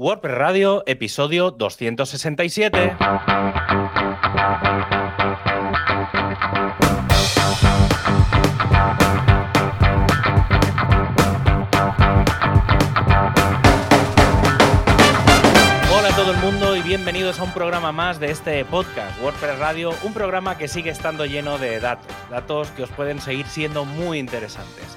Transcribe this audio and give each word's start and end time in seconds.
WordPress 0.00 0.38
Radio, 0.38 0.82
episodio 0.86 1.50
267. 1.50 2.96
Hola 15.92 16.08
a 16.08 16.16
todo 16.16 16.32
el 16.32 16.38
mundo 16.38 16.74
y 16.76 16.80
bienvenidos 16.80 17.38
a 17.38 17.42
un 17.42 17.52
programa 17.52 17.92
más 17.92 18.18
de 18.18 18.30
este 18.30 18.64
podcast, 18.64 19.20
WordPress 19.20 19.58
Radio, 19.58 19.92
un 20.02 20.14
programa 20.14 20.56
que 20.56 20.66
sigue 20.66 20.88
estando 20.88 21.26
lleno 21.26 21.58
de 21.58 21.78
datos, 21.78 22.06
datos 22.30 22.70
que 22.70 22.84
os 22.84 22.90
pueden 22.90 23.20
seguir 23.20 23.46
siendo 23.46 23.84
muy 23.84 24.18
interesantes. 24.18 24.96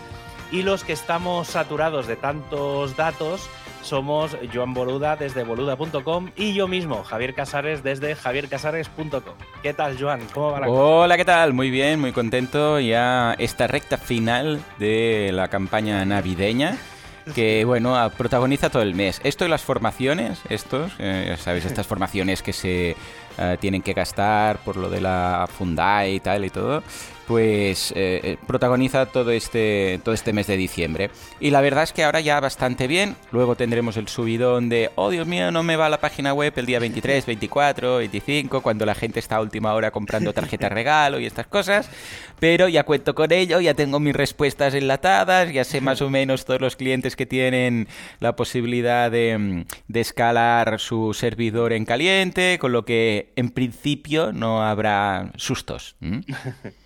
Y 0.49 0.61
los 0.61 0.85
que 0.85 0.93
estamos 0.93 1.49
saturados 1.49 2.07
de 2.07 2.15
tantos 2.15 2.95
datos, 2.95 3.49
somos 3.83 4.35
Joan 4.53 4.73
Boluda 4.73 5.15
desde 5.15 5.43
boluda.com 5.43 6.31
y 6.35 6.53
yo 6.53 6.67
mismo, 6.67 7.03
Javier 7.03 7.33
Casares 7.35 7.83
desde 7.83 8.15
javiercasares.com. 8.15 9.21
¿Qué 9.61 9.73
tal, 9.73 9.97
Joan? 9.99 10.21
¿Cómo 10.33 10.51
va 10.51 10.61
la 10.61 10.67
cosa? 10.67 10.81
Hola, 10.81 11.17
¿qué 11.17 11.25
tal? 11.25 11.53
Muy 11.53 11.69
bien, 11.69 11.99
muy 11.99 12.11
contento. 12.11 12.79
Ya 12.79 13.35
esta 13.37 13.67
recta 13.67 13.97
final 13.97 14.61
de 14.79 15.31
la 15.33 15.47
campaña 15.49 16.03
navideña 16.05 16.77
que 17.35 17.63
bueno, 17.63 17.95
a- 17.97 18.09
protagoniza 18.09 18.69
todo 18.69 18.81
el 18.81 18.95
mes. 18.95 19.21
Esto 19.23 19.45
y 19.45 19.47
las 19.47 19.61
formaciones, 19.61 20.41
estos, 20.49 20.91
eh, 20.99 21.35
sabéis, 21.39 21.63
estas 21.65 21.87
formaciones 21.87 22.41
que 22.43 22.51
se 22.51 22.97
eh, 23.37 23.57
tienen 23.61 23.81
que 23.81 23.93
gastar 23.93 24.57
por 24.57 24.75
lo 24.75 24.89
de 24.89 24.99
la 24.99 25.47
Fundai 25.49 26.15
y 26.15 26.19
tal 26.19 26.43
y 26.43 26.49
todo, 26.49 26.83
pues 27.27 27.91
eh, 27.91 28.19
eh, 28.23 28.37
protagoniza 28.45 29.05
todo 29.05 29.31
este, 29.31 29.99
todo 30.03 30.13
este 30.13 30.33
mes 30.33 30.47
de 30.47 30.57
diciembre. 30.57 31.09
Y 31.39 31.51
la 31.51 31.61
verdad 31.61 31.83
es 31.83 31.93
que 31.93 32.03
ahora 32.03 32.21
ya 32.21 32.39
bastante 32.39 32.87
bien, 32.87 33.15
luego 33.31 33.55
tendremos 33.55 33.97
el 33.97 34.07
subidón 34.07 34.69
de, 34.69 34.91
oh 34.95 35.09
Dios 35.09 35.27
mío, 35.27 35.51
no 35.51 35.63
me 35.63 35.75
va 35.75 35.89
la 35.89 35.99
página 35.99 36.33
web 36.33 36.53
el 36.55 36.65
día 36.65 36.79
23, 36.79 37.25
24, 37.25 37.97
25, 37.97 38.61
cuando 38.61 38.85
la 38.85 38.95
gente 38.95 39.19
está 39.19 39.37
a 39.37 39.41
última 39.41 39.73
hora 39.73 39.91
comprando 39.91 40.33
tarjeta 40.33 40.69
regalo 40.69 41.19
y 41.19 41.25
estas 41.25 41.47
cosas, 41.47 41.89
pero 42.39 42.67
ya 42.67 42.83
cuento 42.83 43.15
con 43.15 43.31
ello, 43.31 43.59
ya 43.59 43.73
tengo 43.73 43.99
mis 43.99 44.15
respuestas 44.15 44.73
enlatadas, 44.73 45.51
ya 45.53 45.63
sé 45.63 45.81
más 45.81 46.01
o 46.01 46.09
menos 46.09 46.45
todos 46.45 46.61
los 46.61 46.75
clientes 46.75 47.15
que 47.15 47.25
tienen 47.25 47.87
la 48.19 48.35
posibilidad 48.35 49.09
de, 49.09 49.65
de 49.87 50.01
escalar 50.01 50.79
su 50.79 51.13
servidor 51.13 51.73
en 51.73 51.85
caliente, 51.85 52.57
con 52.59 52.71
lo 52.71 52.85
que 52.85 53.31
en 53.35 53.49
principio 53.49 54.33
no 54.33 54.63
habrá 54.63 55.31
sustos. 55.37 55.95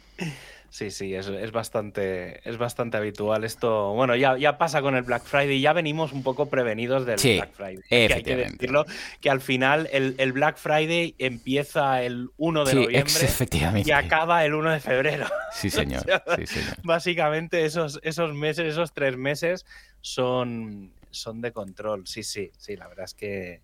Sí, 0.70 0.92
sí, 0.92 1.16
es, 1.16 1.28
es 1.28 1.52
bastante, 1.54 2.48
es 2.48 2.58
bastante 2.58 2.98
habitual 2.98 3.46
esto. 3.46 3.94
Bueno, 3.94 4.16
ya, 4.18 4.38
ya 4.38 4.58
pasa 4.58 4.82
con 4.82 4.96
el 4.96 5.04
Black 5.04 5.24
Friday, 5.24 5.62
ya 5.62 5.72
venimos 5.72 6.12
un 6.12 6.24
poco 6.24 6.48
prevenidos 6.50 7.06
del 7.06 7.18
Sí, 7.18 7.38
Black 7.38 7.54
Friday. 7.54 7.76
que 7.88 7.96
hay 7.96 8.08
que 8.08 8.14
efectivamente. 8.14 8.52
decirlo, 8.58 8.86
que 9.22 9.30
al 9.30 9.40
final 9.40 9.88
el, 9.94 10.16
el 10.18 10.34
Black 10.34 10.58
Friday 10.58 11.16
empieza 11.20 12.04
el 12.04 12.30
1 12.38 12.66
de 12.66 12.72
Sí, 12.72 12.78
noviembre 12.78 13.84
y 13.86 13.92
acaba 13.92 14.44
el 14.44 14.54
1 14.54 14.72
de 14.72 14.80
febrero. 14.82 15.26
Sí, 15.54 15.70
señor. 15.72 16.02
O 16.02 16.06
sea, 16.06 16.24
Sí, 16.36 16.46
señor. 16.48 16.78
Básicamente 16.84 17.64
esos, 17.66 18.00
esos 18.04 18.34
meses, 18.34 18.66
esos 18.74 18.94
tres 18.94 19.16
meses 19.16 19.66
son, 20.02 20.92
son 21.12 21.42
de 21.42 21.54
control. 21.54 22.06
Sí, 22.08 22.24
sí, 22.24 22.52
sí, 22.58 22.76
la 22.76 22.88
verdad 22.90 23.06
es 23.06 23.14
que 23.14 23.62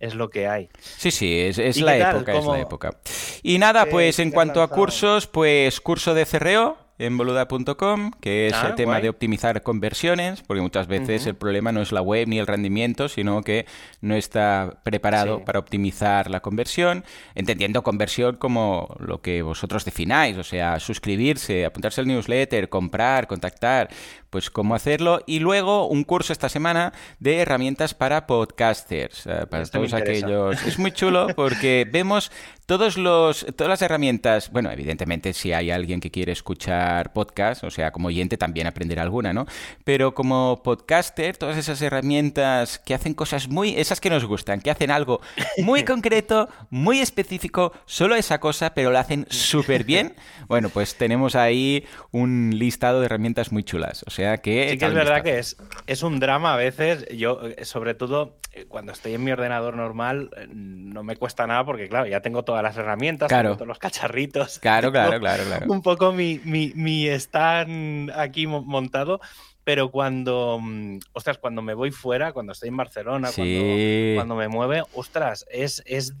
es 0.00 0.14
lo 0.14 0.28
que 0.30 0.48
hay. 0.48 0.68
Sí, 0.80 1.10
sí, 1.10 1.38
es, 1.40 1.58
es 1.58 1.76
¿Y 1.76 1.82
la 1.82 1.96
época, 2.10 2.32
es 2.32 2.38
¿Cómo- 2.40 2.54
la 2.54 2.60
época. 2.60 2.96
Y 3.42 3.58
nada, 3.58 3.86
pues 3.86 4.18
en 4.18 4.30
cuanto 4.32 4.62
a 4.62 4.68
cursos, 4.68 5.26
pues 5.28 5.80
curso 5.80 6.14
de 6.14 6.26
CRO 6.26 6.76
en 6.98 7.16
boluda.com, 7.16 8.10
que 8.20 8.48
es 8.48 8.52
Ah, 8.52 8.66
el 8.68 8.74
tema 8.74 8.92
guay. 8.92 9.02
de 9.04 9.08
optimizar 9.08 9.62
conversiones, 9.62 10.42
porque 10.42 10.60
muchas 10.60 10.86
veces 10.86 11.24
el 11.26 11.34
problema 11.34 11.72
no 11.72 11.80
es 11.80 11.92
la 11.92 12.02
web 12.02 12.28
ni 12.28 12.38
el 12.38 12.46
rendimiento, 12.46 13.08
sino 13.08 13.40
que 13.42 13.64
no 14.02 14.14
está 14.16 14.80
preparado 14.82 15.38
Sí. 15.38 15.42
para 15.46 15.58
optimizar 15.60 16.28
la 16.30 16.40
conversión, 16.40 17.02
entendiendo 17.34 17.82
conversión 17.82 18.36
como 18.36 18.94
lo 18.98 19.22
que 19.22 19.40
vosotros 19.40 19.86
defináis, 19.86 20.36
o 20.36 20.42
sea, 20.44 20.78
suscribirse, 20.78 21.64
apuntarse 21.64 22.02
al 22.02 22.06
newsletter, 22.06 22.68
comprar, 22.68 23.26
contactar, 23.26 23.88
pues 24.30 24.48
cómo 24.48 24.74
hacerlo. 24.74 25.22
Y 25.26 25.40
luego 25.40 25.88
un 25.88 26.04
curso 26.04 26.32
esta 26.32 26.48
semana 26.48 26.92
de 27.18 27.38
herramientas 27.38 27.94
para 27.94 28.26
podcasters, 28.26 29.26
eh, 29.26 29.46
para 29.50 29.66
todos 29.66 29.92
aquellos. 29.92 30.64
Es 30.66 30.78
muy 30.78 30.92
chulo 30.92 31.28
porque 31.34 31.86
vemos 31.90 32.30
todos 32.66 32.96
los, 32.96 33.44
todas 33.56 33.68
las 33.68 33.82
herramientas. 33.82 34.50
Bueno, 34.52 34.70
evidentemente, 34.70 35.32
si 35.32 35.52
hay 35.52 35.72
alguien 35.72 36.00
que 36.00 36.10
quiere 36.10 36.30
escuchar 36.32 37.12
podcast, 37.12 37.64
o 37.64 37.70
sea, 37.70 37.90
como 37.90 38.08
oyente 38.08 38.36
también 38.36 38.68
aprenderá 38.68 39.02
alguna, 39.02 39.32
¿no? 39.32 39.46
Pero 39.82 40.14
como 40.14 40.62
podcaster, 40.62 41.36
todas 41.36 41.56
esas 41.58 41.82
herramientas 41.82 42.78
que 42.78 42.94
hacen 42.94 43.14
cosas 43.14 43.48
muy. 43.48 43.74
esas 43.76 44.00
que 44.00 44.10
nos 44.10 44.24
gustan, 44.24 44.60
que 44.60 44.70
hacen 44.70 44.92
algo 44.92 45.20
muy 45.58 45.84
concreto, 45.84 46.48
muy 46.70 47.00
específico, 47.00 47.72
solo 47.86 48.14
esa 48.14 48.38
cosa, 48.38 48.72
pero 48.72 48.92
lo 48.92 48.98
hacen 48.98 49.26
súper 49.28 49.84
bien. 49.84 50.14
Bueno, 50.50 50.68
pues 50.68 50.96
tenemos 50.96 51.36
ahí 51.36 51.84
un 52.10 52.50
listado 52.54 52.98
de 52.98 53.06
herramientas 53.06 53.52
muy 53.52 53.62
chulas. 53.62 54.02
O 54.06 54.10
sea 54.10 54.19
que. 54.38 54.70
Sí 54.70 54.78
que 54.78 54.86
es 54.86 54.94
verdad 54.94 55.22
que 55.22 55.38
es, 55.38 55.56
es 55.86 56.02
un 56.02 56.20
drama 56.20 56.54
a 56.54 56.56
veces. 56.56 57.06
Yo, 57.16 57.40
eh, 57.42 57.64
sobre 57.64 57.94
todo, 57.94 58.38
eh, 58.52 58.66
cuando 58.68 58.92
estoy 58.92 59.14
en 59.14 59.24
mi 59.24 59.32
ordenador 59.32 59.76
normal, 59.76 60.30
eh, 60.36 60.46
no 60.50 61.02
me 61.02 61.16
cuesta 61.16 61.46
nada 61.46 61.64
porque, 61.64 61.88
claro, 61.88 62.06
ya 62.06 62.20
tengo 62.20 62.44
todas 62.44 62.62
las 62.62 62.76
herramientas, 62.76 63.28
Claro. 63.28 63.48
tengo 63.50 63.56
todos 63.56 63.68
los 63.68 63.78
cacharritos. 63.78 64.58
Claro, 64.58 64.90
claro, 64.92 65.18
claro, 65.20 65.44
claro. 65.44 65.66
Un 65.72 65.82
poco 65.82 66.12
mi, 66.12 66.40
mi, 66.44 66.72
mi 66.74 67.06
stand 67.08 68.10
aquí 68.10 68.46
mo- 68.46 68.62
montado. 68.62 69.20
Pero 69.62 69.90
cuando, 69.90 70.58
mm, 70.60 70.98
ostras, 71.12 71.36
cuando 71.38 71.60
me 71.60 71.74
voy 71.74 71.90
fuera, 71.90 72.32
cuando 72.32 72.52
estoy 72.52 72.70
en 72.70 72.76
Barcelona, 72.78 73.28
Sí. 73.28 73.36
cuando, 73.36 74.14
cuando 74.16 74.36
me 74.36 74.48
mueve, 74.48 74.82
ostras, 74.94 75.44
es, 75.50 75.82
es, 75.84 76.14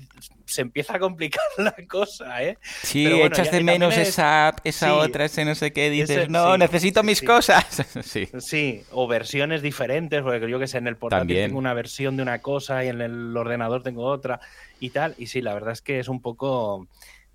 se 0.44 0.60
empieza 0.60 0.96
a 0.96 0.98
complicar 0.98 1.42
la 1.58 1.74
cosa, 1.88 2.42
¿eh? 2.42 2.58
Sí, 2.82 3.04
bueno, 3.08 3.26
echas 3.26 3.50
de 3.50 3.62
menos 3.64 3.96
es- 3.96 4.08
esa 4.10 4.48
app, 4.48 4.58
esa 4.64 4.86
sí, 4.88 4.92
otra, 4.92 5.24
ese 5.24 5.44
no 5.46 5.54
sé 5.54 5.72
qué, 5.72 5.88
dices, 5.88 6.10
ese- 6.10 6.28
no, 6.28 6.52
sí, 6.52 6.58
necesito 6.58 7.02
mis 7.02 7.22
cosas. 7.22 7.64
sí. 8.02 8.28
Sí, 8.38 8.82
o 8.92 9.06
versiones 9.08 9.62
diferentes, 9.62 10.22
porque 10.22 10.48
yo 10.48 10.58
que 10.58 10.66
sé, 10.66 10.76
en 10.78 10.86
el 10.86 10.96
portátil 10.96 11.20
También. 11.28 11.46
tengo 11.48 11.58
una 11.58 11.72
versión 11.74 12.16
de 12.18 12.22
una 12.22 12.40
cosa 12.42 12.84
y 12.84 12.88
en 12.88 13.00
el 13.00 13.34
ordenador 13.36 13.82
tengo 13.82 14.04
otra 14.04 14.40
y 14.80 14.90
tal. 14.90 15.14
Y 15.16 15.28
sí, 15.28 15.40
la 15.40 15.54
verdad 15.54 15.72
es 15.72 15.80
que 15.80 15.98
es 15.98 16.08
un 16.08 16.20
poco 16.20 16.86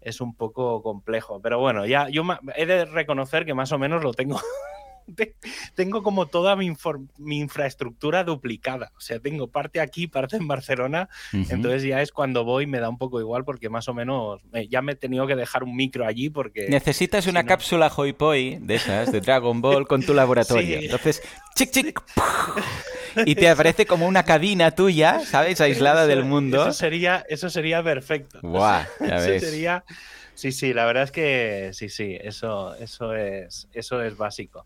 es 0.01 0.21
un 0.21 0.35
poco 0.35 0.83
complejo. 0.83 1.41
Pero 1.41 1.57
bueno, 1.59 1.87
ya 1.87 2.09
yo 2.09 2.21
he 2.55 2.67
de 2.67 2.85
reconocer 2.85 3.43
que 3.43 3.55
más 3.55 3.71
o 3.71 3.79
menos 3.79 4.03
lo 4.03 4.13
tengo. 4.13 4.39
te- 5.15 5.35
tengo 5.75 6.03
como 6.03 6.25
toda 6.27 6.55
mi, 6.55 6.71
infraestructura 7.37 8.23
duplicada. 8.23 8.91
O 8.97 9.01
sea, 9.01 9.19
tengo 9.19 9.47
parte 9.47 9.79
aquí, 9.79 10.07
parte 10.07 10.37
en 10.37 10.47
Barcelona. 10.47 11.09
Entonces 11.33 11.83
ya 11.83 12.01
es 12.01 12.11
cuando 12.11 12.43
voy, 12.43 12.65
me 12.67 12.79
da 12.79 12.89
un 12.89 12.97
poco 12.97 13.19
igual 13.19 13.43
porque 13.45 13.69
más 13.69 13.87
o 13.87 13.93
menos 13.93 14.41
eh, 14.53 14.67
ya 14.69 14.81
me 14.81 14.93
he 14.93 14.95
tenido 14.95 15.27
que 15.27 15.35
dejar 15.35 15.63
un 15.63 15.75
micro 15.75 16.05
allí 16.05 16.29
porque... 16.29 16.67
Necesitas 16.69 17.23
si 17.23 17.29
una 17.29 17.43
no- 17.43 17.47
cápsula 17.47 17.91
Hoi 17.95 18.13
Poi 18.13 18.57
de 18.61 18.75
esas, 18.75 19.11
de 19.11 19.21
Dragon 19.21 19.61
Ball, 19.61 19.87
con 19.87 20.01
tu 20.03 20.13
laboratorio. 20.13 20.79
Sí. 20.79 20.85
Entonces, 20.85 21.21
chic, 21.55 21.71
chic, 21.71 22.01
y 23.25 23.35
te 23.35 23.49
aparece 23.49 23.85
como 23.85 24.07
una 24.07 24.23
cabina 24.23 24.71
tuya, 24.71 25.19
¿sabes? 25.21 25.61
Aislada 25.61 26.01
Eso- 26.01 26.07
del 26.09 26.23
mundo. 26.25 26.61
Eso 26.63 26.73
sería, 26.73 27.23
eso 27.29 27.49
sería 27.49 27.83
perfecto. 27.83 28.39
Buah, 28.41 28.85
ya 28.99 29.17
Eso 29.27 29.45
sería. 29.45 29.83
Sí, 30.35 30.51
sí, 30.51 30.73
la 30.73 30.85
verdad 30.85 31.03
es 31.03 31.11
que 31.11 31.69
sí, 31.73 31.89
sí, 31.89 32.17
eso, 32.19 32.75
eso 32.75 33.15
es, 33.15 33.67
eso 33.71 34.01
es 34.01 34.15
básico. 34.17 34.65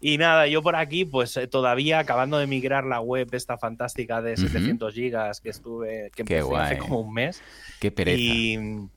Y 0.00 0.18
nada, 0.18 0.46
yo 0.46 0.62
por 0.62 0.76
aquí, 0.76 1.04
pues 1.04 1.36
eh, 1.36 1.46
todavía 1.46 1.98
acabando 1.98 2.38
de 2.38 2.46
migrar 2.46 2.84
la 2.84 3.00
web 3.00 3.28
esta 3.32 3.56
fantástica 3.58 4.20
de 4.20 4.32
Ujú. 4.32 4.42
700 4.48 4.94
gigas 4.94 5.40
que 5.40 5.50
estuve, 5.50 6.10
que 6.14 6.24
Qué 6.24 6.38
empecé 6.38 6.56
hace 6.56 6.78
como 6.78 7.00
un 7.00 7.12
mes. 7.12 7.42
Qué 7.80 7.90
pereza. 7.90 8.18
Y 8.18 8.58
mm, 8.58 8.90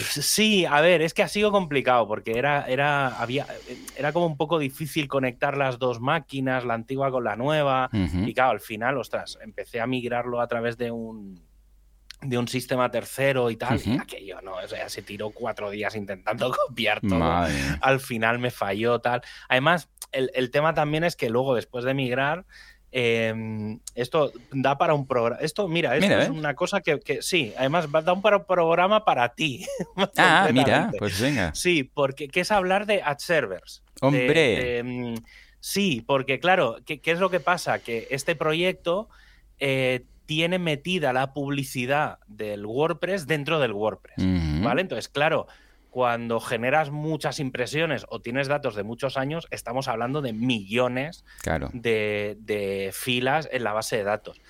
sí, 0.00 0.66
a 0.66 0.80
ver, 0.80 1.02
es 1.02 1.14
que 1.14 1.22
ha 1.22 1.28
sido 1.28 1.50
complicado 1.50 2.06
porque 2.06 2.38
era, 2.38 2.66
era, 2.66 3.08
había, 3.08 3.46
era 3.96 4.12
como 4.12 4.26
un 4.26 4.36
poco 4.36 4.58
difícil 4.58 5.08
conectar 5.08 5.56
las 5.56 5.78
dos 5.78 6.00
máquinas, 6.00 6.64
la 6.64 6.74
antigua 6.74 7.10
con 7.10 7.24
la 7.24 7.36
nueva. 7.36 7.90
Y 7.92 8.32
claro, 8.34 8.52
al 8.52 8.60
final, 8.60 8.98
ostras, 8.98 9.38
empecé 9.42 9.80
a 9.80 9.86
migrarlo 9.86 10.40
a 10.40 10.48
través 10.48 10.76
de 10.76 10.90
un 10.90 11.42
de 12.24 12.38
un 12.38 12.48
sistema 12.48 12.90
tercero 12.90 13.50
y 13.50 13.56
tal, 13.56 13.80
y 13.84 13.90
Ujú. 13.92 14.02
aquello 14.02 14.40
no, 14.42 14.54
o 14.56 14.68
sea, 14.68 14.88
se 14.88 15.02
tiró 15.02 15.30
cuatro 15.30 15.70
días 15.70 15.94
intentando 15.94 16.50
copiar 16.68 17.00
todo. 17.00 17.18
Madre. 17.18 17.54
Al 17.80 18.00
final 18.00 18.38
me 18.38 18.50
falló 18.50 18.98
tal. 19.00 19.22
Además, 19.48 19.88
el, 20.12 20.30
el 20.34 20.50
tema 20.50 20.74
también 20.74 21.04
es 21.04 21.16
que 21.16 21.28
luego, 21.30 21.54
después 21.54 21.84
de 21.84 21.94
migrar, 21.94 22.44
eh, 22.96 23.34
esto 23.96 24.32
da 24.52 24.78
para 24.78 24.94
un 24.94 25.06
programa. 25.08 25.40
Esto, 25.42 25.66
mira, 25.66 25.96
esto 25.96 26.06
Mira, 26.08 26.22
es 26.22 26.28
¿eh? 26.28 26.30
una 26.30 26.54
cosa 26.54 26.80
que, 26.80 27.00
que 27.00 27.22
sí, 27.22 27.52
además 27.58 27.88
va- 27.92 28.02
da 28.02 28.12
un 28.12 28.22
para- 28.22 28.44
programa 28.46 29.04
para 29.04 29.34
ti. 29.34 29.66
Ah, 30.16 30.48
mira, 30.52 30.92
pues 30.98 31.20
venga. 31.20 31.52
Sí, 31.54 31.82
porque 31.82 32.28
que 32.28 32.40
es 32.40 32.52
hablar 32.52 32.86
de 32.86 33.02
ad 33.02 33.18
servers. 33.18 33.82
Hombre. 34.00 34.32
de, 34.32 34.82
mm, 34.84 35.14
sí, 35.60 36.04
porque 36.06 36.38
claro, 36.38 36.76
¿qué, 36.86 37.00
qué 37.00 37.10
es 37.10 37.18
lo 37.18 37.30
que 37.30 37.40
pasa? 37.40 37.80
Que 37.80 38.06
este 38.10 38.36
proyecto 38.36 39.08
eh, 39.58 40.04
tiene 40.26 40.58
metida 40.58 41.12
la 41.12 41.32
publicidad 41.34 42.18
del 42.26 42.64
WordPress 42.66 43.26
dentro 43.26 43.60
del 43.60 43.72
WordPress. 43.72 44.16
¿Vale? 44.62 44.80
Entonces, 44.80 45.08
claro, 45.08 45.46
cuando 45.90 46.40
generas 46.40 46.90
muchas 46.90 47.38
impresiones 47.38 48.04
o 48.08 48.20
tienes 48.20 48.48
datos 48.48 48.74
de 48.74 48.82
muchos 48.82 49.16
años, 49.16 49.46
estamos 49.50 49.86
hablando 49.88 50.22
de 50.22 50.32
millones 50.32 51.24
Claro. 51.42 51.70
de, 51.72 52.36
de 52.40 52.90
filas 52.92 53.48
en 53.52 53.64
la 53.64 53.72
base 53.72 53.96
de 53.98 54.04
datos. 54.04 54.40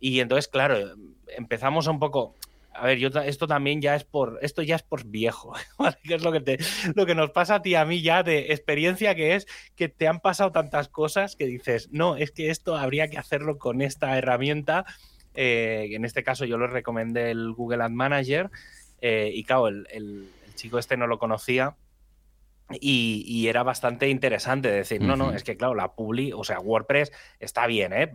Y 0.00 0.20
entonces, 0.20 0.48
claro, 0.48 0.94
empezamos 1.36 1.86
un 1.86 1.98
poco 1.98 2.34
a 2.76 2.86
ver, 2.86 2.98
yo 2.98 3.08
esto 3.08 3.46
también 3.46 3.80
ya 3.80 3.94
es 3.94 4.02
por, 4.02 4.40
esto 4.42 4.60
ya 4.60 4.74
es 4.74 4.82
por 4.82 5.04
viejo, 5.04 5.54
que 6.02 6.14
es 6.16 6.22
lo 6.24 6.32
que, 6.32 6.40
te, 6.40 6.58
lo 6.96 7.06
que 7.06 7.14
nos 7.14 7.30
pasa 7.30 7.56
a 7.56 7.62
ti 7.62 7.76
a 7.76 7.84
mí 7.84 8.02
ya 8.02 8.22
de 8.24 8.52
experiencia 8.52 9.14
que 9.14 9.36
es 9.36 9.46
que 9.76 9.88
te 9.88 10.08
han 10.08 10.18
pasado 10.20 10.50
tantas 10.50 10.88
cosas 10.88 11.36
que 11.36 11.46
dices, 11.46 11.88
no, 11.92 12.16
es 12.16 12.32
que 12.32 12.50
esto 12.50 12.76
habría 12.76 13.08
que 13.08 13.18
hacerlo 13.18 13.58
con 13.58 13.80
esta 13.80 14.18
herramienta. 14.18 14.84
Eh, 15.34 15.88
en 15.92 16.04
este 16.04 16.22
caso 16.22 16.44
yo 16.44 16.58
lo 16.58 16.66
recomendé 16.66 17.30
el 17.30 17.52
Google 17.52 17.82
Ad 17.82 17.90
Manager 17.90 18.50
eh, 19.00 19.30
y 19.34 19.42
claro, 19.44 19.68
el, 19.68 20.28
chico 20.54 20.78
este 20.78 20.96
no 20.96 21.08
lo 21.08 21.18
conocía 21.18 21.74
y, 22.80 23.46
era 23.48 23.62
bastante 23.64 24.08
interesante 24.08 24.70
decir, 24.70 25.02
no, 25.02 25.16
no, 25.16 25.32
es 25.32 25.42
que 25.42 25.56
claro, 25.56 25.74
la 25.74 25.94
Publi, 25.94 26.32
o 26.32 26.44
sea, 26.44 26.60
WordPress 26.60 27.12
está 27.40 27.66
bien, 27.66 27.92
¿eh? 27.92 28.10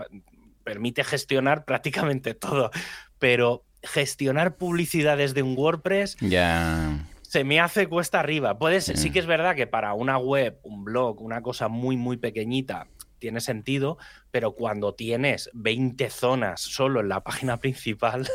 permite 0.64 1.04
gestionar 1.04 1.66
prácticamente 1.66 2.34
todo, 2.34 2.72
pero 3.20 3.64
gestionar 3.84 4.56
publicidades 4.56 5.34
de 5.34 5.44
un 5.44 5.56
WordPress. 5.58 6.18
Ya. 6.22 7.06
Se 7.22 7.44
me 7.44 7.60
hace 7.60 7.88
cuesta 7.88 8.20
arriba. 8.20 8.58
Puedes, 8.58 8.86
sí 8.86 9.12
que 9.12 9.20
es 9.20 9.28
verdad 9.28 9.56
que 9.56 9.68
para 9.68 9.94
una 9.94 10.18
web, 10.18 10.60
un 10.64 10.84
blog, 10.84 11.22
una 11.22 11.42
cosa 11.42 11.68
muy, 11.68 11.96
muy 11.96 12.18
pequeñita, 12.18 12.88
tiene 13.20 13.42
sentido, 13.42 13.98
pero 14.32 14.54
cuando 14.54 14.94
tienes 14.94 15.50
20 15.54 16.10
zonas 16.10 16.62
solo 16.62 17.02
en 17.02 17.10
la 17.10 17.20
página 17.24 17.58
principal, 17.58 18.28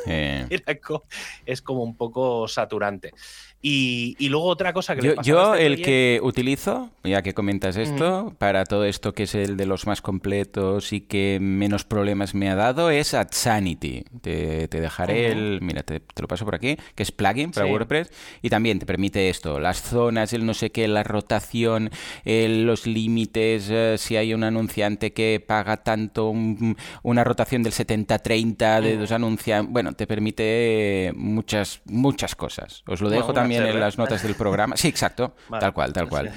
es 1.47 1.63
como 1.63 1.83
un 1.83 1.97
poco 1.97 2.49
saturante. 2.49 3.13
Y, 3.67 4.29
luego 4.29 4.45
otra 4.45 4.75
cosa 4.75 4.95
que 4.95 5.01
yo, 5.01 5.09
le 5.09 5.17
pasa 5.17 5.27
Yo 5.27 5.55
este 5.55 5.67
el 5.67 5.83
que 5.83 6.21
utilizo, 6.23 6.91
ya 7.03 7.23
que 7.23 7.33
comentas 7.33 7.79
esto, 7.79 8.35
para 8.37 8.65
todo 8.65 8.85
esto 8.85 9.15
que 9.15 9.23
es 9.23 9.35
el 9.35 9.57
de 9.57 9.65
los 9.65 9.87
más 9.87 10.03
completos 10.03 10.93
y 10.93 11.01
que 11.01 11.39
menos 11.41 11.87
problemas 11.87 12.35
me 12.35 12.51
ha 12.51 12.57
dado, 12.57 12.91
es 12.91 13.15
AdSanity. 13.15 14.05
Te, 14.21 14.69
te 14.69 14.81
dejaré 14.83 15.33
el... 15.33 15.61
Mira, 15.63 15.83
te, 15.83 16.03
lo 16.21 16.29
paso 16.29 16.45
por 16.45 16.55
aquí, 16.55 16.77
que 16.95 17.03
es 17.03 17.11
plugin 17.11 17.53
para 17.53 17.65
WordPress. 17.65 18.13
Y 18.43 18.51
también 18.51 18.79
te 18.79 18.85
permite 18.85 19.31
esto, 19.31 19.59
las 19.59 19.81
zonas, 19.81 20.35
el 20.35 20.45
no 20.45 20.53
sé 20.53 20.69
qué, 20.71 20.87
la 20.87 21.03
rotación, 21.03 21.89
los 22.27 22.87
límites, 22.87 23.71
eh, 23.71 23.97
si 23.97 24.19
hay 24.19 24.35
un 24.35 24.45
anunciante 24.75 25.13
que 25.13 25.43
paga 25.47 25.79
tanto, 25.79 26.33
una 27.03 27.25
rotación 27.25 27.63
del 27.63 27.73
70-30 27.73 28.81
de 28.81 28.97
dos 28.97 29.13
anunciantes. 29.13 29.73
Bueno, 29.73 29.93
te 29.93 30.07
permite 30.07 31.13
muchas, 31.15 31.81
muchas 31.85 32.35
cosas. 32.35 32.83
Os 32.87 33.01
lo 33.01 33.09
dejo 33.09 33.33
también 33.33 33.65
en 33.65 33.79
las 33.79 33.99
notas 33.99 34.23
del 34.23 34.35
programa. 34.35 34.77
Sí, 34.77 34.89
exacto, 34.89 35.35
tal 35.61 35.73
cual, 35.73 35.93
tal 35.93 36.09
cual. 36.09 36.33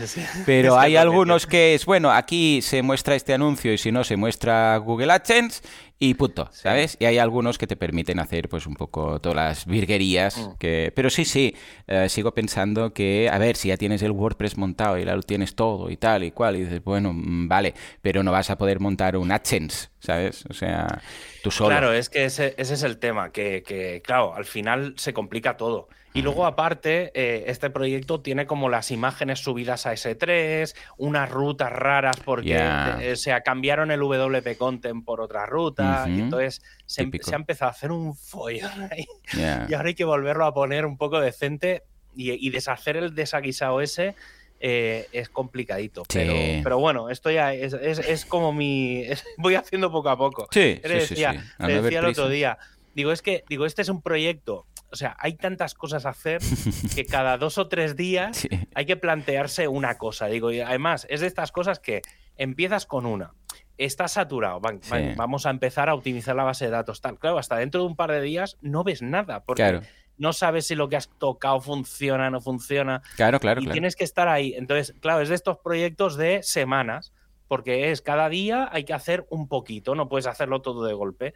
Pero 0.45 0.77
hay 0.77 0.95
algunos 0.95 1.47
que 1.47 1.73
es, 1.73 1.85
bueno, 1.85 2.11
aquí 2.11 2.61
se 2.61 2.81
muestra 2.81 3.15
este 3.15 3.33
anuncio 3.33 3.73
y 3.73 3.77
si 3.77 3.91
no 3.91 4.03
se 4.03 4.17
muestra 4.17 4.77
Google 4.77 5.11
AdSense 5.11 5.61
y 5.99 6.13
punto, 6.13 6.47
¿sabes? 6.51 6.95
Y 6.99 7.05
hay 7.05 7.17
algunos 7.17 7.57
que 7.57 7.65
te 7.65 7.75
permiten 7.75 8.19
hacer 8.19 8.49
pues 8.49 8.67
un 8.67 8.75
poco 8.75 9.19
todas 9.19 9.35
las 9.35 9.65
virguerías. 9.65 10.37
Mm. 10.37 10.57
Que... 10.59 10.91
Pero 10.95 11.09
sí, 11.09 11.25
sí, 11.25 11.55
eh, 11.87 12.07
sigo 12.07 12.33
pensando 12.33 12.93
que, 12.93 13.29
a 13.31 13.37
ver, 13.39 13.55
si 13.55 13.69
ya 13.69 13.77
tienes 13.77 14.03
el 14.03 14.11
WordPress 14.11 14.57
montado 14.57 14.99
y 14.99 15.05
ya 15.05 15.15
lo 15.15 15.23
tienes 15.23 15.55
todo 15.55 15.89
y 15.89 15.97
tal 15.97 16.23
y 16.23 16.31
cual, 16.31 16.55
y 16.55 16.65
dices, 16.65 16.83
bueno, 16.83 17.13
mm, 17.13 17.47
vale, 17.47 17.73
pero 18.01 18.21
no 18.21 18.31
vas 18.31 18.51
a 18.51 18.57
poder 18.57 18.79
montar 18.79 19.17
un 19.17 19.31
AdSense, 19.31 19.89
¿sabes? 19.99 20.45
O 20.49 20.53
sea, 20.53 21.01
tú 21.41 21.49
solo. 21.49 21.69
Claro, 21.69 21.91
es 21.91 22.09
que 22.09 22.25
ese, 22.25 22.53
ese 22.57 22.75
es 22.75 22.83
el 22.83 22.99
tema, 22.99 23.31
que, 23.31 23.63
que, 23.65 24.03
claro, 24.05 24.35
al 24.35 24.45
final 24.45 24.93
se 24.97 25.13
complica 25.13 25.57
todo. 25.57 25.89
Y 26.13 26.21
luego, 26.23 26.45
aparte, 26.45 27.11
eh, 27.13 27.43
este 27.47 27.69
proyecto 27.69 28.21
tiene 28.21 28.47
como 28.47 28.69
las 28.69 28.89
imágenes 28.91 29.39
subidas 29.39 29.85
a 29.85 29.93
S3, 29.93 30.73
unas 30.97 31.29
rutas 31.29 31.71
raras 31.71 32.17
porque 32.23 32.57
eh, 32.99 33.15
se 33.15 33.39
cambiaron 33.43 33.91
el 33.91 33.99
WP 33.99 34.57
Content 34.57 35.05
por 35.05 35.21
otra 35.21 35.45
ruta. 35.45 36.05
y 36.07 36.19
entonces 36.19 36.63
se, 36.85 37.01
ha 37.01 37.35
empezado 37.35 37.69
a 37.69 37.71
hacer 37.71 37.91
un 37.91 38.15
follón 38.15 38.89
ahí. 38.91 39.05
Y 39.69 39.73
ahora 39.73 39.89
hay 39.89 39.95
que 39.95 40.05
volverlo 40.05 40.45
a 40.45 40.53
poner 40.53 40.85
un 40.85 40.97
poco 40.97 41.19
decente 41.19 41.83
y, 42.15 42.49
deshacer 42.49 42.97
el 42.97 43.13
desaguisado 43.13 43.81
ese. 43.81 44.15
Eh, 44.59 45.07
es 45.11 45.29
complicadito. 45.29 46.01
Pero, 46.11 46.33
pero, 46.63 46.79
bueno, 46.79 47.11
esto 47.11 47.29
ya 47.29 47.53
es, 47.53 48.25
como 48.25 48.51
mi. 48.53 49.05
voy 49.37 49.53
haciendo 49.53 49.91
poco 49.91 50.09
a 50.09 50.17
poco. 50.17 50.47
Sí, 50.49 50.79
sí, 50.83 50.89
decía, 50.89 51.43
Te 51.59 51.79
decía 51.79 51.99
el 51.99 52.05
otro 52.05 52.27
día. 52.27 52.57
Digo, 52.95 53.11
es 53.11 53.21
que, 53.21 53.43
digo, 53.47 53.67
este 53.67 53.83
es 53.83 53.89
un 53.89 54.01
proyecto 54.01 54.65
o 54.91 54.95
sea, 54.95 55.15
hay 55.19 55.35
tantas 55.35 55.73
cosas 55.73 56.05
a 56.05 56.09
hacer 56.09 56.41
que 56.95 57.05
cada 57.05 57.37
dos 57.37 57.57
o 57.57 57.67
tres 57.67 57.95
días 57.95 58.47
hay 58.73 58.85
que 58.85 58.97
plantearse 58.97 59.67
una 59.67 59.97
cosa. 59.97 60.27
Digo, 60.27 60.51
y 60.51 60.61
además, 60.61 61.05
es 61.09 61.21
de 61.21 61.27
estas 61.27 61.51
cosas 61.51 61.79
que 61.79 62.01
empiezas 62.37 62.85
con 62.85 63.05
una, 63.05 63.33
estás 63.77 64.13
saturado, 64.13 64.59
vamos 64.59 65.45
a 65.45 65.49
empezar 65.49 65.89
a 65.89 65.93
optimizar 65.93 66.35
la 66.35 66.43
base 66.43 66.65
de 66.65 66.71
datos, 66.71 67.01
tal. 67.01 67.19
Claro, 67.19 67.37
hasta 67.37 67.57
dentro 67.57 67.81
de 67.81 67.87
un 67.87 67.95
par 67.95 68.11
de 68.11 68.21
días 68.21 68.57
no 68.61 68.83
ves 68.83 69.01
nada, 69.01 69.43
porque 69.43 69.81
no 70.17 70.33
sabes 70.33 70.67
si 70.67 70.75
lo 70.75 70.89
que 70.89 70.95
has 70.95 71.09
tocado 71.19 71.59
funciona 71.61 72.27
o 72.27 72.31
no 72.31 72.41
funciona. 72.41 73.01
Claro, 73.15 73.39
claro. 73.39 73.61
Y 73.61 73.67
tienes 73.67 73.95
que 73.95 74.03
estar 74.03 74.27
ahí. 74.27 74.53
Entonces, 74.55 74.95
claro, 74.99 75.21
es 75.21 75.29
de 75.29 75.35
estos 75.35 75.59
proyectos 75.59 76.17
de 76.17 76.41
semanas, 76.43 77.13
porque 77.47 77.91
es 77.91 78.01
cada 78.01 78.29
día 78.29 78.67
hay 78.71 78.83
que 78.83 78.93
hacer 78.93 79.25
un 79.29 79.47
poquito, 79.47 79.95
no 79.95 80.09
puedes 80.09 80.27
hacerlo 80.27 80.61
todo 80.61 80.85
de 80.85 80.93
golpe. 80.93 81.33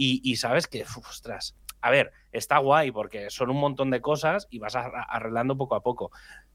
Y, 0.00 0.36
sabes 0.36 0.68
que, 0.68 0.84
ostras, 1.10 1.56
a 1.80 1.90
ver, 1.90 2.12
está 2.32 2.58
guay 2.58 2.90
porque 2.90 3.30
son 3.30 3.50
un 3.50 3.58
montón 3.58 3.90
de 3.90 4.00
cosas 4.00 4.46
y 4.50 4.58
vas 4.58 4.76
arreglando 4.76 5.56
poco 5.56 5.74
a 5.74 5.82
poco. 5.82 6.10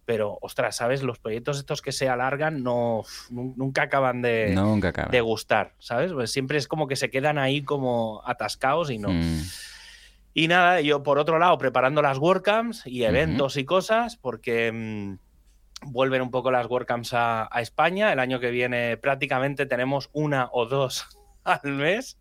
Pero, 0.06 0.38
ostras, 0.42 0.76
¿sabes? 0.76 1.02
Los 1.02 1.20
proyectos 1.20 1.58
estos 1.58 1.82
que 1.82 1.94
se 1.94 2.10
alargan 2.10 2.62
no 2.62 3.04
nunca 3.30 3.84
acaban 3.84 4.22
de, 4.22 4.54
de 5.10 5.22
gustar, 5.22 5.76
¿sabes? 5.80 6.12
Pues 6.12 6.32
siempre 6.32 6.58
es 6.58 6.68
como 6.68 6.88
que 6.88 6.98
se 6.98 7.10
quedan 7.10 7.38
ahí 7.38 7.64
como 7.64 8.22
atascados 8.26 8.90
y 8.92 8.98
no. 8.98 9.10
Mm. 9.10 9.42
Y 10.34 10.48
nada, 10.48 10.82
yo 10.82 11.04
por 11.04 11.20
otro 11.20 11.40
lado, 11.40 11.58
preparando 11.58 12.02
las 12.02 12.18
WordCamps 12.18 12.86
y 12.86 13.04
eventos 13.04 13.56
y 13.56 13.66
cosas, 13.66 14.18
porque 14.18 14.72
mm, 14.72 15.92
vuelven 15.92 16.22
un 16.22 16.32
poco 16.32 16.52
las 16.52 16.68
WordCamps 16.68 17.14
a, 17.14 17.48
a 17.50 17.62
España. 17.62 18.12
El 18.12 18.20
año 18.20 18.40
que 18.40 18.52
viene 18.52 18.98
prácticamente 18.98 19.66
tenemos 19.66 20.10
una 20.12 20.50
o 20.52 20.66
dos 20.66 21.08
al 21.64 21.74
mes, 21.74 22.18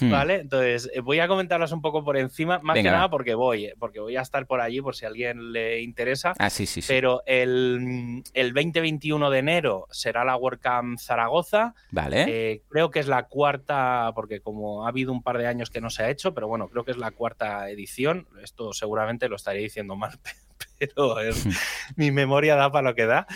hmm. 0.00 0.10
¿vale? 0.10 0.34
Entonces, 0.36 0.90
eh, 0.94 1.00
voy 1.00 1.20
a 1.20 1.28
comentarlas 1.28 1.72
un 1.72 1.80
poco 1.80 2.04
por 2.04 2.16
encima, 2.16 2.60
más 2.60 2.76
que 2.76 2.84
nada 2.84 3.10
porque 3.10 3.34
voy, 3.34 3.66
eh, 3.66 3.74
porque 3.78 4.00
voy 4.00 4.16
a 4.16 4.22
estar 4.22 4.46
por 4.46 4.60
allí 4.60 4.80
por 4.80 4.94
si 4.94 5.04
a 5.04 5.08
alguien 5.08 5.52
le 5.52 5.80
interesa. 5.82 6.34
Ah, 6.38 6.50
sí, 6.50 6.66
sí, 6.66 6.80
Pero 6.86 7.22
el, 7.26 8.22
el 8.34 8.54
20-21 8.54 9.30
de 9.30 9.38
enero 9.38 9.86
será 9.90 10.24
la 10.24 10.36
WordCamp 10.36 10.98
Zaragoza. 10.98 11.74
Vale. 11.90 12.24
Eh, 12.28 12.62
creo 12.68 12.90
que 12.90 13.00
es 13.00 13.08
la 13.08 13.24
cuarta, 13.24 14.12
porque 14.14 14.40
como 14.40 14.86
ha 14.86 14.88
habido 14.88 15.12
un 15.12 15.22
par 15.22 15.38
de 15.38 15.46
años 15.46 15.70
que 15.70 15.80
no 15.80 15.90
se 15.90 16.02
ha 16.02 16.10
hecho, 16.10 16.34
pero 16.34 16.48
bueno, 16.48 16.68
creo 16.68 16.84
que 16.84 16.92
es 16.92 16.98
la 16.98 17.10
cuarta 17.10 17.68
edición. 17.70 18.28
Esto 18.42 18.72
seguramente 18.72 19.28
lo 19.28 19.36
estaré 19.36 19.60
diciendo 19.60 19.96
mal, 19.96 20.18
pero 20.80 21.14
mi 21.96 22.10
memoria 22.10 22.56
da 22.56 22.72
para 22.72 22.88
lo 22.90 22.94
que 22.94 23.06
da. 23.06 23.26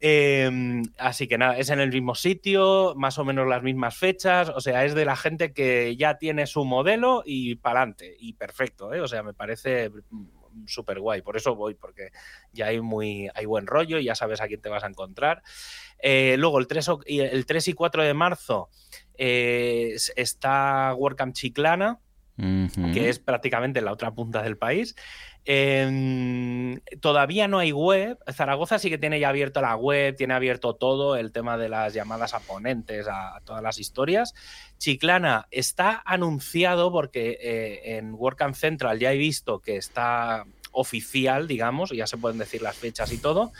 Em, 0.00 0.82
así 0.98 1.28
que 1.28 1.38
nada, 1.38 1.58
es 1.58 1.70
en 1.70 1.80
el 1.80 1.90
mismo 1.90 2.14
sitio, 2.14 2.94
más 2.96 3.18
o 3.18 3.24
menos 3.24 3.46
las 3.46 3.62
mismas 3.62 3.96
fechas, 3.96 4.48
o 4.48 4.60
sea, 4.60 4.84
es 4.84 4.94
de 4.94 5.04
la 5.04 5.16
gente 5.16 5.52
que 5.52 5.96
ya 5.96 6.18
tiene 6.18 6.46
su 6.46 6.64
modelo 6.64 7.22
y 7.24 7.56
para 7.56 7.80
adelante, 7.80 8.16
y 8.18 8.32
perfecto, 8.34 8.92
¿eh? 8.92 9.00
o 9.00 9.08
sea, 9.08 9.22
me 9.22 9.34
parece 9.34 9.90
súper 10.66 11.00
guay, 11.00 11.22
por 11.22 11.36
eso 11.36 11.54
voy, 11.54 11.74
porque 11.74 12.10
ya 12.52 12.66
hay 12.66 12.80
muy 12.80 13.28
hay 13.34 13.46
buen 13.46 13.66
rollo 13.66 13.98
y 13.98 14.04
ya 14.04 14.14
sabes 14.14 14.40
a 14.40 14.46
quién 14.46 14.60
te 14.60 14.68
vas 14.68 14.84
a 14.84 14.88
encontrar. 14.88 15.42
Eh, 15.98 16.36
luego, 16.38 16.58
el 16.58 16.66
3, 16.66 16.90
el 17.06 17.46
3 17.46 17.68
y 17.68 17.72
4 17.72 18.02
de 18.02 18.14
marzo 18.14 18.68
eh, 19.16 19.96
está 20.16 20.94
WordCamp 20.94 21.34
Chiclana, 21.34 22.00
que 22.36 23.08
es 23.08 23.20
prácticamente 23.20 23.80
la 23.80 23.92
otra 23.92 24.12
punta 24.12 24.42
del 24.42 24.56
país. 24.56 24.96
Em, 25.46 26.80
todavía 27.00 27.48
no 27.48 27.58
hay 27.58 27.72
web. 27.72 28.18
Zaragoza 28.32 28.78
sí 28.78 28.88
que 28.88 28.98
tiene 28.98 29.20
ya 29.20 29.28
abierto 29.28 29.60
la 29.60 29.76
web, 29.76 30.16
tiene 30.16 30.34
abierto 30.34 30.74
todo 30.74 31.16
el 31.16 31.32
tema 31.32 31.58
de 31.58 31.68
las 31.68 31.92
llamadas 31.92 32.32
a 32.32 32.40
ponentes, 32.40 33.06
a, 33.08 33.40
todas 33.44 33.62
las 33.62 33.78
historias. 33.78 34.34
Chiclana 34.78 35.46
está 35.50 36.02
anunciado 36.04 36.90
porque 36.90 37.38
eh, 37.40 37.96
en 37.96 38.14
WordCamp 38.14 38.54
Central 38.54 38.98
ya 38.98 39.12
he 39.12 39.18
visto 39.18 39.60
que 39.60 39.76
está 39.76 40.46
oficial, 40.72 41.46
digamos, 41.46 41.90
ya 41.90 42.06
se 42.06 42.16
pueden 42.16 42.38
decir 42.38 42.62
las 42.62 42.76
fechas 42.76 43.12
y 43.12 43.18
todo, 43.18 43.52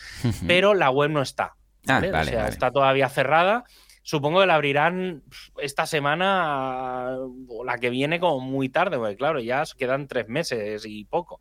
pero 0.47 0.75
la 0.75 0.91
web 0.91 1.11
no 1.11 1.23
está. 1.23 1.55
Ah, 1.87 1.99
o 2.03 2.25
sea, 2.25 2.49
está 2.49 2.71
todavía 2.71 3.09
cerrada. 3.11 3.65
Supongo 4.05 4.41
que 4.41 4.47
la 4.47 4.57
abrirán 4.57 5.23
esta 5.59 5.87
semana 5.87 7.17
o 7.49 7.65
la 7.65 7.79
que 7.79 7.89
viene 7.89 8.21
como 8.21 8.39
muy 8.39 8.69
tarde, 8.69 8.99
porque 8.99 9.17
claro, 9.17 9.41
ya 9.41 9.65
quedan 9.79 10.09
tres 10.09 10.29
meses 10.29 10.85
y 10.87 11.07
poco. 11.07 11.41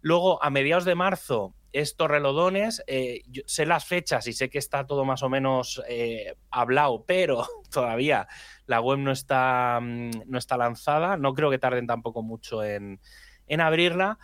Luego, 0.00 0.42
a 0.42 0.48
mediados 0.48 0.86
de 0.86 0.94
marzo, 0.94 1.54
es 1.72 1.96
Torrelodones. 1.96 2.82
Eh, 2.86 3.22
sé 3.44 3.66
las 3.66 3.84
fechas 3.84 4.26
y 4.26 4.32
sé 4.32 4.48
que 4.48 4.58
está 4.58 4.86
todo 4.86 5.04
más 5.04 5.22
o 5.22 5.28
menos 5.28 5.82
eh, 5.88 6.36
hablado, 6.50 7.04
pero 7.06 7.46
todavía 7.70 8.28
la 8.64 8.80
web 8.80 8.98
no 8.98 9.12
está, 9.12 9.78
mm, 9.80 10.22
no 10.26 10.38
está 10.38 10.56
lanzada. 10.56 11.18
No 11.18 11.34
creo 11.34 11.50
que 11.50 11.58
tarden 11.58 11.86
tampoco 11.86 12.22
mucho 12.22 12.64
en, 12.64 12.98
en 13.46 13.60
abrirla. 13.60 14.18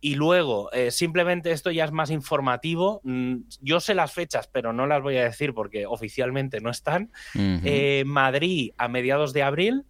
Y 0.00 0.14
luego, 0.14 0.70
eh, 0.72 0.90
simplemente 0.90 1.50
esto 1.52 1.70
ya 1.70 1.84
es 1.84 1.92
más 1.92 2.10
informativo. 2.10 3.00
Mm, 3.04 3.36
yo 3.60 3.80
sé 3.80 3.94
las 3.94 4.12
fechas, 4.12 4.46
pero 4.52 4.72
no 4.72 4.86
las 4.86 5.02
voy 5.02 5.16
a 5.16 5.24
decir 5.24 5.54
porque 5.54 5.86
oficialmente 5.86 6.60
no 6.60 6.70
están. 6.70 7.10
Eh, 7.34 8.04
Madrid 8.06 8.72
a 8.76 8.88
mediados 8.88 9.32
de 9.32 9.42
abril. 9.42 9.84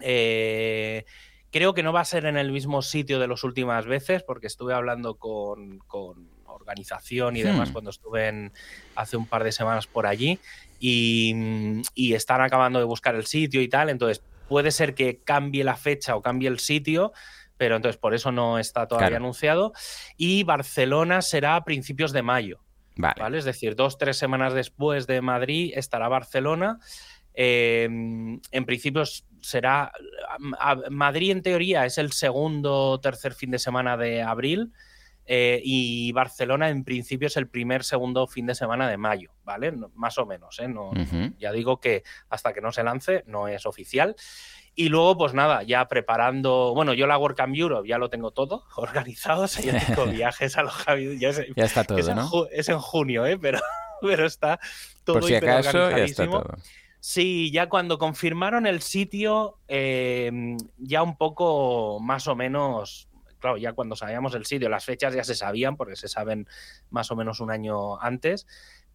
Eh, 0.00 1.04
creo 1.50 1.74
que 1.74 1.82
no 1.82 1.92
va 1.92 2.00
a 2.00 2.04
ser 2.04 2.24
en 2.26 2.36
el 2.36 2.52
mismo 2.52 2.82
sitio 2.82 3.18
de 3.18 3.28
las 3.28 3.42
últimas 3.44 3.86
veces, 3.86 4.22
porque 4.22 4.46
estuve 4.46 4.72
hablando 4.74 5.16
con, 5.16 5.78
con 5.86 6.28
organización 6.46 7.36
y 7.36 7.42
demás 7.42 7.70
Hmm. 7.70 7.72
cuando 7.72 7.90
estuve 7.90 8.28
en- 8.28 8.52
hace 8.94 9.16
un 9.16 9.26
par 9.26 9.44
de 9.44 9.52
semanas 9.52 9.86
por 9.86 10.06
allí 10.06 10.38
y, 10.78 11.82
y 11.94 12.14
están 12.14 12.40
acabando 12.40 12.78
de 12.78 12.84
buscar 12.84 13.14
el 13.14 13.26
sitio 13.26 13.60
y 13.62 13.68
tal, 13.68 13.90
entonces 13.90 14.22
puede 14.48 14.70
ser 14.72 14.94
que 14.94 15.18
cambie 15.22 15.62
la 15.64 15.76
fecha 15.76 16.16
o 16.16 16.22
cambie 16.22 16.48
el 16.48 16.58
sitio, 16.58 17.12
pero 17.60 17.76
entonces 17.76 17.98
por 18.00 18.14
eso 18.14 18.32
no 18.32 18.58
está 18.58 18.88
todavía 18.88 19.08
Claro. 19.08 19.22
anunciado. 19.24 19.72
Y 20.16 20.44
Barcelona 20.44 21.20
será 21.20 21.56
a 21.56 21.64
principios 21.64 22.10
de 22.14 22.22
mayo. 22.22 22.60
Vale. 22.96 23.16
¿vale? 23.20 23.36
Es 23.36 23.44
decir, 23.44 23.76
dos, 23.76 23.98
tres 23.98 24.16
semanas 24.16 24.54
después 24.54 25.06
de 25.06 25.20
Madrid 25.20 25.72
estará 25.76 26.08
Barcelona. 26.08 26.78
Eh, 27.34 27.84
en 27.84 28.64
principio 28.64 29.02
será. 29.42 29.92
a- 30.58 30.70
a- 30.70 30.90
Madrid, 30.90 31.32
en 31.32 31.42
teoría, 31.42 31.84
es 31.84 31.98
el 31.98 32.12
segundo 32.12 32.74
o 32.92 33.00
tercer 33.00 33.34
fin 33.34 33.50
de 33.50 33.58
semana 33.58 33.98
de 33.98 34.22
abril. 34.22 34.72
eh, 35.32 35.60
y 35.62 36.10
Barcelona, 36.12 36.70
en 36.70 36.82
principio, 36.82 37.28
es 37.28 37.36
el 37.36 37.46
primer, 37.46 37.84
segundo 37.84 38.26
fin 38.26 38.46
de 38.46 38.54
semana 38.56 38.88
de 38.90 38.96
mayo, 38.96 39.30
¿vale? 39.44 39.70
No- 39.70 39.92
más 39.94 40.18
o 40.18 40.26
menos, 40.26 40.58
¿eh? 40.58 40.66
No- 40.66 40.90
ya 41.38 41.52
digo 41.52 41.78
que 41.78 42.02
hasta 42.30 42.52
que 42.52 42.60
no 42.60 42.72
se 42.72 42.82
lance 42.82 43.22
no 43.26 43.46
es 43.46 43.64
oficial. 43.64 44.16
Y 44.80 44.88
luego, 44.88 45.18
pues 45.18 45.34
nada, 45.34 45.62
ya 45.62 45.86
preparando. 45.88 46.72
Bueno, 46.74 46.94
yo 46.94 47.06
la 47.06 47.18
WordCamp 47.18 47.54
Europe 47.54 47.86
ya 47.88 47.98
lo 47.98 48.08
tengo 48.08 48.30
todo 48.30 48.64
organizado. 48.76 49.42
O 49.42 49.48
sea, 49.48 49.62
ya 49.78 49.86
tengo 49.86 50.06
viajes 50.06 50.56
alojamientos. 50.56 51.20
Ya, 51.20 51.44
Ya 51.54 51.64
está 51.64 51.82
es, 51.82 51.86
todo, 51.86 51.98
en 51.98 52.16
¿no? 52.16 52.28
ju- 52.28 52.48
es 52.50 52.68
en 52.68 52.78
junio, 52.78 53.26
¿eh? 53.26 53.38
pero, 53.38 53.58
pero 54.00 54.24
está 54.24 54.58
todo 55.04 55.20
Por 55.20 55.28
si 55.28 55.34
acaso, 55.34 55.90
ya 55.90 55.98
está 55.98 56.24
todo. 56.26 56.46
Sí, 57.00 57.50
ya 57.50 57.68
cuando 57.68 57.98
confirmaron 57.98 58.66
el 58.66 58.80
sitio, 58.82 59.58
eh, 59.68 60.30
ya 60.78 61.02
un 61.02 61.16
poco 61.16 61.98
más 62.00 62.26
o 62.28 62.36
menos, 62.36 63.08
claro, 63.38 63.56
ya 63.56 63.72
cuando 63.72 63.96
sabíamos 63.96 64.34
el 64.34 64.44
sitio, 64.44 64.68
las 64.68 64.84
fechas 64.84 65.14
ya 65.14 65.24
se 65.24 65.34
sabían, 65.34 65.76
porque 65.76 65.96
se 65.96 66.08
saben 66.08 66.46
más 66.90 67.10
o 67.10 67.16
menos 67.16 67.40
un 67.40 67.50
año 67.50 67.98
antes, 68.00 68.46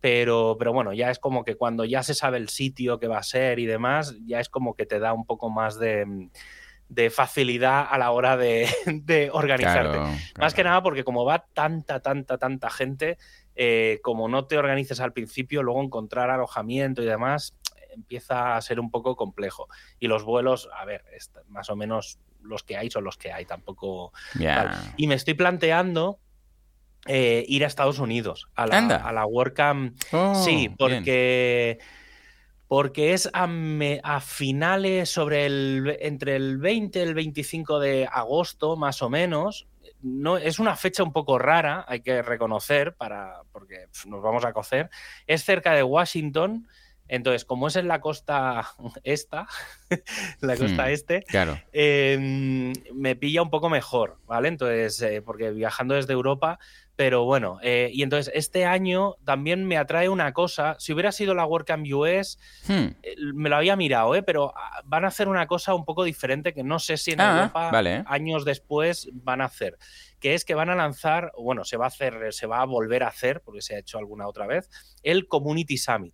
pero, 0.02 0.56
pero 0.60 0.74
bueno, 0.74 0.94
ya 0.94 1.10
es 1.10 1.20
como 1.20 1.44
que 1.44 1.56
cuando 1.56 1.86
ya 1.86 2.04
se 2.04 2.14
sabe 2.14 2.38
el 2.38 2.50
sitio 2.50 3.00
que 3.00 3.08
va 3.08 3.18
a 3.18 3.24
ser 3.24 3.60
y 3.60 3.66
demás, 3.66 4.16
ya 4.26 4.40
es 4.40 4.50
como 4.50 4.76
que 4.76 4.86
te 4.86 5.00
da 5.00 5.14
un 5.14 5.26
poco 5.26 5.50
más 5.50 5.80
de, 5.80 6.30
de 6.90 7.10
facilidad 7.10 7.88
a 7.90 7.98
la 7.98 8.12
hora 8.12 8.38
de, 8.38 8.68
de 8.86 9.30
organizarte. 9.32 9.98
Claro, 9.98 10.18
Más 10.40 10.54
que 10.54 10.64
nada 10.64 10.84
porque 10.84 11.04
como 11.04 11.26
va 11.26 11.46
tanta, 11.54 12.00
tanta, 12.00 12.38
tanta 12.38 12.70
gente, 12.70 13.18
eh, 13.56 14.00
como 14.04 14.28
no 14.28 14.46
te 14.46 14.58
organices 14.58 15.00
al 15.00 15.14
principio, 15.14 15.64
luego 15.64 15.82
encontrar 15.82 16.30
alojamiento 16.30 17.02
y 17.02 17.06
demás 17.06 17.56
empieza 17.96 18.56
a 18.56 18.62
ser 18.62 18.80
un 18.80 18.92
poco 18.92 19.16
complejo. 19.16 19.68
Y 20.00 20.08
los 20.08 20.24
vuelos, 20.24 20.70
a 20.78 20.86
ver, 20.86 21.04
más 21.48 21.70
o 21.70 21.76
menos 21.76 22.20
los 22.42 22.64
que 22.64 22.78
hay 22.78 22.92
son 22.92 23.04
los 23.04 23.18
que 23.18 23.32
hay, 23.32 23.46
tampoco... 23.46 24.14
Y 24.98 25.08
me 25.08 25.16
estoy 25.16 25.34
planteando 25.34 26.20
eh, 27.06 27.46
ir 27.48 27.64
a 27.64 27.68
Estados 27.68 28.00
Unidos, 28.00 28.48
a 28.56 28.66
la, 28.68 28.78
Anda. 28.78 28.98
a 28.98 29.12
la 29.14 29.26
WordCamp 29.26 29.96
Oh, 30.12 30.34
sí, 30.36 30.56
bien. 30.56 30.76
porque, 30.78 31.80
porque 32.68 33.14
es 33.14 33.30
a, 33.34 33.48
me- 33.48 34.02
a 34.04 34.20
finales 34.22 35.10
sobre 35.10 35.46
el 35.46 35.98
entre 36.02 36.36
el 36.36 36.58
20 36.58 37.00
y 37.00 37.02
el 37.04 37.14
25 37.14 37.80
de 37.80 38.08
agosto, 38.12 38.76
más 38.76 39.02
o 39.02 39.10
menos. 39.10 39.68
No, 40.02 40.38
es 40.38 40.60
una 40.60 40.76
fecha 40.76 41.04
un 41.04 41.12
poco 41.14 41.40
rara, 41.40 41.86
hay 41.88 42.02
que 42.02 42.22
reconocer, 42.22 42.96
para, 42.96 43.42
porque 43.52 43.86
nos 44.08 44.22
vamos 44.22 44.46
a 44.46 44.54
cocer. 44.54 44.90
Es 45.26 45.44
cerca 45.44 45.74
de 45.74 45.84
Washington, 45.84 46.68
entonces, 47.08 47.46
como 47.46 47.68
es 47.68 47.76
en 47.76 47.88
la 47.88 48.02
costa 48.02 48.68
esta, 49.04 49.48
la 50.42 50.58
costa 50.58 50.86
Hmm. 50.86 50.90
este, 50.90 51.24
Claro. 51.24 51.60
eh, 51.74 52.74
me 52.94 53.16
pilla 53.16 53.42
un 53.42 53.50
poco 53.50 53.70
mejor, 53.70 54.18
¿vale? 54.26 54.48
Entonces, 54.48 55.02
eh, 55.02 55.22
porque 55.22 55.52
viajando 55.52 55.96
desde 55.96 56.14
Europa, 56.14 56.60
pero 56.98 57.26
bueno, 57.26 57.60
eh, 57.62 57.90
y 57.92 58.04
entonces 58.04 58.32
este 58.36 58.64
año 58.66 59.16
también 59.26 59.66
me 59.66 59.78
atrae 59.78 60.08
una 60.08 60.32
cosa, 60.32 60.78
si 60.80 60.94
hubiera 60.94 61.12
sido 61.12 61.34
la 61.36 61.46
WordCamp 61.46 61.86
US, 61.94 62.38
Hmm. 62.68 62.88
eh, 63.04 63.16
me 63.34 63.50
lo 63.50 63.58
había 63.58 63.76
mirado, 63.76 64.16
¿eh? 64.16 64.24
Pero 64.24 64.54
ah, 64.56 64.82
van 64.86 65.04
a 65.04 65.10
hacer 65.10 65.28
una 65.28 65.46
cosa 65.46 65.74
un 65.74 65.84
poco 65.84 66.04
diferente 66.06 66.54
que 66.54 66.64
no 66.64 66.80
sé 66.80 66.96
si 66.98 67.12
en 67.12 67.20
Ah, 67.22 67.36
Europa 67.38 67.70
vale. 67.72 68.04
años 68.08 68.46
después 68.46 69.10
van 69.12 69.42
a 69.42 69.46
hacer, 69.46 69.78
que 70.22 70.36
es 70.36 70.46
que 70.46 70.56
van 70.56 70.70
a 70.70 70.76
lanzar, 70.76 71.34
bueno, 71.38 71.66
se 71.66 71.76
va 71.78 71.86
a 71.86 71.88
hacer, 71.90 72.32
se 72.34 72.48
va 72.48 72.62
a 72.62 72.66
volver 72.66 73.04
a 73.04 73.08
hacer, 73.10 73.42
porque 73.42 73.62
se 73.62 73.76
ha 73.76 73.80
hecho 73.80 73.98
alguna 73.98 74.28
otra 74.28 74.48
vez, 74.48 74.70
el 75.04 75.28
Community 75.28 75.78
Summit. 75.78 76.14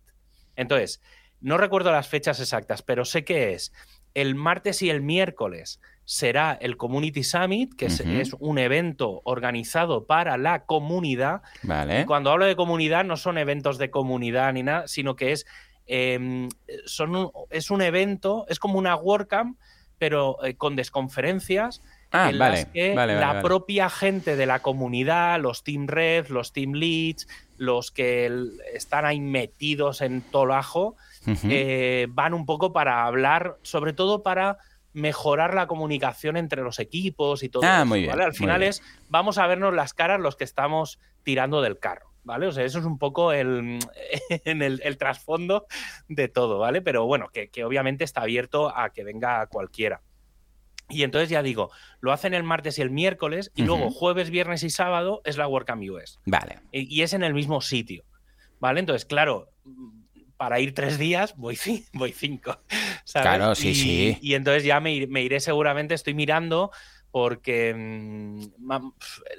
Entonces, 0.56 1.00
no 1.40 1.56
recuerdo 1.58 1.90
las 1.92 2.08
fechas 2.08 2.40
exactas, 2.40 2.82
pero 2.82 3.04
sé 3.04 3.24
que 3.24 3.52
es 3.54 3.72
el 4.14 4.34
martes 4.34 4.82
y 4.82 4.90
el 4.90 5.00
miércoles 5.02 5.80
será 6.04 6.52
el 6.60 6.76
Community 6.76 7.22
Summit, 7.22 7.74
que 7.74 7.86
es- 7.86 8.02
un 8.38 8.58
evento 8.58 9.22
organizado 9.24 10.04
para 10.06 10.36
la 10.36 10.64
comunidad. 10.66 11.42
Vale. 11.62 12.00
Y 12.02 12.04
cuando 12.04 12.30
hablo 12.30 12.44
de 12.44 12.56
comunidad, 12.56 13.04
no 13.04 13.16
son 13.16 13.38
eventos 13.38 13.78
de 13.78 13.90
comunidad 13.90 14.52
ni 14.52 14.62
nada, 14.62 14.86
sino 14.88 15.16
que 15.16 15.32
es, 15.32 15.46
eh, 15.86 16.48
son 16.86 17.16
un, 17.16 17.30
es 17.50 17.70
un 17.70 17.82
evento, 17.82 18.44
es 18.48 18.58
como 18.58 18.78
una 18.78 18.94
WordCamp, 18.96 19.58
pero 19.98 20.42
eh, 20.44 20.54
con 20.56 20.74
desconferencias 20.76 21.80
Ah, 22.14 22.28
en 22.30 22.38
vale. 22.38 22.56
las 22.56 22.64
que 22.66 22.94
vale, 22.94 23.14
la 23.18 23.40
propia 23.40 23.88
gente 23.88 24.36
de 24.36 24.44
la 24.44 24.58
comunidad, 24.60 25.40
los 25.40 25.64
team 25.64 25.86
reps, 25.86 26.28
los 26.28 26.52
team 26.52 26.72
leads, 26.74 27.26
los 27.62 27.90
que 27.92 28.28
están 28.74 29.04
ahí 29.06 29.20
metidos 29.20 30.00
en 30.00 30.20
todo 30.22 30.44
el 30.44 30.50
ajo, 30.52 30.96
Ujú. 31.26 31.46
eh, 31.48 32.06
van 32.10 32.34
un 32.34 32.44
poco 32.44 32.72
para 32.72 33.04
hablar, 33.06 33.56
sobre 33.62 33.92
todo 33.92 34.22
para 34.24 34.58
mejorar 34.92 35.54
la 35.54 35.66
comunicación 35.68 36.36
entre 36.36 36.62
los 36.62 36.78
equipos 36.80 37.42
y 37.42 37.48
todo 37.48 37.62
Ah, 37.64 37.76
eso, 37.78 37.86
muy 37.86 38.00
bien, 38.00 38.10
¿vale? 38.10 38.24
Al 38.24 38.30
muy 38.30 38.36
final 38.36 38.58
bien. 38.60 38.70
es, 38.70 38.82
vamos 39.08 39.38
a 39.38 39.46
vernos 39.46 39.72
las 39.72 39.94
caras 39.94 40.20
los 40.20 40.36
que 40.36 40.44
estamos 40.44 40.98
tirando 41.22 41.62
del 41.62 41.78
carro, 41.78 42.10
¿vale? 42.24 42.46
O 42.48 42.52
sea, 42.52 42.64
eso 42.64 42.80
es 42.80 42.84
un 42.84 42.98
poco 42.98 43.32
el, 43.32 43.78
en 44.44 44.60
el, 44.62 44.80
el 44.84 44.98
trasfondo 44.98 45.66
de 46.08 46.28
todo, 46.28 46.58
¿vale? 46.58 46.82
Pero 46.82 47.06
bueno, 47.06 47.28
que, 47.32 47.48
que 47.48 47.64
obviamente 47.64 48.02
está 48.04 48.22
abierto 48.22 48.76
a 48.76 48.90
que 48.90 49.04
venga 49.04 49.46
cualquiera. 49.46 50.02
Y 50.92 51.02
entonces 51.02 51.28
ya 51.30 51.42
digo, 51.42 51.70
lo 52.00 52.12
hacen 52.12 52.34
el 52.34 52.42
martes 52.42 52.78
y 52.78 52.82
el 52.82 52.90
miércoles, 52.90 53.50
y 53.54 53.62
luego 53.62 53.90
jueves, 53.90 54.30
viernes 54.30 54.62
y 54.62 54.70
sábado 54.70 55.22
es 55.24 55.36
la 55.36 55.48
WordCamp 55.48 55.82
US. 55.90 56.18
Vale. 56.26 56.60
Y 56.70 56.82
y 56.98 57.02
es 57.02 57.12
en 57.14 57.22
el 57.24 57.34
mismo 57.34 57.60
sitio, 57.60 58.04
¿vale? 58.60 58.80
Entonces, 58.80 59.04
claro, 59.04 59.48
para 60.36 60.58
ir 60.60 60.74
tres 60.74 60.98
días 60.98 61.34
voy, 61.36 61.58
voy 61.92 62.12
cinco. 62.12 62.58
¿sabes? 63.04 63.28
Claro, 63.38 63.54
sí, 63.54 63.68
y, 63.70 63.74
sí. 63.74 64.18
Y 64.20 64.34
entonces 64.34 64.64
ya 64.64 64.80
me, 64.80 64.92
ir- 64.92 65.08
me 65.08 65.22
iré 65.22 65.40
seguramente, 65.40 65.94
estoy 65.94 66.14
mirando 66.14 66.70
porque 67.10 67.74
mm, 67.76 68.40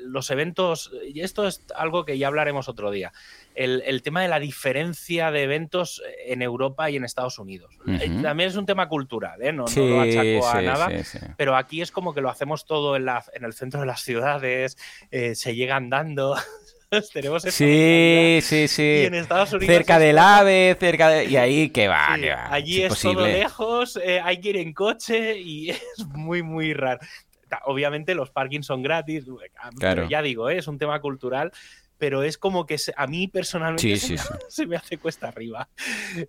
los 0.02 0.30
eventos, 0.30 0.92
y 1.12 1.22
esto 1.22 1.48
es 1.48 1.66
algo 1.76 2.06
que 2.06 2.18
ya 2.20 2.28
hablaremos 2.28 2.70
otro 2.70 2.92
día, 2.92 3.12
el, 3.56 3.84
el 3.86 4.02
tema 4.02 4.22
de 4.22 4.28
la 4.28 4.40
diferencia 4.40 5.32
de 5.32 5.44
eventos 5.44 6.02
en 6.26 6.42
Europa 6.42 6.90
y 6.90 6.96
en 6.96 7.04
Estados 7.06 7.38
Unidos. 7.40 7.72
Eh, 7.88 8.10
Ujú. 8.10 8.22
También 8.22 8.50
es 8.50 8.56
un 8.56 8.66
tema 8.66 8.88
cultural, 8.90 9.42
¿eh? 9.42 9.52
no, 9.54 9.64
no 9.64 9.68
Sí, 9.68 9.88
lo 9.88 10.02
achaco 10.02 10.48
a 10.48 10.60
sí, 10.60 10.66
nada, 10.66 10.90
sí, 11.04 11.20
sí. 11.20 11.26
pero 11.38 11.56
aquí 11.56 11.82
es 11.82 11.92
como 11.92 12.14
que 12.14 12.22
lo 12.22 12.30
hacemos 12.30 12.66
todo 12.66 12.96
en, 12.96 13.06
la, 13.06 13.24
en 13.34 13.44
el 13.46 13.54
centro 13.54 13.80
de 13.80 13.86
las 13.86 14.02
ciudades, 14.02 14.78
eh, 15.12 15.36
se 15.36 15.56
llega 15.56 15.76
andando. 15.76 16.36
Tenemos 17.14 17.44
esa 17.44 17.58
Sí, 17.58 18.40
sí, 18.44 18.56
y 18.64 18.68
sí. 18.68 19.04
en 19.06 19.16
Estados 19.16 19.52
Unidos 19.54 19.74
Cerca 19.76 19.96
es 19.96 20.00
del 20.02 20.16
todo- 20.16 20.26
ave, 20.26 20.78
cerca 20.80 21.10
de... 21.10 21.26
Y 21.26 21.38
ahí, 21.38 21.70
que 21.70 21.88
va, 21.88 22.16
sí, 22.16 22.22
que 22.22 22.30
va. 22.30 22.54
allí 22.54 22.84
es, 22.84 23.00
todo 23.02 23.12
imposible. 23.14 23.40
lejos, 23.40 24.00
eh, 24.04 24.22
hay 24.24 24.40
que 24.40 24.50
ir 24.50 24.58
en 24.58 24.74
coche 24.74 25.40
y 25.40 25.70
es 25.72 26.06
muy, 26.14 26.44
muy 26.44 26.74
raro. 26.74 27.00
Obviamente 27.66 28.16
los 28.16 28.30
parkings 28.32 28.66
son 28.66 28.82
gratis, 28.82 29.26
pero 29.26 29.38
Claro. 29.80 30.10
ya 30.10 30.22
digo, 30.24 30.50
eh, 30.50 30.58
es 30.58 30.68
un 30.68 30.78
tema 30.80 31.00
cultural, 31.02 31.52
pero 32.04 32.22
es 32.22 32.38
como 32.38 32.66
que 32.66 32.76
a 32.98 33.08
mí 33.08 33.30
personalmente 33.30 33.96
Sí, 33.96 33.98
se, 33.98 34.08
sí, 34.08 34.12
me, 34.14 34.18
sí. 34.18 34.46
se 34.50 34.68
me 34.68 34.76
hace 34.76 34.98
cuesta 34.98 35.30
arriba. 35.30 35.70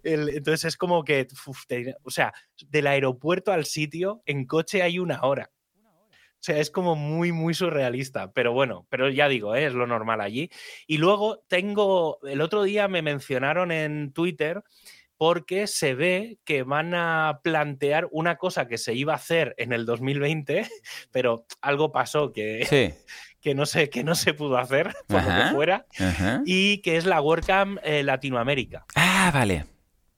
El- 0.05 0.29
entonces 0.29 0.67
es 0.67 0.77
como 0.77 1.03
que, 1.03 1.27
uf, 1.49 1.67
te- 1.67 1.97
o 2.05 2.11
sea, 2.13 2.33
del 2.69 2.87
aeropuerto 2.87 3.51
al 3.51 3.65
sitio 3.65 4.23
en 4.25 4.47
coche 4.47 4.83
hay 4.83 5.01
una 5.01 5.21
hora. 5.23 5.51
O 5.75 6.39
sea, 6.39 6.59
es 6.61 6.71
como 6.71 6.95
muy, 6.95 7.33
muy 7.33 7.55
surrealista. 7.55 8.31
Pero 8.31 8.53
bueno, 8.53 8.87
pero 8.89 9.09
ya 9.09 9.29
digo, 9.29 9.57
¿eh? 9.57 9.65
es 9.67 9.73
lo 9.73 9.89
normal 9.89 10.21
allí. 10.21 10.49
Y 10.87 10.99
luego 10.99 11.43
tengo, 11.49 12.21
el 12.23 12.41
otro 12.41 12.63
día 12.63 12.87
me 12.87 13.03
mencionaron 13.03 13.73
en 13.73 14.13
Twitter 14.13 14.63
porque 15.17 15.67
se 15.67 15.95
ve 15.95 16.39
que 16.45 16.63
van 16.65 16.95
a 16.95 17.41
plantear 17.43 18.09
una 18.11 18.37
cosa 18.37 18.67
que 18.67 18.79
se 18.79 18.95
iba 18.95 19.13
a 19.13 19.17
hacer 19.17 19.55
en 19.59 19.73
el 19.73 19.87
2020, 19.87 20.69
pero 21.13 21.47
algo 21.61 21.93
pasó 21.93 22.33
que, 22.33 22.67
Sí. 22.69 22.95
que, 23.41 23.55
no, 23.55 23.67
se, 23.67 23.91
que 23.91 24.03
no 24.05 24.15
se 24.15 24.35
pudo 24.35 24.57
hacer, 24.59 24.95
por 25.07 25.23
lo 25.23 25.29
que 25.29 25.51
fuera, 25.55 25.87
Ajá. 25.99 26.43
y 26.47 26.79
que 26.83 26.97
es 26.97 27.05
la 27.07 27.21
WordCamp 27.21 27.79
eh, 27.85 28.03
Latinoamérica. 28.03 28.87
Ah, 28.95 29.31
vale. 29.33 29.67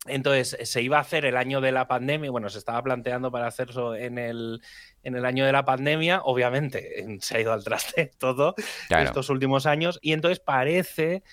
Entonces, 0.09 0.57
se 0.71 0.83
iba 0.83 0.99
a 0.99 1.01
hacer 1.01 1.25
el 1.25 1.37
año 1.37 1.61
de 1.61 1.73
la 1.73 1.89
pandemia, 1.89 2.31
bueno, 2.31 2.49
se 2.49 2.59
estaba 2.59 2.81
planteando 2.81 3.33
para 3.33 3.49
hacerlo 3.49 3.97
en 3.97 4.19
el, 4.19 4.63
en 5.03 5.17
el 5.17 5.25
año 5.27 5.45
de 5.45 5.51
la 5.51 5.65
pandemia, 5.65 6.21
obviamente 6.23 7.05
se 7.21 7.37
ha 7.37 7.41
ido 7.41 7.53
al 7.53 7.65
traste 7.65 8.13
todo 8.17 8.55
Claro. 8.87 9.05
estos 9.05 9.31
últimos 9.31 9.67
años, 9.67 9.99
y 10.03 10.13
entonces 10.13 10.39
parece 10.39 11.25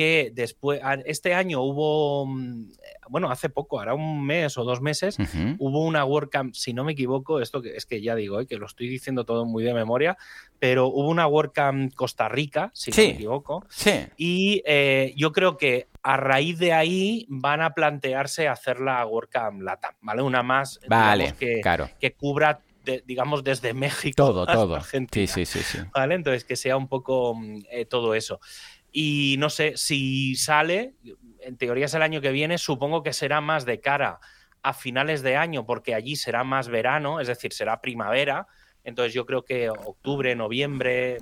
que 0.00 0.32
después, 0.34 0.80
este 1.04 1.34
año 1.34 1.60
hubo, 1.60 2.24
mm, 2.24 2.70
bueno, 3.10 3.30
hace 3.30 3.50
poco, 3.50 3.78
ahora 3.78 3.92
un 3.92 4.24
mes 4.24 4.56
o 4.56 4.64
dos 4.64 4.80
meses, 4.80 5.18
hubo 5.58 5.84
una 5.84 6.06
WordCamp, 6.06 6.54
si 6.54 6.72
no 6.72 6.84
me 6.84 6.92
equivoco, 6.92 7.38
esto 7.38 7.60
que, 7.60 7.76
es 7.76 7.84
que 7.84 8.00
ya 8.00 8.14
digo, 8.14 8.40
eh, 8.40 8.46
que 8.46 8.56
lo 8.56 8.64
estoy 8.64 8.88
diciendo 8.88 9.26
todo 9.26 9.44
muy 9.44 9.62
de 9.62 9.74
memoria, 9.74 10.16
pero 10.58 10.86
hubo 10.86 11.10
una 11.10 11.26
WordCamp 11.26 11.92
Costa 11.92 12.30
Rica, 12.30 12.70
si 12.72 12.90
no 12.92 12.96
me 12.96 13.08
equivoco, 13.10 13.66
sí. 13.68 14.06
y 14.16 14.62
eh, 14.64 15.12
yo 15.18 15.32
creo 15.32 15.58
que 15.58 15.88
a 16.02 16.16
raíz 16.16 16.58
de 16.58 16.72
ahí 16.72 17.26
van 17.28 17.60
a 17.60 17.74
plantearse 17.74 18.48
hacer 18.48 18.80
la 18.80 19.04
WordCamp 19.04 19.60
LATAM, 19.60 19.96
¿vale? 20.00 20.22
Una 20.22 20.42
más 20.42 20.80
vale, 20.88 21.34
que, 21.38 21.60
claro. 21.60 21.90
que 22.00 22.14
cubra 22.14 22.62
digamos, 23.06 23.44
desde 23.44 23.74
México 23.74 24.16
todo, 24.16 24.42
hasta 24.42 24.54
todo. 24.54 24.76
Argentina. 24.76 25.26
Sí, 25.26 25.44
sí, 25.44 25.62
sí, 25.62 25.62
sí. 25.62 25.78
¿Vale? 25.94 26.14
Entonces, 26.14 26.44
que 26.44 26.56
sea 26.56 26.76
un 26.76 26.88
poco 26.88 27.34
mm, 27.34 27.62
eh, 27.70 27.84
todo 27.84 28.14
eso. 28.14 28.40
Y 28.92 29.36
no 29.38 29.50
sé, 29.50 29.76
si 29.76 30.34
sale, 30.34 30.94
en 31.40 31.56
teoría 31.56 31.86
es 31.86 31.94
el 31.94 32.02
año 32.02 32.20
que 32.20 32.32
viene, 32.32 32.58
supongo 32.58 33.02
que 33.02 33.12
será 33.12 33.40
más 33.40 33.64
de 33.64 33.80
cara 33.80 34.20
a 34.62 34.74
finales 34.74 35.22
de 35.22 35.36
año, 35.36 35.64
porque 35.64 35.94
allí 35.94 36.16
será 36.16 36.44
más 36.44 36.68
verano, 36.68 37.20
es 37.20 37.28
decir, 37.28 37.52
será 37.52 37.80
primavera. 37.80 38.46
Entonces 38.84 39.14
yo 39.14 39.26
creo 39.26 39.44
que 39.44 39.70
octubre, 39.70 40.34
noviembre 40.34 41.18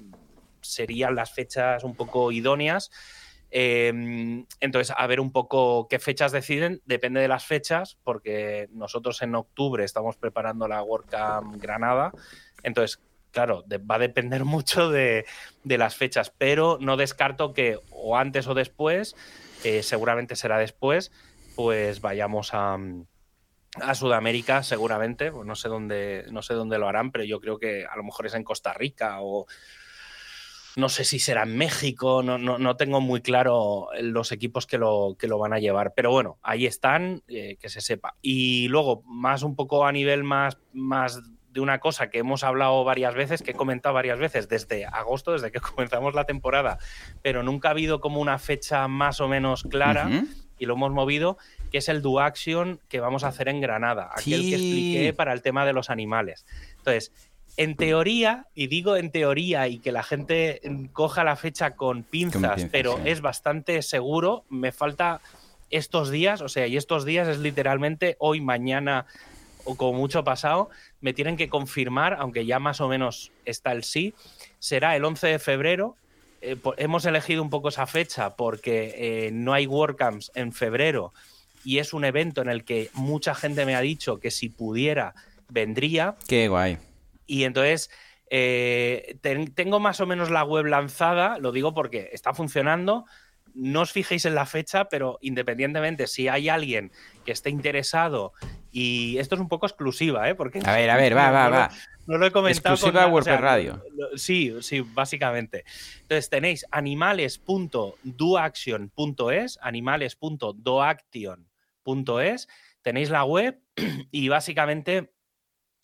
serían 0.60 1.14
las 1.14 1.32
fechas 1.32 1.84
un 1.84 1.94
poco 1.94 2.32
idóneas. 2.32 2.90
Em, 3.50 4.44
entonces, 4.60 4.94
a 4.96 5.06
ver 5.06 5.20
un 5.20 5.32
poco 5.32 5.88
qué 5.88 5.98
fechas 5.98 6.32
deciden, 6.32 6.82
depende 6.84 7.20
de 7.20 7.28
las 7.28 7.46
fechas, 7.46 7.98
porque 8.04 8.68
nosotros 8.72 9.22
en 9.22 9.34
octubre 9.34 9.84
estamos 9.84 10.16
preparando 10.16 10.68
la 10.68 10.82
WordCamp 10.82 11.56
Granada. 11.56 12.12
Entonces, 12.62 13.00
claro, 13.38 13.64
va 13.88 13.94
a 13.94 14.00
depender 14.00 14.44
mucho 14.44 14.90
de, 14.90 15.24
las 15.64 15.94
fechas, 15.94 16.32
pero 16.36 16.78
no 16.80 16.96
descarto 16.96 17.52
que 17.52 17.78
o 17.90 18.16
antes 18.16 18.48
o 18.48 18.54
después, 18.54 19.14
eh, 19.64 19.82
seguramente 19.82 20.34
será 20.34 20.58
después, 20.58 21.12
pues 21.54 22.00
vayamos 22.00 22.52
a, 22.52 22.78
a 23.80 23.94
Sudamérica 23.94 24.62
seguramente, 24.62 25.30
pues 25.30 25.46
no 25.46 25.54
sé 25.54 25.68
dónde 25.68 26.26
no 26.32 26.42
sé 26.42 26.54
dónde 26.54 26.78
lo 26.78 26.88
harán, 26.88 27.12
pero 27.12 27.24
yo 27.24 27.40
creo 27.40 27.58
que 27.58 27.84
a 27.84 27.96
lo 27.96 28.02
mejor 28.02 28.26
es 28.26 28.34
en 28.34 28.44
Costa 28.44 28.72
Rica 28.72 29.18
o 29.20 29.46
no 30.76 30.88
sé 30.88 31.04
si 31.04 31.18
será 31.18 31.42
en 31.42 31.56
México, 31.56 32.22
no, 32.22 32.38
no, 32.38 32.76
tengo 32.76 33.00
muy 33.00 33.20
claro 33.20 33.88
los 34.00 34.30
equipos 34.30 34.64
que 34.66 34.78
lo, 34.78 35.16
que 35.18 35.26
lo 35.26 35.36
van 35.36 35.52
a 35.52 35.58
llevar, 35.58 35.92
pero 35.94 36.12
bueno, 36.12 36.38
ahí 36.42 36.66
están, 36.66 37.24
eh, 37.26 37.56
que 37.58 37.68
se 37.68 37.80
sepa. 37.80 38.14
Y 38.22 38.68
luego, 38.68 39.02
más 39.04 39.42
un 39.42 39.56
poco 39.56 39.84
a 39.84 39.90
nivel 39.90 40.22
más, 40.22 40.56
más 40.72 41.20
de 41.50 41.60
una 41.60 41.78
cosa 41.78 42.10
que 42.10 42.18
hemos 42.18 42.44
hablado 42.44 42.84
varias 42.84 43.14
veces, 43.14 43.42
que 43.42 43.52
he 43.52 43.54
comentado 43.54 43.94
varias 43.94 44.18
veces 44.18 44.48
desde 44.48 44.86
agosto, 44.86 45.32
desde 45.32 45.50
que 45.50 45.60
comenzamos 45.60 46.14
la 46.14 46.24
temporada, 46.24 46.78
pero 47.22 47.42
nunca 47.42 47.68
ha 47.68 47.70
habido 47.72 48.00
como 48.00 48.20
una 48.20 48.38
fecha 48.38 48.86
más 48.88 49.20
o 49.20 49.28
menos 49.28 49.62
clara 49.64 50.10
y 50.58 50.66
lo 50.66 50.74
hemos 50.74 50.92
movido, 50.92 51.38
que 51.70 51.78
es 51.78 51.88
el 51.88 52.02
Do 52.02 52.20
Action 52.20 52.80
que 52.88 53.00
vamos 53.00 53.24
a 53.24 53.28
hacer 53.28 53.48
en 53.48 53.60
Granada, 53.60 54.10
aquel 54.12 54.42
que 54.42 54.54
expliqué 54.54 55.14
para 55.14 55.32
el 55.32 55.42
tema 55.42 55.64
de 55.64 55.72
los 55.72 55.90
animales. 55.90 56.44
Entonces, 56.78 57.12
en 57.56 57.76
teoría, 57.76 58.46
y 58.54 58.68
digo 58.68 58.96
en 58.96 59.10
teoría 59.10 59.66
y 59.68 59.78
que 59.78 59.90
la 59.90 60.02
gente 60.02 60.60
coja 60.92 61.24
la 61.24 61.36
fecha 61.36 61.74
con 61.74 62.04
pinzas, 62.04 62.66
pero 62.70 63.00
es 63.04 63.20
bastante 63.20 63.82
seguro, 63.82 64.44
me 64.48 64.72
falta 64.72 65.20
estos 65.70 66.10
días, 66.10 66.40
o 66.40 66.48
sea, 66.48 66.66
y 66.66 66.76
estos 66.76 67.04
días 67.04 67.28
es 67.28 67.38
literalmente 67.38 68.16
hoy, 68.20 68.40
mañana 68.40 69.06
o 69.68 69.76
como 69.76 69.98
mucho 69.98 70.24
pasado, 70.24 70.70
me 71.02 71.12
tienen 71.12 71.36
que 71.36 71.50
confirmar, 71.50 72.16
aunque 72.18 72.46
ya 72.46 72.58
más 72.58 72.80
o 72.80 72.88
menos 72.88 73.30
está 73.44 73.72
el 73.72 73.84
sí, 73.84 74.14
será 74.58 74.96
el 74.96 75.04
11 75.04 75.26
de 75.26 75.38
febrero. 75.38 75.96
Eh, 76.40 76.56
hemos 76.78 77.04
elegido 77.04 77.42
un 77.42 77.50
poco 77.50 77.68
esa 77.68 77.86
fecha 77.86 78.34
porque 78.34 78.94
eh, 78.96 79.30
no 79.30 79.52
hay 79.52 79.66
WordCamps 79.66 80.32
en 80.34 80.52
febrero 80.52 81.12
y 81.64 81.78
es 81.78 81.92
un 81.92 82.06
evento 82.06 82.40
en 82.40 82.48
el 82.48 82.64
que 82.64 82.88
mucha 82.94 83.34
gente 83.34 83.66
me 83.66 83.74
ha 83.74 83.82
dicho 83.82 84.20
que 84.20 84.30
si 84.30 84.48
pudiera 84.48 85.14
vendría. 85.50 86.16
Qué 86.26 86.48
guay. 86.48 86.78
Y 87.26 87.44
entonces 87.44 87.90
eh, 88.30 89.18
tengo 89.54 89.80
más 89.80 90.00
o 90.00 90.06
menos 90.06 90.30
la 90.30 90.44
web 90.44 90.64
lanzada, 90.64 91.38
lo 91.38 91.52
digo 91.52 91.74
porque 91.74 92.08
está 92.14 92.32
funcionando. 92.32 93.04
No 93.54 93.82
os 93.82 93.92
fijéis 93.92 94.24
en 94.24 94.34
la 94.34 94.46
fecha, 94.46 94.88
pero 94.88 95.18
independientemente, 95.20 96.06
si 96.06 96.28
hay 96.28 96.48
alguien 96.48 96.90
que 97.24 97.32
esté 97.32 97.50
interesado, 97.50 98.32
y 98.70 99.18
esto 99.18 99.34
es 99.34 99.40
un 99.40 99.48
poco 99.48 99.66
exclusiva, 99.66 100.28
¿eh? 100.28 100.34
Porque 100.34 100.60
a 100.64 100.74
ver, 100.74 100.90
a 100.90 100.96
ver, 100.96 101.16
va, 101.16 101.30
va, 101.30 101.48
va. 101.48 101.70
No 102.06 102.16
lo 102.16 102.26
he 102.26 102.30
comentado. 102.30 102.74
Exclusiva 102.74 103.04
con, 103.04 103.12
WordPress 103.12 103.40
Radio. 103.40 103.82
sí, 104.16 104.54
sí, 104.60 104.80
básicamente. 104.80 105.64
Entonces 106.00 106.30
tenéis 106.30 106.64
animales.doaction.es, 106.70 109.58
animales.doaction.es, 109.60 112.48
tenéis 112.82 113.10
la 113.10 113.24
web 113.24 113.60
y 114.10 114.28
básicamente 114.28 115.10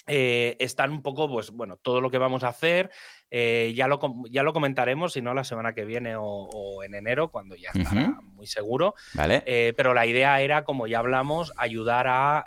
eh, 0.06 0.56
están 0.58 0.90
un 0.90 1.02
poco, 1.02 1.28
pues 1.28 1.50
bueno, 1.50 1.76
todo 1.76 2.00
lo 2.00 2.10
que 2.10 2.18
vamos 2.18 2.44
a 2.44 2.48
hacer, 2.48 2.90
eh, 3.30 3.72
ya, 3.74 3.88
lo, 3.88 4.00
ya 4.30 4.42
lo 4.42 4.52
comentaremos, 4.52 5.14
si 5.14 5.22
no 5.22 5.34
la 5.34 5.44
semana 5.44 5.74
que 5.74 5.84
viene 5.84 6.14
o, 6.18 6.82
en 6.82 6.94
enero, 6.94 7.30
cuando 7.30 7.56
ya 7.56 7.70
estará 7.74 8.20
muy 8.22 8.46
seguro. 8.46 8.94
Vale. 9.14 9.42
Eh, 9.46 9.72
pero 9.76 9.94
la 9.94 10.06
idea 10.06 10.40
era, 10.40 10.64
como 10.64 10.86
ya 10.86 10.98
hablamos, 10.98 11.52
ayudar 11.56 12.06
a 12.08 12.44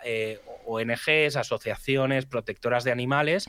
ONGs, 0.66 1.36
asociaciones, 1.36 2.26
protectoras 2.26 2.84
de 2.84 2.92
animales, 2.92 3.48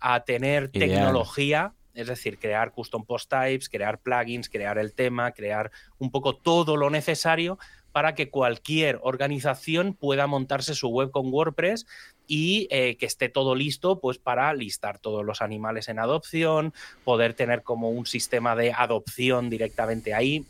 a 0.00 0.20
tener 0.24 0.70
tecnología 0.70 1.74
es 1.98 2.06
decir, 2.06 2.38
crear 2.38 2.70
custom 2.70 3.04
post 3.04 3.28
types, 3.28 3.68
crear 3.68 3.98
plugins, 3.98 4.48
crear 4.48 4.78
el 4.78 4.94
tema, 4.94 5.32
crear 5.32 5.72
un 5.98 6.12
poco 6.12 6.36
todo 6.36 6.76
lo 6.76 6.90
necesario 6.90 7.58
para 7.90 8.14
que 8.14 8.30
cualquier 8.30 9.00
organización 9.02 9.94
pueda 9.94 10.28
montarse 10.28 10.76
su 10.76 10.88
web 10.90 11.10
con 11.10 11.32
WordPress 11.32 11.86
y 12.28 12.68
eh, 12.70 12.96
que 12.96 13.06
esté 13.06 13.28
todo 13.28 13.56
listo 13.56 13.98
pues 13.98 14.18
para 14.18 14.52
listar 14.52 15.00
todos 15.00 15.24
los 15.24 15.42
animales 15.42 15.88
en 15.88 15.98
adopción, 15.98 16.74
poder 17.02 17.34
tener 17.34 17.62
como 17.64 17.90
un 17.90 18.06
sistema 18.06 18.54
de 18.54 18.72
adopción 18.72 19.50
directamente 19.50 20.14
ahí, 20.14 20.44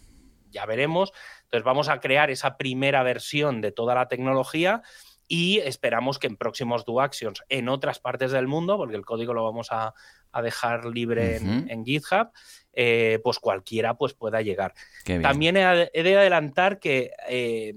ya 0.50 0.66
veremos. 0.66 1.12
Entonces 1.44 1.64
vamos 1.64 1.88
a 1.88 2.00
crear 2.00 2.30
esa 2.30 2.58
primera 2.58 3.02
versión 3.02 3.62
de 3.62 3.72
toda 3.72 3.94
la 3.94 4.08
tecnología 4.08 4.82
y 5.28 5.58
esperamos 5.58 6.18
que 6.18 6.26
en 6.26 6.36
próximos 6.36 6.84
Do 6.84 7.00
Actions 7.00 7.42
en 7.48 7.68
otras 7.68 8.00
partes 8.00 8.32
del 8.32 8.48
mundo, 8.48 8.76
porque 8.76 8.96
el 8.96 9.06
código 9.06 9.32
lo 9.32 9.44
vamos 9.44 9.68
a, 9.70 9.94
dejar 10.42 10.84
libre 10.84 11.36
en, 11.36 11.84
GitHub, 11.84 12.28
eh, 12.72 13.18
pues 13.24 13.40
cualquiera 13.40 13.94
pues 13.94 14.14
pueda 14.14 14.40
llegar. 14.40 14.72
También 15.20 15.56
he, 15.56 15.90
de 15.90 16.16
adelantar 16.16 16.78
que 16.78 17.10
eh, 17.28 17.74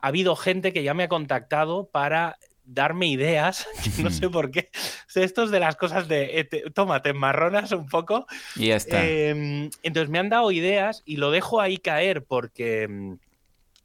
ha 0.00 0.08
habido 0.08 0.34
gente 0.34 0.72
que 0.72 0.82
ya 0.82 0.94
me 0.94 1.04
ha 1.04 1.08
contactado 1.08 1.86
para 1.86 2.38
darme 2.66 3.06
ideas, 3.06 3.66
no 4.02 4.10
sé 4.10 4.28
por 4.28 4.50
qué. 4.50 4.68
Esto 5.14 5.44
es 5.44 5.50
de 5.50 5.60
las 5.60 5.76
cosas 5.76 6.08
de, 6.08 6.40
eh, 6.40 6.70
toma, 6.74 7.00
te 7.00 7.14
marronas 7.14 7.72
un 7.72 7.86
poco. 7.86 8.26
Y 8.56 8.68
ya 8.68 8.76
está. 8.76 9.06
Em, 9.06 9.70
entonces 9.82 10.10
me 10.10 10.18
han 10.18 10.28
dado 10.28 10.50
ideas 10.50 11.02
y 11.06 11.16
lo 11.16 11.30
dejo 11.30 11.60
ahí 11.60 11.78
caer 11.78 12.24
porque 12.24 12.82
em, 12.82 13.18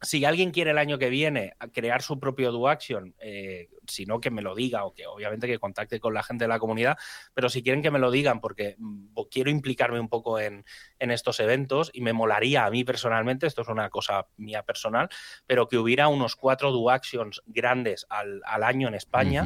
si 0.02 0.26
alguien 0.26 0.52
quiere 0.52 0.72
el 0.72 0.80
año 0.80 0.98
que 0.98 1.10
viene 1.10 1.54
crear 1.74 2.02
su 2.02 2.20
propio 2.20 2.52
Do 2.52 2.68
Action, 2.68 3.14
eh, 3.20 3.70
si 3.88 4.06
no 4.06 4.20
que 4.20 4.32
me 4.32 4.42
lo 4.42 4.56
diga 4.56 4.84
o 4.86 4.94
que 4.94 5.06
obviamente 5.06 5.46
que 5.46 5.60
contacte 5.60 6.00
con 6.00 6.14
la 6.14 6.24
gente 6.24 6.46
de 6.46 6.48
la 6.48 6.58
comunidad, 6.58 6.98
pero 7.36 7.50
si 7.50 7.62
quieren 7.62 7.84
que 7.84 7.92
me 7.92 8.00
lo 8.00 8.10
digan 8.10 8.42
porque 8.42 8.76
mm, 8.80 9.14
quiero 9.30 9.52
implicarme 9.52 10.00
un 10.00 10.10
poco 10.10 10.40
en, 10.40 10.66
estos 11.00 11.40
eventos 11.40 11.92
y 11.94 12.02
me 12.02 12.14
molaría 12.14 12.66
a 12.66 12.72
mí 12.72 12.84
personalmente, 12.84 13.46
esto 13.46 13.62
es 13.62 13.68
una 13.68 13.90
cosa 13.90 14.28
mía 14.38 14.64
personal, 14.64 15.10
pero 15.46 15.68
que 15.68 15.78
hubiera 15.78 16.08
unos 16.08 16.36
cuatro 16.36 16.72
Do 16.72 16.90
Actions 16.90 17.42
grandes 17.46 18.08
al, 18.10 18.42
año 18.64 18.88
en 18.88 18.96
España. 18.96 19.46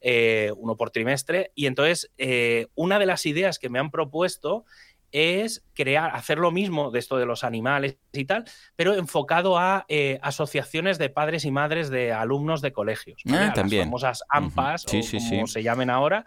Eh, 0.00 0.52
uno 0.56 0.76
por 0.76 0.90
trimestre. 0.90 1.52
Y 1.54 1.66
entonces, 1.66 2.12
eh, 2.18 2.66
una 2.74 2.98
de 2.98 3.06
las 3.06 3.24
ideas 3.24 3.58
que 3.58 3.70
me 3.70 3.78
han 3.78 3.90
propuesto 3.90 4.64
es 5.12 5.64
crear, 5.74 6.14
hacer 6.14 6.38
lo 6.38 6.50
mismo 6.50 6.90
de 6.90 6.98
esto 6.98 7.16
de 7.16 7.26
los 7.26 7.44
animales 7.44 7.98
y 8.12 8.24
tal, 8.24 8.44
pero 8.76 8.94
enfocado 8.94 9.58
a 9.58 9.84
eh, 9.88 10.18
asociaciones 10.22 10.98
de 10.98 11.10
padres 11.10 11.44
y 11.44 11.50
madres 11.50 11.90
de 11.90 12.12
alumnos 12.12 12.62
de 12.62 12.72
colegios. 12.72 13.22
Ah, 13.28 13.52
también. 13.54 13.80
Las 13.80 13.86
famosas 13.86 14.22
AMPAs, 14.28 14.86
o 14.86 14.90
como 15.28 15.46
se 15.46 15.62
llamen 15.62 15.90
ahora. 15.90 16.24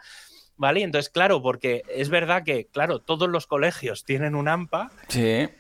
¿Vale? 0.58 0.84
Entonces, 0.84 1.10
claro, 1.10 1.42
porque 1.42 1.84
es 1.88 2.10
verdad 2.10 2.44
que, 2.44 2.66
claro, 2.66 3.00
todos 3.00 3.30
los 3.30 3.48
colegios 3.48 4.04
tienen 4.04 4.36
un 4.36 4.50
AMPA, 4.50 4.92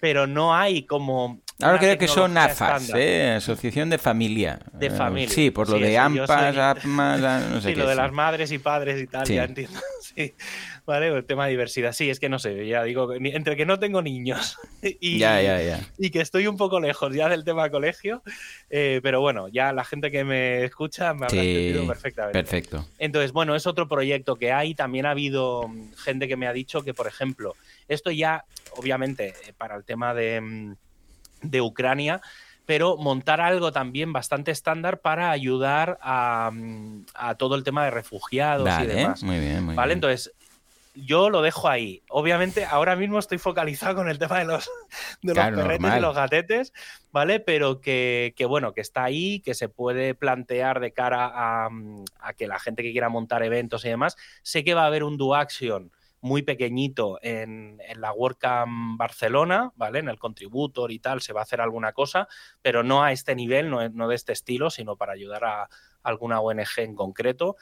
pero 0.02 0.28
no 0.28 0.54
hay 0.54 0.86
como 0.86 1.42
Ahora 1.62 1.78
creo 1.78 1.98
que 1.98 2.08
son 2.08 2.38
AFAS, 2.38 2.94
¿eh? 2.96 3.34
Asociación 3.36 3.90
de 3.90 3.98
Familia. 3.98 4.60
De 4.72 4.88
eh, 4.88 4.92
familia. 4.92 5.30
sí, 5.30 5.52
por 5.52 5.68
lo 5.68 5.78
de 5.78 5.98
AMPAS, 5.98 6.58
APMAS, 6.58 7.20
no 7.50 7.62
sé 7.62 7.70
sí, 7.70 7.76
lo 7.76 7.88
de 7.88 7.96
las 7.96 8.14
madres 8.14 8.52
y 8.54 8.60
padres 8.60 9.02
y 9.02 9.08
tal, 9.08 9.28
ya 9.28 9.44
entiendo. 9.44 9.80
Sí, 10.16 10.34
vale, 10.90 11.08
el 11.08 11.26
tema 11.26 11.46
de 11.46 11.52
diversidad. 11.52 11.94
Sí, 11.94 12.10
es 12.10 12.20
que 12.20 12.30
no 12.30 12.40
sé, 12.40 12.68
ya 12.68 12.84
digo, 12.84 13.14
entre 13.14 13.56
que 13.56 13.66
no 13.66 13.80
tengo 13.80 14.02
niños 14.02 14.58
y, 14.82 15.24
y 15.24 16.10
que 16.10 16.22
estoy 16.22 16.48
un 16.48 16.58
poco 16.58 16.80
lejos 16.80 17.14
ya 17.14 17.30
del 17.30 17.44
tema 17.44 17.70
colegio, 17.70 18.24
eh, 18.70 19.00
pero 19.02 19.22
bueno, 19.22 19.48
ya 19.48 19.72
la 19.72 19.86
gente 19.86 20.12
que 20.12 20.24
me 20.24 20.66
escucha 20.66 21.14
me 21.14 21.26
habrá 21.26 21.42
entendido 21.42 21.88
perfectamente. 21.88 22.40
Perfecto. 22.40 22.86
Entonces, 22.98 23.32
bueno, 23.32 23.56
es 23.56 23.68
otro 23.68 23.88
proyecto 23.88 24.36
que 24.36 24.52
hay. 24.52 24.76
También 24.76 25.06
ha 25.06 25.12
habido 25.12 25.68
mm, 25.68 25.94
gente 25.94 26.28
que 26.28 26.36
me 26.36 26.48
ha 26.48 26.54
dicho 26.54 26.82
que, 26.82 26.94
por 26.94 27.08
ejemplo, 27.08 27.56
esto 27.88 28.12
ya, 28.12 28.46
obviamente, 28.76 29.34
para 29.58 29.76
el 29.76 29.84
tema 29.84 30.14
de 30.14 30.42
mm, 30.42 30.76
de 31.42 31.62
Ucrania, 31.62 32.22
pero 32.66 32.98
montar 32.98 33.42
algo 33.42 33.72
también 33.72 34.14
bastante 34.14 34.52
estándar 34.52 35.00
para 35.00 35.32
ayudar 35.32 35.98
a, 36.02 36.52
mm, 36.54 37.06
todo 37.38 37.56
el 37.56 37.64
tema 37.64 37.86
de 37.86 37.92
refugiados 37.92 38.70
y 38.84 38.86
demás. 38.86 39.24
Muy 39.24 39.40
bien, 39.40 39.64
muy 39.64 39.76
¿Vale? 39.76 39.90
bien. 39.90 39.98
Entonces, 39.98 40.34
yo 41.06 41.30
lo 41.30 41.42
dejo 41.42 41.68
ahí. 41.68 42.04
Obviamente, 42.10 42.66
ahora 42.66 42.96
mismo 42.96 43.20
estoy 43.20 43.38
focalizado 43.38 43.96
con 43.96 44.10
el 44.10 44.20
tema 44.20 44.40
de 44.40 44.46
los, 44.46 44.70
de 45.22 45.34
los 45.34 45.46
perretes 45.46 45.98
y 45.98 46.00
los 46.00 46.16
gatetes, 46.16 46.74
¿vale? 47.12 47.40
Pero 47.40 47.82
que, 47.82 48.34
bueno, 48.48 48.74
que 48.74 48.82
está 48.82 49.04
ahí, 49.04 49.40
que 49.42 49.54
se 49.54 49.70
puede 49.70 50.16
plantear 50.16 50.80
de 50.80 50.94
cara 50.94 51.26
a, 51.26 51.70
a, 52.20 52.34
que 52.34 52.48
la 52.48 52.60
gente 52.60 52.84
que 52.84 52.92
quiera 52.92 53.10
montar 53.10 53.44
eventos 53.44 53.86
y 53.86 53.90
demás. 53.90 54.16
Sé 54.44 54.64
que 54.64 54.74
va 54.74 54.84
a 54.84 54.88
haber 54.88 55.04
un 55.04 55.18
Do 55.18 55.36
Action 55.36 55.92
muy 56.22 56.42
pequeñito 56.42 57.20
en, 57.22 57.80
en, 57.88 58.02
la 58.02 58.12
WordCamp 58.12 58.98
Barcelona, 58.98 59.72
¿vale? 59.76 60.00
En 60.00 60.10
el 60.10 60.20
Contributor 60.20 60.92
y 60.92 61.00
tal, 61.00 61.22
se 61.22 61.34
va 61.34 61.42
a 61.42 61.44
hacer 61.44 61.62
alguna 61.62 61.94
cosa, 61.94 62.28
pero 62.62 62.84
no 62.84 63.04
a 63.04 63.12
este 63.12 63.36
nivel, 63.36 63.70
no, 63.70 63.88
no 63.90 64.08
de 64.08 64.16
este 64.16 64.34
estilo, 64.34 64.70
sino 64.70 64.98
para 64.98 65.14
ayudar 65.14 65.46
a 65.46 65.70
alguna 66.04 66.42
ONG 66.42 66.68
en 66.78 66.96
concreto. 66.96 67.56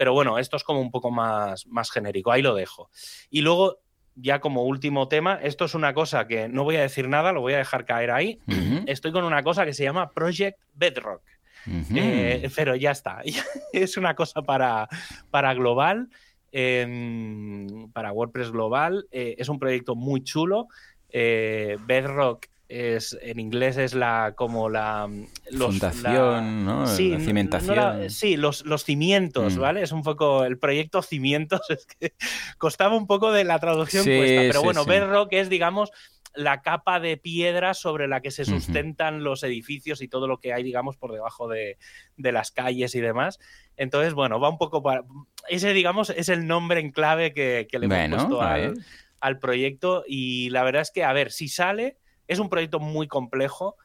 Pero 0.00 0.14
bueno, 0.14 0.38
esto 0.38 0.56
es 0.56 0.64
como 0.64 0.80
un 0.80 0.90
poco 0.90 1.10
más, 1.10 1.66
más 1.66 1.90
genérico, 1.90 2.32
ahí 2.32 2.40
lo 2.40 2.54
dejo. 2.54 2.88
Y 3.28 3.42
luego, 3.42 3.80
ya 4.14 4.40
como 4.40 4.64
último 4.64 5.08
tema, 5.08 5.38
esto 5.42 5.66
es 5.66 5.74
una 5.74 5.92
cosa 5.92 6.26
que 6.26 6.48
no 6.48 6.64
voy 6.64 6.76
a 6.76 6.80
decir 6.80 7.06
nada, 7.06 7.32
lo 7.32 7.42
voy 7.42 7.52
a 7.52 7.58
dejar 7.58 7.84
caer 7.84 8.10
ahí. 8.10 8.38
Uh 8.46 8.52
-huh. 8.52 8.84
Estoy 8.86 9.12
con 9.12 9.24
una 9.24 9.42
cosa 9.42 9.66
que 9.66 9.74
se 9.74 9.84
llama 9.84 10.08
Project 10.08 10.58
Bedrock. 10.72 11.20
Uh 11.66 11.70
-huh. 11.70 11.98
eh, 11.98 12.50
pero 12.56 12.76
ya 12.76 12.92
está, 12.92 13.20
es 13.74 13.98
una 13.98 14.14
cosa 14.14 14.40
para, 14.40 14.88
para 15.30 15.52
global. 15.52 16.08
Eh, 16.50 17.66
para 17.92 18.12
WordPress 18.12 18.52
Global. 18.52 19.06
Eh, 19.10 19.34
es 19.36 19.50
un 19.50 19.58
proyecto 19.58 19.96
muy 19.96 20.24
chulo. 20.24 20.68
Eh, 21.10 21.76
Bedrock 21.86 22.46
es 22.70 23.18
en 23.20 23.40
inglés 23.40 23.76
es 23.76 23.94
la 23.94 24.34
como 24.36 24.68
la 24.68 25.10
los, 25.50 25.70
fundación, 25.70 26.14
la, 26.14 26.72
¿no? 26.72 26.86
Sí, 26.86 27.10
la 27.10 27.20
cimentación. 27.20 27.76
No 27.76 27.98
la, 27.98 28.08
sí, 28.10 28.36
los, 28.36 28.64
los 28.64 28.84
cimientos, 28.84 29.56
mm. 29.56 29.60
¿vale? 29.60 29.82
Es 29.82 29.90
un 29.90 30.02
poco 30.02 30.44
el 30.44 30.56
proyecto 30.56 31.02
cimientos. 31.02 31.60
Es 31.70 31.86
que 31.86 32.14
costaba 32.58 32.96
un 32.96 33.06
poco 33.06 33.32
de 33.32 33.44
la 33.44 33.58
traducción 33.58 34.04
sí, 34.04 34.16
cuesta, 34.16 34.40
pero 34.42 34.60
sí, 34.60 34.64
bueno, 34.64 34.84
sí. 34.84 34.90
Bedrock 34.90 35.32
es, 35.32 35.48
digamos, 35.48 35.90
la 36.34 36.62
capa 36.62 37.00
de 37.00 37.16
piedra 37.16 37.74
sobre 37.74 38.06
la 38.06 38.20
que 38.20 38.30
se 38.30 38.44
sustentan 38.44 39.16
uh 39.16 39.18
-huh. 39.18 39.22
los 39.22 39.42
edificios 39.42 40.00
y 40.00 40.08
todo 40.08 40.28
lo 40.28 40.38
que 40.38 40.52
hay, 40.52 40.62
digamos, 40.62 40.96
por 40.96 41.12
debajo 41.12 41.48
de, 41.48 41.76
de, 42.16 42.32
las 42.32 42.52
calles 42.52 42.94
y 42.94 43.00
demás. 43.00 43.40
Entonces, 43.76 44.14
bueno, 44.14 44.38
va 44.38 44.48
un 44.48 44.58
poco 44.58 44.80
para. 44.80 45.02
Ese, 45.48 45.72
digamos, 45.72 46.10
es 46.10 46.28
el 46.28 46.46
nombre 46.46 46.78
en 46.78 46.92
clave 46.92 47.34
que, 47.34 47.66
que 47.68 47.80
le 47.80 47.86
hemos 47.86 48.22
puesto 48.22 48.42
al, 48.42 48.74
al, 49.18 49.38
proyecto. 49.40 50.04
Y 50.06 50.50
la 50.50 50.62
verdad 50.62 50.82
es 50.82 50.92
que, 50.92 51.02
a 51.02 51.12
ver, 51.12 51.32
si 51.32 51.48
sale, 51.48 51.96
es 52.30 52.38
un 52.38 52.48
proyecto 52.48 52.78
muy 52.78 53.08
complejo. 53.08 53.76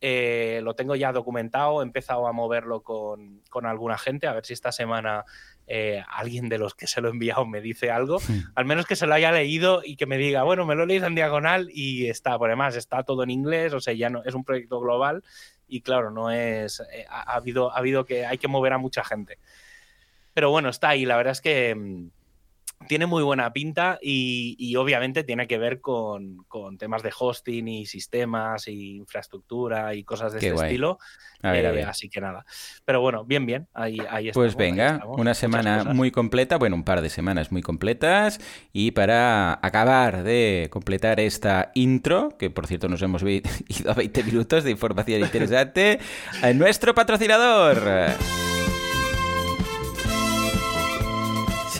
Eh, 0.00 0.60
lo 0.62 0.74
tengo 0.74 0.96
ya 0.96 1.12
documentado, 1.12 1.82
he 1.82 1.84
empezado 1.84 2.26
a 2.26 2.32
moverlo 2.32 2.82
con, 2.82 3.42
con 3.50 3.66
alguna 3.66 3.98
gente, 3.98 4.26
a 4.26 4.32
ver 4.32 4.46
si 4.46 4.54
esta 4.54 4.72
semana 4.72 5.26
eh, 5.66 6.02
alguien 6.08 6.48
de 6.48 6.56
los 6.56 6.74
que 6.74 6.86
se 6.86 7.02
lo 7.02 7.08
he 7.08 7.10
enviado 7.10 7.44
me 7.44 7.60
dice 7.60 7.90
algo, 7.90 8.18
al 8.54 8.64
menos 8.64 8.86
que 8.86 8.96
se 8.96 9.06
lo 9.06 9.12
haya 9.12 9.30
leído 9.30 9.82
y 9.84 9.96
que 9.96 10.06
me 10.06 10.16
diga, 10.16 10.42
bueno, 10.42 10.64
me 10.64 10.74
lo 10.74 10.84
he 10.84 10.86
leído 10.86 11.06
en 11.06 11.14
diagonal 11.14 11.68
y 11.70 12.06
está, 12.06 12.38
por 12.38 12.48
demás, 12.48 12.76
está 12.76 13.02
todo 13.02 13.24
en 13.24 13.30
inglés, 13.30 13.74
o 13.74 13.80
sea, 13.80 13.92
ya 13.92 14.08
no 14.08 14.24
es 14.24 14.34
un 14.34 14.42
proyecto 14.42 14.80
global 14.80 15.22
y 15.68 15.82
claro, 15.82 16.10
no 16.10 16.30
es, 16.30 16.80
eh, 16.94 17.04
ha, 17.10 17.32
ha, 17.32 17.36
habido, 17.36 17.70
ha 17.70 17.76
habido 17.76 18.06
que, 18.06 18.24
hay 18.24 18.38
que 18.38 18.48
mover 18.48 18.72
a 18.72 18.78
mucha 18.78 19.04
gente. 19.04 19.36
Pero 20.32 20.50
bueno, 20.50 20.70
está 20.70 20.88
ahí, 20.88 21.04
la 21.04 21.18
verdad 21.18 21.32
es 21.32 21.42
que 21.42 21.74
mmm, 21.74 22.08
tiene 22.88 23.06
muy 23.06 23.22
buena 23.22 23.52
pinta 23.52 23.98
y, 24.00 24.56
y 24.58 24.76
obviamente 24.76 25.22
tiene 25.22 25.46
que 25.46 25.58
ver 25.58 25.80
con, 25.80 26.44
con, 26.48 26.78
temas 26.78 27.02
de 27.02 27.12
hosting 27.16 27.68
y 27.68 27.86
sistemas 27.86 28.68
y 28.68 28.96
infraestructura 28.96 29.94
y 29.94 30.02
cosas 30.02 30.32
de 30.32 30.40
Qué 30.40 30.46
este 30.46 30.54
guay. 30.56 30.68
estilo. 30.68 30.98
A 31.42 31.52
ver, 31.52 31.66
a 31.66 31.70
ver. 31.72 31.86
Así 31.86 32.08
que 32.08 32.20
nada. 32.20 32.44
Pero 32.84 33.00
bueno, 33.00 33.24
bien, 33.24 33.46
bien. 33.46 33.68
Ahí, 33.74 33.98
ahí 34.10 34.30
Pues 34.32 34.56
venga, 34.56 34.88
ahí 34.88 34.94
estamos. 34.96 35.18
una 35.18 35.34
semana 35.34 35.84
muy 35.84 36.10
completa, 36.10 36.56
bueno, 36.58 36.76
un 36.76 36.84
par 36.84 37.00
de 37.00 37.10
semanas 37.10 37.52
muy 37.52 37.62
completas. 37.62 38.40
Y 38.72 38.90
para 38.92 39.58
acabar 39.62 40.22
de 40.22 40.68
completar 40.70 41.20
esta 41.20 41.70
intro, 41.74 42.36
que 42.38 42.50
por 42.50 42.66
cierto 42.66 42.88
nos 42.88 43.02
hemos 43.02 43.22
ido 43.22 43.90
a 43.90 43.94
20 43.94 44.24
minutos 44.24 44.64
de 44.64 44.70
información 44.70 45.20
interesante, 45.20 45.98
a 46.42 46.52
nuestro 46.52 46.94
patrocinador. 46.94 47.78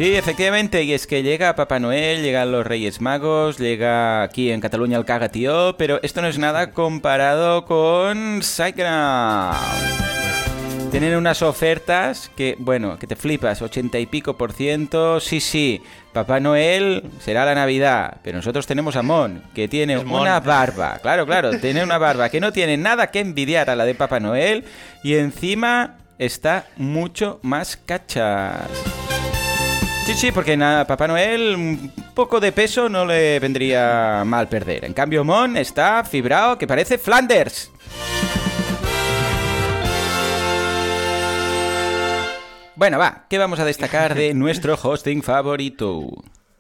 Sí, 0.01 0.17
efectivamente, 0.17 0.83
y 0.83 0.95
es 0.95 1.07
que 1.07 1.23
llega 1.23 1.55
Papá 1.55 1.79
Noel, 1.79 2.23
llegan 2.23 2.51
los 2.51 2.67
Reyes 2.67 3.03
Magos, 3.03 3.59
llega 3.59 4.23
aquí 4.23 4.51
en 4.51 4.63
Cataluña 4.63 4.97
el 4.97 5.05
Caga 5.05 5.29
Tío, 5.29 5.77
pero 5.77 6.01
esto 6.03 6.23
no 6.23 6.29
es 6.29 6.39
nada 6.39 6.71
comparado 6.71 7.67
con 7.67 8.43
SiteGround. 8.43 9.59
Tienen 10.91 11.17
unas 11.17 11.43
ofertas 11.43 12.31
que, 12.35 12.57
bueno, 12.59 12.99
que 12.99 13.07
te 13.07 13.15
flipas, 13.15 13.61
80 13.61 13.99
y 13.99 14.07
pico 14.07 14.39
por 14.39 14.55
ciento. 14.55 15.21
Sí, 15.21 15.39
sí, 15.39 15.83
Papá 16.15 16.41
Noel 16.41 17.05
será 17.19 17.45
la 17.45 17.55
Navidad, 17.55 18.21
pero 18.23 18.39
nosotros 18.39 18.67
tenemos 18.67 18.97
a 18.97 19.03
Mon, 19.03 19.43
que 19.55 19.69
tiene 19.69 19.97
Es 19.97 20.05
Mon. 20.07 20.23
una 20.23 20.41
barba. 20.41 20.99
Claro, 21.03 21.27
claro, 21.27 21.61
tiene 21.61 21.85
una 21.85 21.99
barba 21.99 22.31
que 22.31 22.41
no 22.41 22.53
tiene 22.53 22.79
nada 22.79 23.09
que 23.09 23.21
envidiar 23.21 23.69
a 23.69 23.77
la 23.77 23.85
de 23.85 23.95
Papá 23.95 24.19
Noel 24.19 24.65
y 25.05 25.17
encima 25.17 25.99
está 26.17 26.69
mucho 26.79 27.39
más 27.43 27.77
cachas. 27.77 28.67
Sí, 30.11 30.17
sí, 30.17 30.33
porque 30.33 30.57
nada, 30.57 30.89
Papá 30.89 31.07
Noel 31.07 31.55
un 31.55 31.93
poco 32.15 32.41
de 32.41 32.51
peso 32.51 32.89
no 32.89 33.07
le 33.07 33.39
vendría 33.39 34.25
mal 34.27 34.49
perder. 34.49 34.85
En 34.85 34.93
cambio, 34.93 35.23
Mon 35.23 35.57
está 35.57 36.03
fibrado 36.03 36.59
que 36.59 36.67
parece 36.67 36.99
Flanders. 36.99 37.71
Bueno, 42.75 42.99
va, 42.99 43.27
¿qué 43.31 43.39
vamos 43.39 43.61
a 43.61 43.65
destacar 43.65 44.17
de 44.17 44.35
nuestro 44.35 44.77
hosting 44.83 45.23
favorito? 45.23 46.09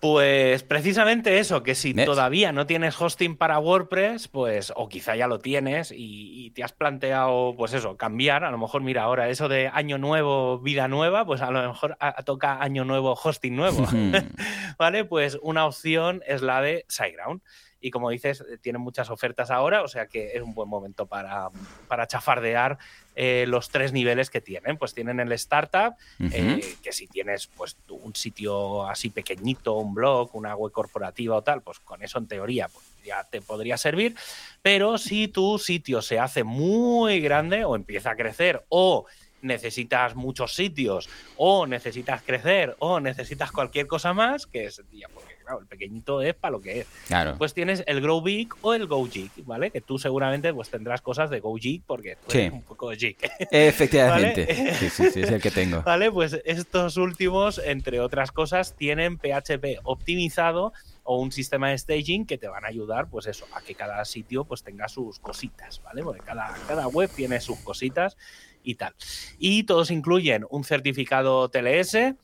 Pues 0.01 0.63
precisamente 0.63 1.39
eso, 1.41 1.63
que 1.63 1.75
si 1.75 1.93
todavía 1.93 2.53
no 2.53 2.65
tienes 2.67 2.99
hosting 2.99 3.37
para 3.37 3.59
WordPress, 3.59 4.29
pues, 4.29 4.73
o 4.75 4.89
quizá 4.89 5.15
ya 5.15 5.27
lo 5.27 5.41
tienes 5.41 5.93
y, 5.93 6.47
y 6.47 6.51
te 6.53 6.65
has 6.65 6.73
planteado, 6.73 7.55
pues 7.55 7.75
eso, 7.75 7.99
cambiar. 7.99 8.45
A 8.45 8.51
lo 8.51 8.57
mejor, 8.57 8.81
mira, 8.83 9.03
ahora 9.03 9.29
eso 9.29 9.49
de 9.49 9.69
año 9.69 9.99
nuevo, 9.99 10.59
vida 10.59 10.89
nueva, 10.89 11.27
pues 11.27 11.43
a 11.43 11.51
lo 11.51 11.69
mejor 11.69 11.99
a- 12.01 12.23
toca 12.23 12.63
año 12.63 12.87
nuevo, 12.87 13.13
hosting 13.13 13.55
nuevo. 13.55 13.87
¿Vale? 14.79 15.05
Pues 15.05 15.39
una 15.43 15.67
opción 15.67 16.23
es 16.27 16.41
la 16.41 16.63
de 16.63 16.87
SiteGround. 16.89 17.43
Y 17.83 17.91
como 17.91 18.11
dices, 18.11 18.43
eh, 18.43 18.59
tienen 18.59 18.83
muchas 18.83 19.09
ofertas 19.09 19.51
ahora, 19.51 19.83
o 19.83 19.89
sea 19.89 20.07
que 20.07 20.33
es 20.35 20.43
un 20.43 20.55
buen 20.55 20.69
momento 20.69 21.07
para, 21.07 21.49
para 21.89 22.07
chafardear 22.07 22.77
eh, 23.17 23.45
los 23.49 23.69
tres 23.69 23.93
niveles 23.93 24.31
que 24.31 24.41
tienen. 24.41 24.77
Pues 24.77 24.95
tienen 24.95 25.21
el 25.21 25.33
startup, 25.33 25.95
eh, 26.21 26.77
que 26.83 26.93
si 26.93 27.07
tienes 27.07 27.49
pues 27.49 27.77
un 27.89 28.15
sitio 28.15 28.87
así 28.87 29.11
pequeñito, 29.11 29.75
un 29.75 29.95
blog, 29.95 30.35
una 30.35 30.55
web 30.55 30.73
corporativa 30.73 31.37
o 31.37 31.43
tal, 31.43 31.63
pues 31.63 31.81
con 31.81 32.03
eso 32.03 32.19
en 32.19 32.27
teoría 32.27 32.69
pues, 32.69 32.85
ya 33.05 33.25
te 33.25 33.41
podría 33.41 33.77
servir. 33.77 34.15
Pero 34.63 34.99
si 34.99 35.29
tu 35.29 35.59
sitio 35.59 36.03
se 36.03 36.19
hace 36.19 36.45
muy 36.45 37.21
grande 37.21 37.65
o 37.65 37.77
empieza 37.77 38.13
a 38.13 38.17
crecer 38.17 38.65
o 38.69 39.07
necesitas 39.43 40.15
muchos 40.15 40.55
sitios 40.55 41.09
o 41.37 41.67
necesitas 41.67 42.23
crecer 42.23 42.77
o 42.79 43.01
necesitas 43.01 43.53
cualquier 43.53 43.87
cosa 43.87 44.13
más, 44.13 44.47
que 44.47 44.67
es, 44.67 44.83
ya, 44.93 45.09
porque 45.09 45.30
claro, 45.51 45.61
el 45.63 45.67
pequeñito 45.67 46.23
es 46.23 46.35
para 46.35 46.53
lo 46.53 46.61
que 46.61 46.81
es 46.81 46.87
Claro. 47.09 47.35
pues 47.39 47.53
tienes 47.55 47.83
el 47.87 48.01
Grow 48.01 48.23
Big 48.23 48.49
o 48.63 48.75
el 48.75 48.87
Go 48.87 49.05
Gig, 49.07 49.31
¿vale? 49.45 49.71
Que 49.71 49.81
tú 49.81 49.99
seguramente 49.99 50.53
pues 50.55 50.71
tendrás 50.71 51.01
cosas 51.03 51.31
de 51.31 51.41
Go 51.41 51.57
Gig 51.57 51.83
porque 51.87 52.17
tú 52.17 52.31
Sí. 52.33 52.49
un 52.53 52.63
poco 52.63 52.91
Gig. 52.93 53.17
Efectivamente. 53.51 54.47
¿Vale? 54.47 54.75
Sí, 54.75 54.91
sí, 54.91 55.11
sí, 55.11 55.21
es 55.23 55.31
el 55.31 55.41
que 55.43 55.51
tengo. 55.51 55.83
¿Vale? 55.85 56.11
Pues 56.11 56.41
estos 56.45 56.97
últimos, 56.97 57.59
entre 57.65 58.01
otras 58.01 58.33
cosas, 58.33 58.75
tienen 58.77 59.19
PHP 59.19 59.81
optimizado 59.85 60.73
o 61.03 61.19
un 61.21 61.33
sistema 61.33 61.71
de 61.71 61.79
staging 61.79 62.27
que 62.27 62.39
te 62.39 62.47
van 62.49 62.65
a 62.65 62.69
ayudar, 62.69 63.09
pues 63.09 63.27
eso, 63.27 63.47
a 63.55 63.61
que 63.63 63.75
cada 63.75 64.05
sitio 64.05 64.45
pues 64.45 64.63
tenga 64.63 64.89
sus 64.89 65.19
cositas, 65.19 65.83
¿vale? 65.83 66.03
Porque 66.03 66.21
cada, 66.21 66.55
cada 66.69 66.87
web 66.89 67.11
tiene 67.15 67.41
sus 67.41 67.59
cositas 67.61 68.17
y 68.63 68.75
tal. 68.77 68.95
Y 69.39 69.65
todos 69.65 69.91
incluyen 69.91 70.47
un 70.51 70.63
certificado 70.65 71.49
TLS, 71.49 72.15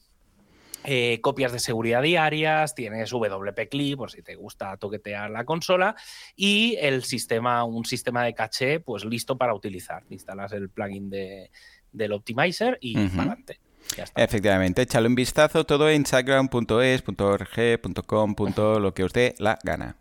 eh, 0.89 1.21
copias 1.21 1.51
de 1.51 1.59
seguridad 1.59 2.01
diarias, 2.01 2.77
tienes 2.77 3.11
WP 3.11 3.69
Clip 3.69 3.99
por 3.99 4.13
si 4.13 4.23
te 4.23 4.37
gusta 4.37 4.77
toquetear 4.77 5.31
la 5.31 5.45
consola 5.45 5.97
y 6.37 6.77
el 6.81 7.03
sistema, 7.03 7.65
un 7.65 7.85
sistema 7.85 8.23
de 8.23 8.35
caché 8.35 8.79
pues 8.79 9.05
listo 9.05 9.37
para 9.37 9.53
utilizar. 9.53 10.05
Instalas 10.11 10.53
el 10.53 10.71
plugin 10.71 11.11
de, 11.11 11.51
del 11.91 12.13
Optimizer 12.13 12.79
y 12.81 12.95
para 12.95 13.23
adelante. 13.23 13.59
Ya 13.97 14.05
está. 14.05 14.23
Efectivamente, 14.23 14.83
échale 14.83 15.09
un 15.09 15.17
vistazo 15.17 15.65
todo 15.65 15.91
en 15.91 15.97
instagram.es, 15.97 17.03
.org, 17.19 18.07
.com, 18.07 18.35
lo 18.57 18.95
que 18.95 19.09
dé 19.13 19.35
la 19.39 19.59
gana. 19.65 19.97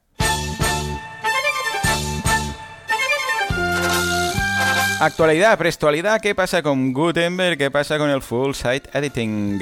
Actualidad, 4.99 5.57
prestualidad, 5.57 6.21
¿qué 6.21 6.35
pasa 6.35 6.61
con 6.61 6.93
Gutenberg? 6.93 7.57
¿Qué 7.57 7.71
pasa 7.71 7.97
con 7.97 8.11
el 8.11 8.21
full 8.21 8.53
site 8.53 8.87
editing? 8.93 9.59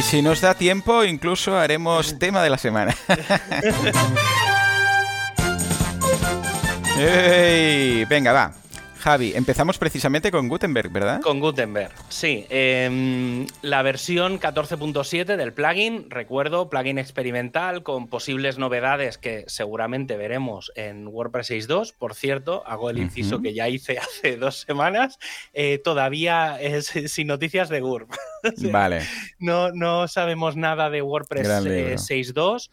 Y 0.00 0.02
si 0.02 0.22
nos 0.22 0.40
da 0.40 0.54
tiempo, 0.54 1.04
incluso 1.04 1.58
haremos 1.58 2.18
tema 2.18 2.42
de 2.42 2.48
la 2.48 2.56
semana. 2.56 2.96
¡Ey! 6.98 8.06
Venga, 8.06 8.32
va. 8.32 8.54
Javi, 9.00 9.32
empezamos 9.34 9.78
precisamente 9.78 10.30
con 10.30 10.48
Gutenberg, 10.48 10.90
¿verdad? 10.90 11.22
Con 11.22 11.40
Gutenberg, 11.40 11.92
sí. 12.10 12.44
Em, 12.50 13.46
la 13.62 13.80
versión 13.82 14.38
14.7 14.38 15.36
del 15.36 15.54
plugin, 15.54 16.10
recuerdo, 16.10 16.68
plugin 16.68 16.98
experimental 16.98 17.82
con 17.82 18.08
posibles 18.08 18.58
novedades 18.58 19.16
que 19.16 19.44
seguramente 19.46 20.18
veremos 20.18 20.70
en 20.74 21.08
WordPress 21.08 21.50
6.2. 21.50 21.94
Por 21.98 22.14
cierto, 22.14 22.62
hago 22.66 22.90
el 22.90 22.98
inciso 22.98 23.40
que 23.40 23.54
ya 23.54 23.70
hice 23.70 23.98
hace 23.98 24.36
dos 24.36 24.60
semanas. 24.60 25.18
Eh, 25.54 25.80
todavía 25.82 26.60
es 26.60 26.86
sin 27.06 27.28
noticias 27.28 27.70
de 27.70 27.80
GURB. 27.80 28.08
vale. 28.70 29.00
No, 29.38 29.72
no 29.72 30.08
sabemos 30.08 30.56
nada 30.56 30.90
de 30.90 31.00
WordPress 31.00 31.48
6.2. 31.48 32.68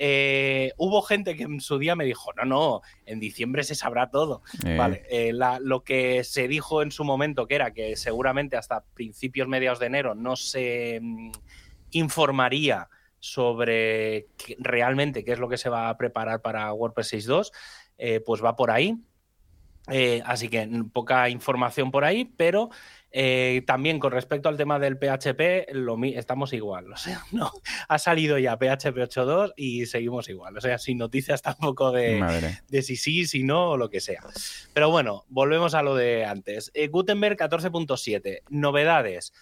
Eh, 0.00 0.72
hubo 0.76 1.02
gente 1.02 1.34
que 1.34 1.42
en 1.42 1.60
su 1.60 1.76
día 1.78 1.96
me 1.96 2.04
dijo, 2.04 2.32
no, 2.34 2.44
no, 2.44 2.82
en 3.04 3.18
diciembre 3.18 3.64
se 3.64 3.74
sabrá 3.74 4.10
todo. 4.10 4.42
Eh. 4.64 4.76
Vale, 4.76 5.04
eh, 5.10 5.32
lo 5.32 5.82
que 5.82 6.22
se 6.22 6.46
dijo 6.46 6.82
en 6.82 6.92
su 6.92 7.02
momento, 7.04 7.46
que 7.48 7.56
era 7.56 7.72
que 7.72 7.96
seguramente 7.96 8.56
hasta 8.56 8.84
principios, 8.94 9.48
mediados 9.48 9.80
de 9.80 9.86
enero 9.86 10.14
no 10.14 10.36
se 10.36 11.00
mm, 11.02 11.32
informaría 11.90 12.88
sobre 13.18 14.28
realmente 14.60 15.24
qué 15.24 15.32
es 15.32 15.40
lo 15.40 15.48
que 15.48 15.58
se 15.58 15.68
va 15.68 15.88
a 15.88 15.96
preparar 15.96 16.40
para 16.40 16.72
WordPress 16.72 17.14
6.2, 17.14 18.22
pues 18.24 18.44
va 18.44 18.54
por 18.54 18.70
ahí. 18.70 18.96
así 20.24 20.48
que 20.48 20.68
poca 20.92 21.28
información 21.28 21.90
por 21.90 22.04
ahí, 22.04 22.24
pero 22.24 22.70
eh, 23.10 23.62
también 23.66 23.98
con 23.98 24.12
respecto 24.12 24.48
al 24.48 24.56
tema 24.56 24.78
del 24.78 24.98
PHP, 24.98 25.72
lo, 25.72 25.98
estamos 26.04 26.52
igual. 26.52 26.92
O 26.92 26.96
sea, 26.96 27.22
no, 27.32 27.50
ha 27.88 27.98
salido 27.98 28.38
ya 28.38 28.56
PHP 28.56 28.96
8.2 28.96 29.52
y 29.56 29.86
seguimos 29.86 30.28
igual. 30.28 30.56
O 30.56 30.60
sea, 30.60 30.78
sin 30.78 30.98
noticias 30.98 31.42
tampoco 31.48 31.92
de, 31.92 32.58
de 32.68 32.82
si 32.82 32.96
sí, 32.96 33.26
si 33.26 33.44
no 33.44 33.70
o 33.70 33.76
lo 33.76 33.88
que 33.88 34.00
sea. 34.00 34.22
Pero 34.74 34.90
bueno, 34.90 35.24
volvemos 35.28 35.74
a 35.74 35.82
lo 35.82 35.94
de 35.94 36.24
antes. 36.24 36.70
Eh, 36.74 36.88
Gutenberg 36.88 37.36
14.7. 37.38 38.42
Novedades. 38.50 39.32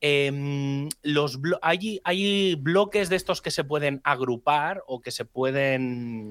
Em, 0.00 0.90
los 1.02 1.38
hay, 1.62 2.00
hay 2.04 2.54
bloques 2.56 3.08
de 3.08 3.16
estos 3.16 3.40
que 3.40 3.50
se 3.50 3.64
pueden 3.64 4.02
agrupar 4.04 4.82
o 4.86 5.00
que 5.00 5.10
se 5.10 5.24
pueden. 5.24 6.30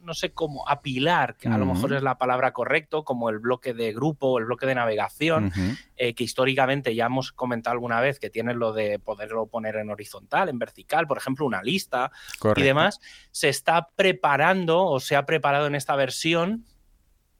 No, 0.00 0.14
sé 0.14 0.32
cómo 0.32 0.68
apilar, 0.68 1.36
que 1.36 1.48
a 1.48 1.58
lo 1.58 1.66
mejor 1.66 1.92
es 1.92 2.02
la 2.02 2.18
palabra 2.18 2.52
correcta, 2.52 3.02
como 3.02 3.30
el 3.30 3.38
bloque 3.38 3.74
de 3.74 3.92
grupo 3.92 4.28
o 4.28 4.38
el 4.38 4.44
bloque 4.44 4.66
de 4.66 4.74
navegación, 4.74 5.52
eh, 5.96 6.14
que 6.14 6.24
históricamente 6.24 6.94
ya 6.94 7.06
hemos 7.06 7.32
comentado 7.32 7.72
alguna 7.72 8.00
vez 8.00 8.18
que 8.18 8.30
tiene 8.30 8.54
lo 8.54 8.72
de 8.72 8.98
poderlo 8.98 9.46
poner 9.46 9.76
en 9.76 9.90
horizontal, 9.90 10.48
en 10.48 10.58
vertical, 10.58 11.06
por 11.06 11.18
ejemplo, 11.18 11.46
una 11.46 11.62
lista 11.62 12.10
y 12.56 12.62
demás, 12.62 13.00
se 13.30 13.48
está 13.48 13.88
preparando 13.94 14.84
o 14.84 15.00
se 15.00 15.16
ha 15.16 15.26
preparado 15.26 15.66
en 15.66 15.74
esta 15.74 15.96
versión 15.96 16.64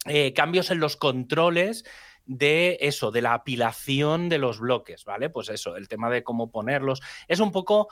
eh, 0.07 0.33
cambios 0.33 0.71
en 0.71 0.79
los 0.79 0.97
controles 0.97 1.85
de 2.27 2.79
eso, 2.81 3.11
de 3.11 3.23
la 3.23 3.35
apilación 3.35 4.29
de 4.29 4.39
los 4.39 4.59
bloques, 4.59 5.05
¿vale? 5.05 5.31
Pues 5.31 5.49
eso, 5.49 5.77
el 5.77 5.89
tema 5.89 6.11
de 6.11 6.23
cómo 6.23 6.51
ponerlos. 6.51 7.01
Es 7.29 7.41
un 7.41 7.53
poco 7.53 7.89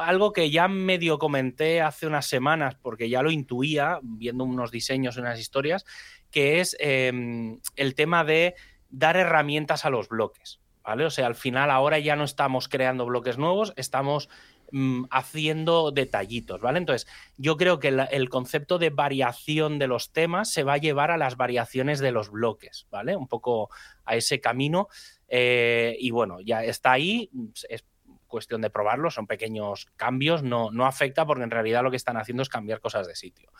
algo 0.00 0.32
que 0.32 0.50
ya 0.50 0.68
medio 0.68 1.18
comenté 1.18 1.80
hace 1.80 2.06
unas 2.06 2.26
semanas, 2.26 2.76
porque 2.80 3.08
ya 3.08 3.22
lo 3.22 3.30
intuía 3.30 4.00
viendo 4.02 4.44
unos 4.44 4.70
diseños 4.70 5.16
y 5.16 5.20
unas 5.20 5.38
historias, 5.38 5.84
que 6.30 6.60
es 6.60 6.76
em, 6.80 7.60
el 7.76 7.94
tema 7.94 8.24
de 8.24 8.54
dar 8.90 9.16
herramientas 9.16 9.84
a 9.84 9.90
los 9.90 10.08
bloques. 10.08 10.60
¿Vale? 10.84 11.04
O 11.04 11.10
sea, 11.10 11.26
al 11.26 11.34
final 11.34 11.70
ahora 11.70 11.98
ya 11.98 12.16
no 12.16 12.24
estamos 12.24 12.66
creando 12.66 13.04
bloques 13.04 13.36
nuevos, 13.36 13.74
estamos 13.76 14.30
mm, 14.72 15.04
haciendo 15.10 15.90
detallitos, 15.90 16.62
¿vale? 16.62 16.78
Entonces, 16.78 17.06
yo 17.36 17.58
creo 17.58 17.78
que 17.78 17.88
el 17.88 18.30
concepto 18.30 18.78
de 18.78 18.88
variación 18.88 19.78
de 19.78 19.86
los 19.86 20.14
temas 20.14 20.50
se 20.50 20.62
va 20.62 20.74
a 20.74 20.78
llevar 20.78 21.10
a 21.10 21.18
las 21.18 21.36
variaciones 21.36 21.98
de 21.98 22.10
los 22.10 22.30
bloques, 22.30 22.86
¿vale? 22.90 23.16
Un 23.16 23.28
poco 23.28 23.68
a 24.06 24.16
ese 24.16 24.40
camino. 24.40 24.88
Eh, 25.28 25.94
y 26.00 26.10
bueno, 26.10 26.40
ya 26.40 26.64
está 26.64 26.92
ahí. 26.92 27.28
Cuestión 28.28 28.60
de 28.60 28.70
probarlo, 28.70 29.10
son 29.10 29.26
pequeños 29.26 29.88
cambios, 29.96 30.42
no, 30.42 30.70
no 30.70 30.86
afecta 30.86 31.26
porque 31.26 31.44
en 31.44 31.50
realidad 31.50 31.82
lo 31.82 31.90
que 31.90 31.96
están 31.96 32.16
haciendo 32.16 32.42
es 32.42 32.48
cambiar 32.48 32.80
cosas 32.80 33.06
de 33.06 33.16
sitio. 33.16 33.50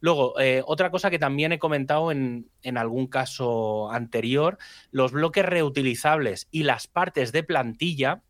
Luego, 0.00 0.38
eh, 0.38 0.62
otra 0.66 0.90
cosa 0.90 1.10
que 1.10 1.18
también 1.18 1.52
he 1.52 1.58
comentado 1.58 2.12
en, 2.12 2.50
en, 2.62 2.76
algún 2.76 3.06
caso 3.06 3.90
anterior, 3.90 4.58
los 4.90 5.12
bloques 5.12 5.46
reutilizables 5.46 6.48
y 6.50 6.64
las 6.64 6.86
partes 6.86 7.32
de 7.32 7.42
plantilla 7.42 8.22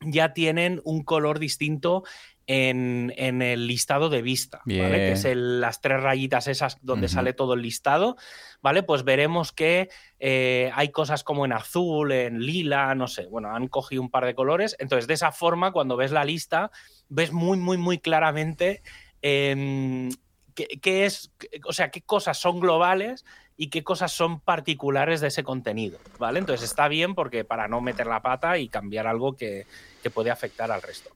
ya 0.00 0.34
tienen 0.34 0.80
un 0.84 1.02
color 1.02 1.38
distinto 1.38 2.04
en, 2.46 3.42
el 3.42 3.66
listado 3.66 4.08
de 4.08 4.22
vista, 4.22 4.62
¿vale? 4.64 4.98
que 4.98 5.12
es 5.12 5.26
las 5.34 5.80
tres 5.80 6.00
rayitas 6.00 6.46
esas 6.46 6.78
donde 6.80 7.08
sale 7.08 7.32
todo 7.32 7.54
el 7.54 7.62
listado, 7.62 8.16
¿vale? 8.62 8.82
Pues 8.82 9.02
veremos 9.02 9.52
que 9.52 9.88
eh, 10.20 10.70
hay 10.74 10.90
cosas 10.90 11.24
como 11.24 11.44
en 11.44 11.52
azul, 11.52 12.12
en 12.12 12.40
lila, 12.40 12.94
no 12.94 13.08
sé, 13.08 13.26
bueno, 13.26 13.54
han 13.54 13.66
cogido 13.68 14.02
un 14.02 14.10
par 14.10 14.26
de 14.26 14.34
colores, 14.34 14.76
entonces 14.78 15.08
de 15.08 15.14
esa 15.14 15.32
forma 15.32 15.72
cuando 15.72 15.96
ves 15.96 16.12
la 16.12 16.24
lista 16.24 16.70
ves 17.08 17.32
muy, 17.32 17.58
muy, 17.58 17.78
muy 17.78 17.98
claramente 17.98 18.82
em, 19.22 20.10
qué, 20.54 21.04
es, 21.04 21.32
o 21.64 21.72
sea, 21.72 21.90
qué 21.90 22.00
cosas 22.02 22.38
son 22.38 22.60
globales 22.60 23.24
y 23.56 23.68
qué 23.70 23.82
cosas 23.82 24.12
son 24.12 24.38
particulares 24.40 25.20
de 25.20 25.28
ese 25.28 25.42
contenido, 25.42 25.98
¿vale? 26.18 26.38
Entonces 26.38 26.68
está 26.68 26.86
bien 26.88 27.14
porque 27.14 27.44
para 27.44 27.66
no 27.66 27.80
meter 27.80 28.06
la 28.06 28.22
pata 28.22 28.58
y 28.58 28.68
cambiar 28.68 29.06
algo 29.06 29.34
que, 29.34 29.66
puede 30.10 30.30
afectar 30.30 30.70
al 30.70 30.82
resto. 30.82 31.10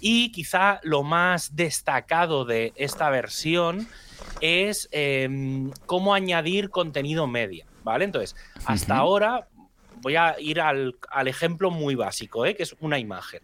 Y 0.00 0.32
quizá 0.32 0.80
lo 0.82 1.02
más 1.02 1.56
destacado 1.56 2.44
de 2.44 2.72
esta 2.76 3.10
versión 3.10 3.88
es 4.40 4.88
em, 4.92 5.70
cómo 5.86 6.14
añadir 6.14 6.70
contenido 6.70 7.26
media, 7.26 7.66
¿vale? 7.82 8.04
Entonces, 8.04 8.36
hasta 8.64 8.96
ahora 8.96 9.48
voy 10.00 10.16
a 10.16 10.36
ir 10.38 10.60
al, 10.60 10.96
al 11.10 11.28
ejemplo 11.28 11.70
muy 11.70 11.94
básico, 11.94 12.44
¿eh? 12.46 12.54
que 12.54 12.62
es 12.62 12.76
una 12.80 12.98
imagen. 12.98 13.42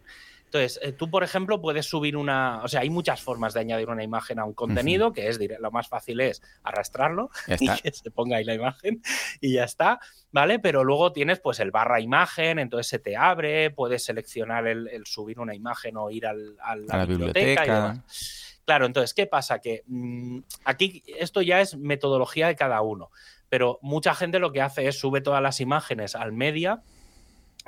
Entonces, 0.51 0.81
eh, 0.83 0.91
tú, 0.91 1.09
por 1.09 1.23
ejemplo, 1.23 1.61
puedes 1.61 1.87
subir 1.87 2.17
una. 2.17 2.61
O 2.65 2.69
sea, 2.69 2.81
hay 2.81 2.91
muchas 2.91 3.23
formas 3.23 3.55
de 3.55 3.61
añadir 3.61 3.89
una 3.89 4.03
imagen 4.03 4.41
a 4.41 4.45
un 4.45 4.53
contenido, 4.53 5.13
que 5.13 5.29
es 5.29 5.39
lo 5.39 5.71
más 5.71 5.87
fácil 5.87 6.21
es 6.21 6.43
arrastrarlo 6.65 7.31
y 7.61 7.69
que 7.69 7.93
se 7.93 8.11
ponga 8.11 8.39
ahí 8.39 8.45
la 8.45 8.55
imagen 8.55 9.01
y 9.41 9.53
ya 9.53 9.63
está, 9.63 10.01
¿vale? 10.33 10.59
Pero 10.59 10.83
luego 10.83 11.13
tienes 11.13 11.39
pues 11.39 11.61
el 11.61 11.71
barra 11.71 12.01
imagen, 12.01 12.59
entonces 12.59 12.89
se 12.89 12.99
te 12.99 13.17
abre, 13.17 13.71
puedes 13.71 14.03
seleccionar 14.03 14.67
el, 14.67 14.91
subir 15.05 15.39
una 15.39 15.55
imagen 15.55 15.97
o 15.97 16.11
ir 16.11 16.27
al, 16.27 16.57
a 16.61 16.75
la, 16.75 17.07
biblioteca. 17.07 18.03
Claro, 18.65 18.87
entonces, 18.87 19.15
¿qué 19.15 19.29
pasa? 19.29 19.61
Que 19.61 19.85
mm, 19.87 20.41
aquí 20.65 21.05
esto 21.07 21.43
ya 21.43 21.61
es 21.61 21.77
metodología 21.77 22.49
de 22.49 22.57
cada 22.57 22.81
uno, 22.81 23.13
pero 23.49 23.79
mucha 23.83 24.17
gente 24.17 24.41
lo 24.41 24.51
que 24.51 24.63
hace 24.63 24.89
es 24.89 24.99
sube 24.99 25.21
todas 25.21 25.43
las 25.43 25.61
imágenes 25.61 26.17
al 26.17 26.33
media 26.33 26.83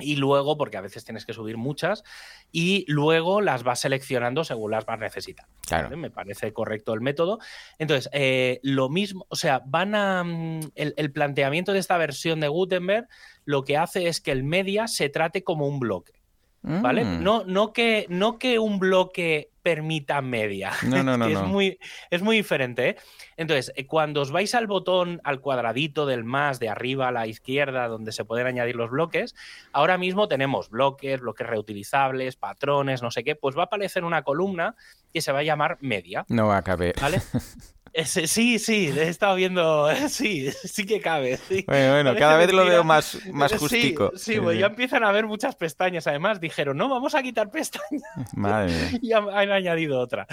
y 0.02 0.16
luego, 0.16 0.56
porque 0.56 0.76
a 0.76 0.80
veces 0.80 1.04
tienes 1.04 1.24
que 1.24 1.32
subir 1.32 1.56
muchas, 1.56 2.04
y 2.50 2.84
luego 2.88 3.40
las 3.40 3.62
vas 3.62 3.80
seleccionando 3.80 4.44
según 4.44 4.72
las 4.72 4.84
vas 4.84 4.98
necesitando. 4.98 5.52
Claro. 5.66 5.96
Me 5.96 6.10
parece 6.10 6.52
correcto 6.52 6.92
el 6.94 7.00
método. 7.00 7.38
Entonces, 7.78 8.10
eh, 8.12 8.60
lo 8.62 8.88
mismo, 8.88 9.26
o 9.28 9.36
sea, 9.36 9.62
van 9.64 9.94
a. 9.94 10.24
Mm, 10.24 10.60
el, 10.74 10.94
el, 10.96 11.12
planteamiento 11.12 11.72
de 11.72 11.78
esta 11.78 11.96
versión 11.98 12.40
de 12.40 12.48
Gutenberg 12.48 13.08
lo 13.44 13.64
que 13.64 13.76
hace 13.76 14.08
es 14.08 14.20
que 14.20 14.32
el 14.32 14.44
media 14.44 14.86
se 14.86 15.08
trate 15.08 15.42
como 15.44 15.66
un 15.66 15.80
bloque. 15.80 16.21
¿Vale? 16.62 17.04
Mm. 17.04 17.22
No, 17.22 17.44
no, 17.44 17.72
que, 17.72 18.06
no 18.08 18.38
que 18.38 18.58
un 18.58 18.78
bloque 18.78 19.50
permita 19.62 20.20
media. 20.22 20.72
No, 20.82 21.02
no, 21.02 21.16
no. 21.18 21.26
es, 21.26 21.40
Muy, 21.42 21.78
es 22.10 22.22
muy 22.22 22.36
diferente. 22.36 22.90
¿eh? 22.90 22.96
Entonces, 23.36 23.72
eh, 23.76 23.86
cuando 23.86 24.20
os 24.20 24.30
vais 24.30 24.54
al 24.54 24.66
botón, 24.66 25.20
al 25.24 25.40
cuadradito 25.40 26.06
del 26.06 26.24
más 26.24 26.60
de 26.60 26.68
arriba 26.68 27.08
a 27.08 27.12
la 27.12 27.26
izquierda, 27.26 27.88
donde 27.88 28.12
se 28.12 28.24
pueden 28.24 28.46
añadir 28.46 28.76
los 28.76 28.90
bloques, 28.90 29.34
ahora 29.72 29.98
mismo 29.98 30.28
tenemos 30.28 30.70
bloques, 30.70 31.20
bloques 31.20 31.46
reutilizables, 31.46 32.36
patrones, 32.36 33.02
no 33.02 33.10
sé 33.10 33.24
qué, 33.24 33.34
pues 33.34 33.56
va 33.56 33.62
a 33.62 33.66
aparecer 33.66 34.04
una 34.04 34.22
columna 34.22 34.76
que 35.12 35.20
se 35.20 35.32
va 35.32 35.40
a 35.40 35.44
llamar 35.44 35.78
media. 35.80 36.24
No 36.28 36.48
va 36.48 36.58
a 36.58 36.62
caber. 36.62 36.94
¿Vale? 37.00 37.20
sí, 38.04 38.58
sí, 38.58 38.92
he 38.96 39.08
estado 39.08 39.36
viendo. 39.36 39.88
Sí, 40.08 40.50
sí 40.52 40.84
que 40.84 41.00
cabe. 41.00 41.38
Bueno, 41.66 41.92
bueno, 41.92 42.14
cada 42.16 42.36
vez 42.36 42.52
lo 42.52 42.64
veo 42.64 42.84
más, 42.84 43.18
más 43.32 43.52
justico. 43.56 44.12
Sí, 44.16 44.38
pues 44.40 44.58
ya 44.58 44.66
empiezan 44.66 45.04
a 45.04 45.08
haber 45.08 45.26
muchas 45.26 45.56
pestañas. 45.56 46.06
Además, 46.06 46.40
dijeron, 46.40 46.76
no, 46.76 46.88
vamos 46.88 47.14
a 47.14 47.22
quitar 47.22 47.50
pestañas. 47.50 48.02
Madre 48.34 48.72
mía. 48.72 48.98
y 49.02 49.12
han, 49.12 49.28
añadido 49.52 49.98
otra. 50.00 50.26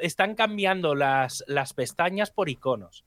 Están 0.00 0.34
cambiando 0.34 0.94
las, 0.94 1.44
las 1.46 1.72
pestañas 1.74 2.30
por 2.30 2.48
iconos. 2.48 3.04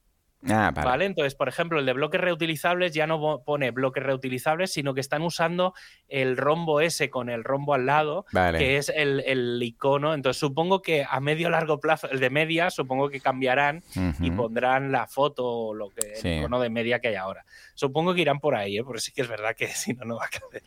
Ah, 0.48 0.72
vale. 0.72 1.06
Entonces, 1.06 1.34
por 1.36 1.50
ejemplo, 1.50 1.80
el 1.80 1.86
de 1.86 1.94
bloques 1.94 2.22
reutilizables 2.22 2.94
ya 2.94 3.08
no 3.08 3.42
pone 3.44 3.72
bloques 3.72 4.04
reutilizables, 4.04 4.72
sino 4.72 4.94
que 4.94 5.02
están 5.02 5.24
usando 5.24 5.74
el 6.08 6.38
rombo 6.38 6.82
ese 6.82 7.10
con 7.10 7.30
el 7.30 7.44
rombo 7.44 7.74
al 7.74 7.86
lado, 7.86 8.26
que 8.58 8.78
es 8.78 8.90
el, 8.90 9.60
icono. 9.62 10.14
Entonces, 10.14 10.40
supongo 10.40 10.82
que 10.82 11.06
a 11.10 11.20
medio 11.20 11.50
largo 11.50 11.80
plazo, 11.80 12.10
el 12.10 12.20
de 12.20 12.30
media, 12.30 12.70
supongo 12.70 13.10
que 13.10 13.20
cambiarán 13.20 13.84
y 14.20 14.32
pondrán 14.32 14.92
la 14.92 15.08
foto 15.08 15.46
o 15.46 15.74
lo 15.74 15.90
que, 15.90 16.14
el 16.14 16.40
icono 16.40 16.60
de 16.60 16.70
media 16.70 17.00
que 17.00 17.10
hay 17.10 17.16
ahora. 17.16 17.46
Supongo 17.74 18.14
que 18.14 18.22
irán 18.22 18.40
por 18.40 18.56
ahí, 18.56 18.78
¿eh? 18.78 18.84
porque 18.84 19.02
sí 19.02 19.12
que 19.12 19.22
es 19.22 19.28
verdad 19.28 19.56
que 19.56 19.68
si 19.68 19.94
no, 19.94 20.06
no 20.06 20.18
va 20.18 20.26
a 20.26 20.30
caber. 20.30 20.64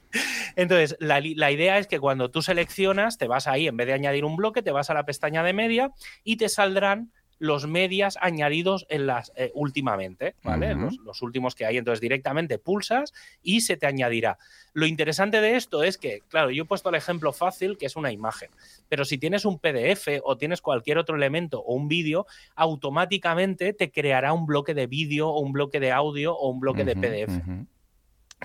Entonces, 0.56 0.96
la, 0.98 1.20
la 1.20 1.50
idea 1.50 1.78
es 1.78 1.86
que 1.86 2.00
cuando 2.00 2.30
tú 2.30 2.42
seleccionas, 2.42 3.16
te 3.16 3.28
vas 3.28 3.46
ahí, 3.46 3.68
en 3.68 3.76
vez 3.76 3.86
de 3.86 3.92
añadir 3.92 4.24
un 4.24 4.36
bloque, 4.36 4.62
te 4.62 4.72
vas 4.72 4.90
a 4.90 4.94
la 4.94 5.04
pestaña 5.04 5.42
de 5.44 5.52
media 5.52 5.92
y 6.24 6.36
te 6.36 6.48
saldrán 6.48 7.12
los 7.38 7.66
medias 7.66 8.18
añadidos 8.20 8.86
en 8.88 9.06
las 9.06 9.32
eh, 9.36 9.50
últimamente, 9.54 10.34
¿vale? 10.42 10.74
Los, 10.74 10.96
los 10.98 11.22
últimos 11.22 11.54
que 11.54 11.66
hay. 11.66 11.76
Entonces 11.76 12.00
directamente 12.00 12.58
pulsas 12.58 13.12
y 13.42 13.60
se 13.60 13.76
te 13.76 13.86
añadirá. 13.86 14.38
Lo 14.72 14.86
interesante 14.86 15.40
de 15.40 15.56
esto 15.56 15.82
es 15.82 15.98
que, 15.98 16.22
claro, 16.28 16.50
yo 16.50 16.64
he 16.64 16.66
puesto 16.66 16.88
el 16.88 16.94
ejemplo 16.94 17.32
fácil, 17.32 17.78
que 17.78 17.86
es 17.86 17.96
una 17.96 18.12
imagen, 18.12 18.50
pero 18.88 19.04
si 19.04 19.18
tienes 19.18 19.44
un 19.44 19.58
PDF 19.58 20.08
o 20.24 20.36
tienes 20.36 20.60
cualquier 20.60 20.98
otro 20.98 21.16
elemento 21.16 21.60
o 21.60 21.74
un 21.74 21.88
vídeo, 21.88 22.26
automáticamente 22.54 23.72
te 23.72 23.90
creará 23.90 24.32
un 24.32 24.46
bloque 24.46 24.74
de 24.74 24.86
vídeo 24.86 25.28
o 25.28 25.40
un 25.40 25.52
bloque 25.52 25.80
de 25.80 25.92
audio 25.92 26.34
o 26.36 26.48
un 26.50 26.60
bloque 26.60 26.84
de 26.84 26.96
PDF. 26.96 27.40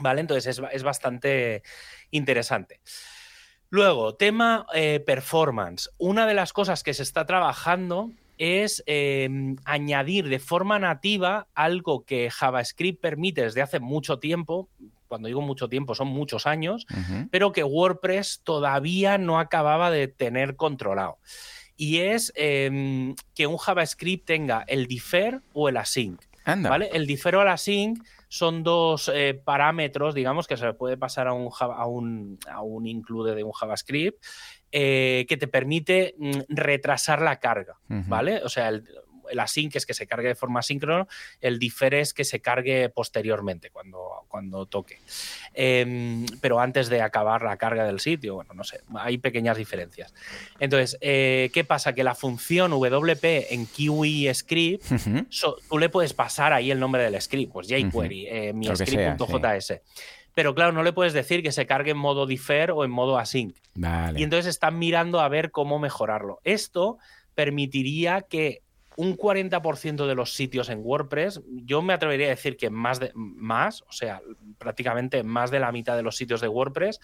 ¿Vale? 0.02 0.22
Entonces 0.22 0.58
es, 0.58 0.66
es 0.72 0.84
bastante 0.84 1.62
interesante. 2.10 2.80
Luego, 3.74 4.14
tema 4.14 4.68
eh, 4.76 5.00
performance. 5.00 5.90
Una 5.98 6.28
de 6.28 6.36
las 6.36 6.54
cosas 6.54 6.84
que 6.84 6.94
se 6.94 7.02
está 7.02 7.26
trabajando 7.26 8.12
es 8.38 8.84
eh, 8.86 9.30
añadir 9.66 10.30
de 10.30 10.40
forma 10.40 10.80
nativa 10.80 11.48
algo 11.54 12.04
que 12.04 12.30
JavaScript 12.30 13.02
permite 13.02 13.44
desde 13.44 13.62
hace 13.62 13.80
mucho 13.80 14.20
tiempo. 14.20 14.70
Cuando 15.08 15.28
digo 15.28 15.42
mucho 15.42 15.70
tiempo, 15.70 15.94
son 15.94 16.08
muchos 16.08 16.48
años, 16.48 16.88
pero 17.30 17.52
que 17.52 17.64
WordPress 17.64 18.42
todavía 18.44 19.20
no 19.20 19.40
acababa 19.40 19.92
de 19.92 20.08
tener 20.08 20.56
controlado. 20.56 21.20
Y 21.78 22.00
es 22.00 22.34
eh, 22.36 23.14
que 23.36 23.46
un 23.46 23.58
JavaScript 23.58 24.26
tenga 24.26 24.64
el 24.68 24.88
defer 24.88 25.42
o 25.54 25.70
el 25.70 25.78
async. 25.78 26.20
Anda. 26.46 26.70
¿Vale? 26.70 26.90
El 26.94 27.06
defer 27.08 27.36
o 27.36 27.42
el 27.44 27.48
async 27.48 28.04
son 28.28 28.64
dos 28.64 29.12
eh, 29.14 29.40
parámetros, 29.46 30.16
digamos, 30.16 30.48
que 30.48 30.58
se 30.58 30.66
le 30.66 30.74
puede 30.74 30.98
pasar 30.98 31.28
a 31.28 31.34
un, 31.34 31.52
a 31.60 31.86
un, 31.86 32.40
a 32.50 32.64
un 32.64 32.88
include 32.88 33.36
de 33.36 33.44
un 33.44 33.52
JavaScript, 33.52 34.24
eh, 34.76 35.26
que 35.30 35.38
te 35.38 35.48
permite 35.48 36.16
mm, 36.18 36.32
retrasar 36.50 37.22
la 37.22 37.40
carga. 37.40 37.78
¿vale? 38.08 38.42
O 38.44 38.50
sea, 38.50 38.70
el, 38.70 38.84
el 39.30 39.40
async 39.40 39.76
es 39.76 39.86
que 39.86 39.94
se 39.94 40.06
cargue 40.08 40.28
de 40.30 40.36
forma 40.36 40.62
síncrona, 40.62 41.08
el 41.42 41.58
defer 41.60 41.94
es 41.94 42.14
que 42.14 42.24
se 42.26 42.40
cargue 42.42 42.90
posteriormente, 42.90 43.70
cuando, 43.70 44.26
cuando 44.28 44.66
toque. 44.66 44.98
Em, 45.54 46.26
pero 46.42 46.60
antes 46.60 46.90
de 46.90 47.02
acabar 47.02 47.44
la 47.44 47.58
carga 47.58 47.86
del 47.86 48.00
sitio, 48.00 48.36
bueno, 48.36 48.54
no 48.54 48.64
sé, 48.64 48.82
hay 48.96 49.18
pequeñas 49.20 49.58
diferencias. 49.58 50.14
Entonces, 50.60 50.98
eh, 51.02 51.52
¿qué 51.54 51.64
pasa? 51.64 51.94
Que 51.94 52.04
la 52.04 52.16
función 52.16 52.72
WP 52.72 53.54
en 53.54 53.66
Kiwi 53.68 54.34
Script. 54.34 54.84
So- 55.30 55.58
tú 55.70 55.78
le 55.78 55.90
puedes 55.90 56.14
pasar 56.14 56.52
ahí 56.54 56.72
el 56.72 56.80
nombre 56.80 57.04
del 57.04 57.20
script, 57.22 57.54
pues 57.54 57.68
jQuery, 57.68 58.28
eh, 58.28 58.54
mi 58.54 58.68
script.js. 59.18 59.82
Pero 60.34 60.56
claro, 60.56 60.72
no 60.72 60.84
le 60.84 60.94
puedes 60.94 61.14
decir 61.14 61.44
que 61.44 61.52
se 61.52 61.66
cargue 61.66 61.92
en 61.92 61.98
modo 61.98 62.26
defer 62.26 62.72
o 62.72 62.84
en 62.84 62.92
modo 62.92 63.18
async. 63.18 63.56
Vale. 63.76 64.20
Y 64.20 64.24
entonces 64.24 64.48
están 64.48 64.80
mirando 64.80 65.20
a 65.20 65.30
ver 65.30 65.52
cómo 65.52 65.80
mejorarlo. 65.80 66.40
Esto 66.44 66.98
permitiría 67.36 68.22
que 68.22 68.62
un 68.96 69.18
40% 69.18 70.06
de 70.06 70.16
los 70.16 70.34
sitios 70.34 70.70
en 70.70 70.82
WordPress, 70.84 71.42
yo 71.48 71.82
me 71.82 71.94
atrevería 71.94 72.28
a 72.28 72.32
decir 72.32 72.58
que 72.58 72.70
más, 72.70 73.00
de, 73.00 73.12
más, 73.16 73.82
o 73.84 73.92
sea, 73.92 74.22
prácticamente 74.58 75.24
más 75.24 75.52
de 75.52 75.60
la 75.60 75.72
mitad 75.72 75.96
de 75.96 76.04
los 76.04 76.16
sitios 76.16 76.42
de 76.42 76.48
WordPress, 76.48 77.00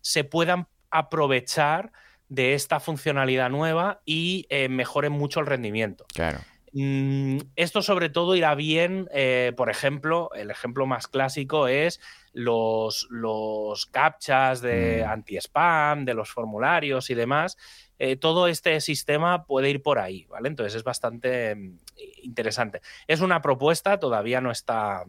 se 0.00 0.24
puedan 0.24 0.66
aprovechar 0.90 1.92
de 2.28 2.54
esta 2.54 2.80
funcionalidad 2.80 3.50
nueva 3.50 4.00
y 4.04 4.46
eh, 4.50 4.68
mejoren 4.68 5.12
mucho 5.12 5.40
el 5.40 5.46
rendimiento. 5.46 6.06
Claro. 6.12 6.40
Mm, 6.72 7.38
esto 7.56 7.82
sobre 7.82 8.08
todo 8.10 8.36
irá 8.36 8.54
bien, 8.54 9.08
eh, 9.12 9.52
por 9.56 9.70
ejemplo, 9.70 10.30
el 10.34 10.50
ejemplo 10.50 10.86
más 10.86 11.08
clásico 11.08 11.68
es 11.68 12.00
los, 12.32 13.06
los 13.10 13.86
captchas 13.86 14.60
de 14.60 15.02
Mm. 15.06 15.10
anti-spam, 15.10 16.04
de 16.04 16.14
los 16.14 16.30
formularios 16.30 17.10
y 17.10 17.14
demás. 17.14 17.56
Eh, 17.98 18.16
todo 18.16 18.46
este 18.46 18.80
sistema 18.80 19.44
puede 19.44 19.70
ir 19.70 19.82
por 19.82 19.98
ahí, 19.98 20.26
¿vale? 20.26 20.48
Entonces 20.48 20.74
es 20.74 20.84
bastante 20.84 21.54
mm, 21.56 21.78
interesante. 22.22 22.80
Es 23.06 23.20
una 23.20 23.40
propuesta, 23.42 23.98
todavía 23.98 24.40
no 24.40 24.50
está 24.50 25.04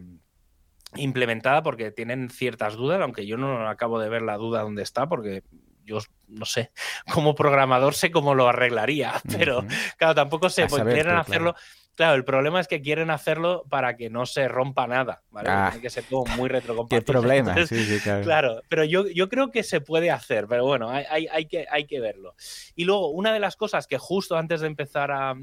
implementada 0.96 1.62
porque 1.62 1.92
tienen 1.92 2.30
ciertas 2.30 2.74
dudas, 2.74 3.00
aunque 3.00 3.26
yo 3.26 3.36
no 3.36 3.68
acabo 3.68 4.00
de 4.00 4.08
ver 4.08 4.22
la 4.22 4.36
duda 4.38 4.62
dónde 4.62 4.82
está 4.82 5.08
porque 5.08 5.44
yo 5.90 5.98
no 6.28 6.44
sé, 6.46 6.70
como 7.12 7.34
programador 7.34 7.94
sé 7.94 8.10
cómo 8.10 8.34
lo 8.34 8.48
arreglaría, 8.48 9.14
pero. 9.38 9.64
Claro, 9.98 10.14
tampoco 10.14 10.46
A 10.46 10.50
pues, 10.50 10.82
quieren 10.94 11.14
tú, 11.14 11.20
hacerlo. 11.20 11.54
Claro. 11.96 12.14
el 12.14 12.24
problema 12.24 12.60
es 12.60 12.66
que 12.68 12.80
quieren 12.80 13.10
hacerlo 13.10 13.64
para 13.68 13.94
que 13.96 14.08
no 14.08 14.24
se 14.24 14.48
rompa 14.48 14.86
nada, 14.86 15.22
¿vale? 15.30 15.50
Ah. 15.50 15.68
Tiene 15.70 15.82
que 15.82 15.90
ser 15.90 16.04
todo 16.04 16.24
muy 16.36 16.48
Qué 16.48 16.54
retrocompatible. 16.54 17.04
problema. 17.12 17.50
Entonces, 17.50 17.78
Sí, 17.78 17.84
sí, 17.98 18.00
claro. 18.00 18.22
Claro, 18.24 18.62
pero 18.70 18.84
yo, 18.84 19.06
yo 19.08 19.28
creo 19.28 19.50
que 19.50 19.62
se 19.62 19.82
puede 19.82 20.10
hacer, 20.10 20.46
pero 20.48 20.64
bueno, 20.64 20.88
hay, 20.88 21.04
hay- 21.10 21.26
hay 21.30 21.44
que, 21.46 21.66
hay 21.70 21.84
que 21.86 22.00
verlo. 22.00 22.34
Y 22.74 22.84
luego, 22.84 23.08
una 23.10 23.34
de 23.34 23.40
las 23.40 23.56
cosas 23.56 23.86
que 23.86 23.98
justo 23.98 24.36
antes 24.38 24.62
de 24.62 24.68
empezar 24.68 25.10
a, 25.10 25.34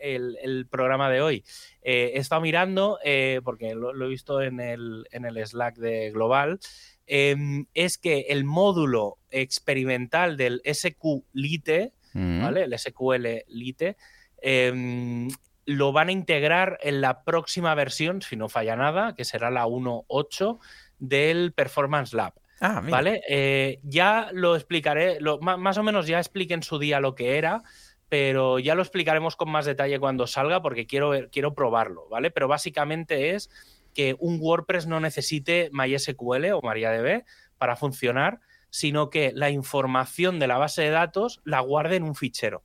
el, 0.00 0.36
el 0.42 0.66
programa 0.66 1.08
de 1.08 1.20
hoy, 1.20 1.44
eh, 1.82 2.12
he 2.14 2.18
estado 2.18 2.40
mirando, 2.40 2.98
eh, 3.04 3.40
porque 3.44 3.74
lo, 3.76 3.92
lo 3.92 4.06
he 4.06 4.08
visto 4.08 4.40
en 4.42 4.58
el, 4.58 5.06
en 5.12 5.24
el 5.24 5.46
Slack 5.46 5.76
de 5.76 6.10
Global, 6.10 6.58
em, 7.06 7.66
es 7.74 7.98
que 7.98 8.26
el 8.28 8.44
módulo 8.44 9.18
experimental 9.30 10.36
del 10.36 10.60
SQ 10.64 11.24
Lite, 11.32 11.92
Mm. 12.14 12.42
¿vale? 12.42 12.64
El 12.64 12.74
SQL 12.78 13.44
Lite, 13.48 13.96
em, 14.40 15.28
lo 15.64 15.92
van 15.92 16.08
a 16.08 16.12
integrar 16.12 16.78
en 16.82 17.00
la 17.00 17.22
próxima 17.24 17.74
versión, 17.74 18.20
si 18.20 18.36
no 18.36 18.48
falla 18.48 18.76
nada, 18.76 19.14
que 19.14 19.24
será 19.24 19.50
la 19.50 19.66
1.8 19.66 20.58
del 20.98 21.52
Performance 21.52 22.12
Lab. 22.14 22.34
Ah. 22.60 22.82
¿Vale? 22.88 23.22
Eh, 23.28 23.80
ya 23.82 24.28
lo 24.32 24.54
explicaré, 24.56 25.20
lo- 25.20 25.38
más 25.40 25.78
o 25.78 25.82
menos 25.82 26.06
ya 26.06 26.18
expliqué 26.18 26.54
en 26.54 26.62
su 26.62 26.78
día 26.78 27.00
lo 27.00 27.14
que 27.14 27.36
era, 27.38 27.62
pero 28.08 28.58
ya 28.58 28.74
lo 28.74 28.82
explicaremos 28.82 29.36
con 29.36 29.50
más 29.50 29.64
detalle 29.64 29.98
cuando 29.98 30.26
salga 30.26 30.60
porque 30.62 30.86
quiero, 30.86 31.12
quiero 31.30 31.54
probarlo, 31.54 32.08
¿vale? 32.10 32.30
Pero 32.30 32.46
básicamente 32.46 33.30
es 33.34 33.48
que 33.94 34.16
un 34.18 34.38
WordPress 34.40 34.86
no 34.86 35.00
necesite 35.00 35.70
MySQL 35.72 36.52
o 36.52 36.60
MariaDB 36.62 37.24
para 37.58 37.76
funcionar, 37.76 38.40
sino 38.70 39.10
que 39.10 39.32
la 39.34 39.50
información 39.50 40.38
de 40.38 40.46
la 40.46 40.58
base 40.58 40.82
de 40.82 40.90
datos 40.90 41.40
la 41.44 41.60
guarde 41.60 41.96
en 41.96 42.04
un 42.04 42.14
fichero. 42.14 42.62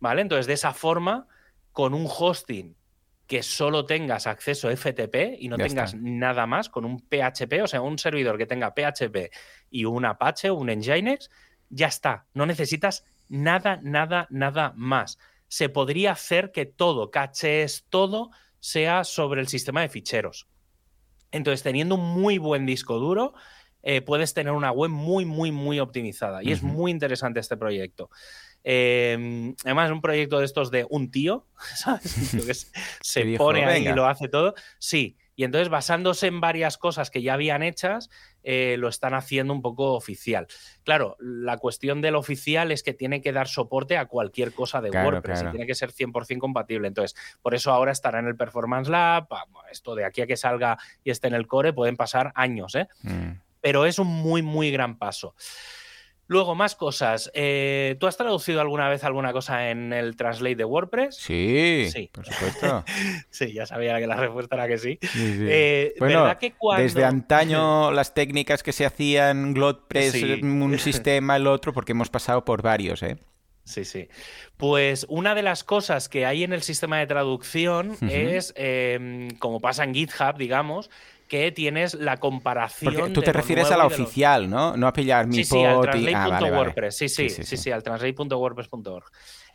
¿Vale? 0.00 0.22
Entonces, 0.22 0.46
de 0.46 0.54
esa 0.54 0.72
forma, 0.72 1.26
con 1.72 1.94
un 1.94 2.06
hosting 2.08 2.76
que 3.26 3.42
solo 3.42 3.86
tengas 3.86 4.26
acceso 4.26 4.68
FTP 4.74 5.36
y 5.38 5.48
no 5.48 5.56
Ya 5.58 5.66
tengas 5.66 5.94
está. 5.94 6.08
nada 6.08 6.46
más, 6.46 6.68
con 6.68 6.84
un 6.84 7.00
PHP, 7.00 7.62
o 7.62 7.66
sea, 7.66 7.80
un 7.80 7.98
servidor 7.98 8.38
que 8.38 8.46
tenga 8.46 8.72
PHP 8.72 9.32
y 9.70 9.84
un 9.84 10.04
Apache, 10.04 10.50
un 10.50 10.68
Nginx, 10.68 11.28
ya 11.68 11.88
está. 11.88 12.26
No 12.34 12.46
necesitas 12.46 13.04
nada, 13.28 13.80
nada, 13.82 14.26
nada 14.30 14.72
más. 14.76 15.18
Se 15.48 15.68
podría 15.68 16.12
hacer 16.12 16.52
que 16.52 16.66
todo, 16.66 17.10
cachés, 17.10 17.86
todo, 17.90 18.30
sea 18.66 19.04
sobre 19.04 19.40
el 19.40 19.46
sistema 19.46 19.82
de 19.82 19.88
ficheros. 19.88 20.48
Entonces, 21.30 21.62
teniendo 21.62 21.94
un 21.94 22.04
muy 22.04 22.38
buen 22.38 22.66
disco 22.66 22.98
duro, 22.98 23.32
eh, 23.84 24.02
puedes 24.02 24.34
tener 24.34 24.52
una 24.52 24.72
web 24.72 24.90
muy, 24.90 25.24
muy, 25.24 25.52
muy 25.52 25.78
optimizada. 25.78 26.42
Y 26.42 26.50
es 26.50 26.64
muy 26.64 26.90
interesante 26.90 27.38
este 27.38 27.56
proyecto. 27.56 28.10
Eh, 28.64 29.54
además, 29.64 29.92
un 29.92 30.00
proyecto 30.00 30.40
de 30.40 30.46
estos 30.46 30.72
de 30.72 30.84
un 30.90 31.12
tío, 31.12 31.46
¿sabes? 31.76 32.12
Que 32.32 32.54
se, 32.54 32.66
se 33.00 33.20
Que 33.20 33.26
dijo, 33.26 33.44
pone 33.44 33.64
ahí 33.64 33.86
y 33.86 33.92
lo 33.92 34.06
hace 34.06 34.26
todo. 34.26 34.54
Sí. 34.80 35.16
Y 35.36 35.44
entonces, 35.44 35.68
basándose 35.68 36.26
en 36.26 36.40
varias 36.40 36.78
cosas 36.78 37.10
que 37.10 37.22
ya 37.22 37.34
habían 37.34 37.62
hechas, 37.62 38.08
eh, 38.42 38.76
lo 38.78 38.88
están 38.88 39.12
haciendo 39.12 39.52
un 39.52 39.60
poco 39.60 39.92
oficial. 39.92 40.46
Claro, 40.82 41.16
la 41.20 41.58
cuestión 41.58 42.00
del 42.00 42.16
oficial 42.16 42.72
es 42.72 42.82
que 42.82 42.94
tiene 42.94 43.20
que 43.20 43.32
dar 43.32 43.46
soporte 43.46 43.98
a 43.98 44.06
cualquier 44.06 44.52
cosa 44.52 44.80
de 44.80 44.90
Claro, 44.90 45.08
WordPress 45.08 45.40
claro. 45.40 45.48
y 45.50 45.52
tiene 45.52 45.66
que 45.66 45.74
ser 45.74 45.92
100% 45.92 46.38
compatible. 46.38 46.88
Entonces, 46.88 47.14
por 47.42 47.54
eso 47.54 47.70
ahora 47.70 47.92
estará 47.92 48.18
en 48.18 48.26
el 48.26 48.36
Performance 48.36 48.88
Lab. 48.88 49.28
Esto 49.70 49.94
de 49.94 50.06
aquí 50.06 50.22
a 50.22 50.26
que 50.26 50.38
salga 50.38 50.78
y 51.04 51.10
esté 51.10 51.28
en 51.28 51.34
el 51.34 51.46
core 51.46 51.74
pueden 51.74 51.96
pasar 51.96 52.32
años, 52.34 52.74
¿eh? 52.74 52.88
Mm. 53.02 53.32
pero 53.60 53.84
es 53.84 53.98
un 53.98 54.06
muy, 54.06 54.40
muy 54.42 54.70
gran 54.70 54.96
paso. 54.96 55.34
Luego, 56.28 56.54
más 56.56 56.74
cosas. 56.74 57.30
Eh, 57.34 57.96
¿Tú 58.00 58.06
has 58.08 58.16
traducido 58.16 58.60
alguna 58.60 58.88
vez 58.88 59.04
alguna 59.04 59.32
cosa 59.32 59.70
en 59.70 59.92
el 59.92 60.16
Translate 60.16 60.56
de 60.56 60.64
WordPress? 60.64 61.14
Sí, 61.16 61.88
Sí. 61.92 62.10
por 62.12 62.26
supuesto. 62.26 62.84
Sí, 63.30 63.52
ya 63.52 63.64
sabía 63.66 63.98
que 64.00 64.06
la 64.08 64.16
respuesta 64.16 64.56
era 64.56 64.66
que 64.66 64.78
sí. 64.78 64.98
Sí, 65.02 65.08
sí. 65.08 65.46
Eh, 65.48 65.94
Bueno, 66.00 66.22
¿verdad 66.22 66.38
que 66.38 66.52
cuando... 66.52 66.82
Desde 66.82 67.04
antaño 67.04 67.90
las 67.92 68.12
técnicas 68.14 68.62
que 68.64 68.72
se 68.72 68.84
hacían, 68.86 69.54
GlotPress, 69.54 70.12
Sí. 70.12 70.40
un 70.42 70.78
sistema, 70.80 71.36
el 71.36 71.46
otro, 71.46 71.72
porque 71.72 71.92
hemos 71.92 72.10
pasado 72.10 72.44
por 72.44 72.60
varios, 72.62 73.02
¿eh? 73.04 73.18
Sí, 73.62 73.84
sí. 73.84 74.08
Pues 74.56 75.06
una 75.08 75.34
de 75.34 75.42
las 75.42 75.64
cosas 75.64 76.08
que 76.08 76.24
hay 76.24 76.44
en 76.44 76.52
el 76.52 76.62
sistema 76.62 76.98
de 76.98 77.06
traducción 77.08 77.96
es, 78.08 78.52
eh, 78.56 79.28
como 79.40 79.60
pasa 79.60 79.82
en 79.82 79.92
GitHub, 79.92 80.36
digamos, 80.38 80.88
que 81.28 81.52
tienes 81.52 81.94
la 81.94 82.16
comparación. 82.18 82.94
Porque 82.94 83.10
tú 83.10 83.20
te 83.22 83.32
refieres 83.32 83.70
a 83.70 83.76
la 83.76 83.86
oficial, 83.86 84.48
¿no? 84.48 84.76
No 84.76 84.86
a 84.86 84.92
pillar 84.92 85.26
mi 85.26 85.36
Sí, 85.36 85.44
sí, 85.44 85.64
al 85.64 85.76
pot 85.76 85.84
y... 85.86 85.88
Ah, 85.88 85.90
vale, 85.90 86.04
vale. 86.04 86.28
translate.wordpress. 86.30 86.96
Sí, 86.96 87.08
sí, 87.08 87.28
Sí, 87.30 87.56
sí, 87.56 87.70
al 87.70 87.82
translate.wordpress.org. 87.82 89.04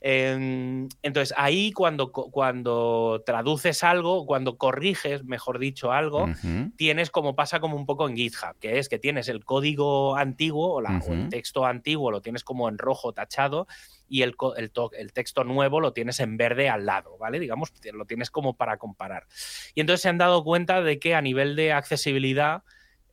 Eh, 0.03 0.87
entonces, 1.03 1.33
ahí 1.37 1.71
cuando, 1.71 2.11
cuando 2.11 3.21
traduces 3.25 3.83
algo, 3.83 4.25
cuando 4.25 4.57
corriges, 4.57 5.23
mejor 5.23 5.59
dicho, 5.59 5.91
algo, 5.91 6.27
tienes 6.75 7.11
como 7.11 7.35
pasa 7.35 7.59
como 7.59 7.75
un 7.75 7.85
poco 7.85 8.09
en 8.09 8.15
GitHub, 8.15 8.57
que 8.59 8.79
es 8.79 8.89
que 8.89 8.97
tienes 8.99 9.27
el 9.29 9.45
código 9.45 10.15
antiguo 10.15 10.73
o, 10.73 10.81
la- 10.81 10.97
o 11.07 11.13
el 11.13 11.29
texto 11.29 11.65
antiguo, 11.65 12.09
lo 12.11 12.21
tienes 12.21 12.43
como 12.43 12.67
en 12.67 12.77
rojo 12.77 13.13
tachado, 13.13 13.67
y 14.11 14.23
el, 14.23 14.35
el, 14.57 14.71
el, 14.97 15.13
texto 15.13 15.45
nuevo 15.45 15.79
lo 15.79 15.93
tienes 15.93 16.19
en 16.19 16.35
verde 16.35 16.67
al 16.67 16.85
lado, 16.85 17.17
¿vale? 17.17 17.39
Digamos, 17.39 17.71
lo 17.93 18.03
tienes 18.03 18.29
como 18.29 18.57
para 18.57 18.75
comparar. 18.75 19.25
Y 19.73 19.79
entonces 19.79 20.01
se 20.01 20.09
han 20.09 20.17
dado 20.17 20.43
cuenta 20.43 20.81
de 20.81 20.99
que 20.99 21.15
a 21.15 21.21
nivel 21.21 21.55
de 21.55 21.71
accesibilidad 21.71 22.63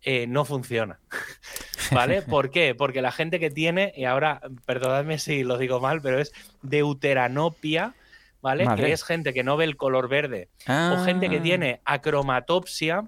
eh, 0.03 0.27
no 0.27 0.45
funciona. 0.45 0.99
¿Vale? 1.93 2.23
¿Por 2.23 2.51
qué? 2.51 2.75
Porque 2.75 3.01
la 3.01 3.13
gente 3.13 3.39
que 3.39 3.49
tiene, 3.49 3.93
y 3.97 4.07
ahora, 4.07 4.41
perdonadme 4.67 5.21
si 5.21 5.45
lo 5.45 5.57
digo 5.57 5.79
mal, 5.79 6.03
pero 6.03 6.19
es 6.19 6.33
deuteranopia, 6.63 7.95
¿vale? 8.43 8.67
Que 8.75 8.91
es 8.91 9.05
gente 9.05 9.33
que 9.33 9.45
no 9.45 9.57
ve 9.57 9.67
el 9.67 9.77
color 9.77 10.09
verde. 10.09 10.49
O 10.67 11.05
gente 11.05 11.31
que 11.31 11.39
ah. 11.39 11.43
tiene 11.43 11.81
acromatopsia, 11.85 13.05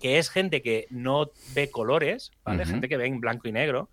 que 0.00 0.16
es 0.16 0.30
gente 0.30 0.62
que 0.62 0.86
no 0.88 1.30
ve 1.54 1.70
colores, 1.70 2.32
¿vale? 2.44 2.64
Gente 2.64 2.88
que 2.88 2.96
ve 2.96 3.06
en 3.06 3.20
blanco 3.20 3.46
y 3.46 3.52
negro. 3.52 3.90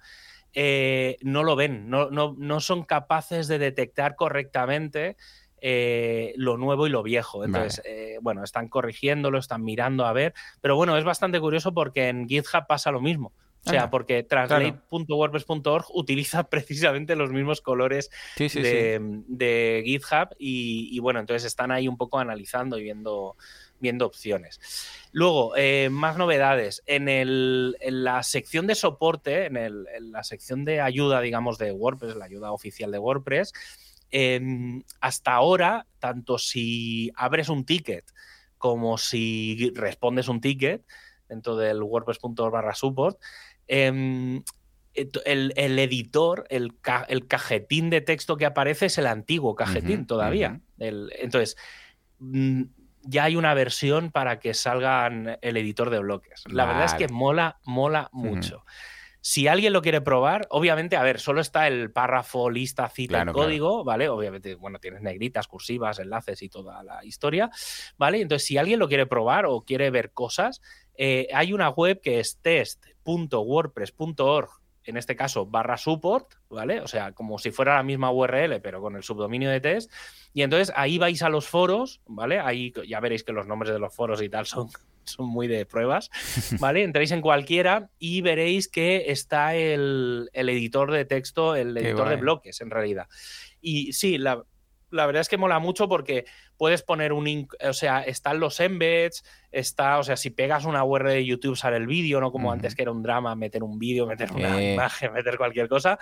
Eh, 0.54 1.18
no 1.22 1.44
lo 1.44 1.56
ven, 1.56 1.90
no, 1.90 2.10
no, 2.10 2.60
son 2.60 2.84
capaces 2.84 3.48
de 3.48 3.58
detectar 3.58 4.16
correctamente 4.16 5.16
eh, 5.62 6.34
lo 6.36 6.58
nuevo 6.58 6.88
y 6.88 6.90
lo 6.90 7.04
viejo. 7.04 7.46
Entonces, 7.46 7.82
eh, 7.86 8.18
bueno, 8.22 8.44
están 8.44 8.68
corrigiéndolo, 8.68 9.38
están 9.38 9.64
mirando 9.64 10.06
a 10.06 10.14
ver, 10.14 10.34
pero 10.60 10.76
bueno, 10.76 10.98
es 10.98 11.06
bastante 11.06 11.40
curioso 11.40 11.74
porque 11.74 12.10
en 12.10 12.28
GitHub 12.28 12.68
pasa 12.68 12.92
lo 12.92 13.00
mismo. 13.00 13.32
O 13.64 13.70
sea, 13.70 13.92
porque 13.92 14.24
translate.wordpress.org 14.24 15.86
utiliza 15.94 16.44
precisamente 16.50 17.16
los 17.16 17.32
mismos 17.32 17.62
colores 17.62 18.10
de, 18.38 19.84
GitHub 19.86 20.30
y, 20.40 21.00
bueno, 21.00 21.20
entonces 21.20 21.46
están 21.46 21.72
ahí 21.72 21.88
un 21.88 21.98
poco 21.98 22.18
analizando 22.18 22.80
y 22.80 22.84
viendo, 22.84 23.36
viendo 23.82 24.06
opciones. 24.06 24.60
Luego, 25.12 25.54
eh, 25.58 25.90
más 25.92 26.18
novedades. 26.18 26.84
En, 26.86 27.10
el, 27.10 27.76
en, 27.82 28.04
la 28.04 28.24
sección 28.24 28.68
de 28.68 28.76
soporte, 28.76 29.46
en, 29.46 29.58
el, 29.58 29.88
en, 29.94 30.12
la 30.12 30.24
sección 30.24 30.64
de 30.64 30.80
ayuda, 30.80 31.20
digamos, 31.22 31.58
de 31.58 31.72
WordPress, 31.72 32.16
la 32.16 32.26
ayuda 32.26 32.52
oficial 32.52 32.92
de 32.92 33.00
WordPress, 33.00 33.54
em, 34.12 34.84
hasta 35.00 35.34
ahora, 35.34 35.88
tanto 36.00 36.38
si 36.38 37.12
abres 37.16 37.50
un 37.50 37.66
ticket 37.66 38.06
como 38.58 38.98
si 38.98 39.72
respondes 39.74 40.28
un 40.28 40.40
ticket 40.40 40.84
dentro 41.28 41.56
del 41.56 41.82
wordpress.org 41.82 42.52
barra 42.52 42.76
support, 42.76 43.18
Em, 43.74 44.44
el, 44.94 45.80
editor, 45.80 46.46
el, 46.50 46.78
cajetín 47.26 47.90
de 47.90 48.02
texto 48.02 48.36
que 48.36 48.46
aparece 48.46 48.88
es 48.88 48.98
el 48.98 49.08
antiguo 49.08 49.56
cajetín 49.56 50.06
todavía. 50.06 50.60
entonces, 50.78 51.56
mm, 52.20 52.64
ya 53.04 53.26
hay 53.26 53.36
una 53.36 53.54
versión 53.54 54.12
para 54.12 54.40
que 54.40 54.54
salgan 54.54 55.38
el 55.42 55.58
editor 55.58 55.90
de 55.90 56.00
bloques. 56.00 56.44
La 56.48 56.66
verdad 56.66 56.86
es 56.86 56.94
que 56.94 57.08
mola, 57.08 57.60
mola 57.64 58.10
mucho. 58.12 58.64
Si 59.24 59.48
alguien 59.48 59.72
lo 59.72 59.84
quiere 59.84 60.02
probar, 60.02 60.48
obviamente, 60.50 60.96
a 60.96 61.04
ver, 61.04 61.20
solo 61.20 61.42
está 61.42 61.68
el 61.68 61.92
párrafo, 61.92 62.50
lista, 62.50 62.90
cita, 62.90 63.22
el 63.22 63.32
código, 63.32 63.84
¿vale? 63.84 64.10
Obviamente, 64.10 64.56
bueno, 64.56 64.80
tienes 64.80 65.04
negritas, 65.04 65.48
cursivas, 65.48 66.00
enlaces 66.00 66.42
y 66.42 66.50
toda 66.50 66.84
la 66.84 67.06
historia, 67.06 67.52
¿vale? 67.98 68.20
Entonces, 68.20 68.48
si 68.48 68.58
alguien 68.58 68.80
lo 68.80 68.88
quiere 68.88 69.06
probar 69.06 69.46
o 69.46 69.62
quiere 69.62 69.92
ver 69.92 70.12
cosas, 70.12 70.60
eh, 70.96 71.28
hay 71.36 71.54
una 71.54 71.70
web 71.70 72.02
que 72.02 72.20
es 72.20 72.40
test.wordpress.org, 72.42 74.50
en 74.92 74.98
este 74.98 75.16
caso 75.16 75.48
barra 75.48 75.78
support, 75.78 76.36
¿vale? 76.50 76.82
O 76.82 76.88
sea, 76.88 77.14
como 77.14 77.40
si 77.40 77.52
fuera 77.52 77.76
la 77.76 77.84
misma 77.84 78.12
URL, 78.12 78.62
pero 78.62 78.82
con 78.82 78.96
el 78.96 79.04
subdominio 79.04 79.50
de 79.50 79.60
test. 79.60 79.92
Y 80.34 80.44
entonces 80.44 80.72
ahí 80.76 80.98
vais 81.00 81.24
a 81.24 81.30
los 81.30 81.48
foros, 81.48 82.02
¿vale? 82.06 82.40
Ahí 82.40 82.74
ya 82.88 83.00
veréis 83.00 83.24
que 83.24 83.34
los 83.34 83.48
nombres 83.48 83.74
de 83.74 83.80
los 83.80 83.94
foros 83.94 84.22
y 84.22 84.30
tal 84.30 84.46
son 84.46 84.70
son 85.04 85.28
muy 85.28 85.48
de 85.48 85.66
pruebas, 85.66 86.10
¿vale? 86.60 86.84
Entréis 86.84 87.12
en 87.12 87.22
cualquiera 87.22 87.90
y 88.00 88.22
veréis 88.22 88.68
que 88.68 89.06
está 89.08 89.56
el, 89.56 90.30
editor 90.34 90.92
de 90.92 91.06
texto, 91.06 91.56
el 91.56 91.76
editor 91.78 92.10
de 92.10 92.16
bloques, 92.18 92.62
en 92.62 92.70
realidad. 92.70 93.08
Y 93.62 93.94
sí, 93.94 94.18
la, 94.18 94.44
verdad 94.92 95.22
es 95.22 95.30
que 95.30 95.38
mola 95.38 95.60
mucho 95.60 95.88
porque 95.88 96.26
puedes 96.58 96.84
poner 96.84 97.14
un, 97.14 97.48
o 97.62 97.74
sea, 97.74 98.02
están 98.02 98.40
los 98.40 98.60
embeds, 98.60 99.24
está, 99.52 99.98
o 99.98 100.04
sea, 100.04 100.18
si 100.18 100.30
pegas 100.30 100.66
una 100.66 100.84
URL 100.84 101.10
de 101.10 101.26
YouTube 101.26 101.58
sale 101.58 101.78
el 101.78 101.88
vídeo, 101.88 102.20
no 102.20 102.32
como 102.32 102.52
antes 102.52 102.76
que 102.76 102.82
era 102.82 102.92
un 102.92 103.02
drama, 103.02 103.36
meter 103.36 103.64
un 103.64 103.80
vídeo, 103.80 104.06
meter 104.06 104.32
una 104.32 104.62
imagen, 104.62 105.14
meter 105.14 105.38
cualquier 105.38 105.68
cosa. 105.68 105.98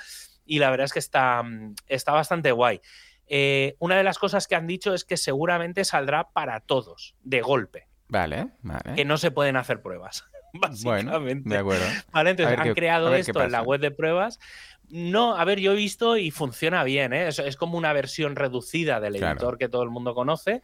Y 0.45 0.59
la 0.59 0.71
verdad 0.71 0.85
es 0.85 0.93
que 0.93 0.99
está, 0.99 1.43
está 1.87 2.11
bastante 2.11 2.51
guay. 2.51 2.81
Eh, 3.27 3.75
una 3.77 3.95
de 3.95 4.03
las 4.03 4.17
cosas 4.17 4.47
que 4.47 4.55
han 4.55 4.65
dicho 4.65 4.93
es 4.93 5.05
que 5.05 5.15
seguramente 5.15 5.85
saldrá 5.85 6.31
para 6.31 6.59
todos, 6.61 7.15
de 7.21 7.41
golpe. 7.41 7.87
Vale, 8.07 8.49
vale. 8.63 8.95
Que 8.95 9.05
no 9.05 9.17
se 9.17 9.29
pueden 9.29 9.55
hacer 9.55 9.81
pruebas. 9.81 10.25
Básicamente. 10.53 11.11
Bueno, 11.19 11.41
de 11.45 11.57
acuerdo. 11.57 11.85
Vale, 12.11 12.31
entonces 12.31 12.57
han 12.57 12.73
creado 12.73 13.13
esto 13.13 13.43
en 13.43 13.51
la 13.51 13.61
web 13.61 13.79
de 13.79 13.91
pruebas. 13.91 14.39
No, 14.89 15.35
a 15.35 15.45
ver, 15.45 15.59
yo 15.59 15.73
he 15.73 15.75
visto 15.75 16.17
y 16.17 16.31
funciona 16.31 16.83
bien, 16.83 17.13
¿eh? 17.13 17.27
es, 17.27 17.55
como 17.57 17.77
una 17.77 17.93
versión 17.93 18.35
reducida 18.35 18.99
del 18.99 19.17
editor 19.17 19.57
que 19.57 19.69
todo 19.69 19.83
el 19.83 19.89
mundo 19.89 20.15
conoce, 20.15 20.61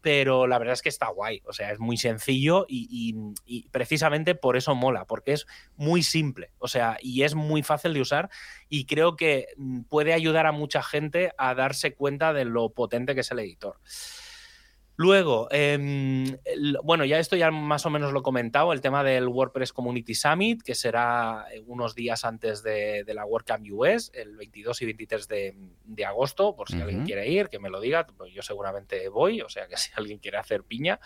pero 0.00 0.46
la 0.46 0.58
verdad 0.58 0.74
es 0.74 0.82
que 0.82 0.88
está 0.88 1.08
guay. 1.08 1.42
O 1.46 1.52
sea, 1.52 1.70
es 1.72 1.78
muy 1.78 1.96
sencillo 1.96 2.66
y, 2.68 3.14
y, 3.46 3.68
precisamente 3.68 4.34
por 4.34 4.56
eso 4.56 4.74
mola, 4.74 5.04
porque 5.04 5.32
es 5.32 5.46
muy 5.76 6.02
simple. 6.02 6.50
O 6.58 6.68
sea, 6.68 6.98
y 7.00 7.22
es 7.22 7.34
muy 7.34 7.62
fácil 7.62 7.94
de 7.94 8.00
usar 8.00 8.30
y 8.68 8.86
creo 8.86 9.16
que 9.16 9.48
mm, 9.56 9.82
puede 9.82 10.12
ayudar 10.12 10.46
a 10.46 10.52
mucha 10.52 10.82
gente 10.82 11.32
a 11.38 11.54
darse 11.54 11.94
cuenta 11.94 12.32
de 12.32 12.44
lo 12.44 12.70
potente 12.70 13.14
que 13.14 13.20
es 13.20 13.30
el 13.30 13.40
editor. 13.40 13.78
Luego, 14.98 15.46
em, 15.52 16.24
bueno, 16.82 17.04
ya 17.04 17.20
esto 17.20 17.36
ya 17.36 17.52
más 17.52 17.86
o 17.86 17.90
menos 17.90 18.12
lo 18.12 18.18
he 18.18 18.22
comentado, 18.24 18.72
el 18.72 18.80
tema 18.80 19.04
del 19.04 19.28
WordPress 19.28 19.72
Community 19.72 20.12
Summit, 20.12 20.60
que 20.60 20.74
será 20.74 21.46
eh, 21.52 21.62
unos 21.68 21.94
días 21.94 22.24
antes 22.24 22.64
de, 22.64 23.04
la 23.06 23.24
WordCamp 23.24 23.64
US, 23.70 24.10
el 24.12 24.36
22 24.36 24.82
y 24.82 24.84
23 24.86 25.28
de, 25.28 26.04
agosto, 26.04 26.56
por 26.56 26.68
si 26.68 26.80
alguien 26.80 27.04
quiere 27.04 27.28
ir, 27.30 27.48
que 27.48 27.60
me 27.60 27.70
lo 27.70 27.80
diga, 27.80 28.08
pues 28.08 28.32
yo 28.34 28.42
seguramente 28.42 29.08
voy, 29.08 29.40
o 29.40 29.48
sea 29.48 29.68
que 29.68 29.76
si 29.76 29.92
alguien 29.94 30.18
quiere 30.18 30.38
hacer 30.38 30.64
piña, 30.64 30.98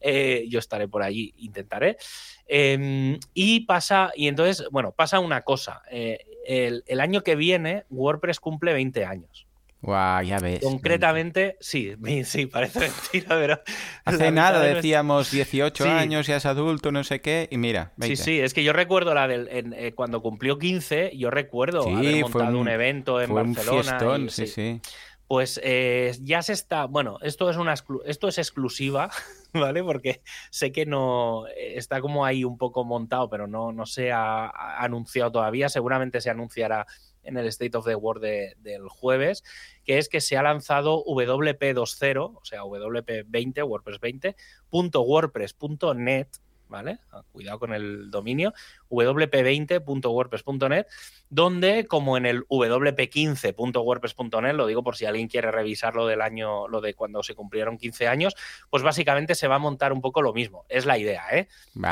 eh, 0.00 0.44
yo 0.48 0.58
estaré 0.58 0.88
por 0.88 1.04
allí, 1.04 1.32
intentaré. 1.36 1.96
Em, 2.44 3.20
y 3.34 3.60
pasa, 3.66 4.10
y 4.16 4.26
entonces, 4.26 4.66
bueno, 4.72 4.90
pasa 4.90 5.20
una 5.20 5.42
cosa, 5.42 5.82
eh, 5.92 6.24
el, 6.44 6.82
el 6.88 7.00
año 7.00 7.22
que 7.22 7.36
viene 7.36 7.84
WordPress 7.88 8.40
cumple 8.40 8.72
20 8.72 9.04
años. 9.04 9.47
Guau, 9.80 10.22
ya 10.24 10.40
ves. 10.40 10.60
Concretamente, 10.60 11.56
sí, 11.60 11.94
sí, 12.24 12.46
parece 12.46 12.80
mentira, 12.80 13.28
pero. 13.28 13.60
Hace 14.04 14.30
nada 14.32 14.60
decíamos 14.60 15.30
18 15.30 15.84
años, 15.84 16.26
ya 16.26 16.36
es 16.36 16.46
adulto, 16.46 16.90
no 16.90 17.04
sé 17.04 17.20
qué, 17.20 17.48
y 17.50 17.58
mira. 17.58 17.92
Sí, 18.00 18.16
sí, 18.16 18.40
es 18.40 18.54
que 18.54 18.64
yo 18.64 18.72
recuerdo 18.72 19.14
la 19.14 19.28
del. 19.28 19.48
Eh, 19.50 19.92
cuando 19.94 20.20
cumplió 20.20 20.58
15, 20.58 21.12
yo 21.16 21.30
recuerdo 21.30 21.82
haber 21.82 22.22
montado 22.22 22.58
un, 22.58 22.68
evento 22.68 23.20
en 23.20 23.32
Barcelona. 23.32 24.28
sí, 24.28 24.46
sí. 24.46 24.80
Pues 25.28 25.60
eh, 25.62 26.16
ya 26.22 26.42
se 26.42 26.54
está. 26.54 26.86
Bueno, 26.86 27.18
esto 27.20 27.50
es 27.50 27.58
una 27.58 27.74
esto 28.06 28.28
es 28.28 28.38
exclusiva, 28.38 29.10
¿vale? 29.52 29.84
Porque 29.84 30.22
sé 30.50 30.72
que 30.72 30.86
no. 30.86 31.44
Está 31.56 32.00
como 32.00 32.24
ahí 32.24 32.44
un 32.44 32.56
poco 32.56 32.84
montado, 32.84 33.28
pero 33.28 33.46
no, 33.46 33.70
no 33.70 33.84
se 33.84 34.10
ha 34.10 34.48
anunciado 34.82 35.30
todavía. 35.30 35.68
Seguramente 35.68 36.22
se 36.22 36.30
anunciará 36.30 36.86
en 37.28 37.36
el 37.36 37.46
State 37.46 37.76
of 37.76 37.84
the 37.84 37.94
World 37.94 38.22
del 38.56 38.88
jueves, 38.88 39.44
que 39.84 39.98
es 39.98 40.08
que 40.08 40.20
se 40.20 40.36
ha 40.38 40.42
lanzado 40.42 41.04
WP2.0, 41.04 42.38
o 42.40 42.44
sea, 42.44 42.62
WP20, 42.62 43.68
WordPress 43.68 44.00
20, 44.00 44.36
.wordpress.net, 44.70 46.28
¿vale? 46.68 46.98
Ah, 47.12 47.22
cuidado 47.30 47.58
con 47.58 47.74
el 47.74 48.10
dominio, 48.10 48.54
wp20.wordpress.net, 48.88 50.86
donde, 51.30 51.86
como 51.86 52.16
en 52.16 52.26
el 52.26 52.44
wp15.wordpress.net, 52.46 54.54
lo 54.54 54.66
digo 54.66 54.82
por 54.82 54.96
si 54.96 55.06
alguien 55.06 55.28
quiere 55.28 55.50
revisar 55.50 55.94
lo 55.94 56.06
del 56.06 56.22
año, 56.22 56.68
lo 56.68 56.80
de 56.80 56.94
cuando 56.94 57.22
se 57.22 57.34
cumplieron 57.34 57.76
15 57.78 58.08
años, 58.08 58.34
pues 58.70 58.82
básicamente 58.82 59.34
se 59.34 59.48
va 59.48 59.56
a 59.56 59.58
montar 59.58 59.92
un 59.92 60.00
poco 60.00 60.22
lo 60.22 60.32
mismo. 60.32 60.64
Es 60.68 60.86
la 60.86 60.98
idea, 60.98 61.24
¿eh? 61.32 61.48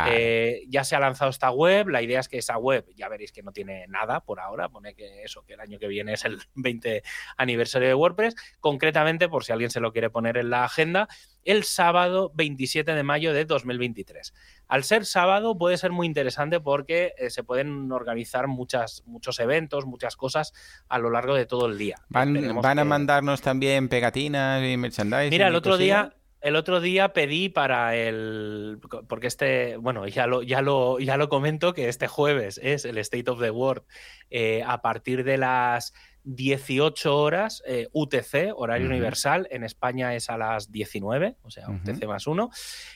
eh 0.09 0.65
ya 0.69 0.85
se 0.85 0.97
ha 0.97 1.01
lanzado 1.01 1.31
esta 1.31 1.51
web, 1.51 1.89
la 1.89 2.03
idea 2.03 2.21
es 2.21 2.29
que 2.29 2.39
esa 2.39 2.59
web, 2.59 2.87
ya 2.95 3.09
veréis 3.09 3.33
que 3.33 3.43
no 3.43 3.53
tiene 3.53 3.87
nada 3.89 4.21
por 4.21 4.41
ahora, 4.41 4.69
pone 4.69 4.95
que 4.95 5.23
eso, 5.23 5.45
que 5.45 5.55
el 5.55 5.61
año 5.61 5.79
que 5.79 5.89
viene 5.89 6.15
es 6.15 6.25
el 6.25 6.41
20 6.55 7.03
aniversario 7.37 7.89
de 7.89 7.95
WordPress, 7.95 8.35
concretamente, 8.61 9.29
por 9.29 9.45
si 9.45 9.53
alguien 9.53 9.71
se 9.71 9.81
lo 9.81 9.93
quiere 9.93 10.11
poner 10.11 10.37
en 10.37 10.51
la 10.51 10.65
agenda, 10.65 11.09
el 11.45 11.65
sábado 11.65 12.33
27 12.35 12.93
de 12.93 13.03
mayo 13.03 13.33
de 13.33 13.45
2023. 13.45 14.35
Al 14.67 14.83
ser 14.83 15.07
sábado 15.07 15.57
puede 15.57 15.79
ser 15.79 15.93
muy 15.93 16.07
interesante 16.07 16.61
porque 16.61 16.86
eh, 16.89 17.31
se 17.31 17.43
pueden 17.43 17.91
organizar 17.93 18.47
muchas, 18.47 19.03
muchos 19.07 19.39
eventos, 19.41 19.87
muchas 19.87 20.17
cosas 20.17 20.53
a 20.89 20.99
lo 20.99 21.11
largo 21.11 21.35
de 21.35 21.47
todo 21.47 21.67
el 21.67 21.79
día. 21.79 21.97
¿Van, 22.09 22.79
a 22.79 22.85
mandarnos 22.85 23.43
también 23.43 23.89
pegatinas 23.89 24.63
y 24.65 24.77
merchandising? 24.77 25.31
Mira, 25.31 25.49
el 25.49 25.55
otro 25.55 25.77
día... 25.77 26.13
El 26.43 26.55
otro 26.55 26.81
día 26.81 27.13
pedí 27.13 27.49
para 27.49 27.97
el. 27.97 28.79
Porque 29.09 29.27
este. 29.27 29.79
Bueno, 29.79 30.07
ya 30.07 30.29
lo, 30.29 30.43
ya 30.43 30.63
lo, 30.63 31.01
ya 31.01 31.17
lo 31.17 31.29
comento 31.29 31.73
que 31.73 31.89
este 31.89 32.07
jueves 32.07 32.61
es 32.63 32.85
el 32.85 32.99
State 32.99 33.29
of 33.29 33.41
the 33.41 33.51
World 33.51 33.83
eh, 34.31 34.63
a 34.65 34.81
partir 34.81 35.25
de 35.25 35.39
las 35.39 35.93
18 36.27 37.17
horas 37.17 37.63
eh, 37.67 37.89
UTC, 37.93 38.53
horario 38.55 38.89
universal, 38.89 39.47
en 39.51 39.63
España 39.63 40.15
es 40.15 40.29
a 40.29 40.37
las 40.37 40.73
19, 40.73 41.37
o 41.43 41.51
sea, 41.51 41.69
UTC 41.71 42.05
más 42.07 42.27
uno. 42.27 42.51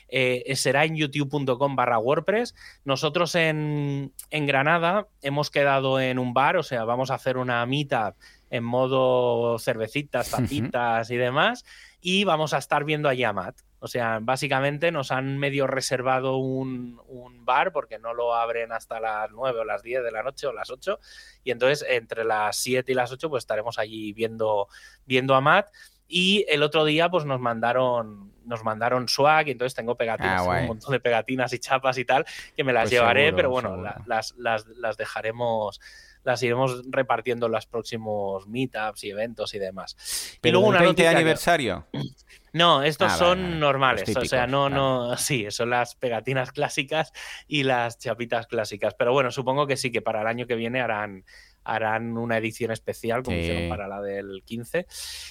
Eh, 0.09 0.53
será 0.55 0.83
en 0.83 0.97
youtube.com 0.97 1.75
barra 1.75 1.97
WordPress. 1.97 2.53
Nosotros 2.83 3.33
en, 3.35 4.13
en, 4.29 4.45
Granada 4.45 5.07
hemos 5.21 5.49
quedado 5.49 5.99
en 5.99 6.19
un 6.19 6.33
bar, 6.33 6.57
o 6.57 6.63
sea, 6.63 6.83
vamos 6.83 7.09
a 7.09 7.15
hacer 7.15 7.37
una 7.37 7.65
meetup 7.65 8.15
en 8.49 8.65
modo 8.65 9.57
cervecitas, 9.59 10.29
tapitas 10.29 11.09
y 11.09 11.15
demás. 11.15 11.63
Y 12.01 12.25
vamos 12.25 12.53
a 12.53 12.57
estar 12.57 12.83
viendo 12.83 13.07
a 13.07 13.33
Matt. 13.33 13.61
O 13.83 13.87
sea, 13.87 14.19
básicamente 14.21 14.91
nos 14.91 15.11
han 15.11 15.39
medio 15.39 15.65
reservado 15.65 16.37
un, 16.37 17.01
un, 17.07 17.43
bar 17.45 17.71
porque 17.71 17.97
no 17.97 18.13
lo 18.13 18.35
abren 18.35 18.71
hasta 18.71 18.99
las 18.99 19.31
9 19.31 19.59
o 19.61 19.63
las 19.65 19.81
10 19.81 20.03
de 20.03 20.11
la 20.11 20.21
noche 20.21 20.45
o 20.45 20.53
las 20.53 20.69
8. 20.69 20.99
Y 21.43 21.49
entonces 21.49 21.83
entre 21.89 22.23
las 22.23 22.57
7 22.57 22.91
y 22.91 22.95
las 22.95 23.11
8 23.11 23.27
pues 23.29 23.41
estaremos 23.41 23.79
allí 23.79 24.13
viendo, 24.13 24.67
viendo 25.05 25.33
a 25.33 25.41
Matt. 25.41 25.69
Y 26.07 26.45
el 26.49 26.61
otro 26.61 26.85
día, 26.85 27.09
pues 27.09 27.25
nos 27.25 27.39
mandaron, 27.39 28.33
nos 28.45 28.63
mandaron 28.65 29.07
swag, 29.07 29.47
y 29.47 29.51
entonces 29.51 29.73
tengo 29.73 29.95
pegatinas, 29.95 30.41
Ah, 30.45 30.59
un 30.59 30.67
montón 30.67 30.91
de 30.91 30.99
pegatinas 30.99 31.51
y 31.53 31.57
chapas 31.59 31.97
y 31.97 32.03
tal, 32.05 32.25
que 32.55 32.63
me 32.65 32.73
las 32.73 32.83
Pues 32.83 32.91
llevaré, 32.91 33.21
seguro, 33.27 33.35
pero 33.37 33.49
bueno, 33.49 33.69
seguro. 33.69 33.93
las, 34.07 34.35
las, 34.37 34.67
las 34.67 34.97
dejaremos, 34.97 35.79
las 36.25 36.43
iremos 36.43 36.83
repartiendo 36.89 37.45
en 37.45 37.53
los 37.53 37.65
próximos 37.65 38.45
meetups 38.45 39.05
y 39.05 39.09
eventos 39.11 39.53
y 39.53 39.59
demás. 39.59 39.95
y 40.35 40.39
Pero 40.41 40.59
luego 40.59 40.67
el 40.67 40.69
una 40.71 40.79
20 40.81 40.91
noticia 40.91 41.11
que- 41.11 41.15
aniversario. 41.15 41.87
no, 42.53 42.83
estos 42.83 43.13
Ah, 43.13 43.17
son 43.17 43.41
vale. 43.43 43.55
normales, 43.57 44.17
o 44.17 44.25
sea, 44.25 44.47
no, 44.47 44.63
vale. 44.63 44.75
no, 44.75 45.17
sí, 45.17 45.45
son 45.51 45.69
las 45.69 45.95
pegatinas 45.95 46.51
clásicas 46.51 47.13
y 47.47 47.63
las 47.63 47.97
chapitas 47.97 48.47
clásicas. 48.47 48.93
Pero 48.95 49.13
bueno, 49.13 49.31
supongo 49.31 49.67
que 49.67 49.77
sí, 49.77 49.91
que 49.91 50.01
para 50.01 50.21
el 50.21 50.27
año 50.27 50.47
que 50.47 50.55
viene 50.55 50.81
harán, 50.81 51.23
harán 51.63 52.17
una 52.17 52.37
edición 52.37 52.71
especial, 52.71 53.21
como 53.21 53.37
Sí. 53.37 53.43
hicieron 53.43 53.69
para 53.69 53.87
la 53.87 54.01
del 54.01 54.41
15. 54.43 54.87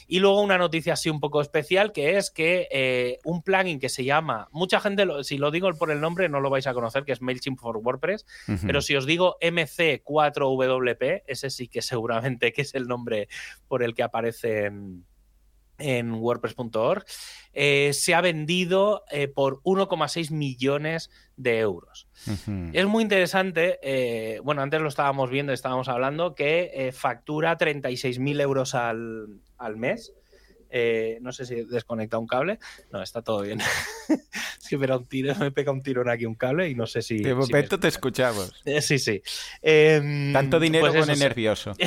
Y 0.07 0.21
luego 0.21 0.41
una 0.41 0.59
noticia 0.59 0.93
así 0.93 1.11
un 1.11 1.19
poco 1.19 1.41
especial, 1.41 1.91
que 1.93 2.17
es 2.19 2.31
que 2.31 2.69
eh, 2.71 3.19
un 3.25 3.43
plugin 3.43 3.81
que 3.81 3.89
se 3.89 4.05
llama, 4.05 4.47
mucha 4.53 4.81
gente, 4.81 5.05
lo- 5.05 5.25
si 5.25 5.39
lo 5.39 5.51
digo 5.51 5.69
por 5.75 5.91
el 5.91 6.01
nombre, 6.01 6.29
no 6.29 6.39
lo 6.41 6.49
vais 6.49 6.69
a 6.69 6.73
conocer, 6.73 7.05
que 7.05 7.11
es 7.13 7.21
MailChimp 7.21 7.59
for 7.59 7.77
WordPress, 7.79 8.25
pero 8.65 8.81
si 8.81 8.95
os 8.95 9.07
digo 9.07 9.37
MC4WP, 9.41 11.23
ese 11.27 11.51
sí 11.51 11.69
que 11.69 11.83
seguramente 11.83 12.53
que 12.53 12.63
es 12.63 12.75
el 12.75 12.87
nombre 12.87 13.29
por 13.69 13.83
el 13.83 13.95
que 13.95 14.03
aparece 14.05 14.71
en, 15.81 16.15
WordPress.org, 16.15 17.05
eh, 17.53 17.91
se 17.93 18.15
ha 18.15 18.21
vendido 18.21 19.05
eh, 19.11 19.29
por 19.29 19.61
1,6 19.63 20.31
millones 20.31 21.11
de 21.37 21.59
euros. 21.59 22.09
Es 22.73 22.87
muy 22.87 23.03
interesante, 23.03 23.79
eh, 23.83 24.41
bueno, 24.45 24.63
antes 24.63 24.81
lo 24.81 24.89
estábamos 24.89 25.31
viendo, 25.31 25.53
estábamos 25.53 25.89
hablando, 25.89 26.35
que 26.35 26.91
factura 26.95 27.57
36.000 27.57 28.41
euros 28.43 28.75
al, 28.75 29.41
al 29.57 29.77
mes. 29.77 30.13
No 31.23 31.33
sé 31.33 31.47
si 31.47 31.55
he 31.55 31.65
desconectado 31.65 32.21
un 32.21 32.29
cable. 32.29 32.59
No, 32.93 33.03
está 33.03 33.23
todo 33.23 33.41
bien. 33.43 33.61
es 34.09 34.69
que 34.69 34.77
me, 34.77 34.87
da 34.87 34.99
un 34.99 35.07
tiro, 35.07 35.35
me 35.37 35.51
pega 35.51 35.73
un 35.73 35.83
tirón 35.83 36.11
aquí 36.11 36.27
un 36.27 36.35
cable 36.35 36.69
y 36.69 36.75
no 36.75 36.87
sé 36.87 37.01
si... 37.01 37.19
De 37.19 37.31
si 37.31 37.35
momento 37.35 37.81
te 37.81 37.89
escuchamos. 37.89 38.53
Sí, 38.83 38.99
sí. 38.99 39.23
Em, 39.63 40.33
Tanto 40.33 40.61
dinero 40.61 40.89
pues 40.93 41.07
pone 41.07 41.17
nervioso. 41.17 41.73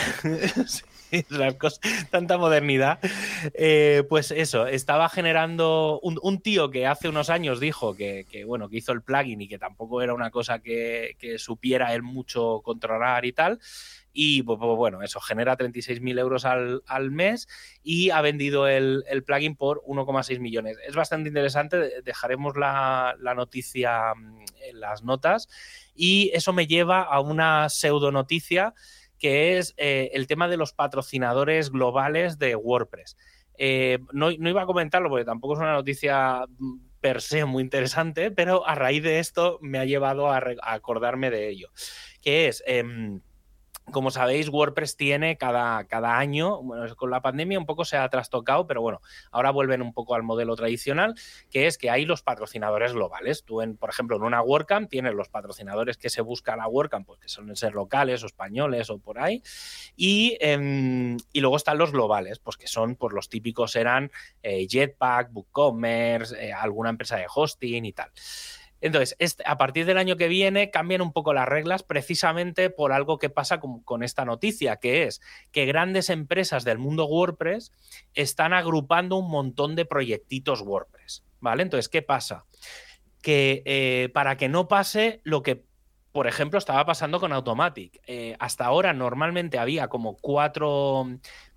Sí, 0.65 0.81
tanta 2.11 2.37
modernidad. 2.37 2.99
Eh, 3.53 4.03
pues 4.09 4.31
eso, 4.31 4.67
estaba 4.67 5.09
generando 5.09 5.99
un, 6.01 6.41
tío 6.41 6.69
que 6.71 6.87
hace 6.87 7.09
unos 7.09 7.29
años 7.29 7.59
dijo 7.59 7.95
que, 7.95 8.25
bueno, 8.45 8.69
que 8.69 8.77
hizo 8.77 8.91
el 8.91 9.01
plugin 9.01 9.41
y 9.41 9.47
que 9.47 9.59
tampoco 9.59 10.01
era 10.01 10.13
una 10.13 10.31
cosa 10.31 10.59
que, 10.59 11.15
supiera 11.37 11.93
él 11.93 12.03
mucho 12.03 12.61
controlar 12.63 13.25
y 13.25 13.33
tal. 13.33 13.59
Y 14.15 14.43
pues, 14.43 14.59
pues, 14.59 14.77
bueno, 14.77 15.01
eso 15.01 15.19
genera 15.19 15.57
36.000 15.57 16.19
euros 16.19 16.45
al, 16.45 17.11
mes 17.11 17.47
y 17.81 18.11
ha 18.11 18.21
vendido 18.21 18.67
el, 18.67 19.03
plugin 19.25 19.55
por 19.55 19.83
1,6 19.85 20.39
millones. 20.39 20.77
Es 20.87 20.95
bastante 20.95 21.29
interesante, 21.29 21.77
de- 21.77 22.01
dejaremos 22.03 22.55
la, 22.55 23.15
la 23.19 23.33
noticia 23.33 24.13
mm, 24.13 24.45
en 24.69 24.79
las 24.79 25.03
notas. 25.03 25.47
Y 25.95 26.31
eso 26.33 26.53
me 26.53 26.67
lleva 26.67 27.01
a 27.01 27.19
una 27.21 27.69
pseudo 27.69 28.11
noticia 28.11 28.73
que 29.23 29.57
es 29.57 29.73
eh, 29.77 30.11
el 30.15 30.27
tema 30.27 30.49
de 30.49 30.57
los 30.57 30.73
patrocinadores 30.73 31.71
globales 31.71 32.39
de 32.39 32.57
WordPress. 32.57 33.15
Eh, 33.57 33.99
no, 34.11 34.29
no 34.37 34.49
iba 34.49 34.63
a 34.63 34.65
comentarlo 34.65 35.07
porque 35.07 35.23
tampoco 35.23 35.53
es 35.53 35.61
una 35.61 35.71
noticia 35.71 36.45
mm, 36.59 36.79
per 36.99 37.21
se 37.21 37.45
muy 37.45 37.63
interesante, 37.63 38.31
pero 38.31 38.67
a 38.67 38.75
raíz 38.75 39.01
de 39.01 39.19
esto 39.19 39.59
me 39.61 39.79
ha 39.79 39.85
llevado 39.85 40.29
a, 40.29 40.43
acordarme 40.63 41.29
de 41.29 41.47
ello. 41.47 41.69
Que 42.21 42.49
es, 42.49 42.65
em, 42.67 43.21
como 43.91 44.11
sabéis, 44.11 44.49
WordPress 44.49 44.95
tiene 44.95 45.37
cada, 45.37 45.83
cada 45.85 46.17
año, 46.17 46.61
bueno, 46.61 46.95
con 46.95 47.11
la 47.11 47.21
pandemia 47.21 47.59
un 47.59 47.65
poco 47.65 47.85
se 47.85 47.97
ha 47.97 48.07
trastocado, 48.09 48.65
pero 48.65 48.81
bueno, 48.81 49.01
ahora 49.31 49.51
vuelven 49.51 49.81
un 49.81 49.93
poco 49.93 50.15
al 50.15 50.23
modelo 50.23 50.55
tradicional, 50.55 51.15
que 51.49 51.67
es 51.67 51.77
que 51.77 51.89
hay 51.89 52.05
los 52.05 52.23
patrocinadores 52.23 52.93
globales. 52.93 53.43
Tú, 53.43 53.61
en, 53.61 53.77
por 53.77 53.89
ejemplo, 53.89 54.17
en 54.17 54.23
una 54.23 54.41
WordCamp 54.41 54.89
tienes 54.89 55.13
los 55.13 55.29
patrocinadores 55.29 55.97
que 55.97 56.09
se 56.09 56.21
busca 56.21 56.55
la 56.55 56.67
WordCamp, 56.67 57.05
pues 57.05 57.19
que 57.19 57.29
suelen 57.29 57.55
ser 57.55 57.73
locales 57.73 58.23
o 58.23 58.25
españoles 58.25 58.89
o 58.89 58.99
por 58.99 59.19
ahí, 59.19 59.43
y, 59.95 60.37
em, 60.39 61.17
y 61.31 61.41
luego 61.41 61.57
están 61.57 61.77
los 61.77 61.91
globales, 61.91 62.39
pues 62.39 62.57
que 62.57 62.67
son, 62.67 62.95
pues 62.95 63.13
los 63.13 63.29
típicos 63.29 63.75
eran 63.75 64.11
eh, 64.41 64.67
Jetpack, 64.67 65.31
BookCommerce, 65.31 66.47
eh, 66.47 66.53
alguna 66.53 66.89
empresa 66.89 67.17
de 67.17 67.25
hosting 67.33 67.85
y 67.85 67.93
tal. 67.93 68.11
Entonces, 68.83 69.15
este- 69.17 69.43
a 69.47 69.57
partir 69.57 69.85
del 69.85 69.97
año 69.97 70.17
que 70.17 70.27
viene 70.27 70.69
cambian 70.69 71.01
un 71.01 71.13
poco 71.13 71.33
las 71.33 71.47
reglas 71.47 71.83
precisamente 71.83 72.69
por 72.69 72.91
algo 72.91 73.17
que 73.17 73.29
pasa 73.29 73.61
con, 73.61 74.03
esta 74.03 74.25
noticia, 74.25 74.75
que 74.75 75.03
es 75.03 75.21
que 75.53 75.65
grandes 75.65 76.09
empresas 76.09 76.65
del 76.65 76.79
mundo 76.79 77.05
WordPress 77.05 77.71
están 78.13 78.51
agrupando 78.51 79.15
un 79.15 79.31
montón 79.31 79.77
de 79.77 79.85
proyectitos 79.85 80.61
WordPress, 80.61 81.23
¿vale? 81.39 81.63
Entonces, 81.63 81.87
¿qué 81.87 82.01
pasa? 82.01 82.43
Que 83.21 83.63
eh, 83.65 84.09
para 84.13 84.35
que 84.35 84.49
no 84.49 84.67
pase 84.67 85.21
lo 85.23 85.43
que, 85.43 85.63
por 86.11 86.27
ejemplo, 86.27 86.59
estaba 86.59 86.85
pasando 86.85 87.21
con 87.21 87.31
Automatic. 87.31 88.01
Eh, 88.05 88.35
hasta 88.39 88.65
ahora 88.65 88.91
normalmente 88.91 89.59
había 89.59 89.87
como 89.87 90.17
cuatro 90.17 91.07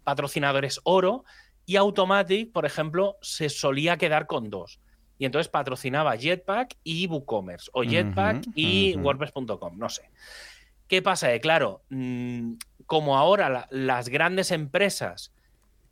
patrocinadores 0.05 0.81
oro 0.85 1.24
y 1.64 1.74
Automatic, 1.74 2.53
por 2.53 2.66
ejemplo, 2.66 3.16
se 3.20 3.49
solía 3.49 3.97
quedar 3.97 4.29
con 4.29 4.49
dos. 4.49 4.79
Y 5.19 5.25
entonces 5.25 5.49
patrocinaba 5.49 6.17
Jetpack 6.17 6.77
y 6.85 7.07
WooCommerce, 7.07 7.71
o 7.73 7.83
Jetpack 7.83 8.45
y. 8.55 8.97
WordPress.com, 8.97 9.79
no 9.79 9.89
sé. 9.89 10.11
¿Qué 10.89 11.03
pasa? 11.03 11.31
Que 11.33 11.41
claro, 11.41 11.83
mm, 11.91 12.53
como 12.87 13.17
ahora 13.17 13.49
la- 13.49 13.69
las 13.71 14.09
grandes 14.09 14.51
empresas 14.51 15.33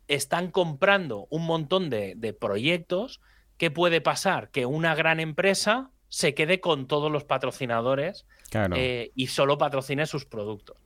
están 0.07 0.51
comprando 0.51 1.27
un 1.29 1.45
montón 1.45 1.89
de, 1.89 2.13
de 2.15 2.33
proyectos, 2.33 3.19
¿qué 3.57 3.71
puede 3.71 3.99
pasar? 4.01 4.49
Que 4.51 4.65
una 4.65 4.93
gran 4.95 5.19
empresa 5.19 5.89
se 6.07 6.33
quede 6.35 6.59
con 6.61 6.87
todos 6.87 7.11
los 7.11 7.23
patrocinadores 7.23 8.25
Claro. 8.51 8.75
eh, 8.77 9.11
y 9.15 9.27
solo 9.27 9.57
patrocine 9.57 10.05
sus 10.05 10.25
productos. 10.25 10.77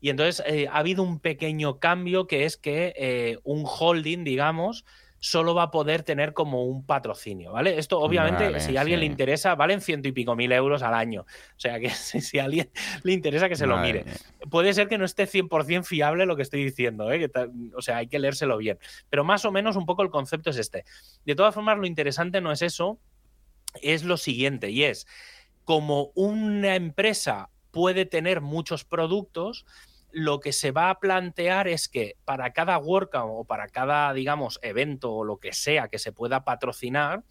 Y 0.00 0.08
entonces 0.10 0.42
eh, 0.46 0.68
ha 0.70 0.78
habido 0.78 1.02
un 1.02 1.18
pequeño 1.18 1.78
cambio 1.80 2.26
que 2.26 2.44
es 2.44 2.56
que 2.56 2.94
eh, 2.96 3.38
un 3.42 3.64
holding, 3.66 4.24
digamos, 4.24 4.86
solo 5.20 5.54
va 5.54 5.64
a 5.64 5.70
poder 5.70 6.02
tener 6.02 6.32
como 6.32 6.64
un 6.64 6.84
patrocinio, 6.84 7.52
¿vale? 7.52 7.78
Esto 7.78 8.00
obviamente, 8.00 8.44
Vale, 8.44 8.60
si 8.60 8.76
a 8.76 8.80
alguien 8.80 9.00
le 9.00 9.06
interesa, 9.06 9.54
valen 9.54 9.82
ciento 9.82 10.08
y 10.08 10.12
pico 10.12 10.34
mil 10.34 10.50
euros 10.50 10.82
al 10.82 10.94
año. 10.94 11.22
O 11.22 11.60
sea 11.60 11.78
que 11.78 11.90
si, 11.90 12.38
a 12.38 12.44
alguien 12.44 12.70
le 13.02 13.12
interesa 13.12 13.48
que 13.48 13.56
se 13.56 13.66
lo 13.66 13.76
mire. 13.78 14.04
Puede 14.50 14.72
ser 14.72 14.88
que 14.88 14.98
no 14.98 15.04
esté 15.04 15.24
100% 15.28 15.84
fiable 15.84 16.26
lo 16.26 16.36
que 16.36 16.42
estoy 16.42 16.64
diciendo, 16.64 17.12
¿eh? 17.12 17.18
Que 17.18 17.30
o 17.76 17.82
sea, 17.82 17.98
hay 17.98 18.08
que 18.08 18.18
leérselo 18.18 18.56
bien. 18.56 18.78
Pero 19.10 19.22
más 19.22 19.44
o 19.44 19.52
menos 19.52 19.76
un 19.76 19.84
poco 19.86 20.02
el 20.02 20.10
concepto 20.10 20.50
es 20.50 20.56
este. 20.56 20.84
De 21.24 21.34
todas 21.34 21.54
formas, 21.54 21.78
lo 21.78 21.86
interesante 21.86 22.40
no 22.40 22.50
es 22.50 22.62
eso, 22.62 22.98
es 23.82 24.02
lo 24.04 24.16
siguiente, 24.16 24.70
y 24.70 24.84
es 24.84 25.06
como 25.64 26.10
una 26.14 26.74
empresa 26.74 27.50
puede 27.70 28.04
tener 28.04 28.40
muchos 28.40 28.84
productos, 28.84 29.66
lo 30.12 30.40
que 30.40 30.52
se 30.52 30.70
va 30.70 30.90
a 30.90 30.98
plantear 31.00 31.68
es 31.68 31.88
que 31.88 32.16
para 32.24 32.52
cada 32.52 32.78
WordCamp 32.78 33.30
o 33.30 33.44
para 33.44 33.68
cada, 33.68 34.12
digamos, 34.12 34.58
evento 34.62 35.12
o 35.12 35.24
lo 35.24 35.38
que 35.38 35.52
sea 35.52 35.88
que 35.88 35.98
se 35.98 36.12
pueda 36.12 36.44
patrocinar, 36.44 37.22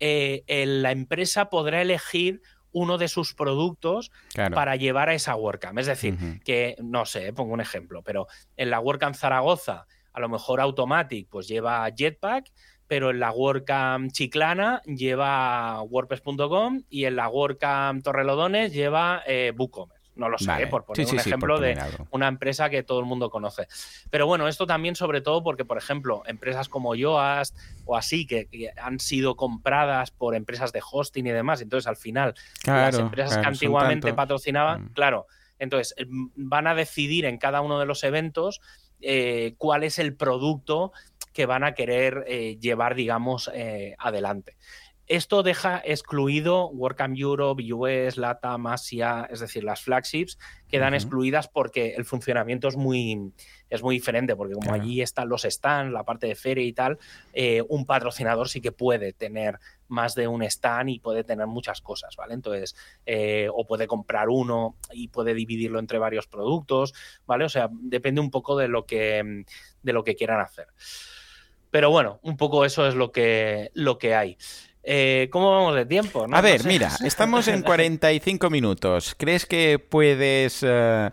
eh, 0.00 0.42
el- 0.46 0.82
la 0.82 0.92
empresa 0.92 1.50
podrá 1.50 1.82
elegir 1.82 2.40
uno 2.70 2.98
de 2.98 3.08
sus 3.08 3.34
productos 3.34 4.12
Claro. 4.34 4.54
para 4.54 4.76
llevar 4.76 5.08
a 5.08 5.14
esa 5.14 5.34
WordCamp. 5.34 5.78
Es 5.78 5.86
decir, 5.86 6.16
que, 6.44 6.76
no 6.82 7.06
sé, 7.06 7.32
pongo 7.32 7.54
un 7.54 7.60
ejemplo, 7.60 8.02
pero 8.02 8.26
en 8.56 8.70
la 8.70 8.78
WordCamp 8.80 9.14
Zaragoza, 9.16 9.86
a 10.12 10.20
lo 10.20 10.28
mejor 10.28 10.60
Automatic 10.60 11.28
pues 11.30 11.48
lleva 11.48 11.88
Jetpack, 11.96 12.52
pero 12.86 13.10
en 13.10 13.20
la 13.20 13.32
WordCamp 13.32 14.12
Chiclana 14.12 14.82
lleva 14.84 15.82
WordPress.com 15.82 16.82
y 16.90 17.04
en 17.04 17.16
la 17.16 17.28
WordCamp 17.28 18.02
Torrelodones 18.02 18.72
lleva 18.72 19.22
eh, 19.26 19.52
WooCommerce. 19.56 19.97
No 20.18 20.28
lo 20.28 20.36
sé, 20.36 20.48
Vale. 20.48 20.66
por 20.66 20.84
poner 20.84 21.06
Sí, 21.06 21.14
un 21.14 21.22
sí, 21.22 21.28
ejemplo 21.28 21.58
de 21.60 21.74
algo. 21.74 22.06
una 22.10 22.28
empresa 22.28 22.68
que 22.68 22.82
todo 22.82 22.98
el 23.00 23.06
mundo 23.06 23.30
conoce. 23.30 23.68
Pero 24.10 24.26
bueno, 24.26 24.48
esto 24.48 24.66
también 24.66 24.96
sobre 24.96 25.20
todo 25.20 25.42
porque, 25.44 25.64
por 25.64 25.78
ejemplo, 25.78 26.22
empresas 26.26 26.68
como 26.68 26.94
Yoast 26.96 27.56
o 27.86 27.96
así, 27.96 28.26
que, 28.26 28.46
que 28.46 28.70
han 28.82 28.98
sido 29.00 29.36
compradas 29.36 30.10
por 30.10 30.34
empresas 30.34 30.72
de 30.72 30.82
hosting 30.90 31.26
y 31.26 31.30
demás, 31.30 31.60
entonces 31.62 31.86
al 31.86 31.96
final 31.96 32.34
las 32.66 32.98
empresas 32.98 33.30
claro, 33.34 33.42
que 33.42 33.48
antiguamente 33.48 34.12
patrocinaban, 34.12 34.86
Mm. 34.86 34.88
claro, 34.92 35.26
entonces 35.60 35.94
eh, 35.96 36.06
van 36.34 36.66
a 36.66 36.74
decidir 36.74 37.24
en 37.24 37.38
cada 37.38 37.60
uno 37.60 37.78
de 37.78 37.86
los 37.86 38.02
eventos 38.04 38.60
eh, 39.00 39.54
cuál 39.56 39.84
es 39.84 40.00
el 40.00 40.16
producto 40.16 40.92
que 41.32 41.46
van 41.46 41.62
a 41.62 41.74
querer 41.74 42.24
eh, 42.26 42.58
llevar, 42.60 42.96
digamos, 42.96 43.48
eh, 43.54 43.94
adelante. 43.98 44.56
Esto 45.08 45.42
deja 45.42 45.80
excluido 45.82 46.68
WordCamp 46.68 47.16
Europe, 47.16 47.62
US, 47.72 48.18
LATAM, 48.18 48.66
Asia, 48.66 49.26
es 49.30 49.40
decir, 49.40 49.64
las 49.64 49.80
flagships 49.80 50.38
quedan 50.68 50.92
excluidas 50.92 51.48
porque 51.48 51.94
el 51.96 52.04
funcionamiento 52.04 52.68
es 52.68 52.76
muy, 52.76 53.32
es 53.70 53.82
muy 53.82 53.94
diferente, 53.96 54.36
porque 54.36 54.52
como 54.52 54.74
allí 54.74 55.00
están 55.00 55.30
los 55.30 55.44
stands, 55.44 55.94
la 55.94 56.04
parte 56.04 56.26
de 56.26 56.34
feria 56.34 56.62
y 56.62 56.74
tal, 56.74 56.98
eh, 57.32 57.62
un 57.70 57.86
patrocinador 57.86 58.50
sí 58.50 58.60
que 58.60 58.70
puede 58.70 59.14
tener 59.14 59.58
más 59.88 60.14
de 60.14 60.28
un 60.28 60.42
stand 60.42 60.90
y 60.90 61.00
puede 61.00 61.24
tener 61.24 61.46
muchas 61.46 61.80
cosas, 61.80 62.14
¿vale? 62.16 62.34
Entonces, 62.34 62.76
eh, 63.06 63.48
o 63.50 63.66
puede 63.66 63.86
comprar 63.86 64.28
uno 64.28 64.76
y 64.92 65.08
puede 65.08 65.32
dividirlo 65.32 65.78
entre 65.78 65.98
varios 65.98 66.26
productos, 66.26 66.92
¿vale? 67.24 67.46
O 67.46 67.48
sea, 67.48 67.70
depende 67.72 68.20
un 68.20 68.30
poco 68.30 68.58
de 68.58 68.68
lo 68.68 68.84
que, 68.84 69.44
de 69.82 69.92
lo 69.94 70.04
que 70.04 70.16
quieran 70.16 70.40
hacer. 70.40 70.66
Pero 71.70 71.90
bueno, 71.90 72.18
un 72.22 72.36
poco 72.36 72.64
eso 72.64 72.86
es 72.86 72.94
lo 72.94 73.12
que, 73.12 73.70
lo 73.74 73.98
que 73.98 74.14
hay. 74.14 74.38
Eh, 74.90 75.28
¿Cómo 75.30 75.50
vamos 75.50 75.74
de 75.74 75.84
tiempo? 75.84 76.26
A 76.32 76.40
ver, 76.40 76.64
mira, 76.64 76.90
estamos 77.04 77.46
en 77.48 77.60
45 77.60 78.48
minutos. 78.48 79.14
¿Crees 79.18 79.44
que 79.44 79.78
puedes 79.78 80.62
uh, 80.62 81.10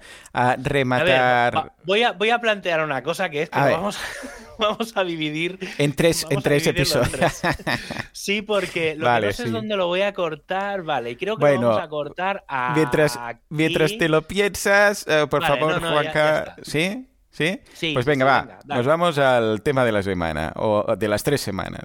rematar? 0.63 1.73
voy, 1.83 2.03
a, 2.03 2.13
voy 2.13 2.29
a 2.29 2.39
plantear 2.39 2.81
una 2.85 3.03
cosa 3.03 3.29
que 3.29 3.41
es 3.41 3.49
que 3.49 3.59
vamos, 3.59 3.99
vamos, 4.59 4.95
a 4.95 5.03
dividir 5.03 5.59
en 5.77 5.91
tres, 5.91 6.25
en 6.29 6.41
tres 6.41 6.65
episodios. 6.67 7.41
Sí, 8.13 8.41
porque 8.41 8.95
lo 8.95 9.13
que 9.13 9.25
no 9.25 9.31
sé 9.33 9.43
es 9.43 9.51
dónde 9.51 9.75
lo 9.75 9.87
voy 9.87 10.03
a 10.03 10.13
cortar. 10.13 10.83
Vale, 10.83 11.17
creo 11.17 11.35
que 11.35 11.43
lo 11.55 11.59
vamos 11.59 11.83
a 11.83 11.89
cortar 11.89 12.45
a. 12.47 12.71
Mientras, 12.73 13.19
mientras 13.49 13.97
te 13.97 14.07
lo 14.07 14.21
piensas, 14.21 15.05
uh, 15.05 15.27
por 15.27 15.45
favor, 15.45 15.81
Juanca. 15.81 16.55
¿Sí? 16.63 17.09
¿Sí? 17.29 17.59
¿Sí? 17.73 17.91
Pues 17.93 18.05
venga, 18.05 18.23
va. 18.23 18.59
Nos 18.73 18.85
vamos 18.85 19.17
al 19.17 19.61
tema 19.63 19.83
de 19.83 19.91
la 19.91 20.01
semana, 20.01 20.53
o 20.55 20.95
de 20.95 21.07
las 21.09 21.23
tres 21.23 21.41
semanas. 21.41 21.83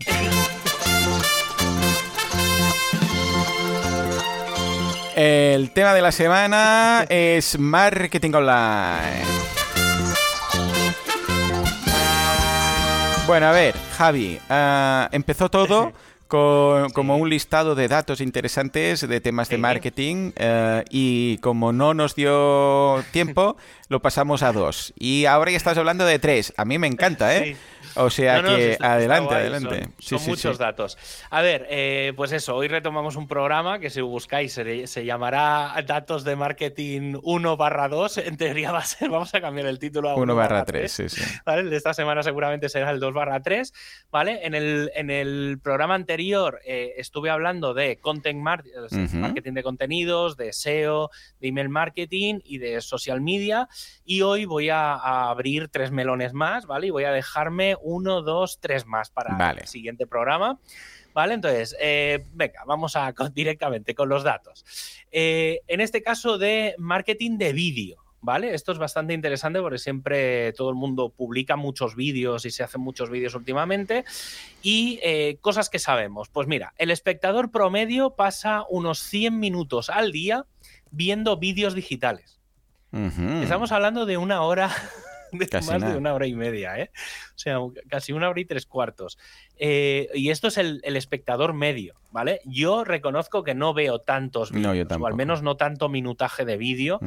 El 5.22 5.72
tema 5.72 5.92
de 5.92 6.00
la 6.00 6.12
semana 6.12 7.04
es 7.10 7.58
marketing 7.58 8.32
online. 8.32 9.22
Bueno, 13.26 13.48
a 13.48 13.52
ver, 13.52 13.74
Javi, 13.98 14.38
ah, 14.48 15.10
empezó 15.12 15.50
todo 15.50 15.92
con, 16.26 16.88
como 16.92 17.18
un 17.18 17.28
listado 17.28 17.74
de 17.74 17.88
datos 17.88 18.22
interesantes 18.22 19.06
de 19.06 19.20
temas 19.20 19.50
de 19.50 19.58
marketing 19.58 20.32
eh, 20.36 20.84
y 20.88 21.36
como 21.38 21.74
no 21.74 21.92
nos 21.92 22.14
dio 22.14 23.04
tiempo, 23.12 23.58
lo 23.90 24.00
pasamos 24.00 24.44
a 24.44 24.52
dos. 24.52 24.94
Y 24.96 25.24
ahora 25.26 25.50
ya 25.50 25.56
estás 25.56 25.76
hablando 25.76 26.06
de 26.06 26.20
tres. 26.20 26.54
A 26.56 26.64
mí 26.64 26.78
me 26.78 26.86
encanta, 26.86 27.36
¿eh? 27.36 27.56
O 27.96 28.08
sea 28.08 28.40
que 28.40 28.78
adelante, 28.80 29.34
adelante. 29.34 29.88
Son, 29.98 30.22
muchos 30.26 30.58
datos. 30.58 30.96
A 31.28 31.42
ver, 31.42 31.66
eh, 31.68 32.12
pues 32.14 32.30
eso, 32.30 32.54
hoy 32.54 32.68
retomamos 32.68 33.16
un 33.16 33.26
programa 33.26 33.80
que 33.80 33.90
si 33.90 34.00
buscáis 34.00 34.52
se, 34.52 35.04
llamará 35.04 35.74
Datos 35.84 36.22
de 36.22 36.36
Marketing 36.36 37.18
1 37.20 37.56
barra 37.56 37.88
2. 37.88 38.18
En 38.18 38.36
teoría 38.36 38.70
va 38.70 38.78
a 38.78 38.84
ser, 38.84 39.10
vamos 39.10 39.34
a 39.34 39.40
cambiar 39.40 39.66
el 39.66 39.80
título 39.80 40.10
a 40.10 40.14
1 40.14 40.36
barra 40.36 40.64
3. 40.64 40.92
Sí, 40.92 41.08
sí. 41.08 41.22
¿vale? 41.44 41.62
El 41.62 41.70
de 41.70 41.76
esta 41.76 41.92
semana 41.92 42.22
seguramente 42.22 42.68
será 42.68 42.90
el 42.92 43.00
2 43.00 43.12
barra 43.12 43.42
3. 43.42 43.72
¿vale? 44.12 44.46
En 44.46 44.54
el, 44.54 44.92
en 44.94 45.10
el 45.10 45.58
programa 45.60 45.96
anterior 45.96 46.60
eh, 46.64 46.94
estuve 46.96 47.28
hablando 47.28 47.74
de 47.74 47.98
content 47.98 48.40
marketing 48.40 49.54
de 49.54 49.62
contenidos, 49.64 50.36
de 50.36 50.52
SEO, 50.52 51.10
de 51.40 51.48
email 51.48 51.70
marketing 51.70 52.38
y 52.44 52.58
de 52.58 52.80
social 52.82 53.20
media. 53.20 53.68
Y 54.04 54.22
hoy 54.22 54.44
voy 54.44 54.68
a, 54.68 54.94
a 54.94 55.30
abrir 55.30 55.68
tres 55.68 55.90
melones 55.90 56.32
más, 56.32 56.66
¿vale? 56.66 56.88
Y 56.88 56.90
voy 56.90 57.04
a 57.04 57.12
dejarme 57.12 57.76
uno, 57.82 58.22
dos, 58.22 58.58
tres 58.60 58.86
más 58.86 59.10
para 59.10 59.52
el 59.52 59.66
siguiente 59.66 60.06
programa. 60.06 60.58
¿Vale? 61.12 61.34
Entonces, 61.34 61.76
eh, 61.80 62.24
venga, 62.32 62.62
vamos 62.66 62.94
a 62.96 63.12
directamente 63.32 63.94
con 63.94 64.08
los 64.08 64.22
datos. 64.22 64.64
Eh, 65.10 65.60
en 65.66 65.80
este 65.80 66.02
caso 66.02 66.38
de 66.38 66.74
marketing 66.78 67.36
de 67.36 67.52
vídeo, 67.52 68.04
¿vale? 68.20 68.54
Esto 68.54 68.72
es 68.72 68.78
bastante 68.78 69.14
interesante 69.14 69.60
porque 69.60 69.78
siempre 69.78 70.52
todo 70.52 70.70
el 70.70 70.76
mundo 70.76 71.10
publica 71.10 71.56
muchos 71.56 71.96
vídeos 71.96 72.44
y 72.44 72.50
se 72.50 72.62
hacen 72.62 72.80
muchos 72.80 73.10
vídeos 73.10 73.34
últimamente. 73.34 74.04
Y 74.62 75.00
eh, 75.02 75.38
cosas 75.40 75.68
que 75.68 75.78
sabemos. 75.78 76.28
Pues 76.28 76.46
mira, 76.46 76.74
el 76.78 76.90
espectador 76.90 77.50
promedio 77.50 78.14
pasa 78.14 78.64
unos 78.68 79.00
100 79.00 79.38
minutos 79.38 79.90
al 79.90 80.12
día 80.12 80.46
viendo 80.90 81.36
vídeos 81.38 81.74
digitales. 81.74 82.39
Estamos 82.92 83.72
hablando 83.72 84.06
de 84.06 84.16
una 84.16 84.42
hora 84.42 84.70
más 85.66 85.80
de 85.82 85.96
una 85.96 86.14
hora 86.14 86.26
y 86.26 86.34
media, 86.34 86.78
¿eh? 86.78 86.90
O 87.34 87.38
sea, 87.38 87.58
casi 87.88 88.12
una 88.12 88.28
hora 88.28 88.40
y 88.40 88.44
tres 88.44 88.66
cuartos. 88.66 89.18
Eh, 89.56 90.08
y 90.14 90.30
esto 90.30 90.48
es 90.48 90.58
el, 90.58 90.80
espectador 90.84 91.52
medio, 91.52 91.94
¿vale? 92.10 92.40
Yo 92.44 92.84
reconozco 92.84 93.44
que 93.44 93.54
no 93.54 93.74
veo 93.74 94.00
tantos 94.00 94.52
vídeos, 94.52 94.88
o 94.98 95.06
al 95.06 95.14
menos 95.14 95.42
no 95.42 95.56
tanto 95.56 95.88
minutaje 95.88 96.44
de 96.44 96.56
vídeo. 96.56 97.00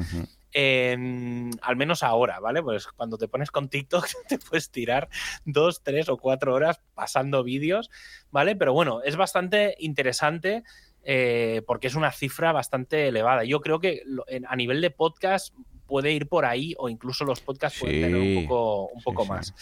al 0.54 1.76
menos 1.76 2.04
ahora, 2.04 2.40
¿vale? 2.40 2.62
Pues 2.62 2.88
cuando 2.88 3.18
te 3.18 3.28
pones 3.28 3.52
con 3.52 3.70
TikTok 3.70 4.08
te 4.28 4.40
puedes 4.40 4.70
tirar 4.70 5.10
dos, 5.46 5.84
tres 5.84 6.10
o 6.10 6.18
cuatro 6.18 6.54
horas 6.54 6.80
pasando 6.94 7.44
vídeos, 7.44 7.90
¿vale? 8.32 8.56
Pero 8.56 8.74
bueno, 8.74 9.02
es 9.04 9.16
bastante 9.16 9.76
interesante 9.80 10.64
eh, 11.04 11.62
porque 11.68 11.88
es 11.88 11.96
una 11.96 12.12
cifra 12.12 12.54
bastante 12.54 13.08
elevada. 13.08 13.44
Yo 13.44 13.60
creo 13.60 13.80
que 13.80 14.04
a 14.48 14.56
nivel 14.56 14.80
de 14.80 14.92
podcast 14.92 15.54
puede 15.88 16.12
ir 16.12 16.28
por 16.28 16.46
ahí 16.46 16.74
o 16.78 16.90
incluso 16.90 17.26
los 17.26 17.40
podcasts 17.42 17.80
pueden 17.80 18.02
tener 18.02 18.38
un 18.38 18.48
poco, 18.48 18.88
un 18.88 19.04
poco 19.04 19.26
más. 19.26 19.54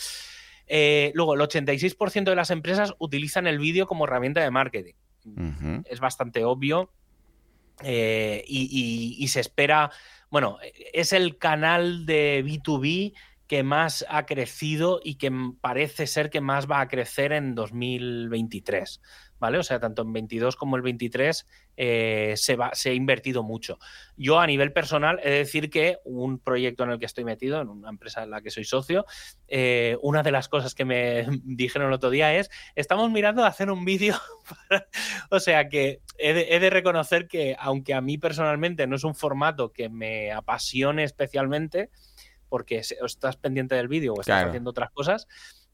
Eh, 0.68 1.12
luego, 1.16 1.34
el 1.34 1.42
86% 1.42 2.24
de 2.24 2.36
las 2.36 2.50
empresas 2.50 2.94
utilizan 2.98 3.46
el 3.48 3.60
vídeo 3.60 3.88
como 3.88 4.06
herramienta 4.06 4.42
de 4.42 4.52
marketing. 4.52 4.94
Es 5.86 6.00
bastante 6.00 6.46
obvio 6.46 6.92
eh, 7.84 8.44
y, 8.48 9.28
se 9.28 9.40
espera, 9.40 9.92
bueno, 10.30 10.58
es 10.94 11.14
el 11.14 11.38
canal 11.38 12.06
de 12.06 12.44
B2B 12.46 13.14
que 13.48 13.64
más 13.64 14.06
ha 14.08 14.26
crecido 14.26 15.02
y 15.04 15.16
que 15.16 15.32
parece 15.60 16.08
ser 16.08 16.30
que 16.30 16.42
más 16.42 16.72
va 16.72 16.80
a 16.80 16.88
crecer 16.88 17.34
en 17.34 17.54
2023. 17.54 19.02
¿Vale? 19.42 19.58
O 19.58 19.64
sea, 19.64 19.80
tanto 19.80 20.04
en 20.04 20.14
22 20.14 20.56
como 20.56 20.76
el 20.76 20.84
23 20.84 21.48
eh, 21.76 22.34
se, 22.38 22.56
va, 22.56 22.70
se 22.74 22.92
ha 22.92 22.94
invertido 22.94 23.42
mucho. 23.42 23.80
Yo 24.16 24.40
a 24.40 24.46
nivel 24.46 24.72
personal 24.72 25.20
he 25.24 25.32
de 25.32 25.38
decir 25.38 25.72
que 25.72 25.98
un 26.06 26.38
proyecto 26.38 26.84
en 26.84 26.92
el 26.92 27.00
que 27.00 27.08
estoy 27.08 27.26
metido, 27.26 27.60
en 27.60 27.70
una 27.70 27.90
empresa 27.90 28.22
en 28.22 28.30
la 28.30 28.42
que 28.42 28.52
soy 28.52 28.66
socio, 28.66 29.04
eh, 29.48 29.98
una 30.04 30.22
de 30.22 30.32
las 30.32 30.48
cosas 30.48 30.76
que 30.76 30.86
me 30.86 31.26
dijeron 31.44 31.88
el 31.88 31.94
otro 31.94 32.12
día 32.12 32.36
es, 32.36 32.52
estamos 32.76 33.10
mirando 33.10 33.44
a 33.44 33.48
hacer 33.48 33.72
un 33.72 33.84
vídeo, 33.84 34.16
o 35.32 35.40
sea 35.40 35.68
que 35.70 36.02
he 36.20 36.34
de, 36.34 36.56
he 36.56 36.60
de, 36.60 36.70
reconocer 36.70 37.28
que 37.28 37.56
aunque 37.58 37.96
a 37.96 38.02
mí 38.02 38.20
personalmente 38.20 38.86
no 38.86 38.96
es 38.96 39.04
un 39.04 39.16
formato 39.16 39.74
que 39.74 39.90
me 39.90 40.32
apasione 40.32 41.04
especialmente, 41.04 41.90
porque 42.48 42.78
estás 42.78 43.38
pendiente 43.38 43.74
del 43.74 43.88
vídeo 43.88 44.14
o 44.14 44.22
estás 44.22 44.46
haciendo 44.46 44.70
otras 44.70 44.92
cosas, 44.92 45.28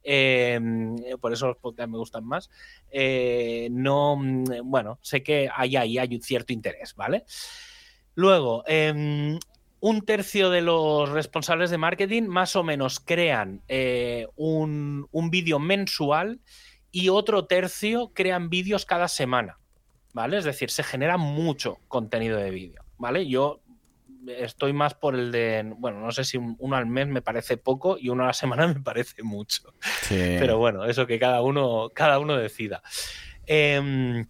Em, 0.03 0.95
por 1.19 1.33
eso 1.33 1.57
los 1.61 1.77
me 1.77 1.97
gustan 1.97 2.25
más. 2.25 2.49
Eh, 2.91 3.67
no, 3.71 4.15
mm, 4.15 4.45
bueno, 4.63 4.99
sé 5.01 5.23
que 5.23 5.49
ahí, 5.53 5.75
ahí 5.75 5.97
hay 5.97 6.15
un 6.15 6.21
cierto 6.21 6.53
interés, 6.53 6.95
¿vale? 6.95 7.25
Luego, 8.15 8.63
em, 8.67 9.37
un 9.79 10.01
tercio 10.01 10.49
de 10.49 10.61
los 10.61 11.09
responsables 11.09 11.69
de 11.69 11.77
marketing 11.77 12.23
más 12.23 12.55
o 12.55 12.63
menos 12.63 12.99
crean 12.99 13.61
eh, 13.67 14.27
un, 14.35 15.07
un 15.11 15.29
vídeo 15.29 15.59
mensual 15.59 16.39
y 16.91 17.09
otro 17.09 17.45
tercio 17.45 18.11
crean 18.13 18.49
vídeos 18.49 18.85
cada 18.85 19.07
semana, 19.07 19.59
¿vale? 20.13 20.37
Es 20.37 20.45
decir, 20.45 20.71
se 20.71 20.83
genera 20.83 21.17
mucho 21.17 21.77
contenido 21.87 22.37
de 22.37 22.49
vídeo, 22.49 22.83
¿vale? 22.97 23.27
Yo 23.27 23.61
estoy 24.27 24.73
más 24.73 24.93
por 24.93 25.15
el 25.15 25.31
de, 25.31 25.73
bueno, 25.77 25.99
no 25.99 26.11
sé 26.11 26.23
si 26.23 26.37
uno 26.37 26.75
al 26.75 26.85
mes 26.85 27.07
me 27.07 27.21
parece 27.21 27.57
poco 27.57 27.97
y 27.99 28.09
uno 28.09 28.23
a 28.23 28.27
la 28.27 28.33
semana 28.33 28.67
me 28.67 28.81
parece 28.81 29.23
mucho. 29.23 29.73
Pero 30.09 30.57
bueno, 30.57 30.85
eso 30.85 31.07
que 31.07 31.19
cada 31.19 31.41
uno, 31.41 31.89
cada 31.93 32.19
uno 32.19 32.37
decida. 32.37 32.81
Em, 33.45 34.27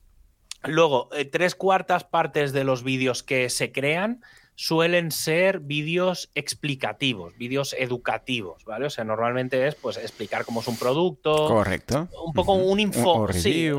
luego, 0.63 1.09
eh, 1.13 1.25
tres 1.25 1.55
cuartas 1.55 2.03
partes 2.03 2.53
de 2.53 2.63
los 2.63 2.83
vídeos 2.83 3.23
que 3.23 3.49
se 3.49 3.71
crean 3.71 4.21
suelen 4.59 5.11
ser 5.11 5.59
vídeos 5.59 6.31
explicativos, 6.33 7.37
vídeos 7.37 7.75
educativos, 7.77 8.65
¿vale? 8.65 8.87
O 8.87 8.89
sea, 8.89 9.03
normalmente 9.03 9.67
es 9.67 9.75
pues 9.75 9.97
explicar 9.97 10.45
cómo 10.45 10.61
es 10.61 10.67
un 10.67 10.77
producto. 10.77 11.47
Correcto. 11.47 12.09
Un 12.25 12.33
poco 12.33 12.53
un 12.53 12.79
info. 12.79 13.31
sí, 13.31 13.69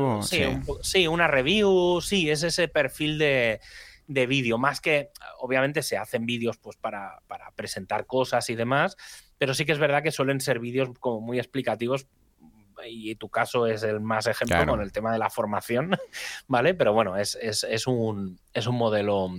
sí, 0.81 1.07
una 1.07 1.27
review, 1.27 1.99
sí, 2.01 2.29
es 2.29 2.43
ese 2.43 2.69
perfil 2.69 3.17
de, 3.17 3.59
de 4.09 4.25
vídeo, 4.25 4.57
más 4.57 4.81
que 4.81 5.11
obviamente 5.37 5.83
se 5.83 5.95
hacen 5.95 6.25
vídeos 6.25 6.57
pues 6.57 6.75
para, 6.75 7.21
presentar 7.55 8.07
cosas 8.07 8.49
y 8.49 8.55
demás, 8.55 8.97
pero 9.37 9.53
sí 9.53 9.65
que 9.65 9.71
es 9.71 9.77
verdad 9.77 10.01
que 10.01 10.11
suelen 10.11 10.41
ser 10.41 10.59
vídeos 10.59 10.89
como 10.99 11.21
muy 11.21 11.37
explicativos 11.37 12.07
y 12.87 13.13
tu 13.15 13.29
caso 13.29 13.67
es 13.67 13.83
el 13.83 13.99
más 13.99 14.25
ejemplo 14.25 14.65
con 14.65 14.81
el 14.81 14.91
tema 14.91 15.11
de 15.11 15.19
la 15.19 15.29
formación, 15.29 15.91
¿vale? 16.47 16.73
Pero 16.73 16.93
bueno, 16.93 17.17
es, 17.17 17.35
un, 17.85 18.39
es 18.53 18.67
un, 18.67 18.75
modelo 18.75 19.29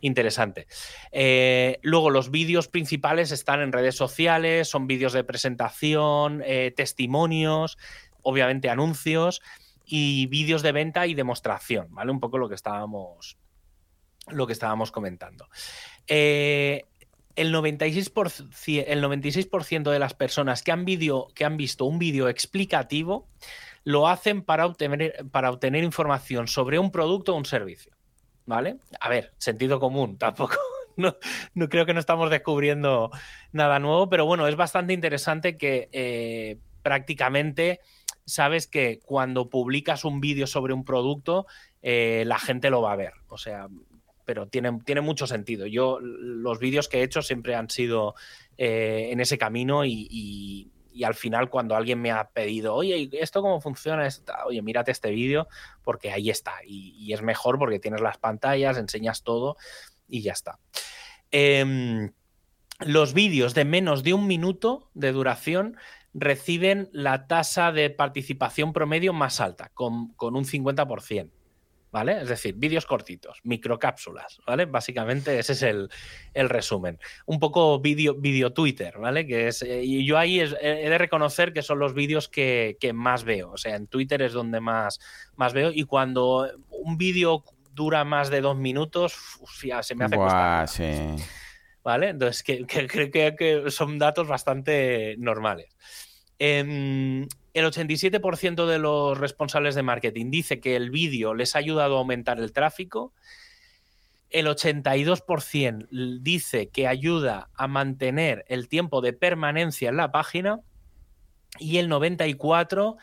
interesante. 0.00 0.66
Eh, 1.12 1.78
luego, 1.82 2.10
los 2.10 2.30
vídeos 2.30 2.68
principales 2.68 3.32
están 3.32 3.60
en 3.60 3.70
redes 3.70 3.94
sociales, 3.94 4.68
son 4.68 4.86
vídeos 4.86 5.12
de 5.12 5.24
presentación, 5.24 6.42
eh, 6.44 6.72
testimonios, 6.74 7.76
obviamente 8.22 8.70
anuncios 8.70 9.42
y 9.84 10.26
vídeos 10.26 10.62
de 10.62 10.72
venta 10.72 11.06
y 11.06 11.14
demostración, 11.14 11.88
¿vale? 11.90 12.10
Un 12.10 12.20
poco 12.20 12.38
lo 12.38 12.48
que 12.48 12.54
estábamos, 12.54 13.36
lo 14.32 14.46
que 14.46 14.52
estábamos 14.52 14.90
comentando. 14.90 15.48
Eh, 16.06 16.86
el 17.36 17.54
96%, 17.54 18.84
el 18.86 19.00
96 19.00 19.48
de 19.84 19.98
las 19.98 20.14
personas 20.14 20.62
que 20.62 20.72
han, 20.72 20.84
que 20.84 21.44
han 21.44 21.56
visto 21.56 21.84
un 21.84 21.98
vídeo 21.98 22.28
explicativo 22.28 23.28
lo 23.84 24.08
hacen 24.08 24.42
para 24.42 24.66
obtener, 24.66 25.24
para 25.30 25.50
obtener 25.50 25.84
información 25.84 26.48
sobre 26.48 26.78
un 26.78 26.90
producto 26.90 27.32
o 27.32 27.38
un 27.38 27.46
servicio. 27.46 27.92
¿Vale? 28.46 28.78
A 29.00 29.08
ver, 29.08 29.32
sentido 29.38 29.80
común, 29.80 30.18
tampoco. 30.18 30.56
No, 31.54 31.68
creo 31.70 31.86
que 31.86 31.94
no 31.94 32.00
estamos 32.00 32.28
descubriendo 32.28 33.10
nada 33.52 33.78
nuevo, 33.78 34.10
pero 34.10 34.26
bueno, 34.26 34.46
es 34.48 34.56
bastante 34.56 34.92
interesante 34.92 35.56
que 35.56 35.88
eh, 35.92 36.58
prácticamente 36.82 37.80
sabes 38.26 38.66
que 38.66 39.00
cuando 39.06 39.48
publicas 39.48 40.04
un 40.04 40.20
vídeo 40.20 40.46
sobre 40.46 40.74
un 40.74 40.84
producto, 40.84 41.46
eh, 41.80 42.24
la 42.26 42.38
gente 42.38 42.68
lo 42.68 42.82
va 42.82 42.92
a 42.92 42.96
ver. 42.96 43.14
O 43.28 43.38
sea, 43.38 43.68
pero 44.30 44.46
tiene, 44.46 44.78
tiene 44.84 45.00
mucho 45.00 45.26
sentido. 45.26 45.66
Yo, 45.66 45.98
los 46.00 46.60
vídeos 46.60 46.88
que 46.88 47.00
he 47.00 47.02
hecho 47.02 47.20
siempre 47.20 47.56
han 47.56 47.68
sido 47.68 48.14
eh, 48.56 49.08
en 49.10 49.18
ese 49.18 49.38
camino 49.38 49.84
y, 49.84 50.70
al 51.04 51.14
final 51.14 51.50
cuando 51.50 51.74
alguien 51.74 52.00
me 52.00 52.12
ha 52.12 52.28
pedido, 52.28 52.76
oye, 52.76 53.10
¿esto 53.14 53.42
cómo 53.42 53.60
funciona? 53.60 54.08
Oye, 54.46 54.62
mírate 54.62 54.92
este 54.92 55.10
vídeo 55.10 55.48
porque 55.82 56.12
ahí 56.12 56.30
está. 56.30 56.52
Y, 56.64 57.12
es 57.12 57.22
mejor 57.22 57.58
porque 57.58 57.80
tienes 57.80 58.02
las 58.02 58.18
pantallas, 58.18 58.78
enseñas 58.78 59.24
todo 59.24 59.56
y 60.06 60.22
ya 60.22 60.30
está. 60.30 60.60
Em, 61.32 62.12
los 62.78 63.12
vídeos 63.12 63.52
de 63.54 63.64
menos 63.64 64.04
de 64.04 64.14
un 64.14 64.28
minuto 64.28 64.90
de 64.94 65.10
duración 65.10 65.76
reciben 66.14 66.88
la 66.92 67.26
tasa 67.26 67.72
de 67.72 67.90
participación 67.90 68.72
promedio 68.72 69.12
más 69.12 69.40
alta, 69.40 69.72
con, 69.74 70.14
con 70.14 70.36
un 70.36 70.44
50%. 70.44 71.32
¿Vale? 71.90 72.22
Es 72.22 72.28
decir, 72.28 72.54
vídeos 72.56 72.86
cortitos, 72.86 73.40
microcápsulas, 73.42 74.40
¿vale? 74.46 74.66
Básicamente 74.66 75.38
ese 75.38 75.52
es 75.52 75.62
el, 75.62 75.88
resumen. 76.48 76.98
Un 77.26 77.38
poco 77.38 77.80
vídeo 77.80 78.14
video 78.14 78.52
Twitter, 78.52 78.98
¿vale? 78.98 79.26
Que 79.26 79.48
es, 79.48 79.62
eh, 79.62 79.82
y 79.82 80.04
yo 80.04 80.18
ahí 80.18 80.40
he 80.40 80.46
de 80.90 80.98
reconocer 80.98 81.52
que 81.52 81.62
son 81.62 81.78
los 81.78 81.94
vídeos 81.94 82.28
que, 82.28 82.76
más 82.94 83.24
veo, 83.24 83.52
o 83.52 83.56
sea, 83.56 83.76
en 83.76 83.86
Twitter 83.86 84.22
es 84.22 84.32
donde 84.32 84.60
más, 84.60 85.00
más 85.36 85.52
veo 85.52 85.70
y 85.72 85.84
cuando 85.84 86.48
un 86.70 86.96
vídeo 86.96 87.44
dura 87.72 88.04
más 88.04 88.30
de 88.30 88.40
dos 88.40 88.56
minutos, 88.56 89.16
se 89.82 89.94
me 89.94 90.04
hace 90.04 90.16
Buah, 90.16 90.66
sí. 90.66 91.16
¿Vale? 91.82 92.10
Entonces, 92.10 92.44
creo 92.66 93.36
que 93.36 93.64
son 93.70 93.98
datos 93.98 94.28
bastante 94.28 95.16
normales. 95.18 95.74
Em, 96.42 97.28
el 97.52 97.66
87% 97.66 98.66
de 98.66 98.78
los 98.78 99.18
responsables 99.18 99.74
de 99.74 99.82
marketing 99.82 100.30
dice 100.30 100.58
que 100.58 100.74
el 100.74 100.90
vídeo 100.90 101.34
les 101.34 101.54
ha 101.54 101.58
ayudado 101.58 101.96
a 101.96 101.98
aumentar 101.98 102.38
el 102.38 102.52
tráfico. 102.52 103.12
El 104.30 104.46
82% 104.46 105.86
dice 106.22 106.70
que 106.70 106.88
ayuda 106.88 107.50
a 107.54 107.68
mantener 107.68 108.46
el 108.48 108.68
tiempo 108.68 109.02
de 109.02 109.12
permanencia 109.12 109.90
en 109.90 109.98
la 109.98 110.12
página. 110.12 110.60
Y 111.58 111.76
el 111.76 111.90
94% 111.90 112.96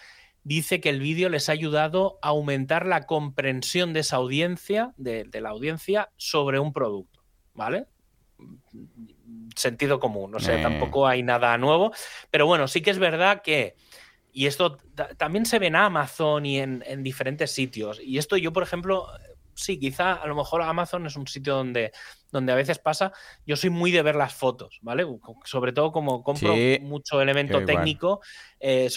dice 0.44 0.82
que 0.82 0.90
el 0.90 1.00
vídeo 1.00 1.30
les 1.30 1.50
ha 1.50 1.52
ayudado 1.52 2.18
a 2.24 2.30
aumentar 2.30 2.88
la 2.88 3.06
comprensión 3.06 3.94
de 3.94 4.00
esa 4.00 4.16
audiencia, 4.16 4.94
de, 4.98 5.26
de 5.26 5.42
la 5.42 5.50
audiencia, 5.50 6.10
sobre 6.18 6.58
un 6.58 6.74
producto. 6.74 7.22
¿Vale? 7.54 7.86
Sentido 9.56 10.00
común, 10.00 10.36
o 10.36 10.40
sea, 10.40 10.62
tampoco 10.62 11.08
hay 11.08 11.24
nada 11.24 11.58
nuevo, 11.58 11.92
pero 12.30 12.46
bueno, 12.46 12.68
sí 12.68 12.82
que 12.82 12.92
es 12.92 13.00
verdad 13.00 13.42
que, 13.42 13.76
y 14.32 14.46
esto 14.46 14.78
también 15.18 15.46
se 15.46 15.60
ve 15.60 15.68
en 15.68 15.76
Amazon 15.76 16.46
y 16.46 16.60
en, 16.60 16.84
en 16.86 17.04
diferentes 17.04 17.52
sitios, 17.52 18.00
y 18.04 18.18
esto 18.18 18.38
yo, 18.38 18.54
por 18.54 18.64
ejemplo, 18.64 19.08
sí, 19.58 19.80
quizá 19.80 20.14
a 20.14 20.28
lo 20.28 20.36
mejor 20.36 20.62
Amazon 20.62 21.06
es 21.08 21.16
un 21.16 21.28
sitio 21.28 21.56
donde, 21.56 21.92
donde 22.32 22.52
a 22.52 22.56
veces 22.56 22.78
pasa. 22.78 23.12
Yo 23.46 23.56
soy 23.56 23.70
muy 23.70 23.92
de 23.92 24.04
ver 24.04 24.16
las 24.16 24.34
fotos, 24.34 24.80
¿vale? 24.82 25.06
Sobre 25.44 25.74
todo 25.74 25.92
como 25.92 26.24
compro 26.24 26.56
mucho 26.82 27.22
elemento 27.22 27.66
técnico 27.66 28.22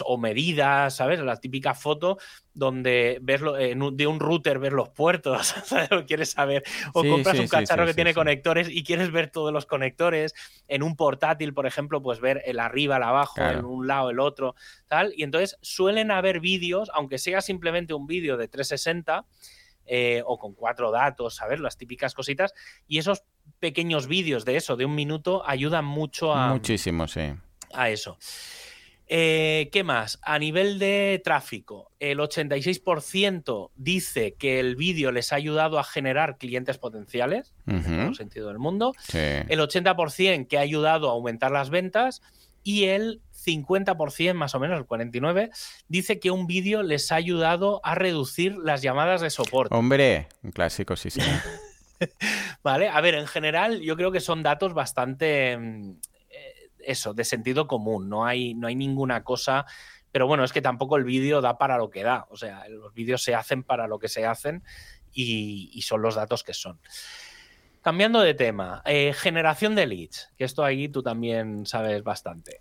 o 0.05 0.19
medidas, 0.19 0.95
¿sabes? 0.97 1.21
La 1.21 1.37
típica 1.37 1.75
foto 1.75 2.19
donde 2.53 3.19
ves 3.23 3.41
de 3.41 4.07
un 4.07 4.21
router 4.21 4.59
ver 4.59 4.73
los 4.75 4.91
puertos, 4.91 5.47
¿sabes? 5.65 5.89
quieres 6.07 6.31
saber. 6.31 6.63
O 6.93 7.03
compras 7.03 7.39
un 7.39 7.49
cacharro 7.49 7.87
que 7.87 7.95
tiene 7.95 8.13
conectores 8.13 8.69
y 8.69 8.85
quieres 8.85 9.11
ver 9.11 9.31
todos 9.31 9.53
los 9.53 9.65
conectores. 9.65 10.35
En 10.69 10.83
un 10.83 10.95
portátil, 10.95 11.55
por 11.55 11.67
ejemplo, 11.67 12.03
pues 12.03 12.21
ver 12.21 12.43
el 12.45 12.61
arriba, 12.61 12.99
el 12.99 13.05
abajo, 13.05 13.41
en 13.41 13.65
un 13.65 13.87
lado, 13.87 14.11
el 14.11 14.21
otro, 14.21 14.55
tal. 14.89 15.15
Y 15.17 15.23
entonces 15.23 15.57
suelen 15.63 16.11
haber 16.11 16.41
vídeos, 16.41 16.91
aunque 16.93 17.19
sea 17.19 17.41
simplemente 17.41 17.95
un 17.95 18.07
vídeo 18.07 18.37
de 18.37 18.49
360 18.49 19.25
eh, 19.93 20.23
o 20.25 20.39
con 20.39 20.55
cuatro 20.55 20.93
datos, 20.93 21.35
¿sabes? 21.35 21.59
Las 21.59 21.77
típicas 21.77 22.15
cositas. 22.15 22.55
Y 22.87 22.99
esos 22.99 23.25
pequeños 23.59 24.07
vídeos 24.07 24.45
de 24.45 24.57
eso, 24.57 24.77
de 24.77 24.85
un 24.85 24.95
minuto, 24.95 25.43
ayudan 25.45 25.85
mucho 25.85 26.33
a... 26.33 26.53
Muchísimo, 26.53 27.09
sí. 27.09 27.33
A 27.73 27.91
eso. 27.91 28.17
Eh, 29.09 29.69
¿Qué 29.73 29.83
más? 29.83 30.21
A 30.23 30.39
nivel 30.39 30.79
de 30.79 31.21
tráfico, 31.25 31.91
el 31.99 32.21
86% 32.21 33.71
dice 33.75 34.37
que 34.39 34.61
el 34.61 34.77
vídeo 34.77 35.11
les 35.11 35.33
ha 35.33 35.37
ayudado 35.37 35.81
a 35.81 35.83
generar 35.83 36.39
clientes 36.39 36.79
potenciales, 36.79 37.53
en 37.67 37.83
todo 37.83 38.15
sentido 38.15 38.47
del 38.47 38.61
mundo. 38.61 38.95
El 39.13 39.59
80% 39.59 40.47
que 40.47 40.57
ha 40.57 40.61
ayudado 40.61 41.09
a 41.09 41.15
aumentar 41.15 41.51
las 41.51 41.71
ventas 41.71 42.23
y 42.63 42.85
el 42.85 43.23
50% 43.45 44.35
más 44.35 44.55
o 44.55 44.61
menos, 44.61 44.79
el 44.79 44.87
49%, 44.87 45.51
dice 45.89 46.21
que 46.21 46.31
un 46.31 46.47
vídeo 46.47 46.83
les 46.83 47.11
ha 47.13 47.17
ayudado 47.17 47.81
a 47.85 47.95
reducir 47.95 48.57
las 48.57 48.83
llamadas 48.83 49.21
de 49.21 49.31
soporte. 49.31 49.75
Hombre, 49.75 50.29
un 50.43 50.53
clásico, 50.53 50.97
sí, 50.97 51.11
sí. 51.11 51.21
vale, 52.63 52.89
a 52.89 53.01
ver, 53.01 53.15
en 53.15 53.27
general 53.27 53.81
yo 53.81 53.97
creo 53.97 54.13
que 54.13 54.21
son 54.21 54.43
datos 54.43 54.75
bastante, 54.75 55.57
mm, 55.57 55.91
eh, 56.31 56.71
eso, 56.81 57.15
de 57.15 57.25
sentido 57.25 57.67
común, 57.67 58.09
no 58.09 58.27
hay, 58.27 58.55
no 58.55 58.67
hay 58.67 58.75
ninguna 58.75 59.25
cosa, 59.25 59.67
pero 60.13 60.27
bueno, 60.27 60.45
es 60.45 60.53
que 60.53 60.63
tampoco 60.63 60.97
el 60.97 61.05
vídeo 61.05 61.41
da 61.41 61.57
para 61.57 61.79
lo 61.79 61.89
que 61.91 62.03
da, 62.03 62.27
o 62.31 62.37
sea, 62.37 62.69
los 62.69 62.93
vídeos 62.95 63.23
se 63.23 63.35
hacen 63.35 63.63
para 63.63 63.87
lo 63.87 63.99
que 63.99 64.09
se 64.09 64.27
hacen 64.27 64.63
y 65.13 65.83
son 65.83 66.03
los 66.03 66.15
datos 66.15 66.45
que 66.45 66.55
son. 66.55 66.79
Cambiando 67.83 68.21
de 68.21 68.35
tema, 68.35 68.83
eh, 68.85 69.15
generación 69.15 69.75
de 69.75 69.87
leads, 69.87 70.31
que 70.37 70.45
esto 70.45 70.65
ahí 70.65 70.89
tú 70.89 71.03
también 71.03 71.65
sabes 71.65 72.03
bastante. 72.03 72.61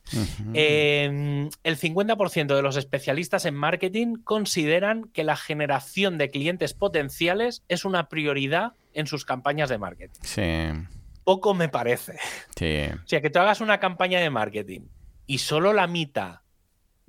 Em, 0.53 1.49
el 1.63 1.77
50% 1.77 2.55
de 2.55 2.61
los 2.61 2.77
especialistas 2.77 3.45
en 3.45 3.55
marketing 3.55 4.15
consideran 4.23 5.09
que 5.13 5.25
la 5.25 5.35
generación 5.35 6.17
de 6.17 6.29
clientes 6.29 6.73
potenciales 6.73 7.63
es 7.67 7.83
una 7.83 8.07
prioridad 8.07 8.73
en 8.93 9.07
sus 9.07 9.25
campañas 9.25 9.69
de 9.69 9.77
marketing. 9.77 10.19
Sí. 10.21 10.87
Poco 11.25 11.53
me 11.53 11.67
parece. 11.67 12.17
Sí. 12.55 12.85
O 12.93 13.07
sea, 13.07 13.21
que 13.21 13.29
tú 13.29 13.39
hagas 13.39 13.59
una 13.59 13.79
campaña 13.79 14.19
de 14.19 14.29
marketing 14.29 14.81
y 15.27 15.39
solo 15.39 15.73
la 15.73 15.87
mitad 15.87 16.39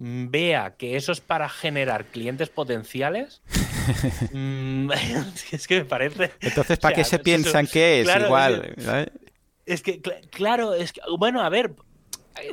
vea 0.03 0.76
que 0.78 0.96
eso 0.96 1.12
es 1.12 1.20
para 1.20 1.48
generar 1.51 2.07
clientes 2.07 2.48
potenciales, 2.48 3.42
mm, 4.32 4.90
es 5.53 5.66
que 5.68 5.80
me 5.80 5.84
parece. 5.84 6.32
Entonces, 6.40 6.78
¿para 6.78 6.96
qué 6.96 7.05
se 7.05 7.18
piensan 7.18 7.66
que 7.66 8.01
es 8.01 8.09
igual? 8.16 8.74
Es 9.66 9.82
que, 9.82 10.01
claro, 10.30 10.74
es 10.74 10.92
que, 10.92 11.03
bueno, 11.18 11.42
a 11.42 11.48
ver. 11.51 11.74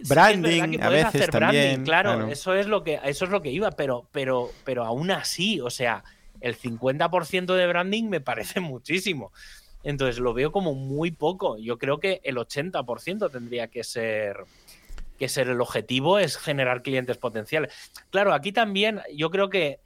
Branding, 0.10 0.82
a 0.82 0.89
veces 0.89 1.30
también. 1.30 1.86
claro, 1.86 2.28
eso 2.28 2.54
es 2.54 2.68
lo 2.68 2.84
que 2.84 3.00
eso 3.06 3.26
es 3.26 3.32
lo 3.32 3.41
que 3.41 3.52
iba, 3.52 3.72
pero, 3.72 4.10
pero, 4.12 4.52
pero 4.66 4.84
aún 4.84 5.12
así, 5.12 5.62
o 5.62 5.70
sea, 5.70 6.04
el 6.41 6.58
50% 6.58 7.56
de 7.56 7.68
branding 7.68 8.10
me 8.10 8.20
parece 8.20 8.60
muchísimo. 8.60 9.32
Entonces 9.84 10.20
lo 10.20 10.34
veo 10.34 10.52
como 10.52 10.74
muy 10.74 11.12
poco. 11.12 11.58
Yo 11.58 11.78
creo 11.78 12.00
que 12.00 12.20
el 12.26 12.36
80% 12.36 13.32
tendría 13.32 13.68
que 13.68 13.86
ser 13.86 14.43
que 15.18 15.30
ser 15.30 15.49
el 15.49 15.59
objetivo 15.61 16.20
es 16.20 16.38
generar 16.38 16.82
clientes 16.82 17.18
potenciales. 17.18 17.74
Claro, 18.09 18.34
aquí 18.34 18.51
también 18.51 19.01
yo 19.13 19.30
creo 19.30 19.49
que 19.49 19.80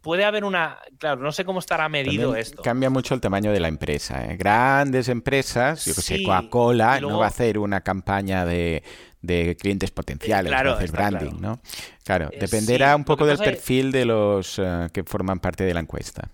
puede 0.00 0.24
haber 0.24 0.44
una. 0.44 0.78
Claro, 0.98 1.20
no 1.20 1.32
sé 1.32 1.44
cómo 1.44 1.58
estará 1.58 1.88
medido 1.88 2.34
esto. 2.34 2.62
Cambia 2.62 2.90
mucho 2.90 3.14
el 3.14 3.20
tamaño 3.20 3.52
de 3.52 3.60
la 3.60 3.68
empresa. 3.68 4.24
¿eh? 4.24 4.36
Grandes 4.36 5.08
empresas, 5.08 5.84
yo 5.84 5.94
que 5.94 6.00
sé, 6.00 6.22
Coca-Cola 6.22 7.00
no 7.00 7.18
va 7.18 7.26
a 7.26 7.28
hacer 7.28 7.58
una 7.58 7.80
campaña 7.82 8.44
de, 8.44 8.82
clientes 9.58 9.90
potenciales, 9.90 10.52
va 10.52 10.58
a 10.58 10.74
hacer 10.74 10.92
branding, 10.92 11.40
¿no? 11.40 11.60
Claro, 12.04 12.30
eh, 12.32 12.38
dependerá 12.40 12.96
un 12.96 13.04
poco 13.04 13.26
del 13.26 13.38
perfil 13.38 13.92
de 13.92 14.04
los 14.04 14.58
eh, 14.58 14.88
que 14.92 15.04
forman 15.04 15.40
parte 15.40 15.64
de 15.64 15.74
la 15.74 15.80
encuesta. 15.80 16.30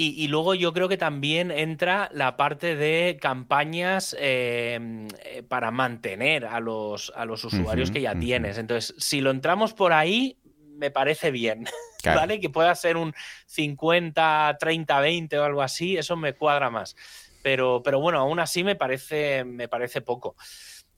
Y, 0.00 0.28
luego 0.28 0.54
yo 0.54 0.72
creo 0.72 0.88
que 0.88 0.96
también 0.96 1.50
entra 1.50 2.08
la 2.12 2.36
parte 2.36 2.76
de 2.76 3.18
campañas 3.20 4.14
em, 4.20 5.08
eh, 5.24 5.42
para 5.42 5.72
mantener 5.72 6.46
a 6.46 6.60
los, 6.60 7.12
a 7.16 7.24
los 7.24 7.44
usuarios 7.44 7.90
que 7.90 8.00
ya 8.00 8.14
tienes. 8.14 8.58
Entonces, 8.58 8.94
si 8.96 9.20
lo 9.20 9.32
entramos 9.32 9.74
por 9.74 9.92
ahí, 9.92 10.38
me 10.76 10.92
parece 10.92 11.32
bien. 11.32 11.64
¿Vale? 12.04 12.38
Que 12.38 12.48
pueda 12.48 12.72
ser 12.76 12.96
un 12.96 13.12
50, 13.46 14.56
30, 14.60 15.00
20 15.00 15.36
o 15.36 15.44
algo 15.44 15.62
así, 15.62 15.96
eso 15.96 16.16
me 16.16 16.32
cuadra 16.32 16.70
más. 16.70 16.94
Pero, 17.42 17.82
pero 17.84 17.98
bueno, 17.98 18.20
aún 18.20 18.38
así 18.38 18.62
me 18.62 18.76
parece, 18.76 19.42
me 19.42 19.66
parece 19.66 20.00
poco. 20.00 20.36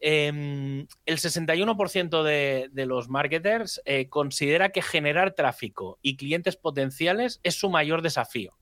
Em, 0.00 0.86
el 1.06 1.18
61% 1.18 2.22
de, 2.22 2.68
de, 2.72 2.86
los 2.86 3.08
marketers 3.08 3.82
eh, 3.84 4.08
considera 4.08 4.70
que 4.70 4.82
generar 4.82 5.32
tráfico 5.32 5.98
y 6.02 6.16
clientes 6.16 6.56
potenciales 6.56 7.40
es 7.42 7.54
su 7.54 7.70
mayor 7.70 8.02
desafío. 8.02 8.54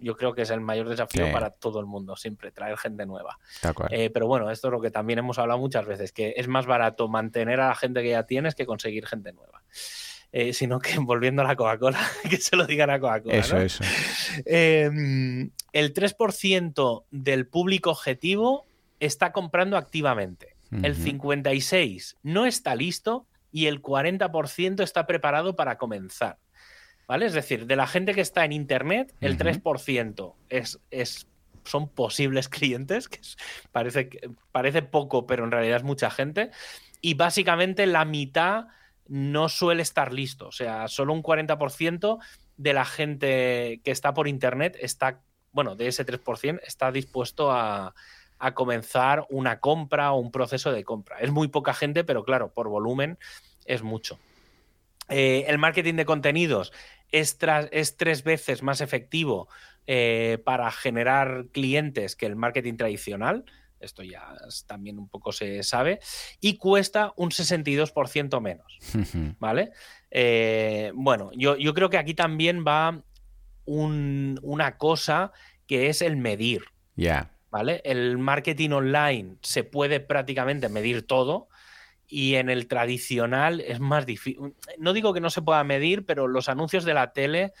Yo 0.00 0.16
creo 0.16 0.32
que 0.32 0.42
es 0.42 0.50
el 0.50 0.62
mayor 0.62 0.88
desafío 0.88 1.30
para 1.30 1.50
todo 1.50 1.78
el 1.78 1.84
mundo, 1.84 2.16
siempre 2.16 2.50
traer 2.52 2.78
gente 2.78 3.04
nueva. 3.04 3.38
Eh, 3.90 4.08
pero 4.08 4.26
bueno, 4.26 4.50
esto 4.50 4.68
es 4.68 4.72
lo 4.72 4.80
que 4.80 4.90
también 4.90 5.18
hemos 5.18 5.38
hablado 5.38 5.60
muchas 5.60 5.84
veces, 5.84 6.10
que 6.10 6.32
es 6.38 6.48
más 6.48 6.64
barato 6.64 7.06
mantener 7.06 7.60
a 7.60 7.68
la 7.68 7.74
gente 7.74 8.02
que 8.02 8.10
ya 8.10 8.22
tienes 8.22 8.54
que 8.54 8.64
conseguir 8.64 9.06
gente 9.06 9.32
nueva. 9.32 9.62
Eh, 10.32 10.54
sino 10.54 10.78
que 10.80 10.98
volviendo 10.98 11.42
a 11.42 11.44
la 11.44 11.56
Coca-Cola, 11.56 12.00
que 12.30 12.38
se 12.38 12.56
lo 12.56 12.66
digan 12.66 12.88
a 12.88 12.98
Coca-Cola. 12.98 13.36
Eso, 13.36 13.58
eso. 13.58 13.84
Em, 14.46 15.50
el 15.72 15.92
3% 15.92 17.04
del 17.10 17.46
público 17.46 17.90
objetivo 17.90 18.66
está 18.98 19.32
comprando 19.32 19.76
activamente. 19.76 20.51
El 20.82 20.96
56% 20.96 22.16
no 22.22 22.46
está 22.46 22.74
listo 22.74 23.26
y 23.50 23.66
el 23.66 23.82
40% 23.82 24.82
está 24.82 25.06
preparado 25.06 25.54
para 25.54 25.76
comenzar. 25.76 26.38
¿Vale? 27.06 27.26
Es 27.26 27.34
decir, 27.34 27.66
de 27.66 27.76
la 27.76 27.86
gente 27.86 28.14
que 28.14 28.22
está 28.22 28.44
en 28.44 28.52
Internet, 28.52 29.14
el 29.20 29.36
3% 29.36 30.34
es, 30.48 30.80
es, 30.90 31.26
son 31.64 31.88
posibles 31.88 32.48
clientes, 32.48 33.08
que 33.08 33.20
parece, 33.70 34.08
parece 34.50 34.82
poco, 34.82 35.26
pero 35.26 35.44
en 35.44 35.50
realidad 35.50 35.76
es 35.76 35.82
mucha 35.82 36.10
gente. 36.10 36.50
Y 37.02 37.14
básicamente 37.14 37.86
la 37.86 38.04
mitad 38.04 38.68
no 39.08 39.48
suele 39.50 39.82
estar 39.82 40.12
listo. 40.12 40.48
O 40.48 40.52
sea, 40.52 40.88
solo 40.88 41.12
un 41.12 41.22
40% 41.22 42.18
de 42.56 42.72
la 42.72 42.84
gente 42.84 43.80
que 43.84 43.90
está 43.90 44.14
por 44.14 44.28
Internet 44.28 44.78
está, 44.80 45.20
bueno, 45.50 45.76
de 45.76 45.88
ese 45.88 46.06
3%, 46.06 46.60
está 46.64 46.92
dispuesto 46.92 47.50
a, 47.50 47.94
comenzar 48.54 49.26
una 49.30 49.60
compra 49.60 50.12
o 50.12 50.18
un 50.18 50.32
proceso 50.32 50.72
de 50.72 50.84
compra. 50.84 51.18
Es 51.20 51.30
muy 51.30 51.48
poca 51.48 51.72
gente, 51.72 52.04
pero 52.04 52.24
claro, 52.24 52.52
por 52.52 52.68
volumen 52.68 53.18
es 53.64 53.82
mucho. 53.82 54.18
Eh, 55.08 55.44
el 55.46 55.58
marketing 55.58 55.94
de 55.94 56.04
contenidos 56.04 56.72
es, 57.10 57.38
es, 57.70 57.96
tres 57.96 58.24
veces 58.24 58.62
más 58.62 58.80
efectivo 58.80 59.48
eh, 59.86 60.38
para 60.44 60.70
generar 60.70 61.46
clientes 61.52 62.16
que 62.16 62.26
el 62.26 62.36
marketing 62.36 62.76
tradicional 62.76 63.44
esto 63.82 64.02
ya 64.02 64.36
también 64.66 64.98
un 64.98 65.08
poco 65.08 65.32
se 65.32 65.62
sabe, 65.64 65.98
y 66.40 66.56
cuesta 66.56 67.12
un 67.16 67.30
62% 67.30 68.40
menos, 68.40 68.78
¿vale? 69.40 69.72
Eh, 70.10 70.92
bueno, 70.94 71.30
yo, 71.34 71.56
yo, 71.56 71.74
creo 71.74 71.90
que 71.90 71.98
aquí 71.98 72.14
también 72.14 72.64
va 72.64 73.02
una 73.66 74.78
cosa 74.78 75.32
que 75.66 75.88
es 75.88 76.00
el 76.00 76.16
medir, 76.16 76.62
ya 76.94 77.31
¿vale? 77.52 77.82
El 77.84 78.18
marketing 78.18 78.70
online 78.70 79.36
se 79.42 79.62
puede 79.62 80.00
prácticamente 80.00 80.68
medir 80.68 81.06
todo, 81.06 81.48
y 82.08 82.34
en 82.34 82.50
el 82.50 82.66
tradicional 82.66 83.60
es 83.60 83.78
más 83.78 84.04
difícil. 84.04 84.54
No 84.78 84.92
digo 84.92 85.14
que 85.14 85.20
no 85.20 85.30
se 85.30 85.40
pueda 85.40 85.62
medir, 85.62 86.04
pero 86.04 86.26
los 86.26 86.48
anuncios 86.48 86.84
de 86.84 86.94
la 86.94 87.12
tele 87.12 87.52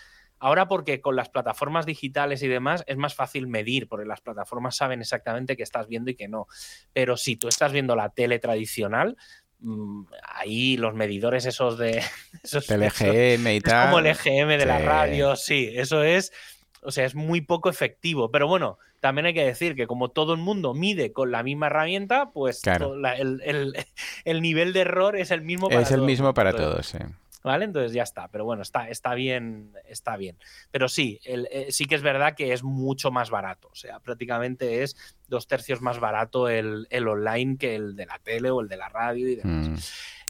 Ahora 0.42 0.66
porque 0.66 1.00
con 1.00 1.14
las 1.14 1.28
plataformas 1.28 1.86
digitales 1.86 2.42
y 2.42 2.48
demás 2.48 2.82
es 2.88 2.96
más 2.96 3.14
fácil 3.14 3.46
medir, 3.46 3.86
porque 3.86 4.04
las 4.04 4.20
plataformas 4.20 4.74
saben 4.74 5.00
exactamente 5.00 5.56
qué 5.56 5.62
estás 5.62 5.86
viendo 5.86 6.10
y 6.10 6.16
qué 6.16 6.26
no. 6.26 6.48
Pero 6.92 7.16
si 7.16 7.36
tú 7.36 7.46
estás 7.46 7.70
viendo 7.70 7.94
la 7.94 8.08
tele 8.08 8.40
tradicional, 8.40 9.16
mm, 9.60 10.02
ahí 10.24 10.76
los 10.76 10.94
medidores 10.94 11.46
esos 11.46 11.78
de... 11.78 12.02
Esos, 12.42 12.68
el 12.70 12.82
EGM 12.82 13.46
y 13.46 13.60
tal. 13.60 13.86
como 13.86 14.00
el 14.00 14.06
EGM 14.06 14.58
de 14.58 14.66
la 14.66 14.80
radio, 14.80 15.36
sí, 15.36 15.70
eso 15.72 16.02
es... 16.02 16.32
O 16.80 16.90
sea, 16.90 17.04
es 17.04 17.14
muy 17.14 17.42
poco 17.42 17.70
efectivo. 17.70 18.32
Pero 18.32 18.48
bueno, 18.48 18.78
también 19.02 19.26
hay 19.26 19.34
que 19.34 19.44
decir 19.44 19.74
que 19.74 19.88
como 19.88 20.10
todo 20.10 20.32
el 20.32 20.38
mundo 20.38 20.74
mide 20.74 21.12
con 21.12 21.32
la 21.32 21.42
misma 21.42 21.66
herramienta, 21.66 22.30
pues 22.30 22.62
el, 24.24 24.40
nivel 24.40 24.72
de 24.72 24.80
error 24.80 25.16
es 25.16 25.32
el 25.32 25.42
mismo 25.42 25.68
para 25.68 25.80
todos. 25.80 25.90
Es 25.90 25.94
el 25.98 26.02
mismo 26.02 26.32
para 26.32 26.52
todos, 26.52 26.86
sí. 26.86 26.98
¿Vale? 27.42 27.64
Entonces 27.64 27.92
ya 27.92 28.04
está. 28.04 28.28
Pero 28.28 28.44
bueno, 28.44 28.62
está, 28.62 28.88
está 28.88 29.14
bien, 29.14 29.72
está 29.88 30.16
bien. 30.16 30.36
Pero 30.70 30.88
sí, 30.88 31.18
eh, 31.24 31.66
sí 31.70 31.86
que 31.86 31.96
es 31.96 32.02
verdad 32.02 32.36
que 32.36 32.52
es 32.52 32.62
mucho 32.62 33.10
más 33.10 33.28
barato. 33.28 33.70
O 33.72 33.74
sea, 33.74 33.98
prácticamente 33.98 34.84
es 34.84 34.96
dos 35.26 35.48
tercios 35.48 35.80
más 35.80 35.98
barato 35.98 36.48
el, 36.48 36.86
online 36.92 37.56
que 37.58 37.74
el 37.74 37.96
de 37.96 38.06
la 38.06 38.20
tele 38.20 38.52
o 38.52 38.60
el 38.60 38.68
de 38.68 38.76
la 38.76 38.88
radio 38.88 39.28
y 39.28 39.34
demás. 39.34 39.66
Mm. 39.68 39.74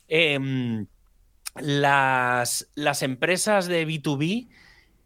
Em, 0.08 0.86
las, 1.56 2.70
las, 2.74 3.02
empresas 3.02 3.66
de 3.66 3.86
B2B 3.86 4.48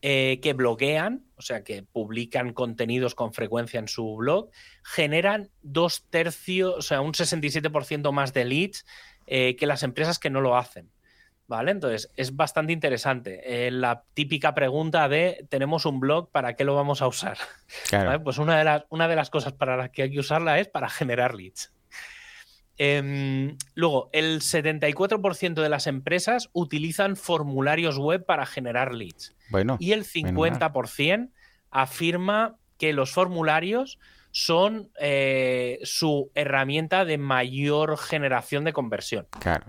eh, 0.09 0.39
que 0.41 0.53
bloquean, 0.53 1.25
o 1.35 1.43
sea, 1.43 1.65
que 1.65 1.83
publican 1.83 2.53
contenidos 2.53 3.17
con 3.17 3.33
frecuencia 3.33 3.81
en 3.81 3.89
su 3.89 4.15
blog, 4.15 4.51
generan 4.85 5.51
dos 5.63 6.07
tercios, 6.11 6.77
o 6.77 6.81
sea, 6.81 7.01
un 7.01 7.13
67% 7.13 8.13
más 8.13 8.33
de 8.33 8.45
leads 8.45 8.87
eh, 9.27 9.57
que 9.57 9.67
las 9.67 9.83
empresas 9.83 10.21
que 10.21 10.31
no 10.31 10.41
lo 10.41 10.57
hacen. 10.57 10.93
¿Vale? 11.49 11.73
Entonces, 11.73 12.13
es 12.15 12.37
bastante 12.37 12.73
interesante. 12.73 13.67
Eh, 13.67 13.73
la 13.73 14.05
típica 14.15 14.55
pregunta 14.55 15.09
de, 15.09 15.45
tenemos 15.49 15.87
un 15.87 15.99
blog, 15.99 16.31
¿para 16.31 16.55
qué 16.55 16.63
lo 16.63 16.77
vamos 16.77 17.03
a 17.03 17.09
usar? 17.09 17.39
Pues 18.23 18.39
una 18.39 18.59
de, 18.59 18.63
las, 18.63 18.85
una 18.91 19.09
de 19.09 19.17
las 19.17 19.29
cosas 19.29 19.55
para 19.55 19.77
las 19.77 19.91
que 19.91 20.03
hay 20.03 20.13
que 20.13 20.21
usarla 20.21 20.61
es 20.61 20.69
para 20.69 20.89
generar 20.89 21.35
leads. 21.35 21.73
Em, 22.79 23.57
luego, 23.74 24.11
el 24.12 24.41
74% 24.41 25.62
de 25.62 25.68
las 25.68 25.87
empresas 25.87 26.51
utilizan 26.53 27.16
formularios 27.16 27.99
web 27.99 28.24
para 28.24 28.47
generar 28.47 28.95
leads. 28.95 29.35
Bueno, 29.49 29.77
y 29.81 29.93
el 29.93 30.05
50% 30.05 31.31
afirma 31.70 32.57
que 32.79 32.93
los 32.93 33.11
formularios 33.11 33.99
son 34.31 34.91
eh, 35.01 35.79
su 35.85 36.31
herramienta 36.35 37.05
de 37.07 37.16
mayor 37.16 37.97
generación 37.97 38.64
de 38.64 38.74
conversión. 38.74 39.27
Claro. 39.41 39.66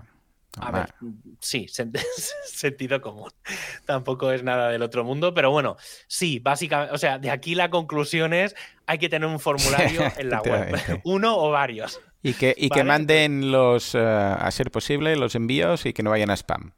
A 0.60 0.70
ver, 0.70 0.94
sí, 1.40 1.66
sentido 2.44 3.00
común. 3.00 3.30
Tampoco 3.84 4.32
es 4.32 4.42
nada 4.42 4.70
del 4.70 4.82
otro 4.82 5.04
mundo, 5.04 5.34
pero 5.34 5.50
bueno, 5.50 5.76
sí, 6.06 6.38
básicamente, 6.38 6.94
o 6.94 6.98
sea, 6.98 7.18
de 7.18 7.30
aquí 7.30 7.54
la 7.54 7.70
conclusión 7.70 8.32
es 8.32 8.54
hay 8.86 8.98
que 8.98 9.08
tener 9.08 9.28
un 9.28 9.40
formulario 9.40 10.02
en 10.16 10.30
la 10.30 10.42
web, 10.42 11.00
uno 11.04 11.36
o 11.36 11.50
varios. 11.50 12.00
Y 12.22 12.34
que, 12.34 12.54
y 12.56 12.68
que 12.68 12.84
manden 12.84 13.52
los, 13.52 13.94
eh, 13.94 14.00
a 14.00 14.50
ser 14.50 14.70
posible, 14.70 15.16
los 15.16 15.34
envíos 15.34 15.86
y 15.86 15.92
que 15.92 16.02
no 16.02 16.10
vayan 16.10 16.30
a 16.30 16.36
spam. 16.36 16.72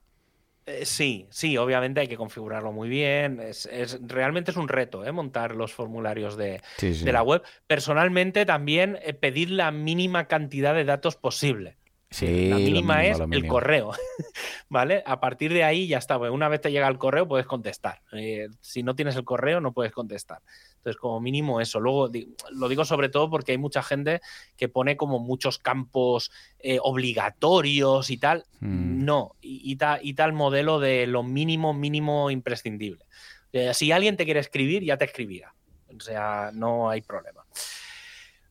Eh, 0.67 0.85
sí, 0.85 1.27
sí, 1.31 1.57
obviamente 1.57 2.01
hay 2.01 2.09
que 2.09 2.17
configurarlo 2.17 2.73
muy 2.73 2.89
bien. 2.89 3.41
Es, 3.41 3.69
realmente 4.03 4.51
es 4.51 4.57
un 4.57 4.69
reto 4.69 5.05
¿eh? 5.05 5.13
montar 5.13 5.57
los 5.57 5.73
formularios 5.73 6.37
de, 6.37 6.61
de, 6.81 7.13
la 7.13 7.23
web. 7.23 7.43
Personalmente 7.67 8.45
también 8.45 8.99
pedir 9.21 9.51
la 9.51 9.71
mínima 9.71 10.27
cantidad 10.27 10.75
de 10.75 10.85
datos 10.85 11.17
posible. 11.17 11.77
Sí, 12.11 12.49
la 12.49 12.57
mínima 12.57 13.05
es 13.05 13.21
el 13.21 13.47
correo, 13.47 13.93
¿vale? 14.69 15.05
A 15.07 15.21
partir 15.21 15.53
de 15.53 15.63
ahí 15.63 15.87
ya 15.87 15.99
está. 15.99 16.19
Pues 16.19 16.33
una 16.33 16.49
vez 16.49 16.61
te 16.61 16.73
llega 16.73 16.89
el 16.89 16.99
correo 16.99 17.29
puedes 17.29 17.47
contestar. 17.47 18.03
Eh, 18.13 18.49
si 18.61 18.83
no 18.83 18.97
tienes 18.97 19.15
el 19.15 19.25
correo 19.25 19.61
no 19.61 19.73
puedes 19.73 19.93
contestar. 19.93 20.41
Entonces, 20.81 20.99
como 20.99 21.21
mínimo 21.21 21.61
eso. 21.61 21.79
Luego, 21.79 22.11
lo 22.53 22.69
digo 22.69 22.87
sobre 22.87 23.11
todo 23.11 23.29
porque 23.29 23.53
hay 23.53 23.59
mucha 23.59 23.83
gente 23.83 24.23
que 24.57 24.71
pone 24.71 24.97
como 24.97 25.19
muchos 25.19 25.59
campos 25.59 26.33
eh, 26.59 26.79
obligatorios 26.83 28.09
y 28.09 28.17
tal. 28.17 28.47
Mm. 28.61 29.05
No, 29.05 29.37
y, 29.43 29.77
y, 30.03 30.15
tal 30.15 30.33
modelo 30.33 30.81
de 30.81 31.07
lo 31.07 31.23
mínimo, 31.23 31.75
mínimo 31.75 32.31
imprescindible. 32.31 33.05
Eh, 33.53 33.75
si 33.75 33.93
alguien 33.93 34.17
te 34.17 34.25
quiere 34.25 34.41
escribir, 34.41 34.83
ya 34.83 34.97
te 34.97 35.05
escribirá. 35.05 35.55
O 35.95 36.01
sea, 36.01 36.51
no 36.55 36.89
hay 36.89 37.03
problema. 37.03 37.45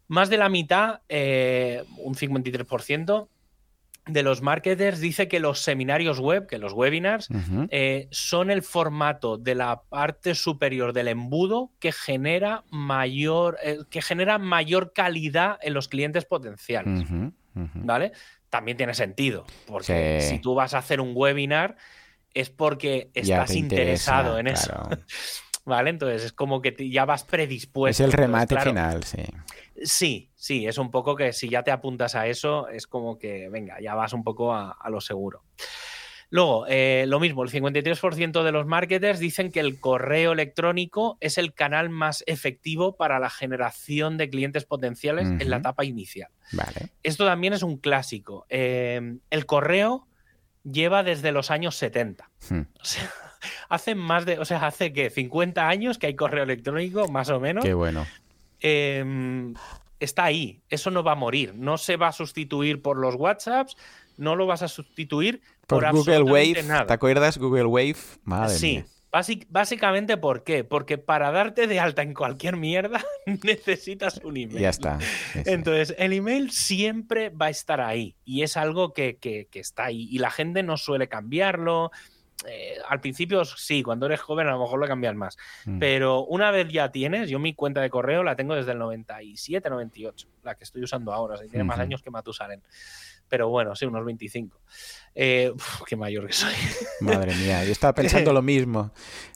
Más 0.08 0.30
de 0.30 0.38
la 0.38 0.50
mitad, 0.50 1.02
un 1.10 2.16
53%, 2.16 3.28
de 4.10 4.24
los 4.24 4.42
marketers 4.42 5.00
dice 5.00 5.28
que 5.28 5.40
los 5.40 5.62
seminarios 5.62 6.20
web, 6.20 6.48
que 6.48 6.58
los 6.58 6.74
webinars, 6.74 7.28
eh, 7.70 8.08
son 8.12 8.52
el 8.52 8.62
formato 8.62 9.38
de 9.38 9.56
la 9.56 9.82
parte 9.84 10.36
superior 10.36 10.94
del 10.94 11.08
embudo 11.08 11.72
que 11.80 11.92
genera 11.92 12.64
mayor, 12.70 13.58
eh, 13.64 13.80
que 13.90 14.02
genera 14.02 14.38
mayor 14.38 14.94
calidad 14.94 15.58
en 15.62 15.74
los 15.74 15.88
clientes 15.88 16.26
potenciales. 16.26 17.08
¿Vale? 17.54 18.12
También 18.50 18.78
tiene 18.78 18.94
sentido, 18.94 19.46
porque 19.68 20.22
si 20.22 20.40
tú 20.40 20.56
vas 20.56 20.74
a 20.74 20.80
hacer 20.80 21.02
un 21.02 21.12
webinar 21.14 21.76
es 22.34 22.50
porque 22.50 23.10
estás 23.14 23.56
interesado 23.56 24.38
en 24.40 24.48
eso. 24.48 24.82
¿Vale? 25.70 25.92
Entonces 25.92 26.24
es 26.24 26.34
como 26.34 26.62
que 26.64 26.90
ya 26.90 27.06
vas 27.06 27.24
predispuesto. 27.24 28.04
Es 28.04 28.08
el 28.08 28.12
remate 28.12 28.60
final, 28.60 29.04
sí. 29.04 29.24
Sí, 29.84 30.32
sí, 30.36 30.66
es 30.68 30.80
un 30.80 30.90
poco 30.90 31.16
que 31.16 31.32
si 31.32 31.48
ya 31.48 31.62
te 31.62 31.70
apuntas 31.70 32.16
a 32.16 32.26
eso, 32.26 32.68
es 32.68 32.88
como 32.88 33.20
que, 33.20 33.50
venga, 33.50 33.80
ya 33.80 33.94
vas 33.94 34.14
un 34.14 34.24
poco 34.24 34.54
a, 34.54 34.76
lo 34.90 35.00
seguro. 35.00 35.44
Luego, 36.32 36.66
eh, 36.68 37.06
lo 37.08 37.20
mismo, 37.20 37.44
el 37.44 37.52
53% 37.52 38.44
de 38.44 38.52
los 38.52 38.66
marketers 38.66 39.20
dicen 39.20 39.52
que 39.52 39.60
el 39.60 39.80
correo 39.80 40.32
electrónico 40.32 41.18
es 41.22 41.38
el 41.38 41.54
canal 41.54 41.90
más 41.90 42.24
efectivo 42.26 42.98
para 42.98 43.20
la 43.20 43.30
generación 43.30 44.18
de 44.18 44.30
clientes 44.30 44.66
potenciales 44.66 45.28
en 45.28 45.50
la 45.50 45.58
etapa 45.58 45.86
inicial. 45.86 46.32
Vale. 46.52 46.90
Esto 47.04 47.26
también 47.26 47.54
es 47.54 47.62
un 47.62 47.78
clásico. 47.78 48.46
Eh, 48.50 49.18
el 49.30 49.46
correo 49.46 50.08
lleva 50.64 51.04
desde 51.04 51.32
los 51.32 51.52
años 51.52 51.76
70. 51.76 52.30
Hmm. 52.50 52.62
O 52.80 52.86
sea, 52.86 53.12
hace 53.70 53.96
más 53.96 54.26
de, 54.26 54.40
o 54.40 54.46
sea, 54.46 54.66
hace 54.66 54.94
que 54.94 55.10
50 55.10 55.68
años 55.68 55.98
que 55.98 56.08
hay 56.08 56.16
correo 56.16 56.44
electrónico, 56.44 57.08
más 57.08 57.30
o 57.30 57.40
menos. 57.40 57.64
Qué 57.64 57.74
bueno. 57.74 58.06
Em, 58.62 59.54
está 60.00 60.26
ahí, 60.26 60.62
eso 60.70 60.92
no 60.92 61.04
va 61.04 61.14
a 61.14 61.16
morir, 61.16 61.54
no 61.56 61.78
se 61.78 61.98
va 61.98 62.08
a 62.08 62.12
sustituir 62.12 62.82
por 62.82 62.98
los 62.98 63.16
WhatsApps, 63.16 63.76
no 64.18 64.36
lo 64.36 64.46
vas 64.46 64.62
a 64.62 64.68
sustituir 64.68 65.42
por, 65.68 65.84
por 65.84 65.94
Google 65.94 66.24
Wave. 66.24 66.64
Nada. 66.64 66.88
¿Te 66.88 66.94
acuerdas 66.94 67.38
Google 67.38 67.66
Wave? 67.66 67.96
Madre 68.24 68.56
sí. 68.56 68.86
Mía. 69.12 69.46
básicamente, 69.50 70.18
¿por 70.18 70.44
qué? 70.44 70.64
Porque 70.64 70.98
para 70.98 71.32
darte 71.32 71.68
de 71.68 71.80
alta 71.80 72.02
en 72.02 72.14
cualquier 72.14 72.58
mierda 72.58 73.04
necesitas 73.44 74.20
un 74.24 74.38
email. 74.38 74.60
Ya 74.60 74.70
está. 74.70 75.00
Sí, 75.00 75.42
Entonces, 75.46 75.96
el 75.98 76.14
email 76.14 76.52
siempre 76.52 77.30
va 77.30 77.48
a 77.48 77.50
estar 77.50 77.80
ahí 77.80 78.16
y 78.26 78.44
es 78.44 78.58
algo 78.58 78.94
que, 78.94 79.18
que, 79.18 79.48
que 79.50 79.60
está 79.60 79.86
ahí 79.86 80.08
y 80.12 80.20
la 80.20 80.32
gente 80.32 80.64
no 80.64 80.76
suele 80.76 81.08
cambiarlo. 81.08 81.92
Eh, 82.48 82.78
al 82.88 83.02
principio 83.02 83.44
sí, 83.44 83.84
cuando 83.84 84.06
eres 84.06 84.22
joven 84.22 84.48
a 84.48 84.52
lo 84.52 84.60
mejor 84.60 84.80
lo 84.80 84.88
cambias 84.88 85.16
más. 85.16 85.38
Mm. 85.66 85.80
Pero 85.80 86.26
una 86.26 86.52
vez 86.52 86.70
ya 86.70 86.92
tienes, 86.92 87.30
yo 87.30 87.40
mi 87.40 87.54
cuenta 87.54 87.82
de 87.82 87.90
correo 87.90 88.24
la 88.24 88.36
tengo 88.36 88.56
desde 88.56 88.72
el 88.72 88.80
97, 88.80 89.70
98, 89.70 90.28
la 90.44 90.56
que 90.56 90.64
estoy 90.64 90.84
usando 90.84 91.14
ahora, 91.14 91.36
o 91.36 91.38
sea, 91.38 91.48
tiene 91.48 91.64
uh 91.64 91.66
-huh. 91.66 91.70
más 91.70 91.80
años 91.80 92.02
que 92.02 92.12
Matusalén. 92.12 92.62
Pero 93.30 93.50
bueno, 93.50 93.76
sí, 93.76 93.86
unos 93.86 94.04
25. 94.04 94.60
Eh, 95.16 95.52
uf, 95.54 95.82
qué 95.88 95.96
mayor 95.96 96.28
que 96.28 96.34
soy. 96.34 96.54
Madre 97.02 97.36
mía, 97.36 97.64
yo 97.64 97.72
estaba 97.72 97.94
pensando 97.94 98.34
lo 98.34 98.42
mismo. 98.42 98.92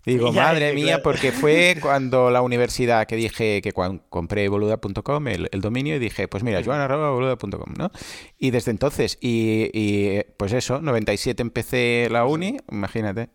Digo, 0.05 0.33
ya, 0.33 0.43
madre 0.43 0.73
mía, 0.73 0.85
claro. 0.85 1.03
porque 1.03 1.31
fue 1.31 1.77
cuando 1.81 2.29
la 2.29 2.41
universidad 2.41 3.07
que 3.07 3.15
dije 3.15 3.61
que 3.61 3.71
cuando 3.71 4.03
compré 4.09 4.49
boluda.com, 4.49 5.27
el, 5.27 5.49
el, 5.51 5.61
dominio, 5.61 5.95
y 5.95 5.99
dije, 5.99 6.27
pues 6.27 6.43
mira, 6.43 6.61
joan.boluda.com, 6.63 7.73
¿no? 7.77 7.91
Y 8.37 8.51
desde 8.51 8.71
entonces, 8.71 9.17
y, 9.21 9.69
y, 9.73 10.23
pues 10.37 10.53
eso, 10.53 10.81
97 10.81 11.41
empecé 11.41 12.07
la 12.11 12.25
uni, 12.25 12.57
imagínate. 12.69 13.29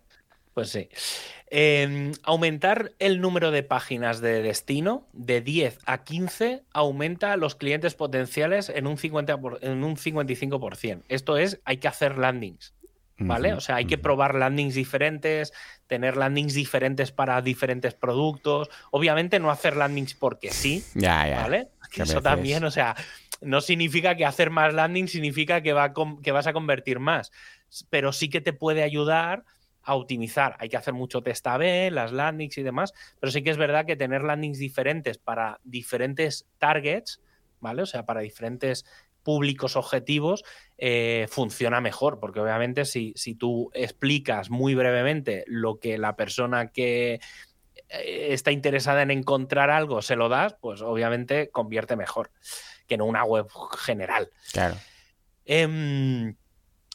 Pues 0.53 0.71
sí. 0.71 0.89
Eh, 1.51 2.13
aumentar 2.25 2.93
el 2.99 3.21
número 3.21 3.51
de 3.51 3.63
páginas 3.63 4.21
de 4.21 4.43
destino 4.43 5.07
de 5.13 5.41
10 5.41 5.79
a 5.87 6.05
15 6.05 6.63
aumenta 6.73 7.37
los 7.37 7.55
clientes 7.55 7.95
potenciales 7.95 8.69
en 8.69 8.87
un, 8.87 8.99
50 8.99 9.41
por, 9.41 9.59
en 9.63 9.83
un 9.83 9.97
55%. 9.97 11.03
Esto 11.09 11.37
es, 11.37 11.61
hay 11.65 11.79
que 11.79 11.89
hacer 11.89 12.19
landings. 12.19 12.75
¿Vale? 13.21 13.49
Uh 13.49 13.55
-huh, 13.55 13.57
o 13.57 13.61
sea, 13.61 13.77
hay 13.77 13.85
uh 13.85 13.87
-huh. 13.87 13.91
que 13.91 13.99
probar 13.99 14.37
landings 14.37 14.75
diferentes, 14.75 15.53
tener 15.89 16.17
landings 16.17 16.55
diferentes 16.55 17.11
para 17.11 17.43
diferentes 17.43 17.93
productos. 17.95 18.71
Obviamente 18.93 19.41
no 19.41 19.51
hacer 19.51 19.75
landings 19.75 20.15
porque 20.15 20.53
sí. 20.53 20.85
Ya, 20.95 21.27
ya. 21.27 21.43
¿Vale? 21.43 21.69
Que 21.91 22.03
eso 22.03 22.23
también, 22.23 22.63
o 22.63 22.71
sea, 22.71 22.95
no 23.41 23.61
significa 23.61 24.15
que 24.17 24.25
hacer 24.25 24.51
más 24.51 24.73
landings 24.73 25.11
significa 25.11 25.63
que, 25.63 25.73
va 25.73 25.93
que 26.23 26.33
vas 26.33 26.47
a 26.47 26.53
convertir 26.53 27.01
más. 27.01 27.33
Pero 27.91 28.13
sí 28.13 28.29
que 28.29 28.41
te 28.41 28.53
puede 28.53 28.85
ayudar 28.85 29.45
a 29.89 29.95
optimizar. 29.95 30.55
Hay 30.61 30.69
que 30.69 30.77
hacer 30.77 30.93
mucho 30.93 31.23
test 31.23 31.47
A-B, 31.47 31.91
las 31.91 32.13
landings 32.13 32.59
y 32.59 32.63
demás, 32.63 32.93
pero 33.19 33.33
sí 33.33 33.43
que 33.43 33.49
es 33.49 33.57
verdad 33.57 33.87
que 33.87 33.97
tener 33.97 34.23
landings 34.23 34.59
diferentes 34.59 35.17
para 35.17 35.61
diferentes 35.65 36.47
targets, 36.59 37.23
¿vale? 37.61 37.81
O 37.81 37.87
sea, 37.87 38.05
para 38.05 38.21
diferentes 38.21 38.85
públicos 39.23 39.77
objetivos, 39.77 40.45
eh, 40.77 41.27
funciona 41.31 41.81
mejor, 41.81 42.21
porque 42.21 42.41
obviamente 42.41 42.85
si, 42.85 43.15
si, 43.17 43.35
tú 43.35 43.71
explicas 43.73 44.51
muy 44.51 44.75
brevemente 44.75 45.45
lo 45.47 45.79
que 45.79 45.97
la 45.97 46.17
persona 46.17 46.69
que 46.69 47.21
eh, 47.89 48.29
está 48.31 48.53
interesada 48.53 49.01
en 49.01 49.11
encontrar 49.11 49.71
algo 49.71 50.03
se 50.03 50.17
lo 50.17 50.29
das, 50.29 50.55
pues 50.61 50.83
obviamente 50.83 51.49
convierte 51.49 51.97
mejor 51.97 52.31
que 52.87 52.97
en 52.97 53.03
una 53.03 53.25
web 53.25 53.47
general. 53.79 54.29
Claro. 54.53 54.77
Eh, 55.47 56.35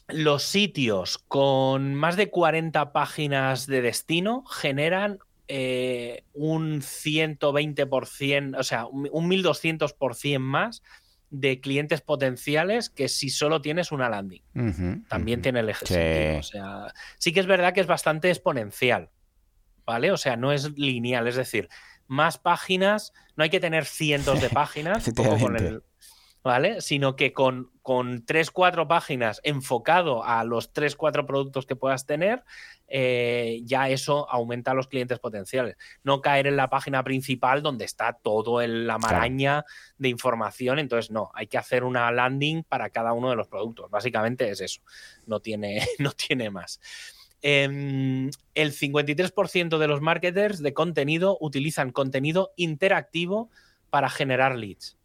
los 0.08 0.42
sitios 0.42 1.18
con 1.18 1.94
más 1.94 2.16
de 2.16 2.30
40 2.30 2.92
páginas 2.92 3.66
de 3.66 3.82
destino 3.82 4.44
generan 4.44 5.18
eh, 5.48 6.24
un 6.32 6.80
120%, 6.80 8.58
o 8.58 8.62
sea, 8.62 8.86
un, 8.86 9.08
un 9.12 9.28
1200% 9.28 10.38
más 10.38 10.82
de 11.30 11.60
clientes 11.60 12.00
potenciales 12.00 12.90
que 12.90 13.08
si 13.08 13.28
solo 13.28 13.60
tienes 13.60 13.92
una 13.92 14.08
landing. 14.08 14.42
Uh 14.54 14.60
-huh, 14.60 15.08
También 15.08 15.38
uh 15.38 15.40
-huh. 15.40 15.42
tiene 15.42 15.60
el 15.60 15.68
eje 15.68 15.86
Sí. 15.86 16.38
O 16.38 16.42
sea, 16.42 16.94
sí 17.18 17.32
que 17.32 17.40
es 17.40 17.46
verdad 17.46 17.74
que 17.74 17.80
es 17.80 17.86
bastante 17.86 18.30
exponencial, 18.30 19.10
¿vale? 19.84 20.12
O 20.12 20.16
sea, 20.16 20.36
no 20.36 20.52
es 20.52 20.70
lineal, 20.78 21.26
es 21.26 21.36
decir, 21.36 21.68
más 22.06 22.38
páginas, 22.38 23.12
no 23.36 23.44
hay 23.44 23.50
que 23.50 23.60
tener 23.60 23.84
cientos 23.84 24.40
de 24.40 24.48
páginas, 24.50 25.10
poco 25.14 25.38
con 25.38 25.56
el. 25.56 25.82
¿Vale? 26.44 26.82
Sino 26.82 27.16
que 27.16 27.32
con, 27.32 27.70
con 27.80 28.24
3, 28.26 28.50
4 28.50 28.86
páginas 28.86 29.40
enfocado 29.44 30.22
a 30.24 30.44
los 30.44 30.74
3, 30.74 30.94
4 30.94 31.26
productos 31.26 31.64
que 31.64 31.74
puedas 31.74 32.04
tener, 32.04 32.44
eh, 32.86 33.62
ya 33.64 33.88
eso 33.88 34.30
aumenta 34.30 34.74
los 34.74 34.86
clientes 34.86 35.18
potenciales. 35.18 35.76
No 36.02 36.20
caer 36.20 36.46
en 36.46 36.56
la 36.56 36.68
página 36.68 37.02
principal 37.02 37.62
donde 37.62 37.86
está 37.86 38.12
todo 38.12 38.60
en 38.60 38.86
la 38.86 38.98
maraña 38.98 39.64
de 39.96 40.10
información. 40.10 40.78
Entonces, 40.78 41.10
no, 41.10 41.30
hay 41.34 41.46
que 41.46 41.56
hacer 41.56 41.82
una 41.82 42.12
landing 42.12 42.62
para 42.62 42.90
cada 42.90 43.14
uno 43.14 43.30
de 43.30 43.36
los 43.36 43.48
productos. 43.48 43.90
Básicamente 43.90 44.50
es 44.50 44.60
eso. 44.60 44.82
No 45.26 45.40
tiene, 45.40 45.80
no 45.98 46.12
tiene 46.12 46.50
más. 46.50 46.78
Em, 47.40 48.30
el 48.54 48.72
53% 48.72 49.78
de 49.78 49.88
los 49.88 50.02
marketers 50.02 50.62
de 50.62 50.74
contenido 50.74 51.38
utilizan 51.40 51.90
contenido 51.90 52.52
interactivo 52.56 53.50
para 53.88 54.10
generar 54.10 54.56
leads. 54.56 54.98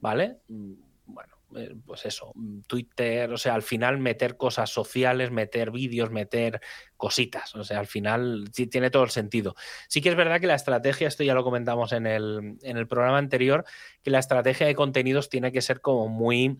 ¿Vale? 0.00 0.38
Mm, 0.48 0.72
Bueno, 1.04 1.34
eh, 1.56 1.74
pues 1.84 2.06
eso, 2.06 2.32
mm, 2.34 2.60
Twitter, 2.66 3.30
o 3.32 3.36
sea, 3.36 3.54
al 3.54 3.62
final 3.62 3.98
meter 3.98 4.36
cosas 4.36 4.70
sociales, 4.70 5.30
meter 5.30 5.70
vídeos, 5.72 6.10
meter 6.10 6.60
cositas, 6.96 7.54
o 7.56 7.64
sea, 7.64 7.80
al 7.80 7.86
final 7.88 8.44
sí 8.52 8.66
tiene 8.68 8.88
todo 8.88 9.02
el 9.02 9.10
sentido. 9.10 9.54
Sí 9.88 10.00
que 10.00 10.08
es 10.08 10.14
verdad 10.16 10.40
que 10.40 10.46
la 10.46 10.54
estrategia, 10.54 11.08
esto 11.08 11.24
ya 11.24 11.34
lo 11.34 11.44
comentamos 11.44 11.92
en 11.92 12.06
el, 12.06 12.56
en 12.62 12.76
el 12.78 12.86
programa 12.86 13.18
anterior, 13.18 13.64
que 14.02 14.10
la 14.10 14.20
estrategia 14.20 14.66
de 14.66 14.74
contenidos 14.76 15.28
tiene 15.28 15.52
que 15.52 15.60
ser 15.60 15.80
como 15.82 16.08
muy 16.08 16.56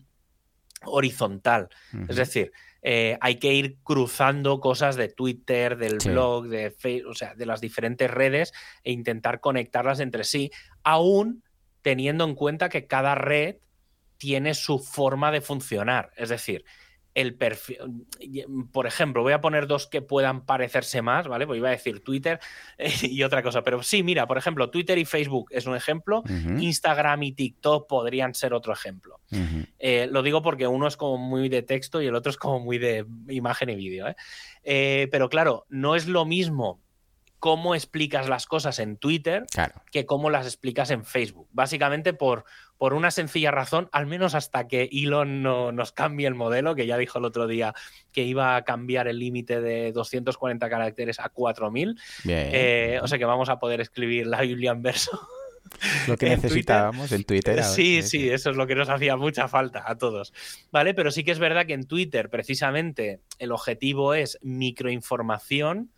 horizontal, 0.85 1.69
es 2.09 2.17
decir, 2.17 2.51
eh, 2.81 3.17
hay 3.21 3.37
que 3.39 3.53
ir 3.53 3.77
cruzando 3.83 4.59
cosas 4.59 4.97
de 4.97 5.07
Twitter, 5.07 5.77
del 5.77 6.01
Sí. 6.01 6.09
blog, 6.09 6.47
de 6.49 6.69
Facebook, 6.71 7.11
o 7.11 7.15
sea, 7.15 7.33
de 7.33 7.45
las 7.45 7.61
diferentes 7.61 8.11
redes 8.11 8.51
e 8.83 8.91
intentar 8.91 9.39
conectarlas 9.39 10.01
entre 10.01 10.25
sí, 10.25 10.51
aún 10.83 11.41
teniendo 11.83 12.23
en 12.23 12.33
cuenta 12.33 12.69
que 12.69 12.87
cada 12.87 13.13
red 13.13 13.57
tiene 14.17 14.55
su 14.55 14.79
forma 14.79 15.31
de 15.31 15.41
funcionar. 15.41 16.11
Es 16.17 16.29
decir, 16.29 16.65
el 17.13 17.35
perfil. 17.35 17.77
Por 18.71 18.87
ejemplo, 18.87 19.21
voy 19.21 19.33
a 19.33 19.41
poner 19.41 19.67
dos 19.67 19.87
que 19.87 20.01
puedan 20.01 20.45
parecerse 20.45 21.01
más, 21.01 21.27
¿vale? 21.27 21.45
Pues 21.45 21.57
iba 21.57 21.69
a 21.69 21.73
decir 21.73 22.03
Twitter 22.03 22.39
y 23.01 23.21
otra 23.23 23.43
cosa. 23.43 23.63
Pero 23.63 23.83
sí, 23.83 24.03
mira, 24.03 24.27
por 24.27 24.37
ejemplo, 24.37 24.69
Twitter 24.69 24.97
y 24.97 25.05
Facebook 25.05 25.49
es 25.51 25.65
un 25.65 25.75
ejemplo. 25.75 26.23
Instagram 26.57 27.23
y 27.23 27.31
TikTok 27.33 27.87
podrían 27.87 28.33
ser 28.33 28.53
otro 28.53 28.73
ejemplo. 28.73 29.19
Eh, 29.79 30.07
lo 30.11 30.23
digo 30.23 30.41
porque 30.41 30.67
uno 30.67 30.87
es 30.87 30.97
como 30.97 31.17
muy 31.17 31.49
de 31.49 31.61
texto 31.61 32.01
y 32.01 32.07
el 32.07 32.15
otro 32.15 32.29
es 32.29 32.37
como 32.37 32.59
muy 32.59 32.77
de 32.77 33.05
imagen 33.29 33.69
y 33.69 33.75
vídeo. 33.75 34.07
¿eh? 34.07 34.15
Eh, 34.63 35.07
pero 35.11 35.29
claro, 35.29 35.65
no 35.69 35.95
es 35.95 36.07
lo 36.07 36.25
mismo 36.25 36.81
cómo 37.43 37.75
explicas 37.75 38.29
las 38.29 38.45
cosas 38.45 38.79
en 38.79 38.95
Twitter 38.95 39.43
Claro. 39.51 39.73
que 39.91 40.05
cómo 40.05 40.29
las 40.29 40.45
explicas 40.45 40.91
en 40.91 41.03
Facebook. 41.03 41.49
Básicamente 41.51 42.13
por, 42.13 42.45
por 42.77 42.93
una 42.93 43.11
sencilla 43.11 43.51
razón, 43.51 43.89
al 43.91 44.05
menos 44.05 44.33
hasta 44.33 44.65
que 44.69 44.87
Elon 44.93 45.43
no, 45.43 45.73
nos 45.73 45.91
cambie 45.91 46.25
el 46.25 46.35
modelo, 46.35 46.73
que 46.73 46.85
ya 46.87 46.97
dijo 46.97 47.19
el 47.19 47.25
otro 47.25 47.45
día 47.45 47.73
que 48.13 48.23
iba 48.23 48.55
a 48.55 48.63
cambiar 48.63 49.09
el 49.09 49.19
límite 49.19 49.59
de 49.59 49.91
240 49.91 50.69
caracteres 50.69 51.19
a 51.19 51.27
4000. 51.27 51.99
Bien. 52.23 52.49
Eh, 52.53 52.99
o 53.03 53.09
sea 53.09 53.17
que 53.17 53.25
vamos 53.25 53.49
a 53.49 53.59
poder 53.59 53.81
escribir 53.81 54.25
la 54.25 54.39
Biblia 54.39 54.71
en 54.71 54.81
verso. 54.81 55.11
Lo 56.07 56.15
que 56.15 56.27
en 56.31 56.35
Twitter. 56.35 56.43
necesitábamos 56.43 57.11
en 57.11 57.23
Twitter. 57.25 57.59
ahora. 57.59 57.63
Sí, 57.67 58.03
sí, 58.03 58.29
eso 58.29 58.51
es 58.51 58.55
lo 58.55 58.67
que 58.67 58.75
nos 58.75 58.87
hacía 58.87 59.17
mucha 59.17 59.49
falta 59.49 59.83
a 59.85 59.97
todos. 59.97 60.31
¿Vale? 60.71 60.93
Pero 60.93 61.11
sí 61.11 61.25
que 61.25 61.31
es 61.31 61.39
verdad 61.39 61.65
que 61.65 61.73
en 61.73 61.87
Twitter, 61.87 62.29
precisamente, 62.29 63.19
el 63.37 63.51
objetivo 63.51 64.13
es 64.13 64.37
microinformación. 64.43 65.91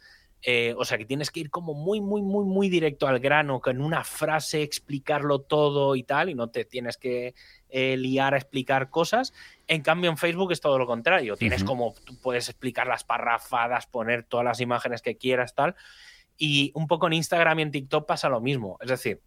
Eh, 0.48 0.76
o 0.78 0.86
sea, 0.86 1.00
que 1.00 1.06
tienes 1.06 1.32
que 1.32 1.40
ir 1.40 1.50
como 1.50 1.74
muy, 1.74 2.02
muy, 2.02 2.22
muy, 2.22 2.46
muy 2.46 2.70
directo 2.70 3.08
al 3.08 3.20
grano, 3.20 3.60
con 3.62 3.82
una 3.82 4.04
frase 4.04 4.62
explicarlo 4.62 5.40
todo 5.40 5.96
y 5.96 6.04
tal, 6.04 6.30
y 6.30 6.36
no 6.36 6.52
te 6.52 6.66
tienes 6.66 6.98
que 6.98 7.34
eh, 7.70 7.98
liar 7.98 8.36
a 8.36 8.38
explicar 8.38 8.92
cosas. 8.92 9.34
En 9.66 9.82
cambio, 9.82 10.12
en 10.12 10.18
Facebook 10.18 10.52
es 10.52 10.62
todo 10.62 10.78
lo 10.78 10.86
contrario. 10.86 11.36
Tienes 11.36 11.64
como, 11.64 11.96
tú 12.06 12.16
puedes 12.22 12.48
explicar 12.48 12.86
las 12.86 13.04
parrafadas, 13.04 13.88
poner 13.88 14.22
todas 14.22 14.46
las 14.46 14.62
imágenes 14.62 15.02
que 15.02 15.18
quieras, 15.18 15.56
tal. 15.56 15.76
Y 16.38 16.72
un 16.76 16.86
poco 16.86 17.08
en 17.08 17.14
Instagram 17.14 17.58
y 17.58 17.62
en 17.64 17.72
TikTok 17.72 18.06
pasa 18.06 18.30
lo 18.30 18.40
mismo. 18.40 18.78
Es 18.82 18.90
decir, 18.90 19.22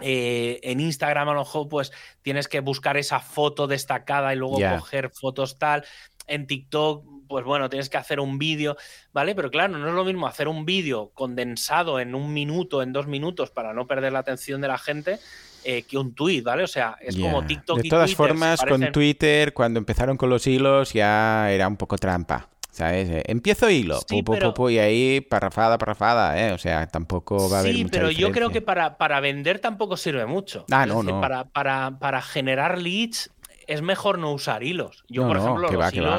eh, 0.00 0.60
en 0.62 0.80
Instagram 0.80 1.28
a 1.28 1.34
lo 1.34 1.40
mejor 1.40 1.68
pues 1.68 1.92
tienes 2.22 2.48
que 2.48 2.60
buscar 2.60 2.96
esa 2.96 3.20
foto 3.20 3.66
destacada 3.66 4.32
y 4.32 4.36
luego 4.36 4.58
coger 4.78 5.10
fotos 5.10 5.58
tal. 5.58 5.84
En 6.26 6.46
TikTok, 6.46 7.04
pues 7.32 7.44
bueno, 7.46 7.70
tienes 7.70 7.88
que 7.88 7.96
hacer 7.96 8.20
un 8.20 8.38
vídeo, 8.38 8.76
¿vale? 9.12 9.34
Pero 9.34 9.50
claro, 9.50 9.78
no 9.78 9.88
es 9.88 9.94
lo 9.94 10.04
mismo 10.04 10.26
hacer 10.26 10.48
un 10.48 10.66
vídeo 10.66 11.10
condensado 11.14 11.98
en 11.98 12.14
un 12.14 12.32
minuto, 12.34 12.82
en 12.82 12.92
dos 12.92 13.06
minutos, 13.06 13.50
para 13.50 13.72
no 13.72 13.86
perder 13.86 14.12
la 14.12 14.18
atención 14.18 14.60
de 14.60 14.68
la 14.68 14.76
gente, 14.76 15.18
eh, 15.64 15.82
que 15.82 15.96
un 15.96 16.14
tweet, 16.14 16.42
¿vale? 16.42 16.62
O 16.62 16.66
sea, 16.66 16.96
es 17.00 17.16
como 17.16 17.46
TikTok 17.46 17.80
De 17.80 17.86
y 17.86 17.90
todas 17.90 18.10
Twitter 18.10 18.16
formas, 18.28 18.60
con 18.60 18.92
Twitter, 18.92 19.54
cuando 19.54 19.78
empezaron 19.78 20.16
con 20.18 20.28
los 20.28 20.46
hilos, 20.46 20.92
ya 20.92 21.50
era 21.50 21.66
un 21.66 21.76
poco 21.76 21.96
trampa. 21.96 22.48
¿Sabes? 22.70 23.10
Eh, 23.10 23.22
empiezo 23.26 23.68
hilo, 23.68 23.98
Sí, 23.98 24.22
pu, 24.22 24.24
pu, 24.24 24.32
pero- 24.32 24.54
pu, 24.54 24.62
pu, 24.62 24.70
y 24.70 24.78
ahí 24.78 25.20
parrafada, 25.20 25.76
parrafada, 25.76 26.40
¿eh? 26.40 26.52
O 26.52 26.58
sea, 26.58 26.86
tampoco 26.86 27.50
va 27.50 27.58
a 27.58 27.60
haber 27.60 27.74
Sí, 27.74 27.82
mucha 27.84 27.92
pero 27.92 28.10
yo 28.10 28.30
creo 28.32 28.48
que 28.48 28.62
para, 28.62 28.96
para 28.96 29.20
vender 29.20 29.58
tampoco 29.58 29.98
sirve 29.98 30.24
mucho. 30.24 30.64
Ah, 30.70 30.86
no, 30.86 30.96
decir, 31.02 31.12
no. 31.12 31.20
Para, 31.20 31.44
para, 31.44 31.98
para 31.98 32.22
generar 32.22 32.78
leads 32.78 33.30
es 33.66 33.82
mejor 33.82 34.18
no 34.18 34.32
usar 34.32 34.62
hilos. 34.62 35.04
Yo, 35.08 35.22
No, 35.22 35.28
por 35.28 35.36
ejemplo, 35.36 35.68
los 35.70 35.80
va, 35.80 35.92
que 35.92 36.00
va. 36.00 36.18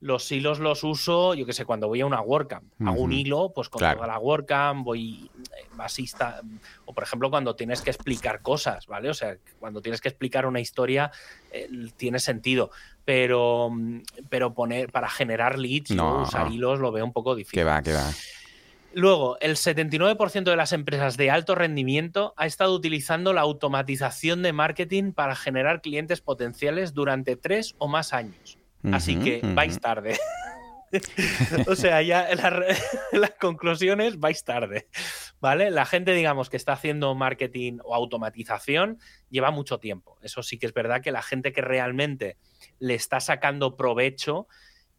Los 0.00 0.30
hilos 0.30 0.58
los 0.58 0.84
uso, 0.84 1.34
yo 1.34 1.46
que 1.46 1.52
sé, 1.54 1.64
cuando 1.64 1.88
voy 1.88 2.02
a 2.02 2.06
una 2.06 2.20
WordCamp. 2.20 2.64
Hago 2.84 3.00
un 3.00 3.12
hilo, 3.12 3.52
pues 3.54 3.68
con 3.70 3.78
Claro. 3.78 3.96
toda 3.96 4.08
la 4.08 4.18
WordCamp, 4.18 4.84
voy 4.84 5.30
eh, 5.38 5.66
basista. 5.74 6.42
O 6.84 6.92
por 6.92 7.02
ejemplo, 7.04 7.30
cuando 7.30 7.56
tienes 7.56 7.80
que 7.80 7.90
explicar 7.90 8.42
cosas, 8.42 8.86
¿vale? 8.86 9.08
O 9.08 9.14
sea, 9.14 9.36
cuando 9.58 9.80
tienes 9.80 10.00
que 10.00 10.08
explicar 10.08 10.44
una 10.46 10.60
historia, 10.60 11.10
eh, 11.50 11.68
tiene 11.96 12.18
sentido. 12.18 12.70
Pero, 13.06 13.70
mm, 13.72 14.00
pero 14.28 14.52
poner 14.52 14.92
para 14.92 15.08
generar 15.08 15.58
leads, 15.58 15.90
No. 15.92 16.22
usar 16.22 16.52
hilos 16.52 16.78
lo 16.78 16.92
veo 16.92 17.04
un 17.04 17.12
poco 17.12 17.34
difícil. 17.34 17.58
Que 17.60 17.64
va, 17.64 17.82
que 17.82 17.92
va. 17.94 18.10
Luego, 18.92 19.36
el 19.40 19.56
79% 19.56 20.50
de 20.50 20.56
las 20.56 20.72
empresas 20.72 21.16
de 21.18 21.30
alto 21.30 21.54
rendimiento 21.54 22.32
ha 22.36 22.46
estado 22.46 22.74
utilizando 22.74 23.32
la 23.34 23.42
automatización 23.42 24.42
de 24.42 24.52
marketing 24.54 25.12
para 25.12 25.36
generar 25.36 25.82
clientes 25.82 26.20
potenciales 26.22 26.94
durante 26.94 27.36
tres 27.36 27.74
o 27.78 27.88
más 27.88 28.12
años. 28.14 28.58
Así 28.92 29.16
que 29.16 29.40
vais 29.54 29.80
tarde. 29.80 30.16
o 31.66 31.74
sea, 31.74 32.00
ya 32.02 32.32
la, 32.34 32.50
re- 32.50 32.76
la 33.12 33.28
conclusión 33.28 34.00
es 34.00 34.18
vais 34.18 34.44
tarde. 34.44 34.88
¿Vale? 35.40 35.70
La 35.70 35.84
gente, 35.84 36.12
digamos, 36.12 36.48
que 36.48 36.56
está 36.56 36.72
haciendo 36.72 37.14
marketing 37.14 37.78
o 37.84 37.94
automatización 37.94 38.98
lleva 39.28 39.50
mucho 39.50 39.78
tiempo. 39.78 40.18
Eso 40.22 40.42
sí 40.42 40.58
que 40.58 40.66
es 40.66 40.72
verdad 40.72 41.02
que 41.02 41.12
la 41.12 41.22
gente 41.22 41.52
que 41.52 41.60
realmente 41.60 42.36
le 42.78 42.94
está 42.94 43.20
sacando 43.20 43.76
provecho, 43.76 44.48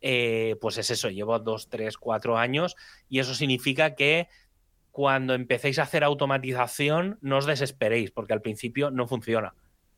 eh, 0.02 0.56
pues 0.62 0.78
es 0.78 0.92
eso, 0.92 1.10
llevo 1.10 1.40
dos, 1.40 1.70
tres, 1.70 1.98
cuatro 1.98 2.38
años 2.38 2.76
y 3.10 3.20
eso 3.20 3.34
significa 3.34 3.96
que 3.96 4.28
cuando 4.92 5.34
empecéis 5.34 5.80
a 5.80 5.84
hacer 5.84 6.04
automatización 6.04 7.18
no 7.22 7.38
os 7.38 7.46
desesperéis 7.46 8.12
porque 8.12 8.34
al 8.34 8.42
principio 8.42 8.92
no 8.92 9.08
funciona. 9.08 9.56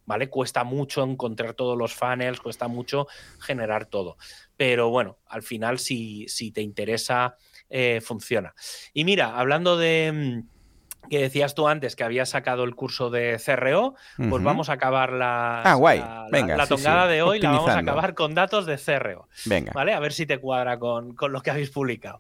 ¿Vale? 0.10 0.28
Cuesta 0.28 0.64
mucho 0.64 1.04
encontrar 1.04 1.54
todos 1.54 1.78
los 1.78 1.94
funnels, 1.94 2.42
cuesta 2.42 2.68
mucho 2.68 3.06
generar 3.40 3.86
todo. 3.86 4.18
Pero 4.58 4.90
bueno, 4.90 5.20
al 5.28 5.44
final, 5.44 5.78
si, 5.78 6.28
si 6.28 6.52
te 6.52 6.62
interesa, 6.62 7.36
eh, 7.70 8.02
funciona. 8.04 8.56
Y 8.92 9.04
mira, 9.04 9.38
hablando 9.38 9.78
de 9.78 10.42
mm, 10.42 11.10
que 11.10 11.20
decías 11.20 11.54
tú 11.54 11.68
antes 11.68 11.96
que 11.96 12.04
habías 12.04 12.30
sacado 12.30 12.64
el 12.64 12.74
curso 12.74 13.12
de 13.12 13.40
CRO, 13.46 13.94
pues 14.18 14.44
vamos 14.44 14.70
a 14.70 14.74
acabar 14.74 15.14
la, 15.14 15.62
Ah, 15.62 15.76
guay. 15.76 16.00
la, 16.00 16.26
Venga, 16.32 16.58
la 16.58 16.64
sí, 16.66 16.70
tongada 16.70 17.04
sí. 17.06 17.12
de 17.14 17.22
hoy, 17.22 17.40
la 17.40 17.52
vamos 17.52 17.70
a 17.70 17.78
acabar 17.78 18.16
con 18.16 18.34
datos 18.34 18.66
de 18.66 18.78
CRO. 18.80 19.30
Venga. 19.46 19.74
¿Vale? 19.76 19.94
A 19.94 20.00
ver 20.00 20.14
si 20.14 20.26
te 20.26 20.40
cuadra 20.40 20.80
con, 20.80 21.14
con 21.14 21.32
lo 21.32 21.42
que 21.44 21.52
habéis 21.52 21.70
publicado. 21.70 22.20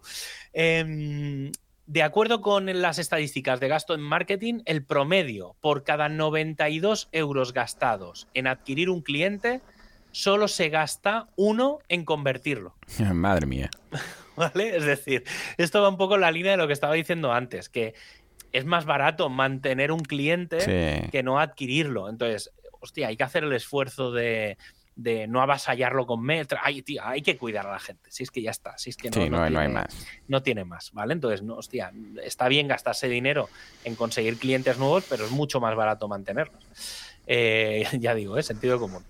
Em, 0.54 1.52
de 1.90 2.04
acuerdo 2.04 2.42
con 2.42 2.68
las 2.82 3.00
estadísticas 3.00 3.60
de 3.60 3.68
gasto 3.68 3.96
en 3.96 4.02
marketing, 4.02 4.62
el 4.66 4.84
promedio 4.84 5.56
por 5.60 5.84
cada 5.84 6.08
92 6.08 7.10
euros 7.12 7.52
gastados 7.52 8.28
en 8.36 8.46
adquirir 8.46 8.92
un 8.92 9.02
cliente, 9.02 9.62
solo 10.12 10.48
se 10.48 10.70
gasta 10.70 11.30
uno 11.36 11.80
en 11.90 12.06
convertirlo. 12.06 12.76
Madre 13.14 13.48
mía. 13.48 13.72
¿Vale? 14.36 14.78
Es 14.78 14.86
decir, 14.86 15.24
esto 15.58 15.82
va 15.82 15.90
un 15.90 15.98
poco 15.98 16.14
en 16.14 16.22
la 16.22 16.30
línea 16.32 16.52
de 16.52 16.58
lo 16.58 16.68
que 16.68 16.74
estaba 16.74 16.94
diciendo 16.94 17.34
antes, 17.34 17.70
que 17.70 17.96
es 18.52 18.66
más 18.66 18.86
barato 18.86 19.28
mantener 19.30 19.92
un 19.92 20.02
cliente 20.02 20.60
Sí. 20.62 21.10
que 21.10 21.24
no 21.24 21.40
adquirirlo. 21.40 22.08
Entonces, 22.08 22.52
hostia, 22.82 23.08
hay 23.08 23.18
que 23.18 23.24
hacer 23.24 23.44
el 23.44 23.54
esfuerzo 23.54 24.12
de, 24.12 24.60
de 25.02 25.28
no 25.28 25.42
avasallarlo 25.42 26.06
con 26.06 26.22
metra. 26.22 26.62
Ay, 26.64 26.82
tío, 26.82 27.02
hay 27.06 27.22
que 27.22 27.38
cuidar 27.38 27.66
a 27.68 27.72
la 27.72 27.80
gente. 27.80 28.12
Si 28.12 28.24
es 28.24 28.32
que 28.32 28.42
ya 28.42 28.52
está. 28.52 28.78
Si 28.78 28.90
es 28.90 28.98
que 28.98 29.10
no, 29.10 29.14
Sí, 29.14 29.30
no, 29.30 29.42
hay- 29.42 29.52
no 29.52 29.60
hay 29.60 29.68
tiene- 29.68 29.74
más. 29.82 30.08
no 30.28 30.44
tiene 30.44 30.66
más, 30.66 30.92
¿vale? 30.92 31.14
Entonces, 31.14 31.42
no, 31.42 31.56
hostia, 31.56 31.94
está 32.24 32.48
bien 32.50 32.68
gastarse 32.68 33.08
dinero 33.08 33.48
en 33.86 33.96
conseguir 33.96 34.38
clientes 34.38 34.78
nuevos, 34.78 35.06
pero 35.10 35.24
es 35.26 35.32
mucho 35.32 35.62
más 35.62 35.76
barato 35.76 36.08
mantenerlos. 36.10 36.62
Eh, 37.28 37.84
ya 38.00 38.14
digo, 38.14 38.38
¿eh? 38.38 38.44
sentido 38.44 38.80
común. 38.80 39.04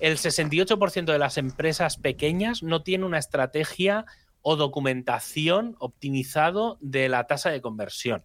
El 0.00 0.16
68% 0.18 1.12
de 1.12 1.18
las 1.18 1.38
empresas 1.38 1.96
pequeñas 1.96 2.62
no 2.62 2.82
tiene 2.82 3.04
una 3.04 3.18
estrategia 3.18 4.06
o 4.42 4.56
documentación 4.56 5.76
optimizado 5.78 6.78
de 6.80 7.08
la 7.08 7.26
tasa 7.26 7.50
de 7.50 7.60
conversión. 7.60 8.24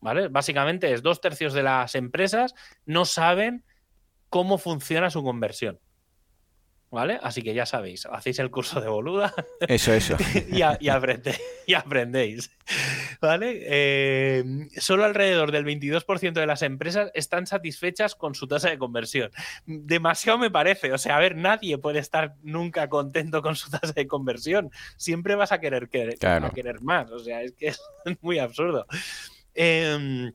¿Vale? 0.00 0.28
Básicamente 0.28 0.92
es 0.92 1.02
dos 1.02 1.20
tercios 1.22 1.54
de 1.54 1.62
las 1.62 1.94
empresas 1.94 2.54
no 2.84 3.04
saben 3.06 3.64
cómo 4.28 4.58
funciona 4.58 5.08
su 5.10 5.22
conversión. 5.22 5.78
¿Vale? 6.94 7.18
Así 7.24 7.42
que 7.42 7.54
ya 7.54 7.66
sabéis, 7.66 8.06
hacéis 8.06 8.38
el 8.38 8.52
curso 8.52 8.80
de 8.80 8.88
boluda 8.88 9.34
Eso, 9.66 9.92
eso. 9.92 10.16
y, 10.48 10.62
a- 10.62 10.78
y 10.80 10.86
aprende- 10.90 11.40
y 11.66 11.74
aprendéis. 11.74 12.52
¿Vale? 13.20 13.62
Eh, 13.64 14.44
solo 14.76 15.04
alrededor 15.04 15.50
del 15.50 15.64
22% 15.64 16.34
de 16.34 16.46
las 16.46 16.62
empresas 16.62 17.10
están 17.14 17.48
satisfechas 17.48 18.14
con 18.14 18.36
su 18.36 18.46
tasa 18.46 18.70
de 18.70 18.78
conversión. 18.78 19.32
Demasiado 19.66 20.38
me 20.38 20.52
parece. 20.52 20.92
O 20.92 20.98
sea, 20.98 21.16
a 21.16 21.18
ver, 21.18 21.34
nadie 21.36 21.78
puede 21.78 21.98
estar 21.98 22.36
nunca 22.44 22.88
contento 22.88 23.42
con 23.42 23.56
su 23.56 23.70
tasa 23.70 23.92
de 23.92 24.06
conversión. 24.06 24.70
Siempre 24.96 25.34
vas 25.34 25.50
a 25.50 25.58
querer, 25.58 25.88
querer, 25.88 26.18
Claro. 26.18 26.46
a 26.46 26.50
querer 26.50 26.80
más. 26.80 27.10
O 27.10 27.18
sea, 27.18 27.42
es 27.42 27.52
que 27.54 27.66
es 27.68 27.80
muy 28.20 28.38
absurdo. 28.38 28.86
Eh, 29.56 30.30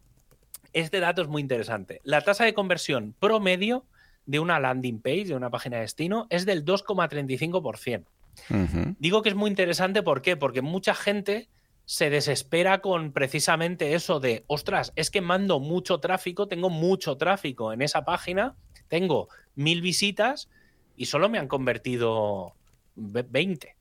este 0.73 0.99
dato 0.99 1.21
es 1.21 1.27
muy 1.29 1.41
interesante. 1.41 2.01
La 2.03 2.19
tasa 2.21 2.43
de 2.43 2.53
conversión 2.53 3.15
promedio 3.17 3.85
de 4.29 4.39
una 4.39 4.59
landing 4.59 5.01
page, 5.01 5.25
de 5.25 5.35
una 5.35 5.49
página 5.49 5.77
de 5.77 5.81
destino, 5.81 6.27
es 6.29 6.45
del 6.45 6.63
2,35%. 6.63 8.05
Ujú. 8.51 8.95
Digo 8.99 9.23
que 9.23 9.29
es 9.29 9.35
muy 9.35 9.49
interesante, 9.49 10.03
¿por 10.03 10.21
qué? 10.21 10.37
Porque 10.37 10.61
mucha 10.61 10.93
gente 10.93 11.49
se 11.85 12.11
desespera 12.11 12.79
con 12.81 13.11
precisamente 13.11 13.95
eso 13.95 14.19
de, 14.19 14.43
ostras, 14.45 14.93
es 14.95 15.09
que 15.09 15.21
mando 15.21 15.59
mucho 15.59 15.99
tráfico, 15.99 16.47
tengo 16.47 16.69
mucho 16.69 17.17
tráfico 17.17 17.73
en 17.73 17.81
esa 17.81 18.05
página, 18.05 18.55
tengo 18.87 19.29
mil 19.55 19.81
visitas 19.81 20.47
y 20.95 21.07
solo 21.07 21.27
me 21.27 21.39
han 21.39 21.47
convertido 21.47 22.53
ve- 22.95 23.25
20. 23.27 23.75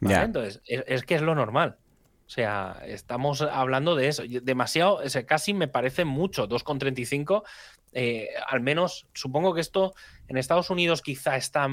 ¿vale? 0.00 0.14
Entonces, 0.26 0.60
es, 0.66 0.84
es 0.86 1.02
que 1.02 1.16
es 1.16 1.22
lo 1.22 1.34
normal. 1.34 1.76
O 2.28 2.30
sea, 2.30 2.82
estamos 2.86 3.40
hablando 3.40 3.96
de 3.96 4.06
eso. 4.06 4.22
Demasiado, 4.42 4.96
o 4.96 5.08
sea, 5.08 5.26
casi 5.26 5.54
me 5.54 5.66
parece 5.66 6.04
mucho, 6.04 6.46
2,35. 6.48 7.42
Eh, 7.92 8.28
al 8.48 8.60
menos, 8.60 9.06
supongo 9.14 9.54
que 9.54 9.60
esto 9.60 9.94
en 10.28 10.36
Estados 10.36 10.70
Unidos 10.70 11.02
quizá 11.02 11.36
está 11.36 11.68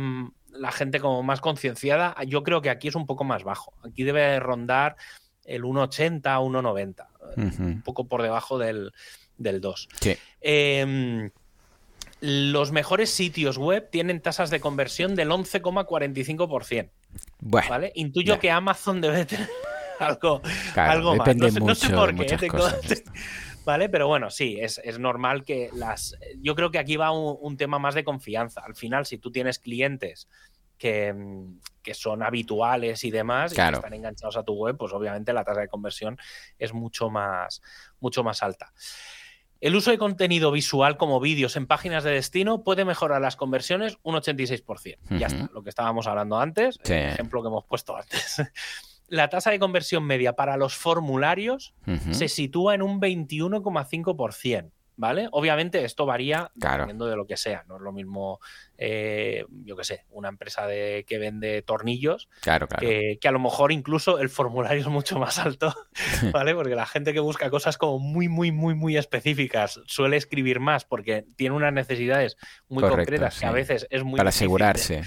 la 0.51 0.72
gente 0.72 0.99
como 0.99 1.24
más 1.24 1.41
concienciada. 1.41 2.16
Yo 2.26 2.43
creo 2.43 2.61
que 2.61 2.70
aquí 2.70 2.88
es 2.88 2.95
un 2.95 3.05
poco 3.05 3.24
más 3.24 3.43
bajo. 3.43 3.74
Aquí 3.84 4.03
debe 4.03 4.39
rondar 4.39 4.95
el 5.43 5.63
1,80, 5.63 6.22
1,90. 6.22 7.07
Ujú. 7.38 7.63
Un 7.63 7.82
poco 7.82 8.07
por 8.07 8.22
debajo 8.22 8.57
del, 8.57 8.93
del 9.38 9.61
2. 9.61 9.89
Sí. 9.99 10.18
Eh, 10.41 11.30
los 12.22 12.72
mejores 12.72 13.09
sitios 13.09 13.57
web 13.57 13.89
tienen 13.91 14.22
tasas 14.22 14.49
de 14.49 14.59
conversión 14.59 15.16
del 15.16 15.30
11,45%. 15.30 16.89
Bueno, 17.39 17.70
¿Vale? 17.70 17.91
Intuyo 17.95 18.39
que 18.39 18.49
Amazon 18.49 19.01
debe 19.01 19.26
tener 19.26 19.47
algo, 19.99 20.41
claro, 20.74 20.91
algo 20.91 21.16
más. 21.16 21.36
No 21.36 21.49
sé, 21.49 21.59
no 21.59 21.76
sé 21.76 21.89
mucho 21.89 21.95
por 21.95 22.16
qué, 22.16 22.38
tengo-. 22.38 22.70
¿Vale? 23.66 23.89
Pero 23.89 24.07
bueno, 24.07 24.30
sí, 24.30 24.57
es, 24.59 24.80
es 24.84 24.99
normal 24.99 25.43
que 25.43 25.70
las. 25.74 26.16
Yo 26.39 26.55
creo 26.55 26.72
que 26.72 26.80
aquí 26.80 26.95
va 26.97 27.11
un, 27.11 27.38
un 27.41 27.57
tema 27.57 27.80
más 27.80 27.95
de 27.95 28.03
confianza. 28.03 28.61
Al 28.66 28.76
final, 28.76 29.05
si 29.05 29.18
tú 29.18 29.32
tienes 29.32 29.59
clientes 29.59 30.28
que, 30.78 31.11
mm, 31.13 31.59
que 31.82 31.93
son 31.93 32.22
habituales 32.24 33.03
y 33.03 33.11
demás, 33.11 33.53
y 33.53 33.55
que 33.55 33.61
están 33.70 33.93
enganchados 33.93 34.38
a 34.38 34.43
tu 34.43 34.53
web, 34.53 34.78
pues 34.78 34.93
obviamente 34.93 35.34
la 35.34 35.43
tasa 35.43 35.61
de 35.61 35.68
conversión 35.68 36.18
es 36.60 36.73
mucho 36.73 37.10
más, 37.10 37.61
mucho 37.99 38.23
más 38.23 38.44
alta. 38.44 38.72
El 39.61 39.73
uso 39.76 39.90
de 39.90 39.98
contenido 39.98 40.52
visual 40.52 40.98
como 40.98 41.19
vídeos 41.19 41.56
en 41.56 41.65
páginas 41.65 42.03
de 42.03 42.11
destino 42.11 42.64
puede 42.64 42.84
mejorar 42.85 43.22
las 43.22 43.35
conversiones 43.38 43.98
un 44.03 44.15
86%. 44.15 44.98
Ya 45.18 45.27
Ujú. 45.27 45.35
está, 45.35 45.49
lo 45.53 45.64
que 45.64 45.69
estábamos 45.69 46.07
hablando 46.07 46.38
antes, 46.40 46.77
Sí. 46.84 46.94
el 46.94 47.10
ejemplo 47.14 47.41
que 47.41 47.48
hemos 47.48 47.65
puesto 47.65 47.95
antes. 47.95 48.38
La 49.07 49.30
tasa 49.30 49.52
de 49.52 49.60
conversión 49.60 50.03
media 50.03 50.34
para 50.34 50.57
los 50.57 50.76
formularios 50.76 51.73
se 52.11 52.27
sitúa 52.27 52.73
en 52.76 52.82
un 52.82 52.99
21,5%. 52.99 54.72
¿Vale? 54.98 55.27
Obviamente 55.34 55.84
esto 55.84 56.06
varía 56.06 56.52
Claro. 56.57 56.84
dependiendo 56.84 57.07
de 57.07 57.18
lo 57.18 57.27
que 57.27 57.36
sea. 57.36 57.65
No 57.68 57.76
es 57.76 57.82
lo 57.82 57.91
mismo, 57.91 58.40
eh, 58.77 59.44
yo 59.65 59.76
qué 59.76 59.84
sé, 59.84 60.06
una 60.10 60.30
empresa 60.30 60.65
de, 60.68 61.03
que 61.06 61.18
vende 61.18 61.61
tornillos 61.64 62.30
Claro, 62.40 62.69
claro. 62.69 62.80
que, 62.88 63.18
que 63.19 63.27
a 63.27 63.32
lo 63.34 63.40
mejor 63.40 63.73
incluso 63.73 64.19
el 64.19 64.30
formulario 64.30 64.80
es 64.80 64.88
mucho 64.88 65.19
más 65.19 65.38
alto, 65.38 65.76
¿vale? 66.32 66.56
Porque 66.56 66.76
la 66.76 66.86
gente 66.86 67.11
que 67.11 67.19
busca 67.19 67.49
cosas 67.49 67.77
como 67.77 67.99
muy, 67.99 68.30
muy, 68.30 68.53
muy, 68.53 68.73
muy 68.73 68.95
específicas 68.95 69.82
suele 69.86 70.15
escribir 70.15 70.61
más 70.61 70.86
porque 70.86 71.26
tiene 71.36 71.56
unas 71.57 71.73
necesidades 71.73 72.38
muy 72.69 72.80
Correcto, 72.80 72.99
concretas 73.02 73.38
que 73.38 73.45
a 73.48 73.52
veces 73.52 73.88
es 73.90 74.02
muy 74.06 74.15
Para 74.18 74.30
difícil 74.30 74.45
asegurarse. 74.45 75.02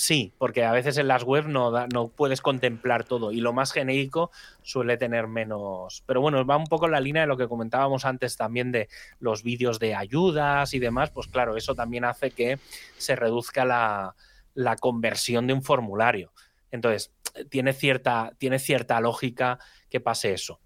Sí, 0.00 0.32
porque 0.38 0.64
a 0.64 0.70
veces 0.70 0.96
en 0.98 1.08
las 1.08 1.24
webs 1.24 1.48
no, 1.48 1.72
da- 1.72 1.88
no 1.92 2.06
puedes 2.06 2.40
contemplar 2.40 3.02
todo 3.02 3.32
y 3.32 3.40
lo 3.40 3.52
más 3.52 3.72
genérico 3.72 4.30
suele 4.62 4.96
tener 4.96 5.26
menos. 5.26 6.04
Pero 6.06 6.20
bueno, 6.20 6.46
va 6.46 6.56
un 6.56 6.68
poco 6.68 6.86
en 6.86 6.92
la 6.92 7.00
línea 7.00 7.22
de 7.22 7.26
lo 7.26 7.36
que 7.36 7.48
comentábamos 7.48 8.04
antes 8.04 8.36
también 8.36 8.70
de 8.70 8.88
los 9.18 9.42
vídeos 9.42 9.80
de 9.80 9.96
ayudas 9.96 10.72
y 10.72 10.78
demás. 10.78 11.10
Pues 11.10 11.26
claro, 11.26 11.56
eso 11.56 11.74
también 11.74 12.04
hace 12.04 12.30
que 12.30 12.60
se 12.96 13.16
reduzca 13.16 13.64
la, 13.64 14.14
la 14.54 14.76
conversión 14.76 15.48
de 15.48 15.54
un 15.54 15.64
formulario. 15.64 16.32
Entonces, 16.70 17.10
tiene, 17.50 17.72
cierta, 17.72 18.30
tiene 18.38 18.60
cierta 18.60 19.00
lógica 19.00 19.58
que 19.90 19.98
pase 19.98 20.32
eso. 20.32 20.60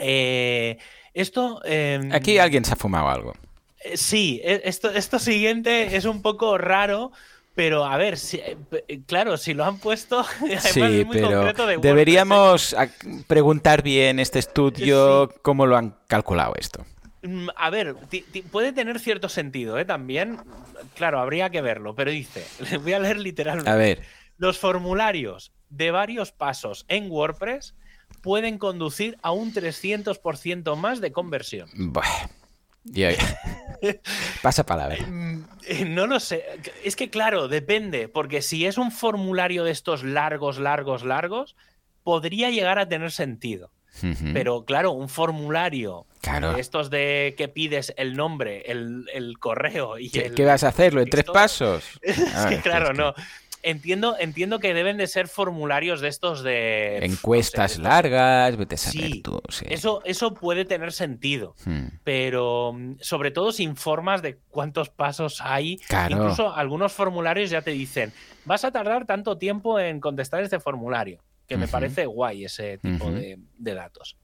Eh, 0.00 0.78
esto. 1.14 1.60
em, 1.64 2.12
Aquí 2.12 2.38
alguien 2.38 2.64
se 2.64 2.72
ha 2.72 2.76
fumado 2.76 3.08
algo. 3.08 3.34
eh, 3.84 3.96
Sí, 3.96 4.40
e- 4.42 4.62
esto, 4.64 4.90
esto 4.90 5.20
siguiente 5.20 5.94
es 5.94 6.06
un 6.06 6.22
poco 6.22 6.58
raro, 6.58 7.12
pero 7.54 7.84
a 7.84 7.96
ver, 7.96 8.16
si- 8.18 8.38
eh, 8.38 8.56
p- 8.70 9.02
claro, 9.06 9.36
si 9.36 9.54
lo 9.54 9.64
han 9.64 9.78
puesto, 9.78 10.24
Sí, 10.60 10.80
es 10.80 11.06
muy 11.06 11.16
pero 11.16 11.28
concreto 11.30 11.66
de 11.66 11.74
¿eh? 11.74 11.78
deberíamos 11.80 12.74
a- 12.74 12.88
preguntar 13.26 13.82
bien 13.82 14.18
este 14.18 14.38
estudio 14.38 15.30
cómo 15.42 15.66
lo 15.66 15.76
han 15.76 15.96
calculado 16.08 16.54
esto. 16.58 16.84
Mm, 17.22 17.48
A 17.56 17.70
ver, 17.70 17.94
puede 18.50 18.72
tener 18.72 18.98
cierto 18.98 19.28
sentido, 19.28 19.78
¿eh? 19.78 19.84
También, 19.84 20.40
claro, 20.94 21.20
habría 21.20 21.50
que 21.50 21.60
verlo, 21.60 21.94
pero 21.94 22.10
dice, 22.10 22.44
le 22.70 22.78
voy 22.78 22.92
a 22.94 22.98
leer 22.98 23.18
literalmente. 23.18 23.70
A 23.70 23.76
ver, 23.76 24.02
Los 24.38 24.58
formularios 24.58 25.52
de 25.68 25.90
varios 25.90 26.32
pasos 26.32 26.84
en 26.88 27.10
WordPress 27.10 27.74
pueden 28.22 28.58
conducir 28.58 29.16
a 29.22 29.32
un 29.32 29.52
300% 29.52 30.76
más 30.76 31.00
de 31.00 31.12
conversión. 31.12 31.68
buah, 31.74 32.28
pasa 34.42 34.64
palabra. 34.64 34.96
Mm, 35.06 35.44
eh, 35.66 35.84
No 35.84 36.06
lo 36.06 36.20
sé. 36.20 36.44
Es 36.84 36.96
que, 36.96 37.10
claro, 37.10 37.48
depende. 37.48 38.08
Porque 38.08 38.42
si 38.42 38.66
es 38.66 38.78
un 38.78 38.90
formulario 38.92 39.64
de 39.64 39.70
estos 39.70 40.02
largos, 40.04 40.58
largos, 40.58 41.04
largos, 41.04 41.56
podría 42.02 42.50
llegar 42.50 42.78
a 42.78 42.88
tener 42.88 43.10
sentido. 43.12 43.70
Pero, 44.32 44.64
claro, 44.64 44.92
un 44.92 45.10
formulario 45.10 46.06
Claro. 46.22 46.54
de 46.54 46.60
estos 46.62 46.88
de 46.88 47.34
que 47.36 47.48
pides 47.48 47.92
el 47.98 48.16
nombre, 48.16 48.62
el, 48.70 49.04
el 49.12 49.38
correo 49.38 49.98
y 49.98 50.08
¿Qué, 50.10 50.26
el. 50.26 50.34
qué 50.34 50.44
vas 50.46 50.64
a 50.64 50.68
hacerlo 50.68 51.02
en 51.02 51.10
tres 51.10 51.24
pasos? 51.24 51.84
Es 52.02 52.18
Ah, 52.34 52.46
que, 52.48 52.54
es 52.54 52.62
claro, 52.62 52.88
que- 52.88 52.94
no. 52.94 53.14
Entiendo, 53.64 54.16
entiendo 54.18 54.58
que 54.58 54.74
deben 54.74 54.96
de 54.96 55.06
ser 55.06 55.28
formularios 55.28 56.00
de 56.00 56.08
estos 56.08 56.42
de. 56.42 56.98
Encuestas 57.04 57.78
no 57.78 57.84
sé, 57.84 57.88
largas, 57.88 58.56
vete 58.56 58.74
a 58.74 58.78
saber 58.78 59.00
Sí, 59.12 59.22
tú. 59.22 59.40
sí. 59.50 59.64
Eso, 59.68 60.02
eso 60.04 60.34
puede 60.34 60.64
tener 60.64 60.92
sentido. 60.92 61.54
Hmm. 61.64 61.86
pero 62.02 62.72
mm, 62.72 62.96
sobre 63.00 63.30
todo 63.30 63.52
si 63.52 63.62
informas 63.62 64.20
de 64.20 64.38
cuántos 64.50 64.90
pasos 64.90 65.40
hay. 65.40 65.76
Claro. 65.78 66.16
Incluso 66.16 66.52
algunos 66.54 66.92
formularios 66.92 67.50
ya 67.50 67.62
te 67.62 67.70
dicen, 67.70 68.12
vas 68.44 68.64
a 68.64 68.72
tardar 68.72 69.06
tanto 69.06 69.38
tiempo 69.38 69.78
en 69.78 70.00
contestar 70.00 70.42
este 70.42 70.58
formulario, 70.58 71.22
que 71.46 71.56
me 71.56 71.68
parece 71.68 72.06
guay 72.06 72.44
ese 72.46 72.78
tipo 72.78 73.10
de, 73.12 73.38
de 73.58 73.74
datos. 73.74 74.16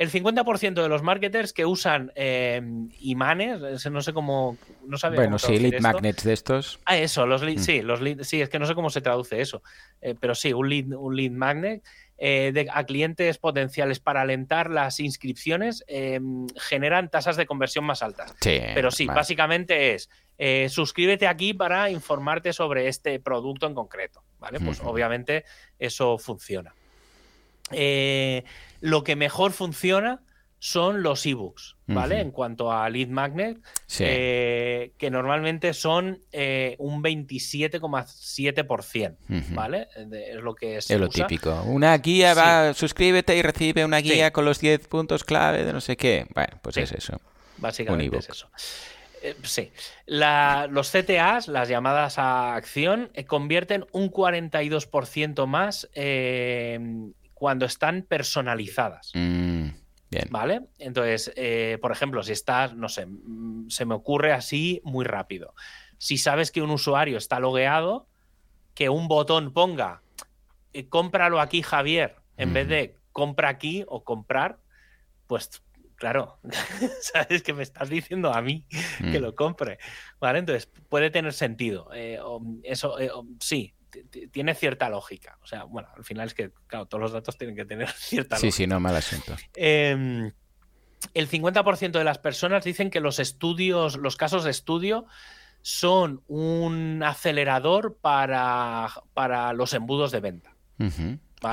El 0.00 0.10
50% 0.10 0.82
de 0.82 0.88
los 0.88 1.02
marketers 1.02 1.52
que 1.52 1.66
usan 1.66 2.10
eh, 2.14 2.62
imanes, 3.00 3.84
no 3.90 4.00
sé 4.00 4.14
cómo, 4.14 4.56
no 4.86 4.96
sabía 4.96 5.16
Bueno, 5.20 5.38
sí, 5.38 5.58
lead 5.58 5.74
esto. 5.74 5.82
magnets 5.86 6.24
de 6.24 6.32
estos. 6.32 6.80
Ah, 6.86 6.96
eso, 6.96 7.26
los 7.26 7.42
lead, 7.42 7.58
Mm. 7.58 7.62
sí, 7.62 7.82
los 7.82 8.00
lead, 8.00 8.22
sí, 8.22 8.40
es 8.40 8.48
que 8.48 8.58
no 8.58 8.64
sé 8.64 8.74
cómo 8.74 8.88
se 8.88 9.02
traduce 9.02 9.42
eso, 9.42 9.62
eh, 10.00 10.14
pero 10.18 10.34
sí, 10.34 10.54
un 10.54 10.70
lead, 10.70 10.86
un 10.96 11.14
lead 11.14 11.32
magnet 11.32 11.84
eh, 12.16 12.50
de- 12.54 12.68
a 12.72 12.84
clientes 12.84 13.36
potenciales 13.36 14.00
para 14.00 14.22
alentar 14.22 14.70
las 14.70 15.00
inscripciones 15.00 15.84
eh, 15.86 16.18
generan 16.56 17.10
tasas 17.10 17.36
de 17.36 17.44
conversión 17.44 17.84
más 17.84 18.02
altas. 18.02 18.34
Sí, 18.40 18.58
Pero 18.74 18.90
sí, 18.90 19.04
vale. 19.06 19.18
básicamente 19.18 19.92
es 19.94 20.08
eh, 20.38 20.68
suscríbete 20.70 21.26
aquí 21.26 21.52
para 21.52 21.90
informarte 21.90 22.54
sobre 22.54 22.88
este 22.88 23.20
producto 23.20 23.66
en 23.66 23.74
concreto, 23.74 24.22
¿vale? 24.38 24.60
Pues 24.60 24.80
obviamente 24.80 25.44
eso 25.78 26.16
funciona. 26.16 26.74
Eh, 27.72 28.44
lo 28.80 29.04
que 29.04 29.16
mejor 29.16 29.52
funciona 29.52 30.20
son 30.62 31.02
los 31.02 31.24
ebooks, 31.24 31.76
¿vale? 31.86 32.20
En 32.20 32.30
cuanto 32.32 32.70
a 32.70 32.86
lead 32.90 33.08
magnet, 33.08 33.56
Sí. 33.86 34.04
eh, 34.06 34.92
que 34.98 35.10
normalmente 35.10 35.72
son 35.72 36.20
eh, 36.32 36.76
un 36.78 37.02
27,7%, 37.02 39.16
Ujú. 39.28 39.54
¿vale? 39.54 39.88
De- 40.06 40.30
es 40.32 40.36
lo 40.36 40.54
que 40.54 40.80
se 40.82 40.94
Es 40.94 41.00
lo 41.00 41.08
usa. 41.08 41.26
típico. 41.26 41.62
Una 41.62 41.96
guía 41.98 42.34
Sí. 42.34 42.40
va, 42.40 42.74
suscríbete 42.74 43.36
y 43.36 43.42
recibe 43.42 43.84
una 43.84 44.00
Sí. 44.00 44.10
guía 44.10 44.32
con 44.32 44.44
los 44.44 44.60
10 44.60 44.86
puntos 44.88 45.24
clave 45.24 45.64
de 45.64 45.72
no 45.72 45.80
sé 45.80 45.96
qué. 45.96 46.26
Bueno, 46.34 46.58
pues 46.62 46.76
es 46.76 46.92
eso. 46.92 47.20
Básicamente 47.58 48.16
Un 48.16 48.22
es 48.22 48.28
eso. 48.28 48.48
Eh, 49.22 49.36
sí. 49.42 49.70
La- 50.06 50.66
los 50.70 50.90
CTAs, 50.90 51.48
las 51.48 51.68
llamadas 51.68 52.18
a 52.18 52.54
acción, 52.54 53.10
eh, 53.14 53.24
convierten 53.24 53.84
un 53.92 54.08
42% 54.08 55.46
más 55.46 55.88
eh, 55.94 56.78
cuando 57.40 57.64
están 57.64 58.02
personalizadas. 58.02 59.12
Mm, 59.14 59.68
bien. 60.10 60.28
¿Vale? 60.28 60.60
Entonces, 60.78 61.32
eh, 61.36 61.78
por 61.80 61.90
ejemplo, 61.90 62.22
si 62.22 62.32
estás, 62.32 62.76
no 62.76 62.90
sé, 62.90 63.06
mm, 63.06 63.70
se 63.70 63.86
me 63.86 63.94
ocurre 63.94 64.34
así 64.34 64.82
muy 64.84 65.06
rápido. 65.06 65.54
Si 65.96 66.18
sabes 66.18 66.50
que 66.52 66.60
un 66.60 66.68
usuario 66.70 67.16
está 67.16 67.40
logueado, 67.40 68.08
que 68.74 68.90
un 68.90 69.08
botón 69.08 69.54
ponga 69.54 70.02
eh, 70.74 70.86
cómpralo 70.86 71.40
aquí, 71.40 71.62
Javier, 71.62 72.16
en 72.36 72.52
vez 72.52 72.68
de 72.68 72.94
compra 73.10 73.48
aquí 73.48 73.84
o 73.88 74.04
comprar, 74.04 74.58
pues 75.26 75.62
claro, 75.96 76.38
sabes 77.00 77.42
que 77.42 77.54
me 77.54 77.62
estás 77.62 77.88
diciendo 77.88 78.34
a 78.34 78.42
mí 78.42 78.66
que 78.98 79.18
Mm. 79.18 79.22
lo 79.22 79.34
compre. 79.34 79.78
¿Vale? 80.20 80.40
Entonces, 80.40 80.66
puede 80.90 81.08
tener 81.10 81.32
sentido. 81.32 81.88
Eh, 81.94 82.18
o- 82.22 82.42
eso, 82.64 82.98
eh, 83.00 83.10
o- 83.10 83.26
sí, 83.40 83.72
tiene 84.32 84.54
cierta 84.54 84.88
lógica. 84.88 85.38
O 85.42 85.46
sea, 85.46 85.64
bueno, 85.64 85.88
al 85.96 86.04
final 86.04 86.26
es 86.26 86.34
que, 86.34 86.52
claro, 86.66 86.86
todos 86.86 87.00
los 87.02 87.12
datos 87.12 87.36
tienen 87.38 87.56
que 87.56 87.64
tener 87.64 87.88
cierta 87.96 88.36
Sí, 88.36 88.46
lógica. 88.46 88.56
sí, 88.56 88.66
no, 88.66 88.80
mal 88.80 88.96
asunto. 88.96 89.34
Eh, 89.54 90.30
el 91.14 91.28
50% 91.30 91.92
de 91.92 92.04
las 92.04 92.18
personas 92.18 92.64
dicen 92.64 92.90
que 92.90 93.00
los 93.00 93.18
estudios, 93.18 93.96
los 93.96 94.16
casos 94.16 94.44
de 94.44 94.50
estudio 94.50 95.06
son 95.62 96.22
un 96.26 97.02
acelerador 97.02 97.96
para, 98.00 98.88
para 99.14 99.52
los 99.52 99.72
embudos 99.74 100.10
de 100.12 100.20
venta. 100.20 100.54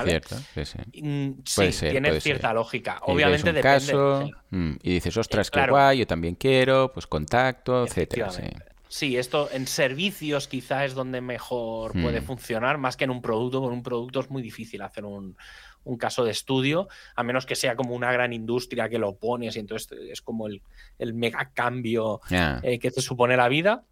Cierto, 0.04 0.36
sí, 0.54 0.64
sí. 0.66 1.02
Mm, 1.02 1.40
Sí, 1.46 1.72
ser, 1.72 1.90
tiene 1.92 2.20
cierta 2.20 2.48
ser. 2.48 2.54
lógica. 2.56 3.00
Obviamente 3.04 3.48
un 3.50 3.54
depende. 3.56 3.62
caso 3.62 4.22
sí, 4.26 4.32
mm, 4.50 4.72
y 4.82 4.90
dices, 4.92 5.16
ostras, 5.16 5.50
qué 5.50 5.54
claro. 5.54 5.72
guay, 5.72 5.98
yo 5.98 6.06
también 6.06 6.34
quiero, 6.34 6.92
pues 6.92 7.06
contacto, 7.06 7.84
etcétera. 7.86 8.30
Sí. 8.30 8.42
Sí, 8.88 9.16
esto 9.18 9.48
en 9.52 9.66
servicios 9.66 10.48
quizá 10.48 10.84
es 10.84 10.94
donde 10.94 11.20
mejor 11.20 11.92
puede 11.92 12.20
Mm. 12.20 12.24
funcionar, 12.24 12.78
más 12.78 12.96
que 12.96 13.04
en 13.04 13.10
un 13.10 13.20
producto. 13.22 13.60
Con 13.60 13.72
un 13.72 13.82
producto 13.82 14.20
es 14.20 14.30
muy 14.30 14.40
difícil 14.42 14.80
hacer 14.82 15.04
un, 15.04 15.36
un 15.84 15.96
caso 15.98 16.24
de 16.24 16.30
estudio, 16.30 16.88
a 17.14 17.22
menos 17.22 17.44
que 17.46 17.54
sea 17.54 17.76
como 17.76 17.94
una 17.94 18.10
gran 18.12 18.32
industria 18.32 18.88
que 18.88 18.98
lo 18.98 19.16
pones 19.16 19.56
y 19.56 19.60
entonces 19.60 19.90
es 20.10 20.22
como 20.22 20.46
el, 20.46 20.62
el 20.98 21.12
mega 21.14 21.50
cambio 21.54 22.20
eh, 22.62 22.78
que 22.78 22.90
te 22.90 23.00
supone 23.02 23.36
la 23.36 23.48
vida. 23.48 23.84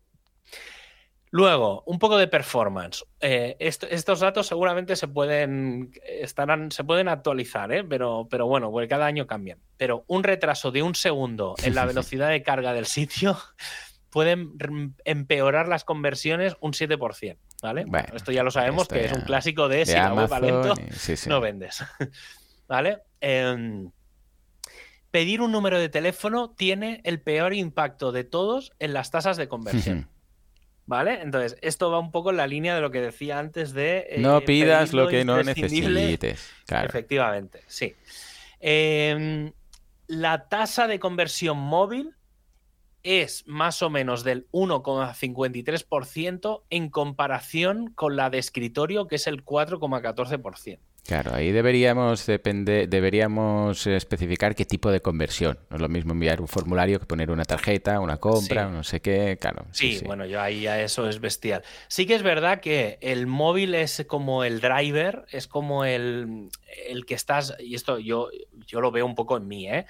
Luego, 1.30 1.82
un 1.86 1.98
poco 1.98 2.16
de 2.16 2.28
performance. 2.28 3.04
Eh, 3.20 3.56
esto- 3.58 3.86
estos 3.90 4.20
datos 4.20 4.46
seguramente 4.46 4.94
se 4.96 5.08
pueden, 5.08 5.90
estarán, 6.04 6.70
se 6.70 6.84
pueden 6.84 7.08
actualizar, 7.08 7.70
¿eh? 7.72 7.84
pero, 7.84 8.26
pero 8.30 8.46
bueno, 8.46 8.70
porque 8.70 8.88
cada 8.88 9.06
año 9.06 9.26
cambian. 9.26 9.58
Pero 9.76 10.04
un 10.06 10.22
retraso 10.22 10.70
de 10.70 10.82
un 10.82 10.94
segundo 10.94 11.54
en 11.62 11.74
la 11.74 11.84
velocidad 11.86 12.30
de 12.30 12.42
carga 12.42 12.72
del 12.72 12.86
sitio 12.86 13.36
pueden 14.16 14.94
empeorar 15.04 15.68
las 15.68 15.84
conversiones 15.84 16.56
un 16.60 16.72
7%. 16.72 17.36
¿vale? 17.62 17.84
Bueno, 17.86 18.08
esto 18.14 18.32
ya 18.32 18.42
lo 18.42 18.50
sabemos 18.50 18.88
que 18.88 19.04
es 19.04 19.12
un 19.12 19.20
clásico 19.20 19.68
de, 19.68 19.76
de 19.76 19.84
si 19.84 19.92
la 19.92 20.14
web 20.14 20.32
va 20.32 20.40
lento, 20.40 20.72
Amazon. 20.72 20.86
y- 20.88 20.92
sí, 20.92 21.18
sí. 21.18 21.28
no 21.28 21.42
vendes. 21.42 21.84
¿Vale? 22.66 23.02
Em, 23.20 23.90
pedir 25.10 25.42
un 25.42 25.52
número 25.52 25.78
de 25.78 25.90
teléfono 25.90 26.48
tiene 26.56 27.02
el 27.04 27.20
peor 27.20 27.52
impacto 27.52 28.10
de 28.10 28.24
todos 28.24 28.72
en 28.78 28.94
las 28.94 29.10
tasas 29.10 29.36
de 29.36 29.48
conversión. 29.48 30.08
¿Vale? 30.86 31.20
Entonces, 31.20 31.58
esto 31.60 31.90
va 31.90 31.98
un 31.98 32.10
poco 32.10 32.30
en 32.30 32.38
la 32.38 32.46
línea 32.46 32.74
de 32.74 32.80
lo 32.80 32.90
que 32.90 33.02
decía 33.02 33.38
antes 33.38 33.74
de. 33.74 34.06
eh, 34.08 34.16
no 34.20 34.40
pidas 34.40 34.94
lo 34.94 35.08
que 35.08 35.26
no 35.26 35.42
necesites. 35.42 36.54
Claro. 36.64 36.88
Efectivamente, 36.88 37.64
sí. 37.66 37.94
Em, 38.60 39.52
la 40.06 40.48
tasa 40.48 40.86
de 40.86 40.98
conversión 40.98 41.58
móvil 41.58 42.14
es 43.06 43.44
más 43.46 43.82
o 43.82 43.90
menos 43.90 44.24
del 44.24 44.48
1,53% 44.50 46.62
en 46.70 46.90
comparación 46.90 47.92
con 47.94 48.16
la 48.16 48.30
de 48.30 48.38
escritorio, 48.38 49.06
que 49.06 49.14
es 49.14 49.28
el 49.28 49.44
4,14%. 49.44 50.80
Claro, 51.06 51.34
ahí 51.34 51.52
deberíamos 51.52 52.26
depende, 52.26 52.86
deberíamos 52.88 53.86
especificar 53.86 54.54
qué 54.54 54.64
tipo 54.64 54.90
de 54.90 55.00
conversión. 55.00 55.58
No 55.70 55.76
es 55.76 55.82
lo 55.82 55.88
mismo 55.88 56.12
enviar 56.12 56.40
un 56.40 56.48
formulario 56.48 56.98
que 56.98 57.06
poner 57.06 57.30
una 57.30 57.44
tarjeta, 57.44 58.00
una 58.00 58.16
compra, 58.16 58.66
Sí. 58.66 58.72
no 58.72 58.82
sé 58.82 59.00
qué. 59.00 59.38
Claro. 59.40 59.66
Sí, 59.70 60.00
bueno, 60.04 60.26
yo 60.26 60.40
ahí 60.40 60.62
ya 60.62 60.80
eso 60.80 61.08
es 61.08 61.20
bestial. 61.20 61.62
Sí 61.88 62.06
que 62.06 62.14
es 62.16 62.22
verdad 62.22 62.60
que 62.60 62.98
el 63.00 63.26
móvil 63.26 63.74
es 63.76 64.04
como 64.08 64.42
el 64.42 64.60
driver, 64.60 65.24
es 65.30 65.46
como 65.46 65.84
el, 65.84 66.48
el 66.88 67.06
que 67.06 67.14
estás, 67.14 67.54
y 67.60 67.74
esto 67.76 67.98
yo, 67.98 68.28
yo 68.66 68.80
lo 68.80 68.90
veo 68.90 69.06
un 69.06 69.14
poco 69.14 69.36
en 69.36 69.46
mí, 69.46 69.68
¿eh? 69.68 69.86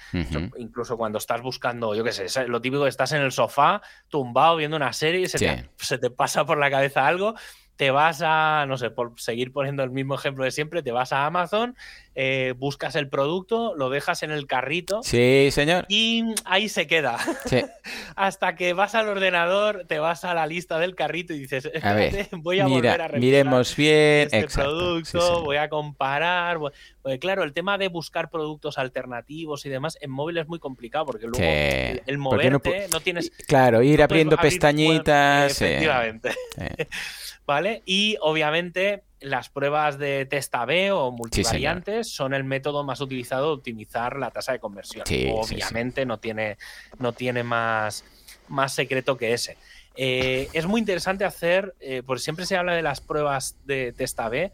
Incluso 0.57 0.97
cuando 0.97 1.17
estás 1.17 1.41
buscando, 1.41 1.95
yo 1.95 2.03
qué 2.03 2.11
sé, 2.11 2.47
lo 2.47 2.61
típico 2.61 2.83
que 2.83 2.89
estás 2.89 3.11
en 3.13 3.21
el 3.21 3.31
sofá, 3.31 3.81
tumbado, 4.07 4.55
viendo 4.57 4.77
una 4.77 4.93
serie 4.93 5.21
y 5.21 5.27
se, 5.27 5.39
Sí. 5.39 5.45
te, 5.45 5.69
se 5.77 5.97
te 5.97 6.09
pasa 6.09 6.45
por 6.45 6.57
la 6.59 6.69
cabeza 6.69 7.07
algo, 7.07 7.33
te 7.77 7.91
vas 7.91 8.21
a, 8.25 8.65
no 8.67 8.77
sé, 8.77 8.89
por 8.89 9.13
seguir 9.17 9.53
poniendo 9.53 9.83
el 9.83 9.91
mismo 9.91 10.15
ejemplo 10.15 10.43
de 10.43 10.51
siempre, 10.51 10.81
te 10.81 10.91
vas 10.91 11.13
a 11.13 11.27
Amazon, 11.27 11.75
eh, 12.15 12.55
buscas 12.57 12.95
el 12.95 13.07
producto, 13.07 13.75
lo 13.75 13.91
dejas 13.91 14.23
en 14.23 14.31
el 14.31 14.47
carrito. 14.47 15.03
Sí, 15.03 15.49
señor. 15.51 15.85
Y 15.87 16.23
ahí 16.45 16.69
se 16.69 16.87
queda. 16.87 17.19
Sí. 17.45 17.61
Hasta 18.15 18.55
que 18.55 18.73
vas 18.73 18.95
al 18.95 19.07
ordenador, 19.07 19.85
te 19.87 19.99
vas 19.99 20.25
a 20.25 20.33
la 20.33 20.47
lista 20.47 20.79
del 20.79 20.95
carrito 20.95 21.35
y 21.35 21.39
dices, 21.39 21.69
a 21.83 21.93
ver, 21.93 22.27
voy 22.31 22.59
a 22.59 22.65
volver 22.65 22.99
a 22.99 23.07
revisar 23.07 23.19
miremos 23.19 23.75
bien 23.75 24.29
este 24.31 24.47
producto, 24.47 25.43
voy 25.43 25.57
a 25.57 25.69
comparar. 25.69 26.57
Porque 26.57 27.19
claro, 27.19 27.43
el 27.43 27.53
tema 27.53 27.77
de 27.77 27.89
buscar 27.89 28.31
productos 28.31 28.79
alternativos 28.79 29.67
y 29.67 29.69
demás 29.69 29.99
en 30.01 30.09
móvil 30.09 30.39
es 30.39 30.47
muy 30.47 30.57
complicado 30.57 31.05
porque 31.05 31.27
luego 31.27 31.37
el, 31.43 32.17
moverte 32.17 32.87
no, 32.91 33.01
tienes. 33.01 33.29
Claro, 33.47 33.83
ir 33.83 34.01
abriendo 34.01 34.35
pestañitas. 34.35 35.51
efectivamente. 35.61 36.31
¿Vale? 37.47 37.81
Y 37.85 38.17
obviamente 38.19 39.03
las 39.21 39.49
pruebas 39.49 39.97
de 39.97 40.25
test 40.25 40.53
A-B 40.53 40.91
o 40.91 41.11
multivariantes 41.11 42.13
son 42.13 42.33
el 42.33 42.43
método 42.43 42.83
más 42.83 42.99
utilizado 43.01 43.47
de 43.47 43.53
optimizar 43.53 44.17
la 44.17 44.31
tasa 44.31 44.51
de 44.51 44.59
conversión. 44.59 45.05
Obviamente 45.31 46.05
no 46.05 46.19
tiene, 46.19 46.57
no 46.99 47.13
tiene 47.13 47.43
más, 47.43 48.03
más 48.49 48.73
secreto 48.73 49.17
que 49.17 49.33
ese. 49.33 49.57
Eh, 49.95 50.49
es 50.53 50.67
muy 50.67 50.79
interesante 50.79 51.25
hacer, 51.25 51.73
eh, 51.79 52.03
porque 52.05 52.21
siempre 52.21 52.45
se 52.45 52.57
habla 52.57 52.75
de 52.75 52.83
las 52.83 53.01
pruebas 53.01 53.57
de 53.65 53.93
test 53.93 54.19
A-B. 54.19 54.51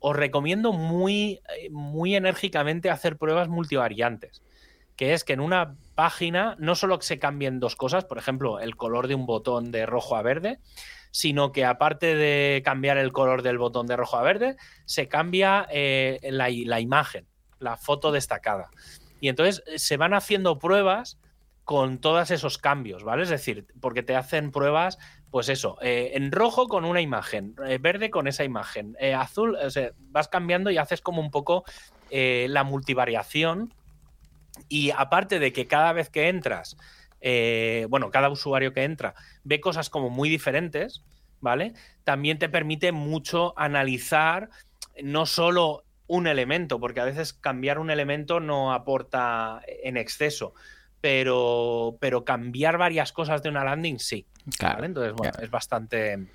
Os 0.00 0.16
recomiendo 0.16 0.72
muy, 0.72 1.40
eh, 1.56 1.70
muy 1.70 2.16
enérgicamente 2.16 2.90
hacer 2.90 3.16
pruebas 3.16 3.48
multivariantes, 3.48 4.42
que 4.96 5.12
es 5.12 5.22
que 5.22 5.34
en 5.34 5.40
una 5.40 5.76
página 5.94 6.56
no 6.58 6.74
solo 6.74 7.00
se 7.02 7.20
cambien 7.20 7.60
dos 7.60 7.76
cosas, 7.76 8.04
por 8.04 8.18
ejemplo, 8.18 8.58
el 8.58 8.74
color 8.74 9.06
de 9.06 9.14
un 9.14 9.26
botón 9.26 9.70
de 9.70 9.86
rojo 9.86 10.16
a 10.16 10.22
verde, 10.22 10.58
sino 11.12 11.52
que 11.52 11.64
aparte 11.64 12.16
de 12.16 12.62
cambiar 12.64 12.96
el 12.96 13.12
color 13.12 13.42
del 13.42 13.58
botón 13.58 13.86
de 13.86 13.96
rojo 13.96 14.16
a 14.16 14.22
verde, 14.22 14.56
se 14.86 15.08
cambia 15.08 15.68
eh, 15.70 16.18
la, 16.30 16.80
imagen, 16.80 17.26
la 17.60 17.76
foto 17.76 18.10
destacada. 18.10 18.70
Y 19.20 19.28
entonces 19.28 19.62
eh, 19.66 19.78
se 19.78 19.98
van 19.98 20.14
haciendo 20.14 20.58
pruebas 20.58 21.18
con 21.64 21.98
todos 21.98 22.30
esos 22.30 22.58
cambios, 22.58 23.04
¿vale? 23.04 23.22
Es 23.22 23.28
decir, 23.28 23.66
porque 23.80 24.02
te 24.02 24.16
hacen 24.16 24.50
pruebas, 24.50 24.98
pues 25.30 25.50
eso, 25.50 25.76
eh, 25.82 26.12
en 26.14 26.32
rojo 26.32 26.66
con 26.66 26.84
una 26.84 27.02
imagen, 27.02 27.54
verde 27.80 28.10
con 28.10 28.26
esa 28.26 28.42
imagen, 28.42 28.96
azul, 29.16 29.54
o 29.54 29.70
sea, 29.70 29.92
vas 29.98 30.28
cambiando 30.28 30.70
y 30.70 30.78
haces 30.78 31.00
como 31.02 31.20
un 31.20 31.30
poco 31.30 31.64
la 32.10 32.64
multivariación. 32.64 33.72
Y 34.68 34.90
aparte 34.90 35.38
de 35.38 35.52
que 35.52 35.66
cada 35.66 35.92
vez 35.92 36.10
que 36.10 36.28
entras 36.28 36.76
eh, 37.24 37.86
bueno, 37.88 38.10
cada 38.10 38.28
usuario 38.28 38.72
que 38.72 38.82
entra 38.82 39.14
ve 39.44 39.60
cosas 39.60 39.88
como 39.88 40.10
muy 40.10 40.28
diferentes, 40.28 41.04
¿vale? 41.40 41.72
También 42.02 42.38
te 42.38 42.48
permite 42.48 42.90
mucho 42.90 43.54
analizar 43.56 44.50
no 45.02 45.24
solo 45.24 45.84
un 46.08 46.26
elemento, 46.26 46.80
porque 46.80 47.00
a 47.00 47.04
veces 47.04 47.32
cambiar 47.32 47.78
un 47.78 47.90
elemento 47.90 48.40
no 48.40 48.72
aporta 48.72 49.62
en 49.66 49.96
exceso, 49.96 50.52
pero, 51.00 51.96
pero 52.00 52.24
cambiar 52.24 52.76
varias 52.76 53.12
cosas 53.12 53.42
de 53.42 53.48
una 53.48 53.64
landing 53.64 54.00
sí. 54.00 54.26
Claro, 54.58 54.84
Entonces, 54.84 55.12
bueno, 55.14 55.32
es 55.40 55.48
bastante, 55.48 56.26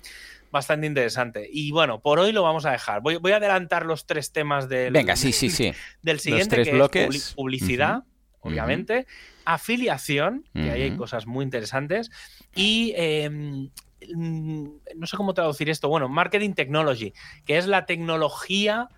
bastante 0.50 0.86
interesante. 0.86 1.46
Y 1.52 1.70
bueno, 1.70 2.00
por 2.00 2.18
hoy 2.18 2.32
lo 2.32 2.42
vamos 2.42 2.64
a 2.64 2.72
dejar. 2.72 3.02
Voy, 3.02 3.16
voy 3.16 3.32
a 3.32 3.36
adelantar 3.36 3.84
los 3.84 4.06
tres 4.06 4.32
temas 4.32 4.70
del, 4.70 4.94
Venga, 4.94 5.16
sí, 5.16 5.32
sí, 5.32 5.50
sí. 5.50 5.72
del 6.00 6.18
siguiente, 6.18 6.62
que 6.90 7.04
es 7.04 7.34
publicidad, 7.34 8.04
obviamente 8.40 9.06
afiliación, 9.54 10.44
que 10.52 10.70
ahí 10.70 10.82
hay 10.82 10.96
cosas 10.96 11.26
muy 11.26 11.44
interesantes, 11.44 12.10
y 12.54 12.92
em, 12.96 13.70
no 14.14 15.06
sé 15.06 15.16
cómo 15.16 15.34
traducir 15.34 15.70
esto, 15.70 15.88
bueno, 15.88 16.08
marketing 16.08 16.52
technology, 16.52 17.12
que 17.44 17.58
es 17.58 17.66
la 17.66 17.86
tecnología 17.86 18.88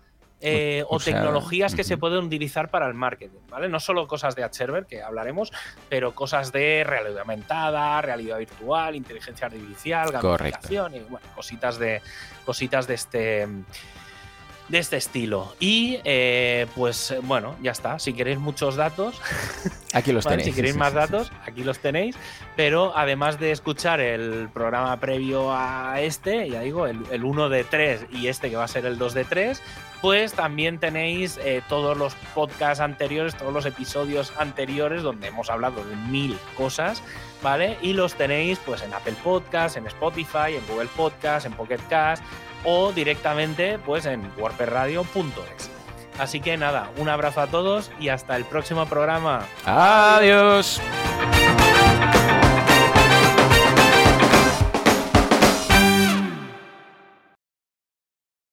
eh, 0.43 0.83
o, 0.87 0.99
tecnologías 0.99 1.75
que 1.75 1.83
se 1.83 1.97
pueden 1.97 2.25
utilizar 2.25 2.71
para 2.71 2.87
el 2.87 2.95
marketing, 2.95 3.37
¿vale? 3.49 3.69
No 3.69 3.79
solo 3.79 4.07
cosas 4.07 4.35
de 4.35 4.47
server 4.51 4.87
que 4.87 5.03
hablaremos, 5.03 5.51
pero 5.87 6.15
cosas 6.15 6.51
de 6.51 6.83
realidad 6.83 7.19
aumentada, 7.19 8.01
realidad 8.01 8.39
virtual, 8.39 8.95
inteligencia 8.95 9.45
artificial, 9.45 10.11
gamificación 10.11 10.95
y 10.95 10.99
bueno, 11.01 11.27
cositas 11.35 11.77
de 11.77 12.01
cositas 12.43 12.87
de 12.87 12.93
este 12.95 13.47
de 14.71 14.79
este 14.79 14.95
estilo. 14.95 15.53
Y 15.59 15.99
eh, 16.05 16.65
pues 16.75 17.13
bueno, 17.23 17.55
ya 17.61 17.71
está. 17.71 17.99
Si 17.99 18.13
queréis 18.13 18.39
muchos 18.39 18.77
datos, 18.77 19.21
aquí 19.93 20.13
los 20.13 20.25
tenéis. 20.25 20.45
Si 20.45 20.53
queréis 20.53 20.77
más 20.77 20.93
datos, 20.93 21.31
aquí 21.45 21.63
los 21.63 21.79
tenéis. 21.79 22.15
Pero 22.55 22.97
además 22.97 23.37
de 23.37 23.51
escuchar 23.51 23.99
el 23.99 24.47
programa 24.53 24.97
previo 24.99 25.53
a 25.53 25.99
este, 25.99 26.49
ya 26.49 26.61
digo, 26.61 26.87
el, 26.87 27.23
1 27.23 27.49
de 27.49 27.63
3 27.65 28.05
y 28.11 28.27
este 28.27 28.49
que 28.49 28.55
va 28.55 28.63
a 28.63 28.69
ser 28.69 28.85
el 28.85 28.97
2 28.97 29.13
de 29.13 29.25
3, 29.25 29.61
pues 30.01 30.33
también 30.33 30.79
tenéis 30.79 31.37
eh, 31.43 31.61
todos 31.67 31.97
los 31.97 32.15
podcasts 32.33 32.79
anteriores, 32.79 33.35
todos 33.35 33.53
los 33.53 33.65
episodios 33.65 34.33
anteriores 34.37 35.03
donde 35.03 35.27
hemos 35.27 35.49
hablado 35.49 35.83
de 35.83 35.95
mil 35.95 36.37
cosas, 36.55 37.03
¿vale? 37.43 37.77
Y 37.81 37.91
los 37.93 38.15
tenéis 38.15 38.57
pues 38.65 38.81
en 38.83 38.93
Apple 38.93 39.15
Podcasts, 39.21 39.77
en 39.77 39.85
Spotify, 39.87 40.55
en 40.55 40.65
Google 40.67 40.89
Podcasts, 40.95 41.45
en 41.45 41.53
Pocket 41.53 41.79
Cast 41.89 42.23
o 42.63 42.91
directamente 42.91 43.79
pues 43.79 44.05
en 44.05 44.31
warperradio.es. 44.37 45.69
Así 46.19 46.39
que 46.39 46.57
nada, 46.57 46.89
un 46.97 47.09
abrazo 47.09 47.41
a 47.41 47.47
todos 47.47 47.91
y 47.99 48.09
hasta 48.09 48.35
el 48.35 48.45
próximo 48.45 48.85
programa. 48.85 49.45
Adiós. 49.65 50.79